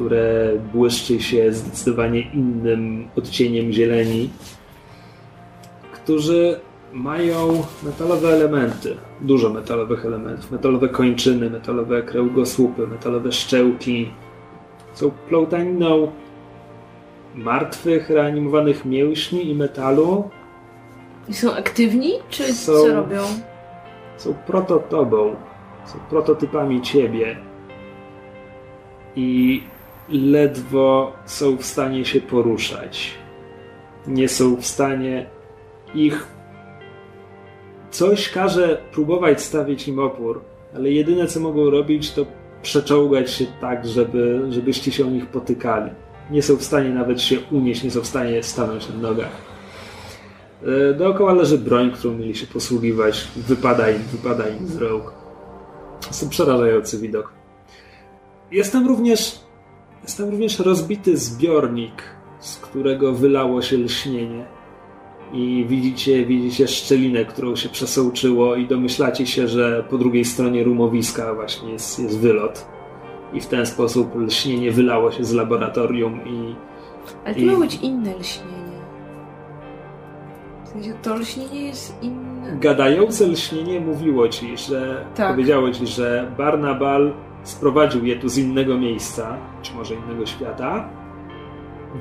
które 0.00 0.52
błyszczy 0.72 1.20
się 1.20 1.52
zdecydowanie 1.52 2.20
innym 2.20 3.08
odcieniem 3.16 3.72
zieleni, 3.72 4.30
którzy 5.92 6.60
mają 6.92 7.62
metalowe 7.82 8.28
elementy, 8.28 8.96
dużo 9.20 9.50
metalowych 9.50 10.06
elementów, 10.06 10.50
metalowe 10.50 10.88
kończyny, 10.88 11.50
metalowe 11.50 12.02
kręgosłupy, 12.02 12.86
metalowe 12.86 13.32
szczełki. 13.32 14.10
Są 14.94 15.10
plątaniną 15.28 16.12
martwych, 17.34 18.10
reanimowanych 18.10 18.84
mięśni 18.84 19.50
i 19.50 19.54
metalu, 19.54 20.30
I 21.28 21.34
są 21.34 21.54
aktywni? 21.54 22.12
Czy 22.30 22.52
Są- 22.52 22.72
co 22.72 22.94
robią? 22.94 23.22
są 24.16 24.34
prototobą, 24.34 25.34
są 25.86 25.98
prototypami 26.10 26.82
ciebie 26.82 27.36
i 29.16 29.62
ledwo 30.12 31.12
są 31.26 31.56
w 31.56 31.64
stanie 31.64 32.04
się 32.04 32.20
poruszać. 32.20 33.14
Nie 34.06 34.28
są 34.28 34.56
w 34.56 34.66
stanie 34.66 35.26
ich. 35.94 36.26
Coś 37.90 38.28
każe 38.28 38.82
próbować 38.92 39.42
stawić 39.42 39.88
im 39.88 39.98
opór, 39.98 40.44
ale 40.74 40.90
jedyne 40.90 41.26
co 41.26 41.40
mogą 41.40 41.70
robić 41.70 42.12
to 42.12 42.26
przeczołgać 42.62 43.30
się 43.30 43.46
tak, 43.60 43.86
żeby, 43.86 44.46
żebyście 44.48 44.92
się 44.92 45.06
o 45.06 45.10
nich 45.10 45.26
potykali. 45.26 45.90
Nie 46.30 46.42
są 46.42 46.56
w 46.56 46.62
stanie 46.62 46.90
nawet 46.90 47.22
się 47.22 47.36
unieść, 47.50 47.82
nie 47.82 47.90
są 47.90 48.00
w 48.00 48.06
stanie 48.06 48.42
stanąć 48.42 48.88
na 48.88 48.94
nogach. 48.94 49.50
E, 50.90 50.94
Dookoła 50.94 51.32
leży 51.32 51.58
broń, 51.58 51.90
którą 51.90 52.14
mieli 52.14 52.34
się 52.34 52.46
posługiwać. 52.46 53.28
Wypada 53.36 53.90
im, 53.90 54.02
wypada 54.12 54.48
im 54.48 54.66
z 54.66 54.76
rąk. 54.76 55.12
Jest 56.06 56.28
przerażający 56.28 56.98
widok. 56.98 57.32
Jestem 58.50 58.86
również, 58.86 59.40
jestem 60.02 60.30
również 60.30 60.58
rozbity 60.58 61.16
zbiornik, 61.16 62.02
z 62.40 62.56
którego 62.56 63.12
wylało 63.12 63.62
się 63.62 63.76
lśnienie. 63.76 64.44
I 65.32 65.64
widzicie, 65.68 66.24
widzicie 66.26 66.68
szczelinę, 66.68 67.24
którą 67.24 67.56
się 67.56 67.68
przesołczyło 67.68 68.56
i 68.56 68.66
domyślacie 68.66 69.26
się, 69.26 69.48
że 69.48 69.84
po 69.90 69.98
drugiej 69.98 70.24
stronie 70.24 70.64
rumowiska 70.64 71.34
właśnie 71.34 71.72
jest, 71.72 71.98
jest 71.98 72.18
wylot. 72.18 72.66
I 73.32 73.40
w 73.40 73.46
ten 73.46 73.66
sposób 73.66 74.14
lśnienie 74.16 74.72
wylało 74.72 75.12
się 75.12 75.24
z 75.24 75.32
laboratorium 75.32 76.20
i 76.26 76.54
Ale 77.24 77.34
to 77.34 77.40
I- 77.40 77.44
ma 77.46 77.56
być 77.58 77.74
inne 77.82 78.16
lśnienie. 78.18 78.50
W 80.64 80.68
sensie 80.68 80.92
to 81.02 81.16
lśnienie 81.16 81.60
jest 81.66 82.02
inne. 82.02 82.56
Gadające 82.60 83.26
lśnienie 83.26 83.80
mówiło 83.80 84.28
ci, 84.28 84.56
że 84.58 85.04
Tak. 85.14 85.30
powiedziało 85.30 85.70
ci, 85.70 85.86
że 85.86 86.32
Barnabal 86.38 87.12
sprowadził 87.42 88.06
je 88.06 88.16
tu 88.16 88.28
z 88.28 88.38
innego 88.38 88.78
miejsca, 88.78 89.36
czy 89.62 89.74
może 89.74 89.94
innego 89.94 90.26
świata, 90.26 90.88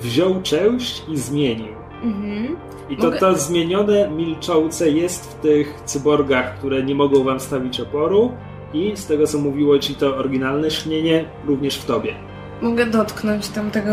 wziął 0.02 0.42
część 0.42 1.04
i 1.10 1.18
zmienił. 1.18 1.74
Mhm. 2.04 2.58
I 2.90 2.98
to, 2.98 3.04
Mogę- 3.04 3.20
to 3.20 3.36
zmienione 3.36 4.10
milczące 4.10 4.90
jest 4.90 5.32
w 5.32 5.42
tych 5.42 5.82
cyborgach, 5.86 6.58
które 6.58 6.84
nie 6.84 6.96
mogą 6.96 7.24
wam 7.24 7.40
stawić 7.40 7.80
oporu 7.80 8.32
i 8.74 8.92
z 8.98 9.06
tego 9.06 9.28
co 9.28 9.38
mówiło 9.38 9.80
ci 9.80 9.96
to 9.96 10.16
oryginalne 10.18 10.72
śnienie, 10.72 11.26
również 11.46 11.76
w 11.78 11.86
tobie. 11.86 12.14
Mogę 12.62 12.86
dotknąć 12.86 13.50
tamtego 13.50 13.92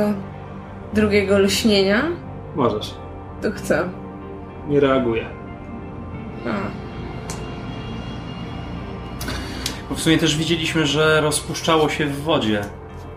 drugiego 0.94 1.38
lśnienia? 1.38 2.02
Możesz. 2.56 2.94
To 3.42 3.50
chcę. 3.50 3.88
Nie 4.68 4.80
reaguje. 4.80 5.26
A. 6.46 6.85
Bo 9.96 10.00
w 10.00 10.02
sumie 10.02 10.18
też 10.18 10.36
widzieliśmy, 10.36 10.86
że 10.86 11.20
rozpuszczało 11.20 11.88
się 11.88 12.06
w 12.06 12.22
wodzie. 12.22 12.64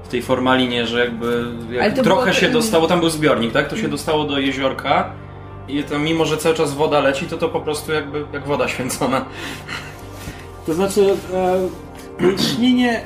W 0.03 0.07
tej 0.07 0.21
formalinie, 0.21 0.87
że 0.87 0.99
jakby 0.99 1.45
jak 1.71 1.93
trochę 1.93 2.21
było 2.21 2.33
się 2.33 2.49
dostało, 2.49 2.87
tam 2.87 2.99
był 2.99 3.09
zbiornik, 3.09 3.51
tak? 3.53 3.67
To 3.67 3.77
się 3.77 3.87
dostało 3.87 4.23
do 4.23 4.39
jeziorka 4.39 5.11
i 5.67 5.83
to 5.83 5.99
mimo, 5.99 6.25
że 6.25 6.37
cały 6.37 6.55
czas 6.55 6.73
woda 6.73 6.99
leci, 6.99 7.25
to 7.25 7.37
to 7.37 7.49
po 7.49 7.59
prostu 7.59 7.91
jakby 7.91 8.25
jak 8.33 8.47
woda 8.47 8.67
święcona. 8.67 9.25
To 10.65 10.73
znaczy, 10.73 11.15
e, 11.33 12.25
lśnienie 12.25 13.01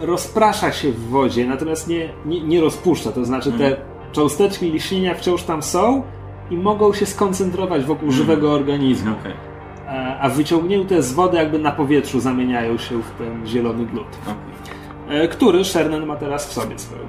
rozprasza 0.00 0.72
się 0.72 0.92
w 0.92 1.08
wodzie, 1.08 1.46
natomiast 1.46 1.88
nie, 1.88 2.08
nie, 2.26 2.40
nie 2.40 2.60
rozpuszcza. 2.60 3.12
To 3.12 3.24
znaczy, 3.24 3.52
te 3.52 3.76
cząsteczki 4.12 4.72
lśnienia 4.72 5.14
wciąż 5.14 5.42
tam 5.42 5.62
są 5.62 6.02
i 6.50 6.56
mogą 6.56 6.94
się 6.94 7.06
skoncentrować 7.06 7.84
wokół 7.84 8.10
żywego 8.10 8.52
organizmu. 8.52 9.14
Okej. 9.20 9.45
E, 9.86 10.18
a 10.20 10.28
wyciągnięte 10.28 11.02
z 11.02 11.12
wody 11.12 11.36
jakby 11.36 11.58
na 11.58 11.72
powietrzu 11.72 12.20
zamieniają 12.20 12.78
się 12.78 13.02
w 13.02 13.10
ten 13.10 13.46
zielony 13.46 13.86
glut, 13.86 14.06
okej. 14.22 15.22
e, 15.22 15.28
który 15.28 15.64
Shernen 15.64 16.06
ma 16.06 16.16
teraz 16.16 16.48
w 16.48 16.52
sobie 16.52 16.78
swoją. 16.78 17.02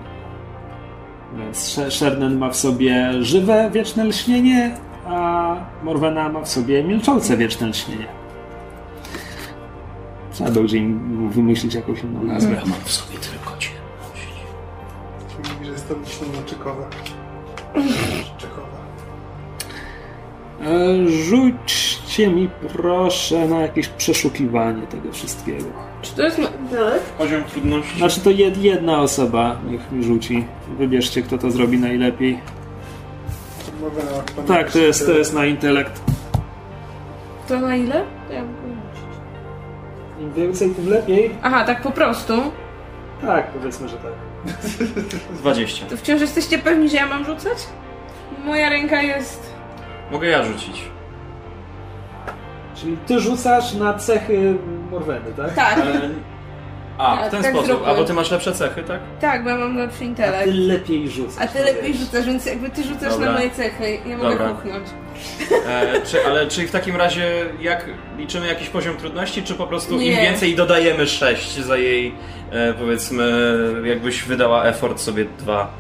Więc 1.38 1.80
Shernen 1.90 2.38
ma 2.38 2.50
w 2.50 2.56
sobie 2.56 3.24
żywe 3.24 3.70
wieczne 3.74 4.06
lśnienie, 4.06 4.78
a 5.06 5.56
Morwena 5.84 6.30
ma 6.30 6.42
w 6.42 6.50
sobie 6.50 6.84
milczące 6.84 7.38
wieczne 7.38 7.68
lśnienie. 7.68 8.08
Trzeba 10.32 10.52
będzie 10.52 10.78
im 10.78 11.30
wymyślić 11.30 11.74
jakąś 11.74 12.04
inną 12.04 12.24
nazwę. 12.24 12.54
Ja 12.56 12.66
mam 12.66 12.80
w 12.84 12.92
sobie 12.92 13.18
tylko 13.20 13.58
cię. 13.58 13.70
Mówi, 15.38 15.66
że 15.66 15.72
jest 15.72 15.88
to 15.88 15.96
liśnienie 16.00 16.44
Czekowa. 16.46 16.90
Rzućcie 22.08 22.30
mi 22.30 22.50
proszę 22.74 23.48
na 23.48 23.60
jakieś 23.62 23.88
przeszukiwanie 23.88 24.82
tego 24.82 25.12
wszystkiego. 25.12 25.66
Czy 26.02 26.16
to 26.16 26.22
jest... 26.22 26.38
Tak? 26.38 27.00
Poziom 27.18 27.44
trudności. 27.44 27.98
Znaczy 27.98 28.22
to 28.22 28.30
jed, 28.30 28.58
jedna 28.58 29.02
osoba 29.02 29.58
niech 29.70 29.92
mi 29.92 30.04
rzuci. 30.04 30.46
Wybierzcie 30.78 31.22
kto 31.22 31.38
to 31.38 31.52
zrobi 31.52 31.78
najlepiej. 31.78 32.40
Mowa 33.82 34.02
na 34.38 34.44
Tak, 34.44 34.72
to 34.72 34.80
jest, 34.80 35.06
to 35.06 35.12
jest 35.12 35.34
na 35.34 35.46
intelekt. 35.46 36.02
To 37.48 37.60
na 37.60 37.76
ile? 37.76 38.04
Ja 38.34 38.44
mogę 38.44 38.68
liczyć. 38.68 39.10
Im 40.20 40.34
więcej, 40.34 40.70
tym 40.70 40.90
lepiej. 40.90 41.32
Aha, 41.42 41.64
tak 41.64 41.82
po 41.82 41.92
prostu. 41.92 42.34
Tak, 43.22 43.52
powiedzmy, 43.52 43.88
że 43.90 43.98
tak. 43.98 44.14
20. 45.40 45.86
To 45.86 45.98
wciąż 45.98 46.22
jesteście 46.22 46.58
pewni, 46.58 46.90
że 46.90 46.98
ja 46.98 47.08
mam 47.08 47.26
rzucać? 47.26 47.58
Moja 48.46 48.70
ręka 48.70 49.02
jest... 49.02 49.54
Mogę 50.12 50.28
ja 50.28 50.44
rzucić. 50.44 50.97
Czyli 52.82 52.98
ty 53.08 53.20
rzucasz 53.20 53.74
na 53.74 53.94
cechy 53.94 54.56
Morweny, 54.92 55.32
tak? 55.38 55.54
Tak, 55.54 55.74
Ale... 55.80 56.10
A, 56.98 57.18
Tak, 57.18 57.28
w 57.28 57.32
ten 57.32 57.42
tak 57.42 57.52
sposób. 57.52 57.68
zróbmy. 57.68 57.88
A 57.88 57.96
bo 57.96 58.04
ty 58.04 58.14
masz 58.14 58.32
lepsze 58.32 58.52
cechy, 58.54 58.84
tak? 58.84 59.00
tak, 59.22 59.44
bo 59.44 59.50
ja 59.50 59.58
mam 59.58 59.78
lepszy 59.78 59.96
A 59.98 60.00
ty 60.00 60.06
intelekt. 60.06 60.48
lepiej 60.54 61.10
rzucasz. 61.10 61.36
A 61.40 61.48
ty 61.48 61.60
no 61.60 61.66
lepiej 61.66 61.94
wiesz. 61.94 62.02
rzucasz, 62.02 62.26
więc 62.26 62.46
jakby 62.46 62.70
ty 62.70 62.84
rzucasz 62.84 63.10
Dobra. 63.14 63.26
na 63.26 63.32
moje 63.38 63.50
cechy, 63.52 63.98
ja 64.06 64.18
mogę 64.18 64.30
Dobra. 64.30 64.50
kuchnąć. 64.50 64.88
E, 65.68 66.02
czy, 66.06 66.26
ale 66.26 66.48
czy 66.48 66.68
w 66.68 66.72
takim 66.72 66.96
razie 66.96 67.46
jak 67.62 67.86
liczymy 68.18 68.48
jakiś 68.48 68.70
poziom 68.70 68.98
trudności, 68.98 69.44
czy 69.44 69.54
po 69.54 69.68
prostu 69.68 69.94
im 69.94 70.00
Nie. 70.00 70.22
więcej 70.22 70.56
dodajemy 70.56 71.08
6 71.08 71.56
za 71.60 71.78
jej 71.78 72.14
e, 72.52 72.74
powiedzmy 72.74 73.32
jakbyś 73.84 74.24
wydała 74.24 74.64
effort 74.64 75.00
sobie 75.00 75.26
2. 75.40 75.72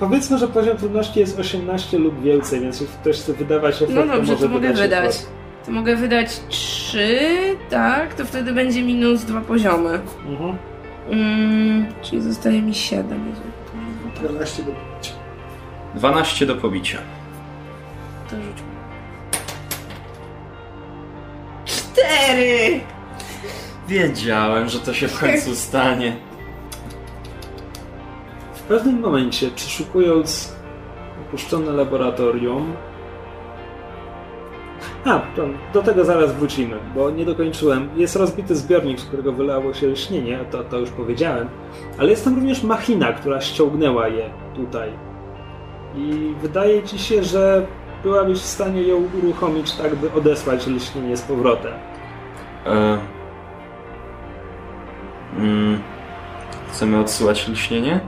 Powiedzmy, 0.00 0.38
że 0.38 0.48
poziom 0.48 0.76
trudności 0.76 1.20
jest 1.20 1.38
18 1.38 1.98
lub 1.98 2.22
więcej, 2.22 2.60
więc 2.60 2.80
jeśli 2.80 2.96
ktoś 3.00 3.16
chce 3.16 3.32
wydawać 3.32 3.74
efekt, 3.76 3.92
No 3.94 4.06
dobrze, 4.06 4.32
może 4.32 4.42
to 4.46 4.48
mogę 4.48 4.68
wydać 4.72 4.82
wydać. 4.82 5.16
To 5.66 5.72
mogę 5.72 5.96
wydać 5.96 6.40
3, 6.48 7.56
tak? 7.70 8.14
To 8.14 8.24
wtedy 8.24 8.52
będzie 8.52 8.82
minus 8.82 9.24
dwa 9.24 9.40
poziomy. 9.40 10.00
Mhm. 10.26 10.56
Mm, 11.10 11.86
czyli 12.02 12.22
zostaje 12.22 12.62
mi 12.62 12.74
7. 12.74 13.32
14 14.14 14.62
do 14.62 14.72
12 15.94 16.46
do 16.46 16.54
pobicia. 16.54 16.98
To 18.30 18.36
rzuć. 18.36 18.56
Cztery! 21.64 22.80
Wiedziałem, 23.88 24.68
że 24.68 24.78
to 24.78 24.94
się 24.94 25.08
w 25.08 25.18
końcu 25.20 25.54
stanie. 25.54 26.16
W 28.54 28.60
pewnym 28.60 29.00
momencie, 29.00 29.50
przeszukując 29.50 30.52
opuszczone 31.20 31.72
laboratorium. 31.72 32.76
A, 35.06 35.20
to, 35.36 35.42
do 35.72 35.82
tego 35.82 36.04
zaraz 36.04 36.32
wrócimy, 36.32 36.76
bo 36.94 37.10
nie 37.10 37.24
dokończyłem. 37.24 37.88
Jest 37.96 38.16
rozbity 38.16 38.56
zbiornik, 38.56 39.00
z 39.00 39.04
którego 39.04 39.32
wylało 39.32 39.74
się 39.74 39.86
lśnienie, 39.86 40.38
to, 40.50 40.64
to 40.64 40.78
już 40.78 40.90
powiedziałem. 40.90 41.48
Ale 41.98 42.10
jest 42.10 42.24
tam 42.24 42.34
również 42.34 42.62
machina, 42.62 43.12
która 43.12 43.40
ściągnęła 43.40 44.08
je 44.08 44.30
tutaj. 44.56 44.90
I 45.96 46.34
wydaje 46.42 46.82
ci 46.82 46.98
się, 46.98 47.22
że 47.22 47.66
byłabyś 48.02 48.38
w 48.38 48.46
stanie 48.46 48.82
ją 48.82 49.08
uruchomić 49.18 49.72
tak, 49.72 49.94
by 49.94 50.12
odesłać 50.12 50.66
lśnienie 50.66 51.16
z 51.16 51.22
powrotem. 51.22 51.72
E, 52.66 52.98
mm, 55.38 55.78
chcemy 56.72 57.00
odsyłać 57.00 57.48
lśnienie? 57.48 58.00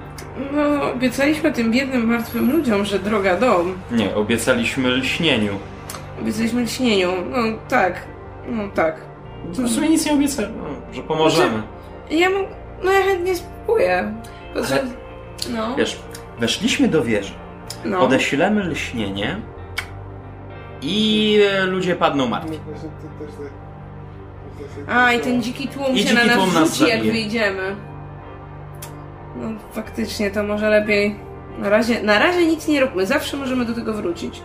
No, 0.52 0.92
obiecaliśmy 0.92 1.52
tym 1.52 1.72
biednym, 1.72 2.06
martwym 2.06 2.52
ludziom, 2.52 2.84
że 2.84 2.98
droga 2.98 3.36
dom. 3.36 3.74
Nie, 3.92 4.14
obiecaliśmy 4.14 4.88
lśnieniu. 4.88 5.52
Obiecaliśmy 6.22 6.62
lśnieniu. 6.62 7.08
No 7.30 7.38
tak, 7.68 8.06
no 8.48 8.62
tak. 8.74 9.00
To 9.56 9.62
w 9.62 9.68
sumie 9.70 9.88
nic 9.88 10.06
nie 10.06 10.12
obiecałem, 10.12 10.52
no, 10.58 10.94
że 10.94 11.02
pomożemy. 11.02 11.62
Ja 12.10 12.30
mam... 12.30 12.42
No 12.84 12.92
ja 12.92 13.02
chętnie 13.02 13.36
spróbuję. 13.36 14.14
Ale- 14.54 14.82
No, 15.54 15.76
Wiesz, 15.76 15.98
weszliśmy 16.38 16.88
do 16.88 17.02
wieży, 17.04 17.32
no. 17.84 18.00
odeślemy 18.00 18.64
lśnienie 18.64 19.40
i 20.82 21.38
ludzie 21.66 21.96
padną 21.96 22.26
martwi. 22.28 22.58
A, 24.88 25.12
i 25.12 25.20
ten 25.20 25.42
dziki 25.42 25.68
tłum 25.68 25.86
I 25.94 25.98
się 25.98 26.14
na 26.14 26.20
dziki 26.20 26.36
nas 26.36 26.36
tłum 26.44 26.54
nas 26.54 26.74
rzuci, 26.76 26.90
jak 26.90 27.02
wyjdziemy. 27.02 27.76
No 29.36 29.48
faktycznie, 29.72 30.30
to 30.30 30.42
może 30.42 30.68
lepiej... 30.70 31.16
Na 31.58 31.68
razie, 31.68 32.02
na 32.02 32.18
razie 32.18 32.46
nic 32.46 32.68
nie 32.68 32.80
róbmy, 32.80 33.06
zawsze 33.06 33.36
możemy 33.36 33.64
do 33.64 33.74
tego 33.74 33.92
wrócić. 33.92 34.42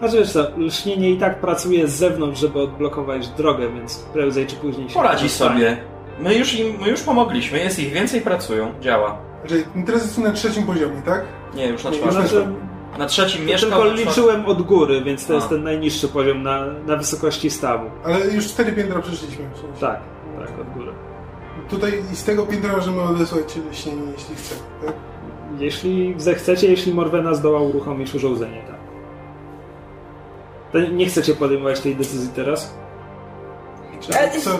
A 0.00 0.08
że 0.08 0.18
wiesz 0.18 0.32
co, 0.32 0.46
lśnienie 0.58 1.10
i 1.10 1.16
tak 1.16 1.40
pracuje 1.40 1.88
z 1.88 1.92
zewnątrz, 1.94 2.40
żeby 2.40 2.60
odblokować 2.60 3.28
drogę, 3.28 3.68
więc 3.74 3.98
prędzej 3.98 4.46
czy 4.46 4.56
później 4.56 4.88
się 4.88 4.94
Poradzi 4.94 5.24
to 5.24 5.30
stanie. 5.30 5.50
sobie. 5.60 5.76
My 6.20 6.34
już, 6.34 6.54
im, 6.58 6.66
my 6.80 6.88
już 6.88 7.00
pomogliśmy, 7.00 7.58
jest 7.58 7.78
ich 7.78 7.92
więcej, 7.92 8.20
pracują, 8.20 8.72
działa. 8.80 9.18
Znaczy, 9.46 9.64
teraz 9.86 10.02
jesteśmy 10.02 10.24
na 10.28 10.34
trzecim 10.34 10.62
poziomie, 10.66 11.02
tak? 11.06 11.24
Nie, 11.54 11.66
już 11.68 11.84
na 11.84 11.90
czwartym. 11.92 12.22
Znaczy, 12.22 12.46
Na 12.98 13.06
trzecim 13.06 13.40
ja 13.42 13.52
mieszkał. 13.52 13.82
tylko 13.82 13.94
liczyłem 13.96 14.46
od 14.46 14.62
góry, 14.62 15.02
więc 15.04 15.26
to 15.26 15.32
A. 15.32 15.36
jest 15.36 15.48
ten 15.48 15.62
najniższy 15.62 16.08
poziom 16.08 16.42
na, 16.42 16.66
na 16.86 16.96
wysokości 16.96 17.50
stawu. 17.50 17.90
Ale 18.04 18.26
już 18.26 18.46
cztery 18.48 18.72
piętra 18.72 19.02
przeszliśmy. 19.02 19.44
w 19.54 19.56
sensie. 19.58 19.80
Tak, 19.80 20.00
tak, 20.38 20.60
od 20.60 20.74
góry. 20.74 20.92
Tutaj 21.70 21.92
i 22.12 22.16
z 22.16 22.24
tego 22.24 22.46
piętra 22.46 22.76
możemy 22.76 23.02
odesłać 23.02 23.44
lśnienie, 23.70 24.02
jeśli 24.18 24.34
chcemy, 24.34 24.60
tak? 24.86 24.94
Jeśli 25.58 26.14
zechcecie, 26.16 26.66
jeśli 26.70 26.94
Morwena 26.94 27.34
zdoła 27.34 27.60
uruchomić 27.60 28.14
urządzenie, 28.14 28.62
tak. 28.66 28.79
To 30.72 30.78
nie 30.80 31.06
chcecie 31.06 31.34
podejmować 31.34 31.80
tej 31.80 31.96
decyzji 31.96 32.30
teraz? 32.34 32.74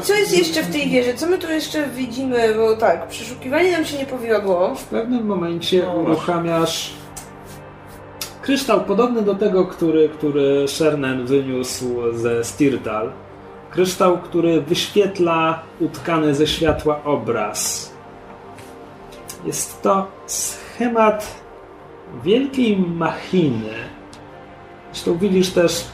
Co 0.02 0.14
jest 0.14 0.38
jeszcze 0.38 0.62
w 0.62 0.72
tej 0.72 0.90
wieży? 0.90 1.14
Co 1.14 1.26
my 1.26 1.38
tu 1.38 1.50
jeszcze 1.50 1.88
widzimy? 1.88 2.54
Bo 2.54 2.76
tak, 2.76 3.08
przeszukiwanie 3.08 3.72
nam 3.72 3.84
się 3.84 3.98
nie 3.98 4.06
powiodło. 4.06 4.74
W 4.74 4.84
pewnym 4.84 5.26
momencie 5.26 5.82
No 5.82 5.92
uruchamiasz 5.92 6.92
kryształ 8.42 8.80
podobny 8.80 9.22
do 9.22 9.34
tego, 9.34 9.66
który, 9.66 10.08
który 10.08 10.68
Shernen 10.68 11.26
wyniósł 11.26 12.12
ze 12.12 12.44
Stirtal. 12.44 13.12
Kryształ, 13.70 14.18
który 14.18 14.60
wyświetla 14.60 15.62
utkany 15.80 16.34
ze 16.34 16.46
światła 16.46 17.04
obraz. 17.04 17.90
Jest 19.44 19.82
to 19.82 20.06
schemat 20.26 21.40
wielkiej 22.24 22.76
machiny. 22.76 23.74
Zresztą 24.92 25.18
widzisz 25.18 25.50
też, 25.50 25.84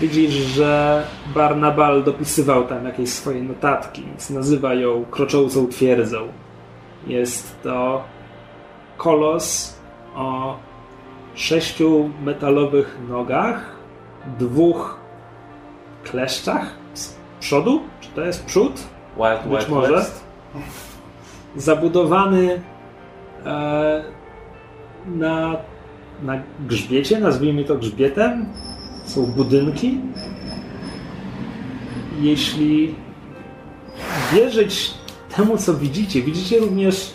widzisz, 0.00 0.34
że 0.34 1.02
Barnabal 1.34 2.04
dopisywał 2.04 2.66
tam 2.66 2.84
jakieś 2.84 3.10
swoje 3.10 3.42
notatki, 3.42 4.02
więc 4.02 4.30
nazywa 4.30 4.74
ją 4.74 5.04
kroczącą 5.10 5.68
twierdzą. 5.68 6.28
Jest 7.06 7.62
to 7.62 8.04
kolos 8.96 9.76
o 10.14 10.56
sześciu 11.34 12.10
metalowych 12.24 12.98
nogach, 13.08 13.76
dwóch 14.38 14.98
kleszczach 16.04 16.74
z 16.94 17.16
przodu. 17.40 17.80
Czy 18.00 18.08
to 18.08 18.20
jest 18.20 18.44
przód? 18.44 18.72
Wild, 19.16 19.42
Być 19.42 19.50
Wild 19.50 19.68
może. 19.68 19.92
West. 19.92 20.24
Zabudowany 21.56 22.62
e, 23.46 24.04
na, 25.06 25.56
na 26.22 26.42
grzbiecie, 26.66 27.20
nazwijmy 27.20 27.64
to 27.64 27.74
grzbietem. 27.74 28.46
Są 29.06 29.26
budynki. 29.26 30.00
Jeśli 32.20 32.94
wierzyć 34.32 34.94
temu, 35.36 35.58
co 35.58 35.74
widzicie, 35.74 36.22
widzicie 36.22 36.60
również 36.60 37.14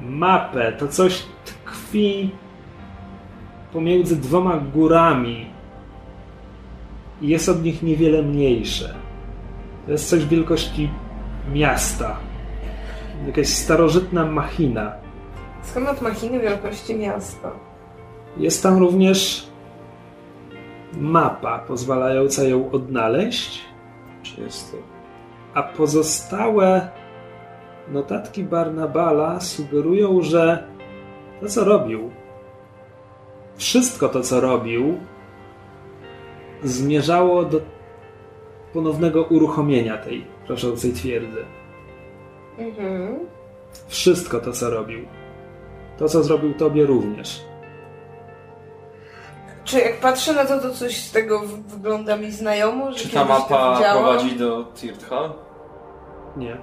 mapę. 0.00 0.72
To 0.72 0.88
coś 0.88 1.22
tkwi 1.44 2.30
pomiędzy 3.72 4.16
dwoma 4.16 4.56
górami 4.56 5.46
i 7.22 7.28
jest 7.28 7.48
od 7.48 7.62
nich 7.62 7.82
niewiele 7.82 8.22
mniejsze. 8.22 8.94
To 9.86 9.92
jest 9.92 10.08
coś 10.08 10.24
wielkości 10.24 10.90
miasta. 11.52 12.16
Jakaś 13.26 13.48
starożytna 13.48 14.26
machina. 14.26 14.92
Schemat 15.62 16.02
machiny 16.02 16.40
wielkości 16.40 16.94
miasta. 16.94 17.50
Jest 18.36 18.62
tam 18.62 18.78
również 18.78 19.47
mapa 20.98 21.58
pozwalająca 21.58 22.44
ją 22.44 22.70
odnaleźć, 22.70 23.64
Czy 24.22 24.40
jest 24.40 24.72
to? 24.72 24.78
a 25.54 25.62
pozostałe 25.62 26.88
notatki 27.88 28.44
Barnabala 28.44 29.40
sugerują, 29.40 30.22
że 30.22 30.68
to, 31.40 31.48
co 31.48 31.64
robił, 31.64 32.10
wszystko 33.56 34.08
to, 34.08 34.20
co 34.20 34.40
robił, 34.40 34.98
zmierzało 36.64 37.44
do 37.44 37.60
ponownego 38.72 39.22
uruchomienia 39.22 39.98
tej 39.98 40.24
proszącej 40.46 40.92
twierdzy. 40.92 41.44
Mhm. 42.58 43.18
Wszystko 43.88 44.40
to, 44.40 44.52
co 44.52 44.70
robił. 44.70 45.00
To, 45.98 46.08
co 46.08 46.22
zrobił 46.22 46.54
tobie 46.54 46.86
również. 46.86 47.44
Czy 49.68 49.78
jak 49.80 50.00
patrzę 50.00 50.32
na 50.32 50.44
to, 50.44 50.60
to 50.60 50.70
coś 50.70 50.96
z 50.96 51.12
tego 51.12 51.40
wygląda 51.66 52.16
mi 52.16 52.30
znajomo? 52.30 52.92
Że 52.92 52.98
Czy 52.98 53.08
ta 53.08 53.24
kiedyś 53.24 53.36
to 53.36 53.54
mapa 53.54 53.74
widziałam? 53.76 54.04
prowadzi 54.04 54.36
do 54.36 54.64
Tirthal? 54.74 55.32
Nie. 56.36 56.56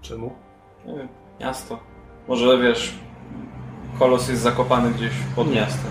Czemu? 0.00 0.32
Nie 0.86 0.94
wiem, 0.94 1.08
miasto. 1.40 1.78
Może 2.28 2.58
wiesz, 2.58 2.94
kolos 3.98 4.28
jest 4.28 4.42
zakopany 4.42 4.90
gdzieś 4.90 5.10
pod 5.36 5.48
Nie. 5.48 5.54
miastem. 5.54 5.90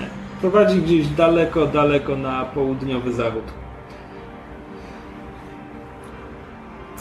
Nie. 0.00 0.06
Prowadzi 0.40 0.82
gdzieś 0.82 1.06
daleko, 1.06 1.66
daleko 1.66 2.16
na 2.16 2.44
południowy 2.44 3.12
zachód. 3.12 3.44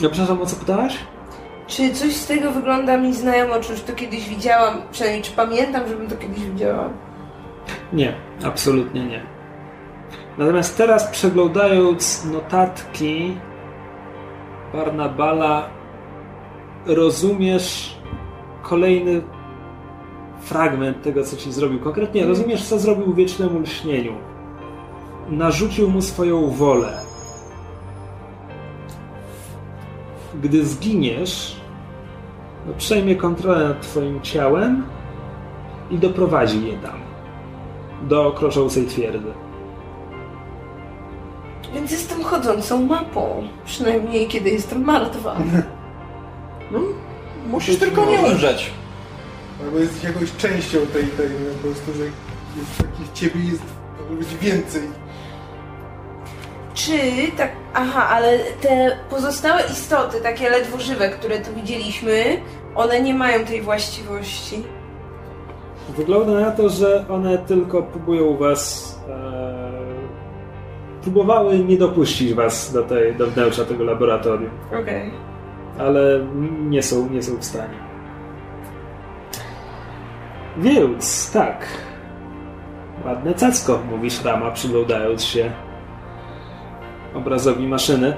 Ja 0.02 0.10
przepraszam, 0.10 0.42
o 0.42 0.46
co 0.46 0.56
pytałaś? 0.56 0.98
Czy 1.68 1.94
coś 1.94 2.16
z 2.16 2.28
tego 2.28 2.52
wygląda 2.52 2.98
mi 2.98 3.14
znajomo? 3.14 3.60
Czy 3.60 3.72
już 3.72 3.82
to 3.82 3.94
kiedyś 3.94 4.30
widziałam? 4.30 4.82
Przynajmniej 4.92 5.24
czy 5.24 5.32
pamiętam, 5.32 5.88
żebym 5.88 6.08
to 6.08 6.16
kiedyś 6.18 6.40
widziała? 6.44 6.90
Nie, 7.94 8.14
absolutnie 8.44 9.06
nie. 9.06 9.22
Natomiast 10.38 10.78
teraz 10.78 11.08
przeglądając 11.08 12.26
notatki 12.26 13.38
Barnabala, 14.74 15.70
rozumiesz 16.86 17.98
kolejny 18.62 19.22
fragment 20.42 21.02
tego, 21.02 21.24
co 21.24 21.38
ci 21.38 21.52
zrobił. 21.52 21.80
Konkretnie 21.80 22.26
rozumiesz, 22.26 22.64
co 22.64 22.80
zrobił 22.80 23.14
wiecznemu 23.14 23.60
lśnieniu. 23.60 24.14
Narzucił 25.30 25.90
mu 25.90 26.02
swoją 26.02 26.50
wolę. 26.50 26.98
Gdy 30.44 30.66
zginiesz, 30.66 31.56
no 32.68 32.74
przejmie 32.78 33.16
kontrolę 33.16 33.70
nad 33.70 33.82
twoim 33.82 34.22
ciałem 34.22 34.84
i 35.92 35.98
doprowadzi 35.98 36.68
je 36.68 36.78
tam 36.78 37.11
do 38.02 38.32
kroszącej 38.32 38.86
twierdzy. 38.86 39.34
Więc 41.74 41.92
jestem 41.92 42.24
chodzącą 42.24 42.86
mapą. 42.86 43.48
Przynajmniej 43.66 44.28
kiedy 44.28 44.50
jestem 44.50 44.84
martwa. 44.84 45.38
Musisz 47.48 47.80
tylko 47.80 48.06
nie 48.06 48.20
umrzeć. 48.20 48.72
Albo 49.66 49.80
jesteś 49.80 50.04
jakąś 50.04 50.36
częścią 50.38 50.80
tej, 50.80 51.08
tej 51.08 51.30
no, 51.30 51.54
po 51.62 51.68
prostu, 51.68 51.94
że 51.94 52.04
jest 52.04 52.78
takich 52.78 53.12
ciebie 53.14 53.46
jest 53.46 53.64
może 54.02 54.14
być 54.14 54.36
więcej. 54.36 54.82
Czy 56.74 56.92
tak. 57.38 57.52
Aha, 57.74 58.08
ale 58.10 58.40
te 58.40 58.98
pozostałe 59.10 59.64
istoty, 59.72 60.22
takie 60.22 60.50
ledwo 60.50 60.80
żywe, 60.80 61.10
które 61.10 61.40
tu 61.40 61.54
widzieliśmy, 61.54 62.42
one 62.76 63.02
nie 63.02 63.14
mają 63.14 63.46
tej 63.46 63.62
właściwości. 63.62 64.64
Wygląda 65.98 66.40
na 66.40 66.52
to, 66.52 66.70
że 66.70 67.06
one 67.10 67.38
tylko 67.38 67.84
próbują 67.84 68.38
was. 68.38 68.96
E, 69.10 69.62
próbowały 71.02 71.60
nie 71.60 71.78
dopuścić 71.78 72.34
was 72.34 72.74
do, 72.74 72.84
tej, 72.84 73.16
do 73.16 73.28
wnętrza 73.28 73.66
tego 73.66 73.84
laboratorium, 73.84 74.52
Okej. 74.82 75.12
ale 75.80 76.26
nie 76.70 76.84
są, 76.84 77.10
nie 77.10 77.24
są 77.24 77.38
w 77.38 77.46
stanie. 77.46 77.92
Więc 80.58 81.32
tak. 81.32 81.68
Ładne 83.06 83.34
cacko, 83.34 83.80
mówi 83.92 84.10
Rama, 84.24 84.52
przyglądając 84.52 85.24
się 85.24 85.52
obrazowi 87.14 87.68
maszyny. 87.68 88.18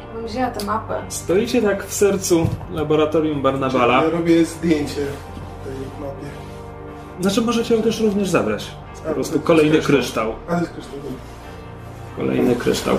Ja 0.00 0.14
bym 0.14 0.26
wzięła 0.26 0.50
tę 0.50 0.66
mapę. 0.66 1.02
Stoicie 1.08 1.62
tak 1.62 1.84
w 1.84 1.92
sercu 1.92 2.46
laboratorium 2.72 3.42
Barnabala. 3.42 4.02
Ja 4.04 4.10
robię 4.10 4.44
zdjęcie. 4.44 5.06
Znaczy 7.20 7.40
możecie 7.42 7.74
ją 7.74 7.82
też 7.82 8.00
również 8.00 8.28
zabrać. 8.30 8.70
Po 9.08 9.14
prostu 9.14 9.40
kolejny 9.40 9.78
kryształ. 9.78 9.92
kryształ. 9.92 10.34
Ale 10.48 10.66
z 10.66 10.68
kryształu. 10.68 11.02
Kolejny 12.16 12.56
kryształ. 12.56 12.98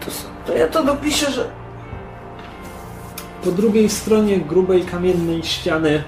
To, 0.00 0.10
to 0.46 0.58
ja 0.58 0.68
to 0.68 0.84
dopiszę, 0.84 1.30
że. 1.32 1.50
Po 3.44 3.50
drugiej 3.50 3.88
stronie 3.88 4.38
grubej 4.40 4.82
kamiennej 4.82 5.42
ściany 5.42 6.02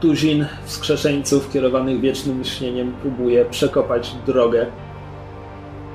tuzin 0.00 0.46
wskrzeszeńców 0.64 1.50
kierowanych 1.52 2.00
wiecznym 2.00 2.44
śnieniem 2.44 2.92
próbuje 3.02 3.44
przekopać 3.44 4.14
drogę. 4.26 4.66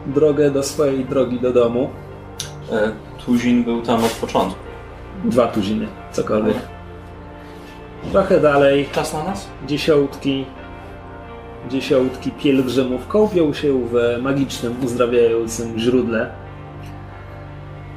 Drogę 0.06 0.52
do 0.52 0.64
swojej 0.64 1.06
drogi 1.06 1.40
do 1.40 1.54
domu. 1.54 1.90
E, 2.72 2.92
Tuzin 3.26 3.64
był 3.64 3.82
tam 3.82 4.04
od 4.04 4.12
początku. 4.12 4.60
Dwa 5.24 5.48
tuziny, 5.48 5.88
cokolwiek. 6.12 6.73
Trochę 8.12 8.40
dalej 8.40 8.90
Czas 8.92 9.14
na 9.14 9.24
nas? 9.24 9.48
dziesiątki 9.68 10.46
dziesiątki 11.70 12.32
pielgrzymów 12.32 13.08
kąpią 13.08 13.54
się 13.54 13.88
w 13.88 14.22
magicznym, 14.22 14.76
uzdrawiającym 14.84 15.80
źródle. 15.80 16.30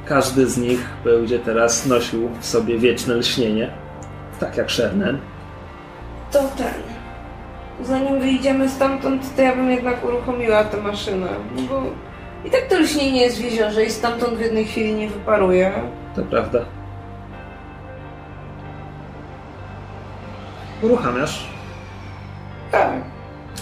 Każdy 0.05 0.47
z 0.47 0.57
nich 0.57 0.89
będzie 1.03 1.39
teraz 1.39 1.85
nosił 1.85 2.29
w 2.39 2.45
sobie 2.45 2.77
wieczne 2.77 3.15
lśnienie, 3.15 3.69
tak 4.39 4.57
jak 4.57 4.71
Shernen. 4.71 5.17
To 6.31 6.39
ten. 6.39 6.73
Zanim 7.85 8.19
wyjdziemy 8.19 8.69
stamtąd, 8.69 9.35
to 9.35 9.41
ja 9.41 9.55
bym 9.55 9.71
jednak 9.71 10.05
uruchomiła 10.05 10.63
tę 10.63 10.77
maszynę. 10.77 11.27
Bo 11.69 11.83
i 12.45 12.51
tak 12.51 12.67
to 12.69 12.79
lśnienie 12.79 13.21
jest 13.21 13.37
w 13.37 13.43
jeziorze 13.43 13.85
i 13.85 13.91
stamtąd 13.91 14.33
w 14.33 14.41
jednej 14.41 14.65
chwili 14.65 14.93
nie 14.93 15.09
wyparuje. 15.09 15.71
To 16.15 16.21
prawda. 16.21 16.59
Uruchamiasz. 20.81 21.47
Tak. 22.71 22.91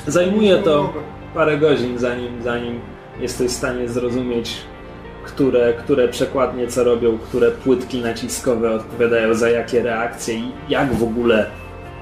Zajmuje 0.07 0.57
to 0.57 0.93
parę 1.33 1.57
godzin, 1.57 1.97
zanim, 1.97 2.41
zanim 2.43 2.79
jesteś 3.19 3.51
w 3.51 3.55
stanie 3.55 3.89
zrozumieć, 3.89 4.61
które, 5.25 5.73
które 5.73 6.07
przekładnie 6.07 6.67
co 6.67 6.83
robią, 6.83 7.17
które 7.17 7.51
płytki 7.51 8.01
naciskowe 8.01 8.71
odpowiadają 8.71 9.33
za 9.33 9.49
jakie 9.49 9.83
reakcje 9.83 10.35
i 10.35 10.51
jak 10.69 10.93
w 10.93 11.03
ogóle 11.03 11.45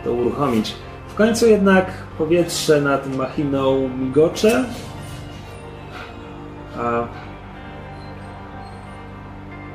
to 0.04 0.14
uruchomić. 0.14 0.76
W 1.08 1.16
końcu 1.16 1.48
jednak 1.48 1.86
powietrze 2.18 2.82
nad 2.82 3.16
machiną 3.16 3.90
migocze, 3.90 4.66
a 6.78 7.08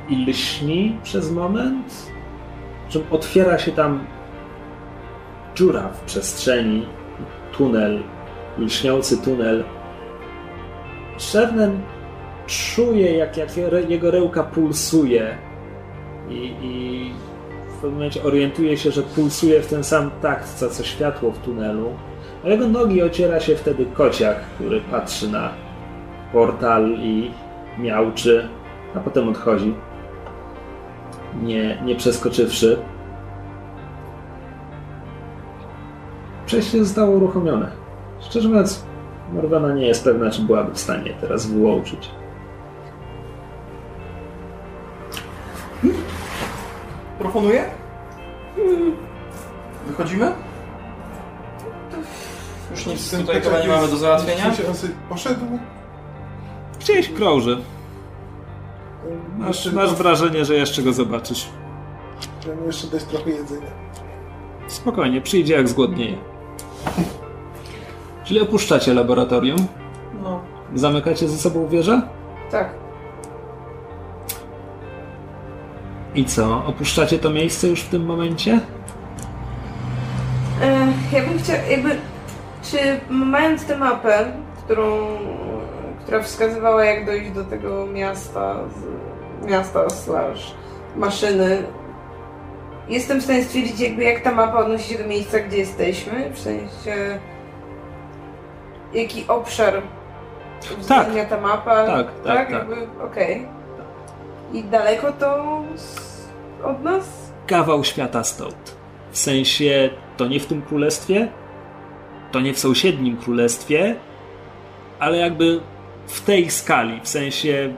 i 0.09 0.25
lśni 0.25 0.97
przez 1.03 1.31
moment, 1.31 2.11
czym 2.89 3.01
otwiera 3.11 3.59
się 3.59 3.71
tam 3.71 3.99
dziura 5.55 5.89
w 5.93 6.01
przestrzeni, 6.01 6.85
tunel, 7.51 7.99
lśniący 8.57 9.17
tunel. 9.17 9.63
Shernen 11.17 11.81
czuje, 12.47 13.17
jak, 13.17 13.37
jak 13.37 13.49
jego 13.89 14.11
rełka 14.11 14.43
pulsuje 14.43 15.37
i, 16.29 16.53
i 16.61 17.13
w 17.69 17.73
pewnym 17.73 17.93
momencie 17.93 18.23
orientuje 18.23 18.77
się, 18.77 18.91
że 18.91 19.01
pulsuje 19.01 19.61
w 19.61 19.67
ten 19.67 19.83
sam 19.83 20.11
takt, 20.21 20.55
co, 20.55 20.69
co 20.69 20.83
światło 20.83 21.31
w 21.31 21.37
tunelu. 21.37 21.93
A 22.45 22.49
jego 22.49 22.67
nogi 22.67 23.03
ociera 23.03 23.39
się 23.39 23.55
wtedy 23.55 23.85
kociak, 23.85 24.41
który 24.55 24.81
patrzy 24.81 25.31
na 25.31 25.53
portal 26.33 26.97
i 26.99 27.31
miałczy, 27.77 28.49
a 28.95 28.99
potem 28.99 29.29
odchodzi, 29.29 29.73
nie, 31.43 31.81
nie 31.85 31.95
przeskoczywszy. 31.95 32.77
Przejście 36.49 36.85
zostało 36.85 37.11
uruchomione. 37.11 37.71
Szczerze 38.19 38.49
mówiąc, 38.49 38.83
Morgana 39.33 39.73
nie 39.73 39.87
jest 39.87 40.03
pewna, 40.03 40.31
czy 40.31 40.41
byłaby 40.41 40.73
w 40.73 40.79
stanie 40.79 41.13
teraz 41.21 41.47
wyłączyć. 41.47 42.09
Proponuję? 47.19 47.65
Wychodzimy? 49.87 50.31
Już 52.71 52.85
nic 52.85 53.11
Ten 53.11 53.21
tutaj 53.21 53.35
kociak 53.35 53.53
chyba 53.53 53.65
nie 53.65 53.69
mamy 53.75 53.87
do 53.87 53.97
załatwienia. 53.97 54.51
Poszedł? 55.09 55.45
Gdzieś 56.79 57.09
krąży. 57.09 57.57
Masz, 59.37 59.47
Jeszcze- 59.47 59.71
masz 59.71 59.95
wrażenie, 59.95 60.45
że 60.45 60.55
jeszcze 60.55 60.81
go 60.81 60.93
zobaczysz. 60.93 61.49
Mu 62.61 62.67
jeszcze 62.67 62.87
dać 62.87 63.03
trochę 63.03 63.29
jedzenia. 63.29 63.67
Spokojnie, 64.67 65.21
przyjdzie 65.21 65.53
jak 65.53 65.69
zgłodnieje. 65.69 66.28
Czyli 68.29 68.41
opuszczacie 68.41 68.93
laboratorium? 68.93 69.67
No. 70.23 70.41
Zamykacie 70.75 71.27
ze 71.27 71.37
sobą 71.37 71.67
wieżę? 71.67 72.01
Tak. 72.51 72.69
I 76.15 76.25
co? 76.25 76.65
Opuszczacie 76.65 77.19
to 77.19 77.29
miejsce 77.29 77.67
już 77.67 77.81
w 77.81 77.89
tym 77.89 78.05
momencie? 78.05 78.59
E, 80.61 80.87
ja 81.11 81.25
bym 81.25 81.39
chciała, 81.39 81.59
jakby, 81.59 81.89
czy 82.63 82.77
mając 83.09 83.65
tę 83.65 83.77
mapę, 83.77 84.31
którą, 84.57 85.07
która 86.03 86.23
wskazywała 86.23 86.85
jak 86.85 87.05
dojść 87.05 87.31
do 87.31 87.43
tego 87.43 87.85
miasta, 87.85 88.55
z, 88.69 89.47
miasta 89.47 89.89
slash 89.89 90.53
maszyny. 90.95 91.63
Jestem 92.89 93.19
w 93.19 93.23
stanie 93.23 93.43
stwierdzić 93.43 93.79
jakby 93.79 94.03
jak 94.03 94.21
ta 94.21 94.31
mapa 94.31 94.57
odnosi 94.57 94.93
się 94.93 95.03
do 95.03 95.07
miejsca, 95.07 95.39
gdzie 95.39 95.57
jesteśmy, 95.57 96.29
w 96.33 96.39
sensie 96.39 97.19
jaki 98.93 99.27
obszar 99.27 99.81
uwzględnia 100.77 101.25
ta 101.25 101.41
mapa. 101.41 101.85
Tak, 101.85 102.07
tak, 102.23 102.23
tak. 102.23 102.49
Jakby, 102.49 102.75
okej. 103.03 103.47
I 104.53 104.63
daleko 104.63 105.11
to 105.11 105.61
z, 105.75 106.09
od 106.63 106.83
nas? 106.83 107.31
Kawał 107.47 107.83
świata 107.83 108.23
stąd. 108.23 108.75
W 109.11 109.17
sensie, 109.17 109.89
to 110.17 110.27
nie 110.27 110.39
w 110.39 110.45
tym 110.45 110.61
królestwie, 110.61 111.27
to 112.31 112.39
nie 112.39 112.53
w 112.53 112.59
sąsiednim 112.59 113.17
królestwie, 113.17 113.95
ale 114.99 115.17
jakby 115.17 115.59
w 116.07 116.21
tej 116.21 116.51
skali, 116.51 116.99
w 117.03 117.07
sensie 117.09 117.73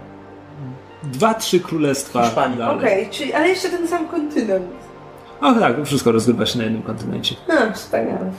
dwa, 1.03 1.33
trzy 1.33 1.59
królestwa 1.59 2.23
Hiszpanii. 2.23 2.57
dalej. 2.57 2.77
Okej, 2.77 3.09
czyli 3.09 3.33
ale 3.33 3.49
jeszcze 3.49 3.69
ten 3.69 3.87
sam 3.87 4.07
kontynent. 4.07 4.65
O 5.41 5.53
tak, 5.53 5.75
to 5.75 5.85
wszystko 5.85 6.11
rozgrywa 6.11 6.45
się 6.45 6.57
na 6.57 6.63
jednym 6.63 6.81
kontynencie. 6.81 7.35
A, 7.49 7.71
wspaniale. 7.73 8.31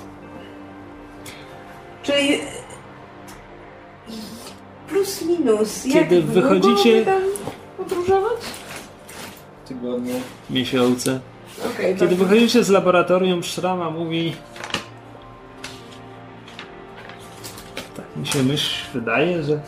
Czyli 2.03 2.41
plus 4.93 5.23
minus. 5.23 5.83
Kiedy 5.93 6.15
jak 6.17 6.25
długo 6.25 6.41
wychodzicie- 6.41 6.93
mamy 6.93 7.05
tam 7.05 7.23
podróżować? 7.79 8.41
Tygodnie. 9.69 10.15
Miesiące. 10.51 11.21
Okej, 11.75 11.95
Kiedy 11.95 12.07
dobrze. 12.09 12.25
wychodzicie 12.25 12.65
z 12.65 12.69
laboratorium, 12.71 13.43
Szrama 13.43 13.91
mówi... 13.91 14.33
Tak 17.97 18.05
mi 18.17 18.27
się 18.27 18.43
myśl 18.43 18.75
wydaje, 18.95 19.43
że 19.43 19.61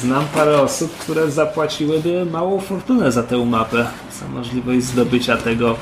znam 0.00 0.24
parę 0.34 0.60
osób, 0.60 0.98
które 0.98 1.30
zapłaciłyby 1.30 2.24
małą 2.26 2.60
fortunę 2.60 3.12
za 3.12 3.22
tę 3.22 3.44
mapę. 3.46 3.86
Za 4.20 4.28
możliwość 4.28 4.82
zdobycia 4.82 5.36
tego 5.36 5.76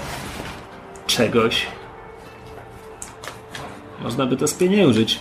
czegoś. 1.07 1.67
Można 4.03 4.27
by 4.27 4.37
to 4.37 4.47
spieniężyć. 4.47 5.21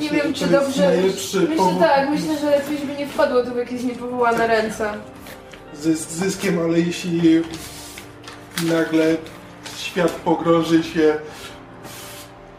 Nie 0.00 0.10
wiem, 0.10 0.34
czy 0.34 0.46
To 0.48 0.50
jest 0.50 0.66
dobrze. 0.66 0.86
najlepszy 0.86 1.40
Myślę 1.40 1.56
powód. 1.56 1.78
tak, 1.80 2.10
myślę, 2.10 2.38
że 2.38 2.50
lepiej, 2.50 2.78
żeby 2.78 2.94
nie 2.94 3.06
wpadło 3.06 3.42
to 3.42 3.50
w 3.50 3.56
jakieś 3.56 3.82
niepowołane 3.82 4.46
ręce. 4.46 4.92
Zysk 5.74 6.10
zyskiem, 6.10 6.58
ale 6.58 6.80
jeśli 6.80 7.42
nagle 8.68 9.16
świat 9.78 10.10
pogrąży 10.10 10.82
się 10.82 11.16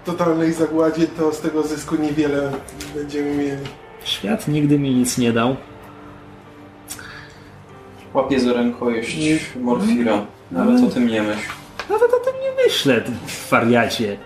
w 0.03 0.05
totalnej 0.05 0.53
zagładzie, 0.53 1.07
to 1.07 1.33
z 1.33 1.39
tego 1.41 1.63
zysku 1.63 1.95
niewiele 1.95 2.51
będziemy 2.95 3.35
mieli. 3.35 3.61
Świat 4.03 4.47
nigdy 4.47 4.79
mi 4.79 4.95
nic 4.95 5.17
nie 5.17 5.33
dał. 5.33 5.55
Łapie 8.13 8.39
za 8.39 8.53
rękojeść 8.53 9.17
morfira. 9.61 10.25
Nawet 10.51 10.83
o 10.83 10.87
tym 10.87 11.07
nie 11.07 11.23
myśl. 11.23 11.41
Nawet 11.89 12.13
o 12.13 12.19
tym 12.19 12.33
nie 12.41 12.63
myślę, 12.65 13.01
ty 13.01 13.11
wariacie. 13.51 14.17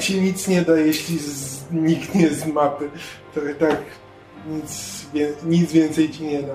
Ci 0.00 0.20
nic 0.20 0.48
nie 0.48 0.62
da, 0.62 0.76
jeśli 0.76 1.18
zniknie 1.18 2.30
z 2.30 2.46
mapy. 2.46 2.90
To 3.34 3.40
tak 3.58 3.76
nic, 4.50 5.06
nic 5.44 5.72
więcej 5.72 6.10
ci 6.10 6.24
nie 6.24 6.42
da. 6.42 6.54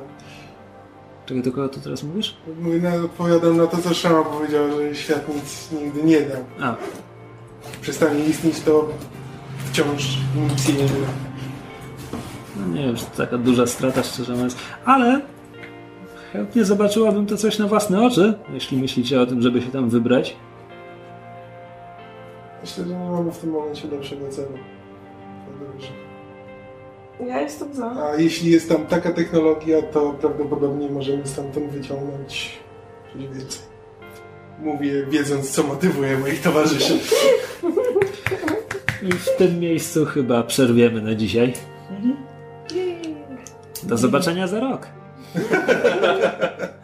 Czego 1.26 1.42
do 1.42 1.52
kogo 1.52 1.70
tu 1.70 1.80
teraz 1.80 2.04
mówisz? 2.04 2.38
Na- 2.82 2.96
Odpowiadam 3.06 3.58
na 3.58 3.68
to, 3.68 3.78
co 3.78 3.94
Szama 3.94 4.24
powiedział, 4.24 4.64
że 4.72 4.96
świat 4.96 5.36
nic 5.36 5.72
nigdy 5.82 6.04
nie 6.04 6.22
dał. 6.22 6.44
A, 6.62 6.76
Przestanie 7.82 8.26
istnieć, 8.26 8.60
to 8.60 8.90
wciąż 9.72 10.18
nic 10.50 10.68
nie 10.68 10.74
da. 10.86 10.94
no 12.56 12.76
nie 12.76 12.86
wiem, 12.86 12.96
to 12.96 13.04
taka 13.18 13.38
duża 13.38 13.68
strata, 13.68 14.04
szczerze 14.04 14.34
mówiąc. 14.34 14.56
Ale 14.86 15.22
chętnie 16.34 16.66
zobaczyłabym 16.66 17.26
to 17.26 17.38
coś 17.38 17.58
na 17.60 17.68
własne 17.68 18.06
oczy, 18.06 18.34
jeśli 18.54 18.78
myślicie 18.78 19.22
o 19.22 19.26
tym, 19.26 19.42
żeby 19.42 19.62
się 19.62 19.68
tam 19.72 19.90
wybrać. 19.90 20.36
Myślę, 22.64 22.86
że 22.86 22.94
nie 22.94 23.10
mamy 23.10 23.32
w 23.32 23.38
tym 23.38 23.50
momencie 23.50 23.88
lepszego 23.88 24.30
celu. 24.30 24.58
Podróży. 25.46 25.88
Ja 27.28 27.42
jestem 27.42 27.74
za. 27.74 27.92
A 27.92 28.16
jeśli 28.16 28.52
jest 28.52 28.70
tam 28.70 28.86
taka 28.86 29.12
technologia, 29.12 29.82
to 29.82 30.14
prawdopodobnie 30.14 30.90
możemy 30.90 31.28
stamtąd 31.28 31.72
wyciągnąć 31.72 32.60
coś 33.14 33.22
więcej. 33.22 33.62
Mówię, 34.60 35.06
wiedząc, 35.06 35.52
co 35.52 35.64
motywuje 35.64 36.18
moich 36.18 36.42
towarzyszy. 36.42 36.94
I 39.02 39.12
w 39.12 39.38
tym 39.38 39.60
miejscu 39.60 40.06
chyba 40.06 40.44
przerwiemy 40.44 41.02
na 41.02 41.16
dzisiaj. 41.16 41.54
Do 43.84 43.98
zobaczenia 43.98 44.48
za 44.48 44.60
rok. 44.60 44.88